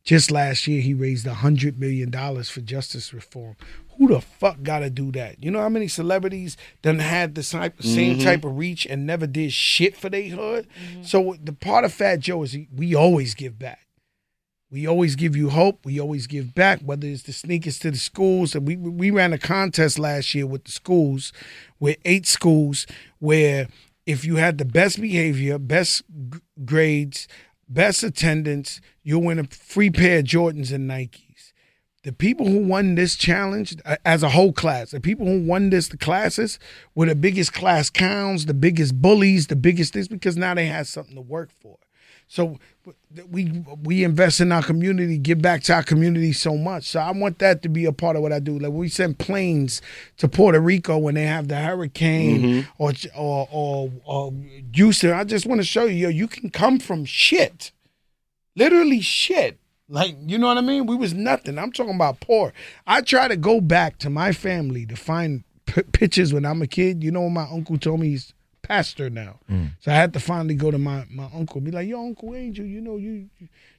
Just 0.03 0.29
last 0.29 0.67
year, 0.67 0.79
he 0.81 0.93
raised 0.93 1.25
a 1.25 1.33
hundred 1.33 1.79
million 1.79 2.11
dollars 2.11 2.49
for 2.51 2.61
justice 2.61 3.13
reform. 3.13 3.55
Who 3.99 4.07
the 4.07 4.21
fuck 4.21 4.63
got 4.63 4.79
to 4.79 4.89
do 4.89 5.11
that? 5.11 5.43
You 5.43 5.51
know 5.51 5.59
how 5.59 5.67
many 5.67 5.89
celebrities 5.89 6.55
done 6.81 6.99
had 6.99 7.35
the 7.35 7.43
si- 7.43 7.57
same 7.81 8.15
mm-hmm. 8.15 8.23
type 8.23 8.45
of 8.45 8.57
reach 8.57 8.85
and 8.85 9.05
never 9.05 9.27
did 9.27 9.51
shit 9.51 9.97
for 9.97 10.09
their 10.09 10.29
hood? 10.29 10.67
Mm-hmm. 10.81 11.03
So 11.03 11.35
the 11.43 11.51
part 11.51 11.83
of 11.83 11.93
Fat 11.93 12.21
Joe 12.21 12.43
is 12.43 12.53
he- 12.53 12.69
we 12.73 12.95
always 12.95 13.35
give 13.35 13.59
back. 13.59 13.87
We 14.71 14.87
always 14.87 15.17
give 15.17 15.35
you 15.35 15.49
hope. 15.49 15.83
We 15.83 15.99
always 15.99 16.27
give 16.27 16.55
back, 16.55 16.79
whether 16.79 17.07
it's 17.07 17.23
the 17.23 17.33
sneakers 17.33 17.77
to 17.79 17.91
the 17.91 17.97
schools. 17.97 18.55
And 18.55 18.65
we 18.65 18.77
we 18.77 19.11
ran 19.11 19.33
a 19.33 19.37
contest 19.37 19.99
last 19.99 20.33
year 20.33 20.47
with 20.47 20.63
the 20.63 20.71
schools, 20.71 21.33
with 21.79 21.97
eight 22.05 22.25
schools, 22.25 22.87
where 23.17 23.67
if 24.05 24.23
you 24.23 24.37
had 24.37 24.59
the 24.59 24.65
best 24.65 25.01
behavior, 25.01 25.57
best 25.57 26.03
g- 26.07 26.39
grades, 26.63 27.27
best 27.67 28.01
attendance, 28.03 28.79
you'll 29.03 29.23
win 29.23 29.39
a 29.39 29.43
free 29.43 29.89
pair 29.89 30.19
of 30.19 30.25
Jordans 30.25 30.71
and 30.71 30.89
Nikes. 30.89 31.23
The 32.03 32.13
people 32.13 32.47
who 32.47 32.59
won 32.59 32.95
this 32.95 33.15
challenge 33.17 33.75
uh, 33.83 33.97
as 34.05 34.23
a 34.23 34.29
whole 34.29 34.53
class, 34.53 34.91
the 34.91 35.01
people 35.01 35.25
who 35.25 35.45
won 35.45 35.69
this, 35.69 35.89
the 35.89 35.97
classes, 35.97 36.57
were 36.95 37.07
the 37.07 37.15
biggest 37.15 37.53
class 37.53 37.89
clowns, 37.89 38.45
the 38.45 38.53
biggest 38.53 39.01
bullies, 39.01 39.47
the 39.47 39.57
biggest 39.57 39.93
things, 39.93 40.07
because 40.07 40.37
now 40.37 40.53
they 40.53 40.67
had 40.67 40.87
something 40.87 41.15
to 41.15 41.21
work 41.21 41.49
for. 41.51 41.77
So 42.29 42.59
we 43.29 43.63
we 43.83 44.03
invest 44.03 44.39
in 44.39 44.51
our 44.51 44.63
community, 44.63 45.17
give 45.17 45.41
back 45.41 45.63
to 45.63 45.73
our 45.73 45.83
community 45.83 46.31
so 46.31 46.55
much. 46.55 46.83
So 46.85 46.99
I 46.99 47.11
want 47.11 47.39
that 47.39 47.63
to 47.63 47.69
be 47.69 47.85
a 47.85 47.91
part 47.91 48.15
of 48.15 48.21
what 48.21 48.31
I 48.31 48.39
do. 48.39 48.57
Like 48.57 48.71
we 48.71 48.87
send 48.87 49.17
planes 49.17 49.81
to 50.17 50.29
Puerto 50.29 50.61
Rico 50.61 50.97
when 50.97 51.15
they 51.15 51.25
have 51.25 51.47
the 51.47 51.57
hurricane 51.57 52.67
or, 52.77 52.93
or 53.17 53.47
or 53.51 53.91
or 54.05 54.33
Houston. 54.73 55.11
I 55.11 55.23
just 55.25 55.47
want 55.47 55.59
to 55.59 55.65
show 55.65 55.85
you, 55.85 56.07
you 56.07 56.27
can 56.27 56.49
come 56.49 56.79
from 56.79 57.03
shit, 57.03 57.71
literally 58.55 59.01
shit. 59.01 59.58
Like 59.89 60.15
you 60.27 60.37
know 60.37 60.47
what 60.47 60.57
I 60.57 60.61
mean? 60.61 60.85
We 60.85 60.95
was 60.95 61.13
nothing. 61.13 61.57
I'm 61.57 61.71
talking 61.71 61.95
about 61.95 62.19
poor. 62.19 62.53
I 62.85 63.01
try 63.01 63.27
to 63.27 63.35
go 63.35 63.59
back 63.59 63.97
to 63.99 64.09
my 64.09 64.31
family 64.31 64.85
to 64.85 64.95
find 64.95 65.43
p- 65.65 65.81
pictures 65.81 66.31
when 66.31 66.45
I'm 66.45 66.61
a 66.61 66.67
kid. 66.67 67.03
You 67.03 67.11
know 67.11 67.27
my 67.29 67.47
uncle 67.51 67.77
told 67.77 67.99
me? 67.99 68.09
He's 68.09 68.33
pastor 68.61 69.09
now. 69.09 69.39
So 69.79 69.91
I 69.91 69.95
had 69.95 70.13
to 70.13 70.19
finally 70.19 70.53
go 70.53 70.69
to 70.69 70.77
my, 70.77 71.05
my 71.09 71.27
uncle, 71.33 71.59
be 71.59 71.71
like, 71.71 71.87
"Yo, 71.87 71.99
Uncle 71.99 72.35
Angel, 72.35 72.65
you 72.65 72.79
know 72.81 72.97
you 72.97 73.27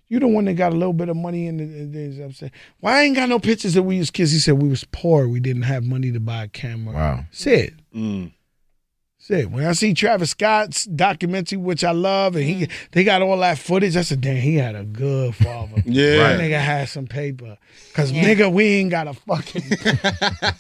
you 0.09 0.19
the 0.19 0.27
one 0.27 0.47
that 0.47 0.55
got 0.55 0.73
a 0.73 0.77
little 0.77 0.93
bit 0.93 1.09
of 1.09 1.17
money 1.17 1.47
in 1.47 1.59
the." 1.59 1.63
In 1.63 2.23
I'm 2.23 2.33
saying, 2.33 2.53
"Why 2.81 2.99
I 2.99 3.03
ain't 3.05 3.15
got 3.15 3.29
no 3.29 3.39
pictures 3.39 3.75
that 3.75 3.85
we 3.85 3.99
was 3.99 4.11
kids?" 4.11 4.33
He 4.33 4.41
said, 4.41 4.61
"We 4.61 4.69
was 4.69 4.85
poor. 4.85 5.29
We 5.29 5.39
didn't 5.39 5.63
have 5.63 5.85
money 5.85 6.11
to 6.11 6.19
buy 6.21 6.45
a 6.45 6.49
camera." 6.49 6.95
Wow. 6.95 7.25
Said. 7.31 7.83
Mm. 7.95 8.33
Said 9.31 9.53
when 9.53 9.65
I 9.65 9.75
see 9.75 9.95
Travis 9.95 10.31
Scott's 10.31 10.87
documentary, 10.87 11.57
which 11.57 11.85
I 11.85 11.93
love, 11.93 12.35
and 12.35 12.45
he 12.45 12.55
mm-hmm. 12.63 12.73
they 12.91 13.05
got 13.05 13.23
all 13.23 13.39
that 13.39 13.59
footage, 13.59 13.97
I 13.97 14.03
said, 14.03 14.21
"Damn, 14.21 14.39
he 14.39 14.57
had 14.57 14.75
a 14.75 14.83
good 14.83 15.37
father." 15.37 15.77
Yeah. 15.91 16.17
That 16.17 16.41
nigga 16.41 16.61
had 16.61 16.89
some 16.89 17.07
paper. 17.07 17.57
Cause 17.95 18.13
nigga, 18.13 18.53
we 18.53 18.65
ain't 18.65 18.91
got 18.91 19.09
a 19.09 19.15
fucking 19.15 19.63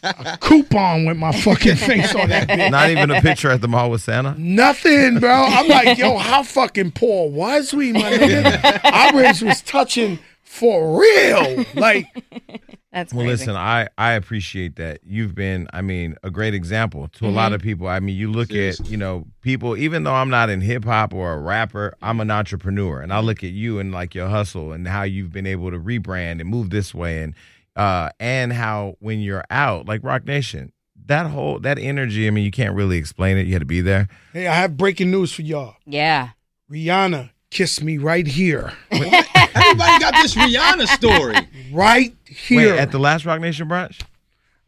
a 0.02 0.38
coupon 0.40 1.04
with 1.04 1.16
my 1.16 1.32
fucking 1.32 1.76
face 1.76 2.14
on 2.14 2.28
that 2.28 2.48
bitch. 2.48 2.70
Not 2.70 2.90
even 2.90 3.10
a 3.10 3.20
picture 3.20 3.50
at 3.50 3.60
the 3.60 3.68
mall 3.68 3.90
with 3.90 4.02
Santa. 4.02 4.34
Nothing, 4.38 5.18
bro. 5.18 5.30
I'm 5.30 5.68
like, 5.68 5.98
yo, 5.98 6.16
how 6.18 6.42
fucking 6.42 6.92
poor 6.92 7.30
was 7.30 7.72
we, 7.72 7.92
my 7.92 8.10
nigga? 8.10 8.80
Our 8.84 9.16
race 9.20 9.42
was 9.42 9.62
touching 9.62 10.18
for 10.42 11.00
real. 11.00 11.64
Like, 11.74 12.06
That's 12.92 13.14
Well, 13.14 13.24
crazy. 13.24 13.42
listen, 13.44 13.56
I 13.56 13.88
I 13.96 14.12
appreciate 14.12 14.74
that. 14.76 14.98
You've 15.04 15.34
been, 15.34 15.68
I 15.72 15.80
mean, 15.80 16.16
a 16.24 16.30
great 16.30 16.54
example 16.54 17.06
to 17.14 17.26
a 17.26 17.30
lot 17.30 17.52
of 17.52 17.62
people. 17.62 17.86
I 17.86 18.00
mean, 18.00 18.16
you 18.16 18.30
look 18.32 18.50
at, 18.52 18.80
you 18.88 18.96
know, 18.96 19.26
people. 19.42 19.76
Even 19.76 20.02
though 20.02 20.14
I'm 20.14 20.28
not 20.30 20.50
in 20.50 20.60
hip 20.60 20.84
hop 20.84 21.14
or 21.14 21.32
a 21.34 21.38
rapper, 21.38 21.94
I'm 22.02 22.18
an 22.20 22.30
entrepreneur, 22.32 23.00
and 23.00 23.12
I 23.12 23.20
look 23.20 23.44
at 23.44 23.50
you 23.50 23.78
and 23.78 23.92
like 23.92 24.14
your 24.14 24.28
hustle 24.28 24.72
and 24.72 24.88
how 24.88 25.04
you've 25.04 25.30
been 25.32 25.46
able 25.46 25.70
to 25.70 25.78
rebrand 25.78 26.40
and 26.40 26.46
move 26.46 26.70
this 26.70 26.92
way, 26.92 27.22
and 27.22 27.34
uh, 27.76 28.10
and 28.18 28.52
how 28.52 28.96
when 28.98 29.20
you're 29.20 29.44
out, 29.50 29.86
like 29.86 30.02
Roc 30.02 30.24
Nation, 30.24 30.72
that 31.06 31.26
whole 31.26 31.60
that 31.60 31.78
energy. 31.78 32.26
I 32.26 32.30
mean, 32.30 32.44
you 32.44 32.50
can't 32.50 32.74
really 32.74 32.96
explain 32.98 33.36
it. 33.38 33.46
You 33.46 33.52
had 33.52 33.60
to 33.62 33.66
be 33.66 33.80
there. 33.82 34.08
hey, 34.32 34.48
I 34.48 34.54
have 34.56 34.76
breaking 34.76 35.12
news 35.12 35.32
for 35.32 35.42
y'all. 35.42 35.76
yeah. 35.86 36.30
Rihanna 36.68 37.30
kissed 37.50 37.82
me 37.82 37.98
right 37.98 38.26
here. 38.26 38.72
Everybody 39.70 40.00
got 40.00 40.14
this 40.22 40.34
Rihanna 40.34 40.86
story. 40.88 41.36
Right 41.72 42.14
here. 42.26 42.72
Wait, 42.74 42.78
at 42.80 42.90
the 42.92 42.98
last 42.98 43.24
Roc 43.24 43.40
Nation 43.40 43.68
brunch. 43.68 44.00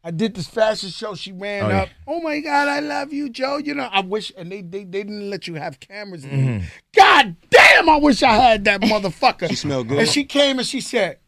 I 0.05 0.11
did 0.11 0.35
this 0.35 0.49
fashion 0.49 0.91
show. 0.91 1.15
She 1.15 1.31
ran 1.31 1.65
Oh, 1.65 1.69
yeah. 1.69 1.83
up. 1.83 1.89
Oh 2.09 2.21
my 2.21 2.41
God, 2.41 2.67
I 2.69 2.81
love 2.81 3.13
you, 3.13 3.29
Joe. 3.31 3.59
You 3.59 3.75
know, 3.75 3.89
I 3.91 4.01
wish, 4.01 4.33
and 4.37 4.51
they 4.51 4.61
they, 4.61 4.85
they 4.85 5.05
didn't 5.05 5.31
let 5.31 5.47
you 5.47 5.55
have 5.55 5.79
cameras. 5.79 6.25
Mm-hmm. 6.25 6.65
God 6.95 7.37
damn, 7.51 7.89
I 7.89 7.97
wish 7.99 8.23
I 8.23 8.33
had 8.35 8.65
that 8.65 8.81
motherfucker. 8.81 9.49
She 9.49 9.55
smelled 9.55 9.89
good. 9.89 9.99
And 10.01 10.09
she 10.09 10.25
came 10.25 10.59
and 10.59 10.67
she 10.67 10.81
said, 10.81 11.19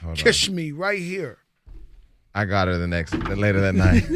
Hold 0.00 0.10
on. 0.12 0.16
"Kiss 0.16 0.48
me 0.48 0.72
right 0.72 0.98
here." 0.98 1.38
I 2.36 2.44
got 2.44 2.68
her 2.68 2.76
the 2.76 2.86
next 2.86 3.14
later 3.14 3.60
that 3.62 3.74
night. 3.74 4.04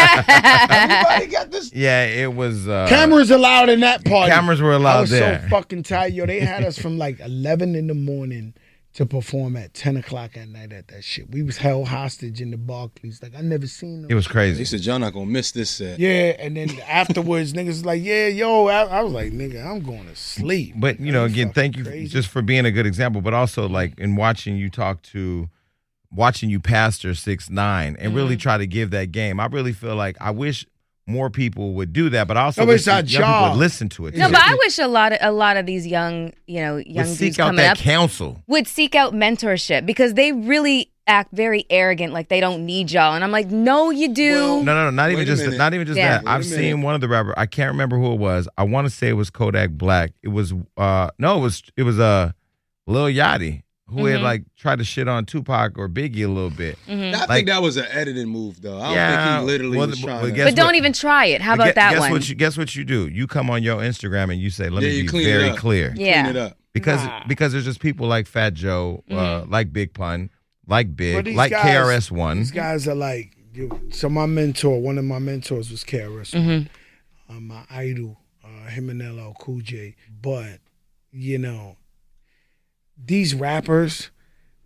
Everybody 0.00 1.26
got 1.26 1.50
this. 1.50 1.72
yeah, 1.72 2.04
it 2.04 2.32
was. 2.32 2.68
Uh, 2.68 2.86
Cameras 2.88 3.30
allowed 3.32 3.68
in 3.68 3.80
that 3.80 4.04
party. 4.04 4.30
Cameras 4.30 4.60
were 4.60 4.72
allowed 4.72 4.98
I 4.98 5.00
was 5.00 5.10
there. 5.10 5.42
so 5.42 5.48
fucking 5.48 5.82
tired, 5.82 6.12
yo. 6.12 6.24
They 6.26 6.38
had 6.40 6.62
us 6.62 6.78
from 6.78 6.98
like 6.98 7.18
eleven 7.20 7.74
in 7.74 7.88
the 7.88 7.94
morning 7.94 8.54
to 8.94 9.04
perform 9.04 9.56
at 9.56 9.74
ten 9.74 9.96
o'clock 9.96 10.36
at 10.36 10.48
night 10.48 10.72
at 10.72 10.86
that 10.88 11.02
shit. 11.02 11.28
We 11.30 11.42
was 11.42 11.56
held 11.56 11.88
hostage 11.88 12.40
in 12.40 12.52
the 12.52 12.56
Barclays. 12.56 13.20
Like 13.20 13.34
I 13.36 13.40
never 13.40 13.66
seen 13.66 14.02
them. 14.02 14.10
It 14.10 14.14
was 14.14 14.28
crazy. 14.28 14.58
He 14.58 14.64
said, 14.64 14.80
"Y'all 14.80 15.00
not 15.00 15.12
gonna 15.12 15.26
miss 15.26 15.50
this 15.50 15.70
set." 15.70 15.98
Yeah, 15.98 16.36
and 16.38 16.56
then 16.56 16.70
afterwards, 16.88 17.52
niggas 17.54 17.66
was 17.66 17.84
like, 17.84 18.02
yeah, 18.04 18.28
yo. 18.28 18.68
I, 18.68 18.84
I 18.84 19.02
was 19.02 19.12
like, 19.12 19.32
nigga, 19.32 19.66
I'm 19.66 19.80
going 19.80 20.06
to 20.06 20.14
sleep. 20.14 20.74
But 20.76 21.00
you 21.00 21.10
know, 21.10 21.24
again, 21.24 21.52
thank 21.52 21.76
you 21.76 21.82
crazy? 21.82 22.06
just 22.06 22.28
for 22.28 22.40
being 22.40 22.64
a 22.66 22.70
good 22.70 22.86
example, 22.86 23.20
but 23.20 23.34
also 23.34 23.68
like 23.68 23.98
in 23.98 24.14
watching 24.14 24.56
you 24.56 24.70
talk 24.70 25.02
to, 25.02 25.48
watching 26.12 26.50
you 26.50 26.60
pastor 26.60 27.14
six 27.14 27.50
nine 27.50 27.96
and 27.98 28.08
Mm-hmm. 28.08 28.16
really 28.16 28.36
try 28.36 28.58
to 28.58 28.66
give 28.66 28.90
that 28.90 29.12
game. 29.12 29.40
I 29.40 29.46
really 29.46 29.72
feel 29.72 29.96
like 29.96 30.16
I 30.20 30.30
wish 30.30 30.66
more 31.08 31.30
people 31.30 31.74
would 31.74 31.92
do 31.92 32.08
that, 32.10 32.26
but 32.26 32.36
I 32.36 32.42
also 32.42 32.62
No, 32.62 32.66
but 32.66 32.72
wish 32.72 32.80
it's 32.80 32.88
our 32.88 33.00
young 33.00 33.22
people 33.22 33.50
would 33.50 33.58
listen 33.58 33.88
to 33.90 34.06
it. 34.08 34.16
No, 34.16 34.26
too. 34.26 34.32
but 34.32 34.42
I 34.42 34.54
wish 34.54 34.78
a 34.80 34.88
lot 34.88 35.12
of 35.12 35.18
a 35.20 35.30
lot 35.30 35.56
of 35.56 35.64
these 35.66 35.86
young, 35.86 36.32
you 36.48 36.60
know, 36.60 36.76
young 36.78 37.06
would 37.06 37.18
dudes 37.18 37.18
seek 37.18 37.38
out 37.38 37.46
coming 37.48 37.56
that 37.58 37.72
up 37.72 37.78
counsel. 37.78 38.42
would 38.48 38.66
seek 38.66 38.94
out 38.96 39.12
mentorship 39.12 39.86
because 39.86 40.14
they 40.14 40.32
really 40.32 40.90
act 41.08 41.30
very 41.32 41.64
arrogant, 41.70 42.12
like 42.12 42.26
they 42.28 42.40
don't 42.40 42.66
need 42.66 42.90
y'all, 42.90 43.14
and 43.14 43.22
I'm 43.22 43.30
like, 43.30 43.48
no, 43.48 43.90
you 43.90 44.12
do. 44.12 44.32
Well, 44.32 44.62
No, 44.64 44.74
no, 44.74 44.84
no, 44.86 44.90
not 44.90 45.12
even 45.12 45.24
just 45.26 45.44
minute. 45.44 45.56
not 45.58 45.72
even 45.74 45.86
just 45.86 45.96
Yeah. 45.96 46.08
that. 46.18 46.24
Wait 46.24 46.28
a 46.28 46.34
I've 46.34 46.40
minute. 46.40 46.56
seen 46.56 46.82
one 46.82 46.96
of 46.96 47.00
the 47.00 47.06
rapper. 47.06 47.32
I 47.38 47.46
can't 47.46 47.70
remember 47.70 47.96
who 47.96 48.12
it 48.12 48.18
was. 48.18 48.48
I 48.58 48.64
want 48.64 48.88
to 48.88 48.90
say 48.90 49.08
it 49.08 49.12
was 49.12 49.30
Kodak 49.30 49.70
Black. 49.70 50.10
It 50.24 50.28
was 50.30 50.52
uh 50.76 51.10
no, 51.20 51.38
it 51.38 51.40
was 51.40 51.62
it 51.76 51.84
was 51.84 52.00
uh 52.00 52.32
Lil 52.88 53.04
Yachty 53.06 53.62
who 53.88 54.06
had 54.06 54.20
Mhm. 54.20 54.24
like 54.24 54.42
tried 54.56 54.78
to 54.78 54.84
shit 54.84 55.06
on 55.08 55.24
Tupac 55.26 55.78
or 55.78 55.88
Biggie 55.88 56.24
a 56.24 56.28
little 56.28 56.50
bit. 56.50 56.76
Mhm. 56.88 57.14
I 57.14 57.18
Like- 57.20 57.28
think 57.28 57.48
that 57.48 57.62
was 57.62 57.76
an 57.76 57.86
editing 57.90 58.28
move, 58.28 58.60
though. 58.60 58.80
I 58.80 58.86
don't 58.86 58.94
Yeah, 58.94 59.36
think 59.38 59.40
he 59.40 59.52
literally 59.52 59.78
well, 59.78 59.86
was 59.88 60.00
but- 60.00 60.06
trying 60.06 60.20
but 60.22 60.26
to. 60.28 60.32
guess 60.34 60.46
but 60.48 60.56
don't 60.56 60.66
what? 60.66 60.74
even 60.74 60.92
try 60.92 61.26
it. 61.26 61.40
How 61.40 61.54
about 61.54 61.64
gue- 61.66 61.72
that 61.74 61.90
guess 61.92 62.00
one? 62.00 62.10
What 62.10 62.28
you, 62.28 62.34
guess 62.34 62.56
what 62.58 62.74
you 62.74 62.84
do? 62.84 63.06
You 63.08 63.26
come 63.26 63.48
on 63.48 63.62
your 63.62 63.80
Instagram 63.80 64.32
and 64.32 64.40
you 64.40 64.50
say, 64.50 64.68
"Let 64.68 64.82
Yeah, 64.82 64.88
me 64.88 64.96
you 64.96 65.02
be 65.04 65.08
clean 65.08 65.28
it 65.28 65.32
very 65.32 65.50
up. 65.50 65.56
clear," 65.56 65.94
yeah. 65.96 66.22
Clean 66.24 66.36
it 66.36 66.38
up. 66.40 66.58
because 66.74 67.04
Nah. 67.04 67.22
because 67.28 67.52
there's 67.52 67.64
just 67.64 67.80
people 67.80 68.06
like 68.08 68.26
Fat 68.26 68.54
Joe, 68.54 69.02
uh, 69.10 69.14
Mhm. 69.14 69.50
like 69.50 69.72
Big 69.72 69.94
Pun, 69.94 70.30
like 70.66 70.88
But 70.88 70.96
Big, 70.96 71.24
these 71.26 71.36
like 71.36 71.52
guys- 71.52 71.64
KRS 71.64 72.10
One. 72.10 72.38
These 72.38 72.50
guys 72.50 72.86
are 72.88 72.94
like, 72.94 73.36
you, 73.54 73.70
so 73.90 74.08
my 74.10 74.26
mentor, 74.26 74.82
one 74.82 74.98
of 74.98 75.04
my 75.04 75.18
mentors 75.20 75.70
was 75.70 75.84
KRS, 75.84 76.32
Mhm. 76.32 76.66
uh, 77.30 77.34
my 77.40 77.62
idol, 77.70 78.18
uh, 78.44 78.68
him 78.68 78.90
and 78.90 79.00
LL 79.00 79.34
Cool 79.40 79.60
J. 79.60 79.94
But 80.20 80.58
you 81.12 81.38
know, 81.38 81.76
these 83.02 83.34
rappers, 83.34 84.10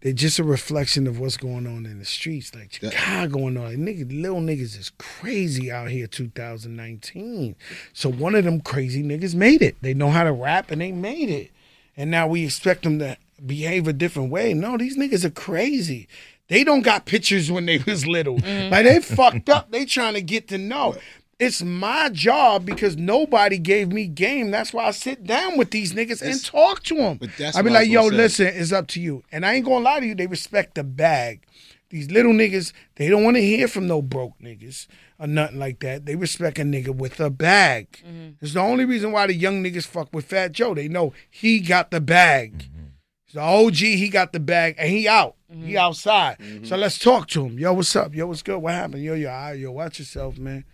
they're 0.01 0.13
just 0.13 0.39
a 0.39 0.45
reflection 0.45 1.07
of 1.07 1.19
what's 1.19 1.37
going 1.37 1.67
on 1.67 1.85
in 1.85 1.99
the 1.99 2.05
streets. 2.05 2.55
Like 2.55 2.81
Yeah. 2.83 2.91
Chicago 2.91 3.47
and 3.49 3.59
all 3.59 3.69
that. 3.69 3.79
Nigga, 3.79 4.11
little 4.11 4.41
niggas 4.41 4.79
is 4.79 4.93
crazy 4.99 5.71
out 5.71 5.91
here 5.91 6.07
2019. 6.07 7.57
So 7.93 8.09
one 8.11 8.35
of 8.35 8.45
them 8.45 8.61
crazy 8.61 9.03
niggas 9.03 9.35
made 9.35 9.63
it. 9.63 9.77
They 9.83 9.95
know 9.95 10.11
how 10.11 10.25
to 10.25 10.33
rap 10.33 10.71
and 10.71 10.81
they 10.81 10.93
made 10.93 11.29
it. 11.29 11.51
And 11.97 12.11
now 12.11 12.27
we 12.27 12.45
expect 12.45 12.83
them 12.85 12.99
to 13.01 13.17
behave 13.45 13.87
a 13.89 13.93
different 13.93 14.31
way. 14.31 14.55
No, 14.55 14.79
these 14.79 14.97
niggas 14.97 15.25
are 15.25 15.31
crazy. 15.31 16.09
They 16.49 16.65
don't 16.65 16.83
got 16.83 17.07
pictures 17.07 17.51
when 17.51 17.67
they 17.67 17.79
was 17.79 18.07
little. 18.07 18.39
Mm-hmm. 18.39 18.73
Like 18.73 18.85
they 18.85 19.01
fucked 19.01 19.49
up. 19.49 19.71
They 19.71 19.85
trying 19.85 20.15
to 20.15 20.23
get 20.23 20.49
to 20.49 20.59
know. 20.59 20.97
It's 21.41 21.63
my 21.63 22.11
job 22.11 22.67
because 22.67 22.99
nobody 22.99 23.57
gave 23.57 23.91
me 23.91 24.07
game. 24.07 24.51
That's 24.51 24.75
why 24.75 24.85
I 24.85 24.91
sit 24.91 25.25
down 25.25 25.57
with 25.57 25.71
these 25.71 25.95
niggas 25.95 26.21
and 26.21 26.45
talk 26.45 26.83
to 26.85 26.97
them. 26.97 27.17
but 27.17 27.31
that's 27.39 27.57
I 27.57 27.63
be 27.63 27.71
like, 27.71 27.89
yo, 27.89 28.03
gonna 28.03 28.29
say. 28.29 28.45
listen, 28.45 28.47
it's 28.49 28.73
up 28.73 28.89
to 28.89 29.01
you. 29.01 29.25
And 29.33 29.47
I 29.47 29.55
ain't 29.55 29.65
gonna 29.65 29.83
lie 29.83 30.01
to 30.01 30.07
you, 30.07 30.15
they 30.15 30.27
respect 30.27 30.75
the 30.75 30.85
bag. 30.85 31.47
These 31.89 32.11
little 32.11 32.33
niggas, 32.33 32.73
they 32.97 33.09
don't 33.09 33.25
want 33.25 33.37
to 33.37 33.43
hear 33.43 33.67
from 33.67 33.89
no 33.89 34.03
broke 34.03 34.39
niggas 34.39 34.87
or 35.19 35.27
nothing 35.27 35.59
like 35.59 35.81
that. 35.81 36.07
They 36.07 36.15
respect 36.15 36.59
a 36.59 36.63
nigga 36.63 36.95
with 36.95 37.19
a 37.19 37.31
bag. 37.31 38.01
Mm-hmm. 38.07 38.33
It's 38.41 38.55
the 38.55 38.61
only 38.61 38.85
reason 38.85 39.11
why 39.11 39.27
the 39.27 39.35
young 39.35 39.65
niggas 39.65 39.87
fuck 39.87 40.13
with 40.13 40.27
Fat 40.27 40.53
Joe. 40.53 40.75
They 40.75 40.89
know 40.89 41.15
he 41.29 41.59
got 41.59 41.91
the 41.91 42.01
bag. 42.01 42.59
Mm-hmm. 42.59 42.81
It's 43.25 43.35
the 43.35 43.41
OG, 43.41 43.75
he 43.77 44.09
got 44.09 44.33
the 44.33 44.41
bag, 44.41 44.77
and 44.79 44.91
he 44.91 45.09
out. 45.09 45.37
He 45.49 45.55
mm-hmm. 45.55 45.79
outside. 45.79 46.37
So 46.65 46.77
let's 46.77 46.99
talk 46.99 47.27
to 47.29 47.47
him. 47.47 47.59
Yo, 47.59 47.73
what's 47.73 47.97
up? 47.97 48.15
Yo, 48.15 48.27
what's 48.27 48.43
good? 48.43 48.59
What 48.59 48.75
happened? 48.75 49.03
Yo, 49.03 49.15
yo, 49.15 49.31
all 49.31 49.37
right, 49.37 49.59
yo, 49.59 49.73
watch 49.73 49.99
yourself, 49.99 50.39
man. 50.39 50.65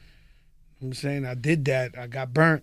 I'm 0.83 0.93
saying 0.93 1.25
I 1.25 1.35
did 1.35 1.65
that. 1.67 1.97
I 1.99 2.07
got 2.07 2.35
burnt. 2.35 2.63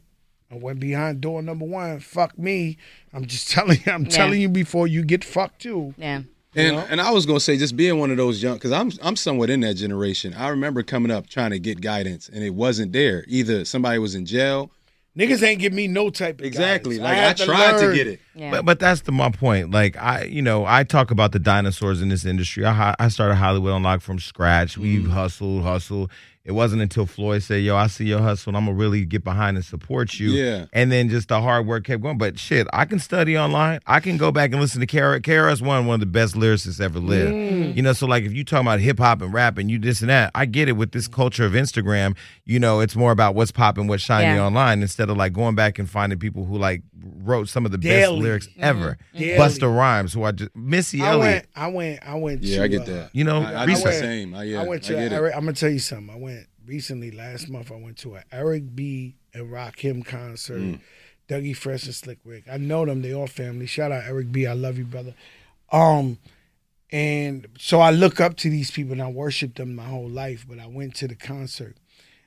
I 0.51 0.55
went 0.57 0.79
behind 0.79 1.21
door 1.21 1.41
number 1.41 1.65
one. 1.65 1.99
Fuck 1.99 2.37
me. 2.37 2.77
I'm 3.13 3.25
just 3.25 3.49
telling 3.51 3.79
you. 3.85 3.91
I'm 3.91 4.03
Yeah. 4.03 4.09
telling 4.09 4.39
you 4.41 4.49
before 4.49 4.87
you 4.87 5.03
get 5.03 5.23
fucked 5.23 5.61
too. 5.63 5.93
Yeah. 5.97 6.21
And 6.55 6.75
know? 6.75 6.85
and 6.87 7.01
I 7.01 7.09
was 7.09 7.25
gonna 7.25 7.39
say 7.39 7.57
just 7.57 7.75
being 7.75 7.97
one 7.97 8.11
of 8.11 8.17
those 8.17 8.43
young 8.43 8.53
because 8.55 8.71
I'm 8.71 8.91
I'm 9.01 9.15
somewhat 9.15 9.49
in 9.49 9.61
that 9.61 9.73
generation. 9.73 10.35
I 10.35 10.49
remember 10.49 10.83
coming 10.83 11.09
up 11.11 11.27
trying 11.27 11.49
to 11.51 11.57
get 11.59 11.81
guidance 11.81 12.29
and 12.29 12.43
it 12.43 12.51
wasn't 12.51 12.91
there. 12.93 13.25
Either 13.27 13.65
somebody 13.65 13.97
was 13.97 14.13
in 14.13 14.27
jail. 14.27 14.69
Niggas 15.17 15.43
ain't 15.43 15.59
give 15.59 15.73
me 15.73 15.87
no 15.87 16.09
type 16.09 16.39
of 16.39 16.45
Exactly. 16.45 16.97
guidance. 16.97 17.03
Like 17.03 17.17
I, 17.17 17.21
had 17.21 17.37
tried 17.77 17.79
to 17.87 17.93
get 17.95 18.05
it. 18.07 18.19
Yeah. 18.35 18.51
But 18.51 18.65
but 18.65 18.79
that's 18.79 19.01
the 19.01 19.11
my 19.11 19.29
point. 19.31 19.71
Like 19.71 19.97
I, 19.97 20.23
you 20.25 20.43
know, 20.43 20.63
I 20.67 20.83
talk 20.83 21.09
about 21.09 21.31
the 21.31 21.39
dinosaurs 21.39 22.03
in 22.03 22.09
this 22.09 22.23
industry. 22.25 22.65
I 22.65 22.93
I 22.99 23.07
started 23.07 23.35
Hollywood 23.35 23.73
Unlocked 23.73 24.03
from 24.03 24.19
scratch. 24.19 24.77
We 24.77 24.97
Mm-hmm. 24.97 25.09
hustled, 25.11 25.63
hustled. 25.63 26.11
It 26.45 26.51
wasn't 26.51 26.81
until 26.81 27.05
Floyd 27.05 27.41
said, 27.41 27.63
"Yo, 27.63 27.73
I 27.77 27.87
see 27.87 28.03
your 28.03 28.19
hustle, 28.19 28.49
and 28.49 28.57
I'm 28.57 28.65
gonna 28.65 28.77
really 28.77 29.05
get 29.05 29.23
behind 29.23 29.55
and 29.55 29.65
support 29.65 30.19
you." 30.19 30.31
Yeah. 30.31 30.65
And 30.73 30.91
then 30.91 31.07
just 31.07 31.29
the 31.29 31.39
hard 31.39 31.65
work 31.65 31.85
kept 31.85 32.01
going. 32.01 32.17
But 32.17 32.37
shit, 32.37 32.67
I 32.73 32.83
can 32.83 32.99
study 32.99 33.37
online. 33.37 33.79
I 33.87 34.01
can 34.01 34.17
go 34.17 34.29
back 34.29 34.51
and 34.51 34.59
listen 34.59 34.81
to 34.81 34.85
KRS. 34.87 35.21
KRS 35.21 35.61
One, 35.61 35.85
one 35.85 35.93
of 35.93 35.99
the 36.01 36.05
best 36.05 36.35
lyricists 36.35 36.81
ever 36.81 36.99
lived. 36.99 37.31
Mm. 37.31 37.75
You 37.77 37.81
know, 37.81 37.93
so 37.93 38.07
like 38.07 38.25
if 38.25 38.33
you 38.33 38.43
talking 38.43 38.67
about 38.67 38.81
hip 38.81 38.99
hop 38.99 39.21
and 39.21 39.33
rap 39.33 39.57
and 39.57 39.71
you 39.71 39.79
this 39.79 40.01
and 40.01 40.09
that, 40.09 40.31
I 40.35 40.45
get 40.45 40.67
it. 40.67 40.73
With 40.73 40.91
this 40.91 41.07
culture 41.07 41.45
of 41.45 41.53
Instagram, 41.53 42.13
you 42.43 42.59
know, 42.59 42.81
it's 42.81 42.95
more 42.97 43.13
about 43.13 43.35
what's 43.35 43.51
popping, 43.51 43.87
what's 43.87 44.03
shiny 44.03 44.35
Yeah. 44.35 44.43
online 44.45 44.81
instead 44.81 45.09
of 45.09 45.15
like 45.15 45.31
going 45.31 45.55
back 45.55 45.79
and 45.79 45.89
finding 45.89 46.19
people 46.19 46.43
who 46.43 46.57
like 46.57 46.81
wrote 47.23 47.47
some 47.47 47.65
of 47.65 47.71
the 47.71 47.77
best 47.77 48.11
lyrics 48.11 48.49
ever. 48.59 48.97
Daily. 49.17 49.39
Busta 49.39 49.73
Rhymes, 49.73 50.11
who 50.11 50.23
I 50.25 50.33
just 50.33 50.53
Missy 50.57 51.01
I 51.01 51.07
Elliott. 51.11 51.21
went. 51.21 51.45
I 51.55 51.67
went. 51.67 51.99
I 52.05 52.15
went. 52.15 52.43
Yeah, 52.43 52.57
to, 52.57 52.63
I 52.63 52.67
get 52.67 52.81
uh, 52.81 52.85
that. 52.85 53.09
You 53.13 53.23
know, 53.23 53.41
I, 53.43 53.61
I 53.61 53.65
do 53.65 53.71
the 53.71 53.77
research. 53.77 53.95
same. 53.95 54.35
I, 54.35 54.43
yeah, 54.43 54.61
I 54.61 54.67
went 54.67 54.83
to. 54.83 54.93
get 54.93 55.03
it. 55.03 55.13
Eric, 55.13 55.33
I'm 55.35 55.41
gonna 55.45 55.53
tell 55.53 55.69
you 55.69 55.79
something. 55.79 56.13
I 56.13 56.17
went 56.17 56.32
recently 56.65 57.11
last 57.11 57.49
month. 57.49 57.71
I 57.71 57.75
went 57.75 57.97
to 57.99 58.15
an 58.15 58.23
Eric 58.31 58.75
B. 58.75 59.15
and 59.33 59.49
Rakim 59.51 60.05
concert. 60.05 60.61
Mm. 60.61 60.79
Dougie 61.29 61.55
Fresh 61.55 61.85
and 61.85 61.95
Slick 61.95 62.19
Rick. 62.25 62.45
I 62.51 62.57
know 62.57 62.85
them. 62.85 63.01
They 63.01 63.13
all 63.13 63.27
family. 63.27 63.65
Shout 63.65 63.91
out 63.91 64.03
Eric 64.05 64.31
B. 64.31 64.45
I 64.45 64.53
love 64.53 64.77
you, 64.77 64.83
brother. 64.83 65.13
Um, 65.71 66.19
and 66.91 67.47
so 67.57 67.79
I 67.79 67.91
look 67.91 68.19
up 68.19 68.35
to 68.37 68.49
these 68.49 68.71
people 68.71 68.93
and 68.93 69.01
I 69.01 69.07
worship 69.07 69.55
them 69.55 69.75
my 69.75 69.85
whole 69.85 70.09
life. 70.09 70.45
But 70.47 70.59
I 70.59 70.67
went 70.67 70.95
to 70.95 71.07
the 71.07 71.15
concert, 71.15 71.77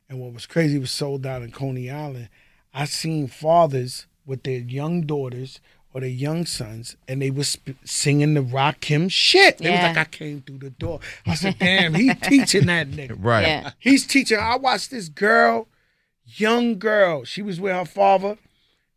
and 0.09 0.21
what 0.21 0.33
was 0.33 0.47
crazy 0.47 0.79
was 0.79 0.91
sold 0.91 1.27
out 1.27 1.43
in 1.43 1.53
Coney 1.53 1.91
Island. 1.91 2.31
I 2.73 2.87
seen 2.87 3.29
fathers 3.29 4.07
with 4.25 4.43
their 4.43 4.59
young 4.59 5.03
daughters 5.03 5.61
or 5.97 6.01
their 6.01 6.11
young 6.11 6.45
sons, 6.45 6.95
and 7.09 7.23
they 7.23 7.31
was 7.31 7.49
sp- 7.57 7.81
singing 7.83 8.35
the 8.35 8.43
Rakim 8.43 9.11
shit. 9.11 9.57
They 9.57 9.71
Yeah. 9.71 9.89
was 9.89 9.97
like, 9.97 10.07
I 10.07 10.11
came 10.11 10.43
through 10.43 10.59
the 10.59 10.69
door. 10.69 11.01
I 11.27 11.35
said, 11.35 11.59
damn, 11.59 11.95
he 11.95 12.13
teaching 12.23 12.67
that 12.67 12.91
nigga. 12.91 13.17
Right. 13.19 13.47
Yeah. 13.47 13.71
He's 13.79 14.07
teaching. 14.07 14.39
I 14.39 14.57
watched 14.57 14.91
this 14.91 15.09
girl, 15.09 15.69
young 16.27 16.79
girl. 16.79 17.25
She 17.25 17.41
was 17.41 17.59
with 17.59 17.73
her 17.73 17.87
father. 17.87 18.37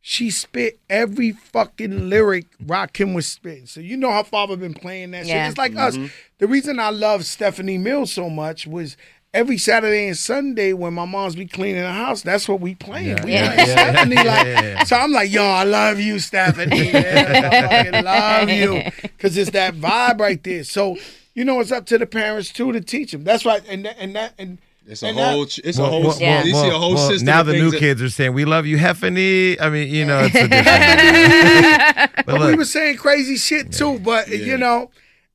She 0.01 0.29
spit 0.29 0.77
every 0.89 1.31
fucking 1.31 2.09
lyric 2.09 2.47
Rock 2.65 2.91
Rakim 2.93 3.15
was 3.15 3.27
spitting. 3.27 3.65
So 3.65 3.79
you 3.79 3.95
know 3.95 4.11
her 4.11 4.23
father 4.25 4.57
been 4.57 4.73
playing 4.73 5.11
that 5.11 5.25
Yeah. 5.25 5.43
shit. 5.45 5.49
It's 5.51 5.57
like 5.57 5.77
us. 5.77 5.95
Mm-hmm. 5.95 6.07
The 6.39 6.47
reason 6.47 6.79
I 6.79 6.89
love 6.89 7.25
Stephanie 7.25 7.77
Mills 7.77 8.11
so 8.11 8.29
much 8.29 8.67
was 8.67 8.97
every 9.33 9.57
Saturday 9.57 10.07
and 10.07 10.17
Sunday 10.17 10.73
when 10.73 10.93
my 10.93 11.05
mom's 11.05 11.35
be 11.35 11.45
cleaning 11.45 11.81
the 11.83 11.91
house, 11.91 12.21
that's 12.23 12.47
what 12.49 12.59
we 12.61 12.75
playing. 12.75 13.17
Yeah. 13.17 13.25
We 13.25 13.31
Yeah. 13.33 13.53
playing 13.53 13.69
Stephanie 13.69 14.15
like 14.15 14.25
Yeah, 14.25 14.61
yeah. 14.61 14.83
so 14.83 14.95
I'm 14.97 15.11
like, 15.11 15.31
yo, 15.31 15.43
I 15.43 15.63
love 15.63 15.99
you, 15.99 16.19
Stephanie. 16.19 16.91
man. 16.93 17.95
I 17.95 17.99
love 18.41 18.49
you. 18.49 18.83
Cause 19.19 19.37
it's 19.37 19.51
that 19.51 19.75
vibe 19.75 20.19
right 20.19 20.43
there. 20.43 20.63
So, 20.63 20.97
you 21.35 21.45
know, 21.45 21.59
it's 21.59 21.71
up 21.71 21.85
to 21.87 21.97
the 21.97 22.05
parents 22.07 22.51
too 22.51 22.71
to 22.71 22.81
teach 22.81 23.11
them. 23.11 23.23
That's 23.23 23.45
right. 23.45 23.61
And 23.69 23.85
that 23.85 23.97
and 23.99 24.15
that 24.15 24.33
and 24.39 24.57
It's 24.87 25.03
a 25.03 25.07
and 25.07 25.17
whole. 25.19 25.45
ch- 25.45 25.59
It's 25.63 25.77
a 25.77 25.85
whole. 25.85 26.01
well, 26.07 26.17
Yeah. 26.19 26.43
You 26.43 26.53
see 26.55 26.67
a 26.67 26.71
whole 26.71 26.95
well, 26.95 27.07
system. 27.09 27.27
Now 27.27 27.43
the 27.43 27.53
new 27.53 27.69
that- 27.71 27.79
kids 27.79 28.01
are 28.01 28.09
saying, 28.09 28.33
"We 28.33 28.45
love 28.45 28.65
you, 28.65 28.77
Heffany." 28.77 29.61
I 29.61 29.69
mean, 29.69 29.87
you 29.93 30.05
know, 30.05 30.21
it's 30.23 30.35
a 30.35 30.47
different. 30.47 32.15
but 32.25 32.25
But 32.25 32.41
we 32.47 32.55
were 32.55 32.65
saying 32.65 32.97
crazy 32.97 33.37
shit 33.37 33.71
too. 33.71 33.99
But 33.99 34.27
Yeah. 34.29 34.37
you 34.37 34.57
know, 34.57 34.89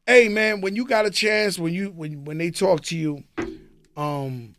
hey 0.07 0.29
man, 0.29 0.61
when 0.61 0.75
you 0.75 0.85
got 0.87 1.07
a 1.07 1.11
chance, 1.11 1.59
when 1.59 1.73
you 1.73 1.91
when 1.95 2.25
when 2.25 2.39
they 2.39 2.51
talk 2.51 2.83
to 2.87 2.97
you, 2.99 3.23
um, 3.97 4.55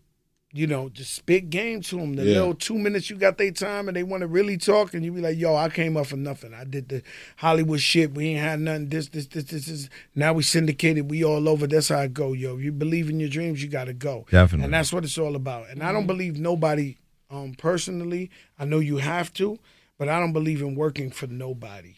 you 0.54 0.68
know, 0.68 0.88
just 0.88 1.14
spit 1.14 1.50
game 1.50 1.82
to 1.82 1.98
them. 1.98 2.16
The 2.16 2.24
Yeah. 2.24 2.34
little 2.36 2.56
two 2.56 2.78
minutes 2.80 3.10
you 3.10 3.18
got 3.18 3.38
their 3.38 3.52
time, 3.52 3.90
and 3.90 3.98
they 3.98 4.04
want 4.04 4.22
to 4.22 4.28
really 4.28 4.56
talk, 4.58 4.94
and 4.94 5.04
you 5.04 5.12
be 5.12 5.20
like, 5.20 5.38
"Yo, 5.38 5.54
I 5.54 5.68
came 5.68 5.98
up 5.98 6.08
for 6.08 6.16
nothing. 6.16 6.54
I 6.54 6.64
did 6.64 6.88
the 6.88 7.02
Hollywood 7.36 7.82
shit. 7.82 8.14
We 8.14 8.28
ain't 8.30 8.40
had 8.40 8.62
nothing. 8.62 8.88
This, 8.88 9.10
this, 9.10 9.26
this, 9.28 9.44
this, 9.46 9.66
this. 9.66 9.90
Now 10.16 10.32
we 10.32 10.44
syndicated. 10.44 11.12
We 11.12 11.26
all 11.26 11.50
over. 11.50 11.68
That's 11.68 11.90
how 11.90 12.00
I 12.00 12.08
go, 12.08 12.32
yo. 12.32 12.56
If 12.58 12.64
you 12.64 12.72
believe 12.72 13.10
in 13.10 13.20
your 13.20 13.28
dreams, 13.28 13.62
you 13.62 13.68
got 13.68 13.86
to 13.86 13.94
go. 13.94 14.26
Definitely. 14.32 14.66
And 14.66 14.74
that's 14.74 14.94
what 14.94 15.04
it's 15.04 15.18
all 15.18 15.36
about. 15.36 15.70
And 15.70 15.84
I 15.84 15.92
don't 15.92 16.08
believe 16.08 16.40
nobody, 16.40 16.96
um, 17.30 17.54
personally. 17.58 18.32
I 18.58 18.64
know 18.64 18.80
you 18.80 18.98
have 18.98 19.34
to, 19.34 19.60
but 19.98 20.08
I 20.08 20.22
don't 20.22 20.32
believe 20.32 20.62
in 20.62 20.76
working 20.76 21.12
for 21.12 21.28
nobody. 21.28 21.96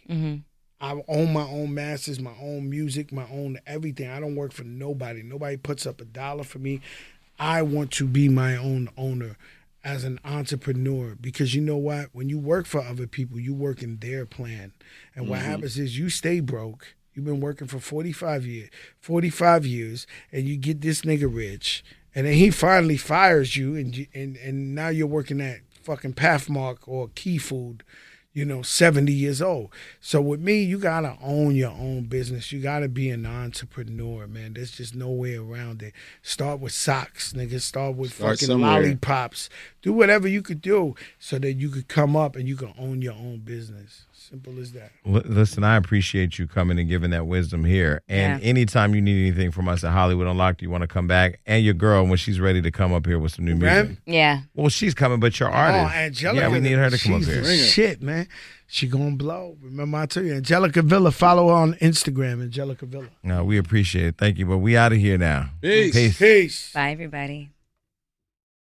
I 0.80 1.02
own 1.08 1.34
my 1.34 1.42
own 1.42 1.74
masters, 1.74 2.20
my 2.20 2.34
own 2.40 2.70
music, 2.70 3.12
my 3.12 3.28
own 3.32 3.60
everything. 3.66 4.10
I 4.10 4.20
don't 4.20 4.36
work 4.36 4.52
for 4.52 4.64
nobody. 4.64 5.24
Nobody 5.24 5.58
puts 5.58 5.86
up 5.88 6.02
a 6.02 6.06
dollar 6.06 6.44
for 6.44 6.60
me. 6.60 6.82
I 7.40 7.62
want 7.62 7.92
to 7.92 8.08
be 8.08 8.30
my 8.30 8.56
own 8.56 8.90
owner 8.98 9.38
as 9.84 10.04
an 10.04 10.20
entrepreneur 10.26 11.16
because 11.20 11.56
you 11.56 11.62
know 11.62 11.78
what? 11.78 12.10
When 12.12 12.30
you 12.30 12.40
work 12.40 12.66
for 12.66 12.82
other 12.82 13.08
people, 13.08 13.40
you 13.40 13.54
work 13.54 13.82
in 13.82 13.98
their 13.98 14.26
plan. 14.26 14.74
And 15.16 15.30
what 15.30 15.40
mm-hmm. 15.40 15.50
happens 15.50 15.78
is 15.78 15.98
you 15.98 16.10
stay 16.10 16.40
broke. 16.40 16.96
You've 17.14 17.26
been 17.26 17.40
working 17.40 17.68
for 17.68 17.80
45 17.80 18.46
years, 18.46 18.70
45 19.00 19.66
years, 19.66 20.06
and 20.32 20.48
you 20.48 20.58
get 20.58 20.82
this 20.82 21.02
nigga 21.02 21.34
rich. 21.34 21.84
And 22.14 22.28
then 22.28 22.34
he 22.34 22.52
finally 22.52 22.98
fires 22.98 23.56
you 23.56 23.76
and 23.76 23.96
you, 23.96 24.08
and 24.14 24.38
and 24.38 24.76
now 24.76 24.90
you're 24.90 25.08
working 25.08 25.42
at 25.42 25.62
fucking 25.84 26.14
Pathmark 26.14 26.80
or 26.86 27.10
Key 27.16 27.38
Food. 27.38 27.84
You 28.38 28.46
know, 28.46 28.62
70 28.62 29.12
years 29.12 29.42
old. 29.42 29.74
So 30.00 30.22
with 30.22 30.40
me, 30.40 30.62
you 30.62 30.78
got 30.78 31.02
to 31.02 31.18
own 31.24 31.56
your 31.56 31.72
own 31.72 32.04
business. 32.04 32.52
You 32.52 32.62
got 32.62 32.80
to 32.82 32.88
be 32.88 33.10
an 33.10 33.26
entrepreneur, 33.26 34.28
man. 34.28 34.54
There's 34.54 34.70
just 34.70 34.94
no 34.94 35.10
way 35.10 35.36
around 35.36 35.82
it. 35.82 35.94
Start 36.22 36.60
with 36.60 36.72
socks, 36.72 37.34
nigga. 37.34 37.60
Start 37.60 37.96
with 37.96 38.14
Start 38.14 38.34
fucking 38.36 38.50
somewhere. 38.50 38.74
lollipops. 38.74 39.50
Do 39.82 39.92
whatever 39.92 40.28
you 40.28 40.44
could 40.44 40.62
do 40.62 40.94
so 41.18 41.40
that 41.40 41.54
you 41.54 41.70
could 41.70 41.88
come 41.88 42.16
up 42.16 42.36
and 42.36 42.48
you 42.48 42.56
can 42.56 42.76
own 42.78 43.02
your 43.02 43.14
own 43.14 43.40
business. 43.40 44.06
Simple 44.30 44.60
as 44.60 44.74
that. 44.74 44.92
L- 45.06 45.22
listen, 45.26 45.64
I 45.64 45.78
appreciate 45.78 46.38
you 46.38 46.48
coming 46.48 46.78
and 46.78 46.90
giving 46.90 47.12
that 47.12 47.28
wisdom 47.28 47.64
here. 47.64 48.02
And 48.10 48.42
Yeah. 48.42 48.50
anytime 48.50 48.94
you 48.94 49.02
need 49.02 49.22
anything 49.22 49.52
from 49.52 49.70
us 49.70 49.84
at 49.86 49.92
Hollywood 49.94 50.28
Unlocked, 50.28 50.62
you 50.62 50.70
want 50.70 50.82
to 50.82 50.88
come 50.88 51.08
back, 51.08 51.40
and 51.46 51.64
your 51.64 51.74
girl 51.74 52.06
when 52.06 52.18
she's 52.18 52.40
ready 52.40 52.62
to 52.62 52.70
come 52.70 52.92
up 52.92 53.06
here 53.06 53.20
with 53.20 53.34
some 53.34 53.46
new 53.46 53.56
music. 53.56 53.70
Rem? 53.70 53.98
Yeah. 54.06 54.42
Well, 54.54 54.70
she's 54.70 54.94
coming, 54.94 55.22
but 55.22 55.40
your 55.40 55.50
oh, 55.50 55.54
artist. 55.54 55.96
Oh, 55.96 55.98
Angelica. 55.98 56.42
Yeah, 56.42 56.50
we 56.50 56.60
need 56.60 56.74
her 56.74 56.90
to 56.90 56.98
come 56.98 57.14
up 57.14 57.24
here. 57.24 57.44
Shit, 57.58 58.02
man. 58.02 58.28
She 58.70 58.88
gonna 58.88 59.16
blow. 59.16 59.56
Remember 59.62 59.98
I 59.98 60.06
tell 60.08 60.24
you, 60.24 60.34
Angelica 60.34 60.82
Vila. 60.82 61.12
Follow 61.12 61.48
her 61.48 61.54
on 61.54 61.76
Instagram, 61.76 62.42
Angelica 62.42 62.86
Vila. 62.86 63.08
No, 63.24 63.46
we 63.46 63.58
appreciate 63.58 64.08
it. 64.08 64.16
Thank 64.18 64.38
you. 64.38 64.46
But 64.46 64.58
we 64.58 64.76
out 64.76 64.92
of 64.92 64.98
here 64.98 65.18
now. 65.18 65.52
Peace. 65.62 65.94
Peace. 65.96 66.18
Peace. 66.18 66.74
Bye, 66.74 66.92
everybody. 66.92 67.52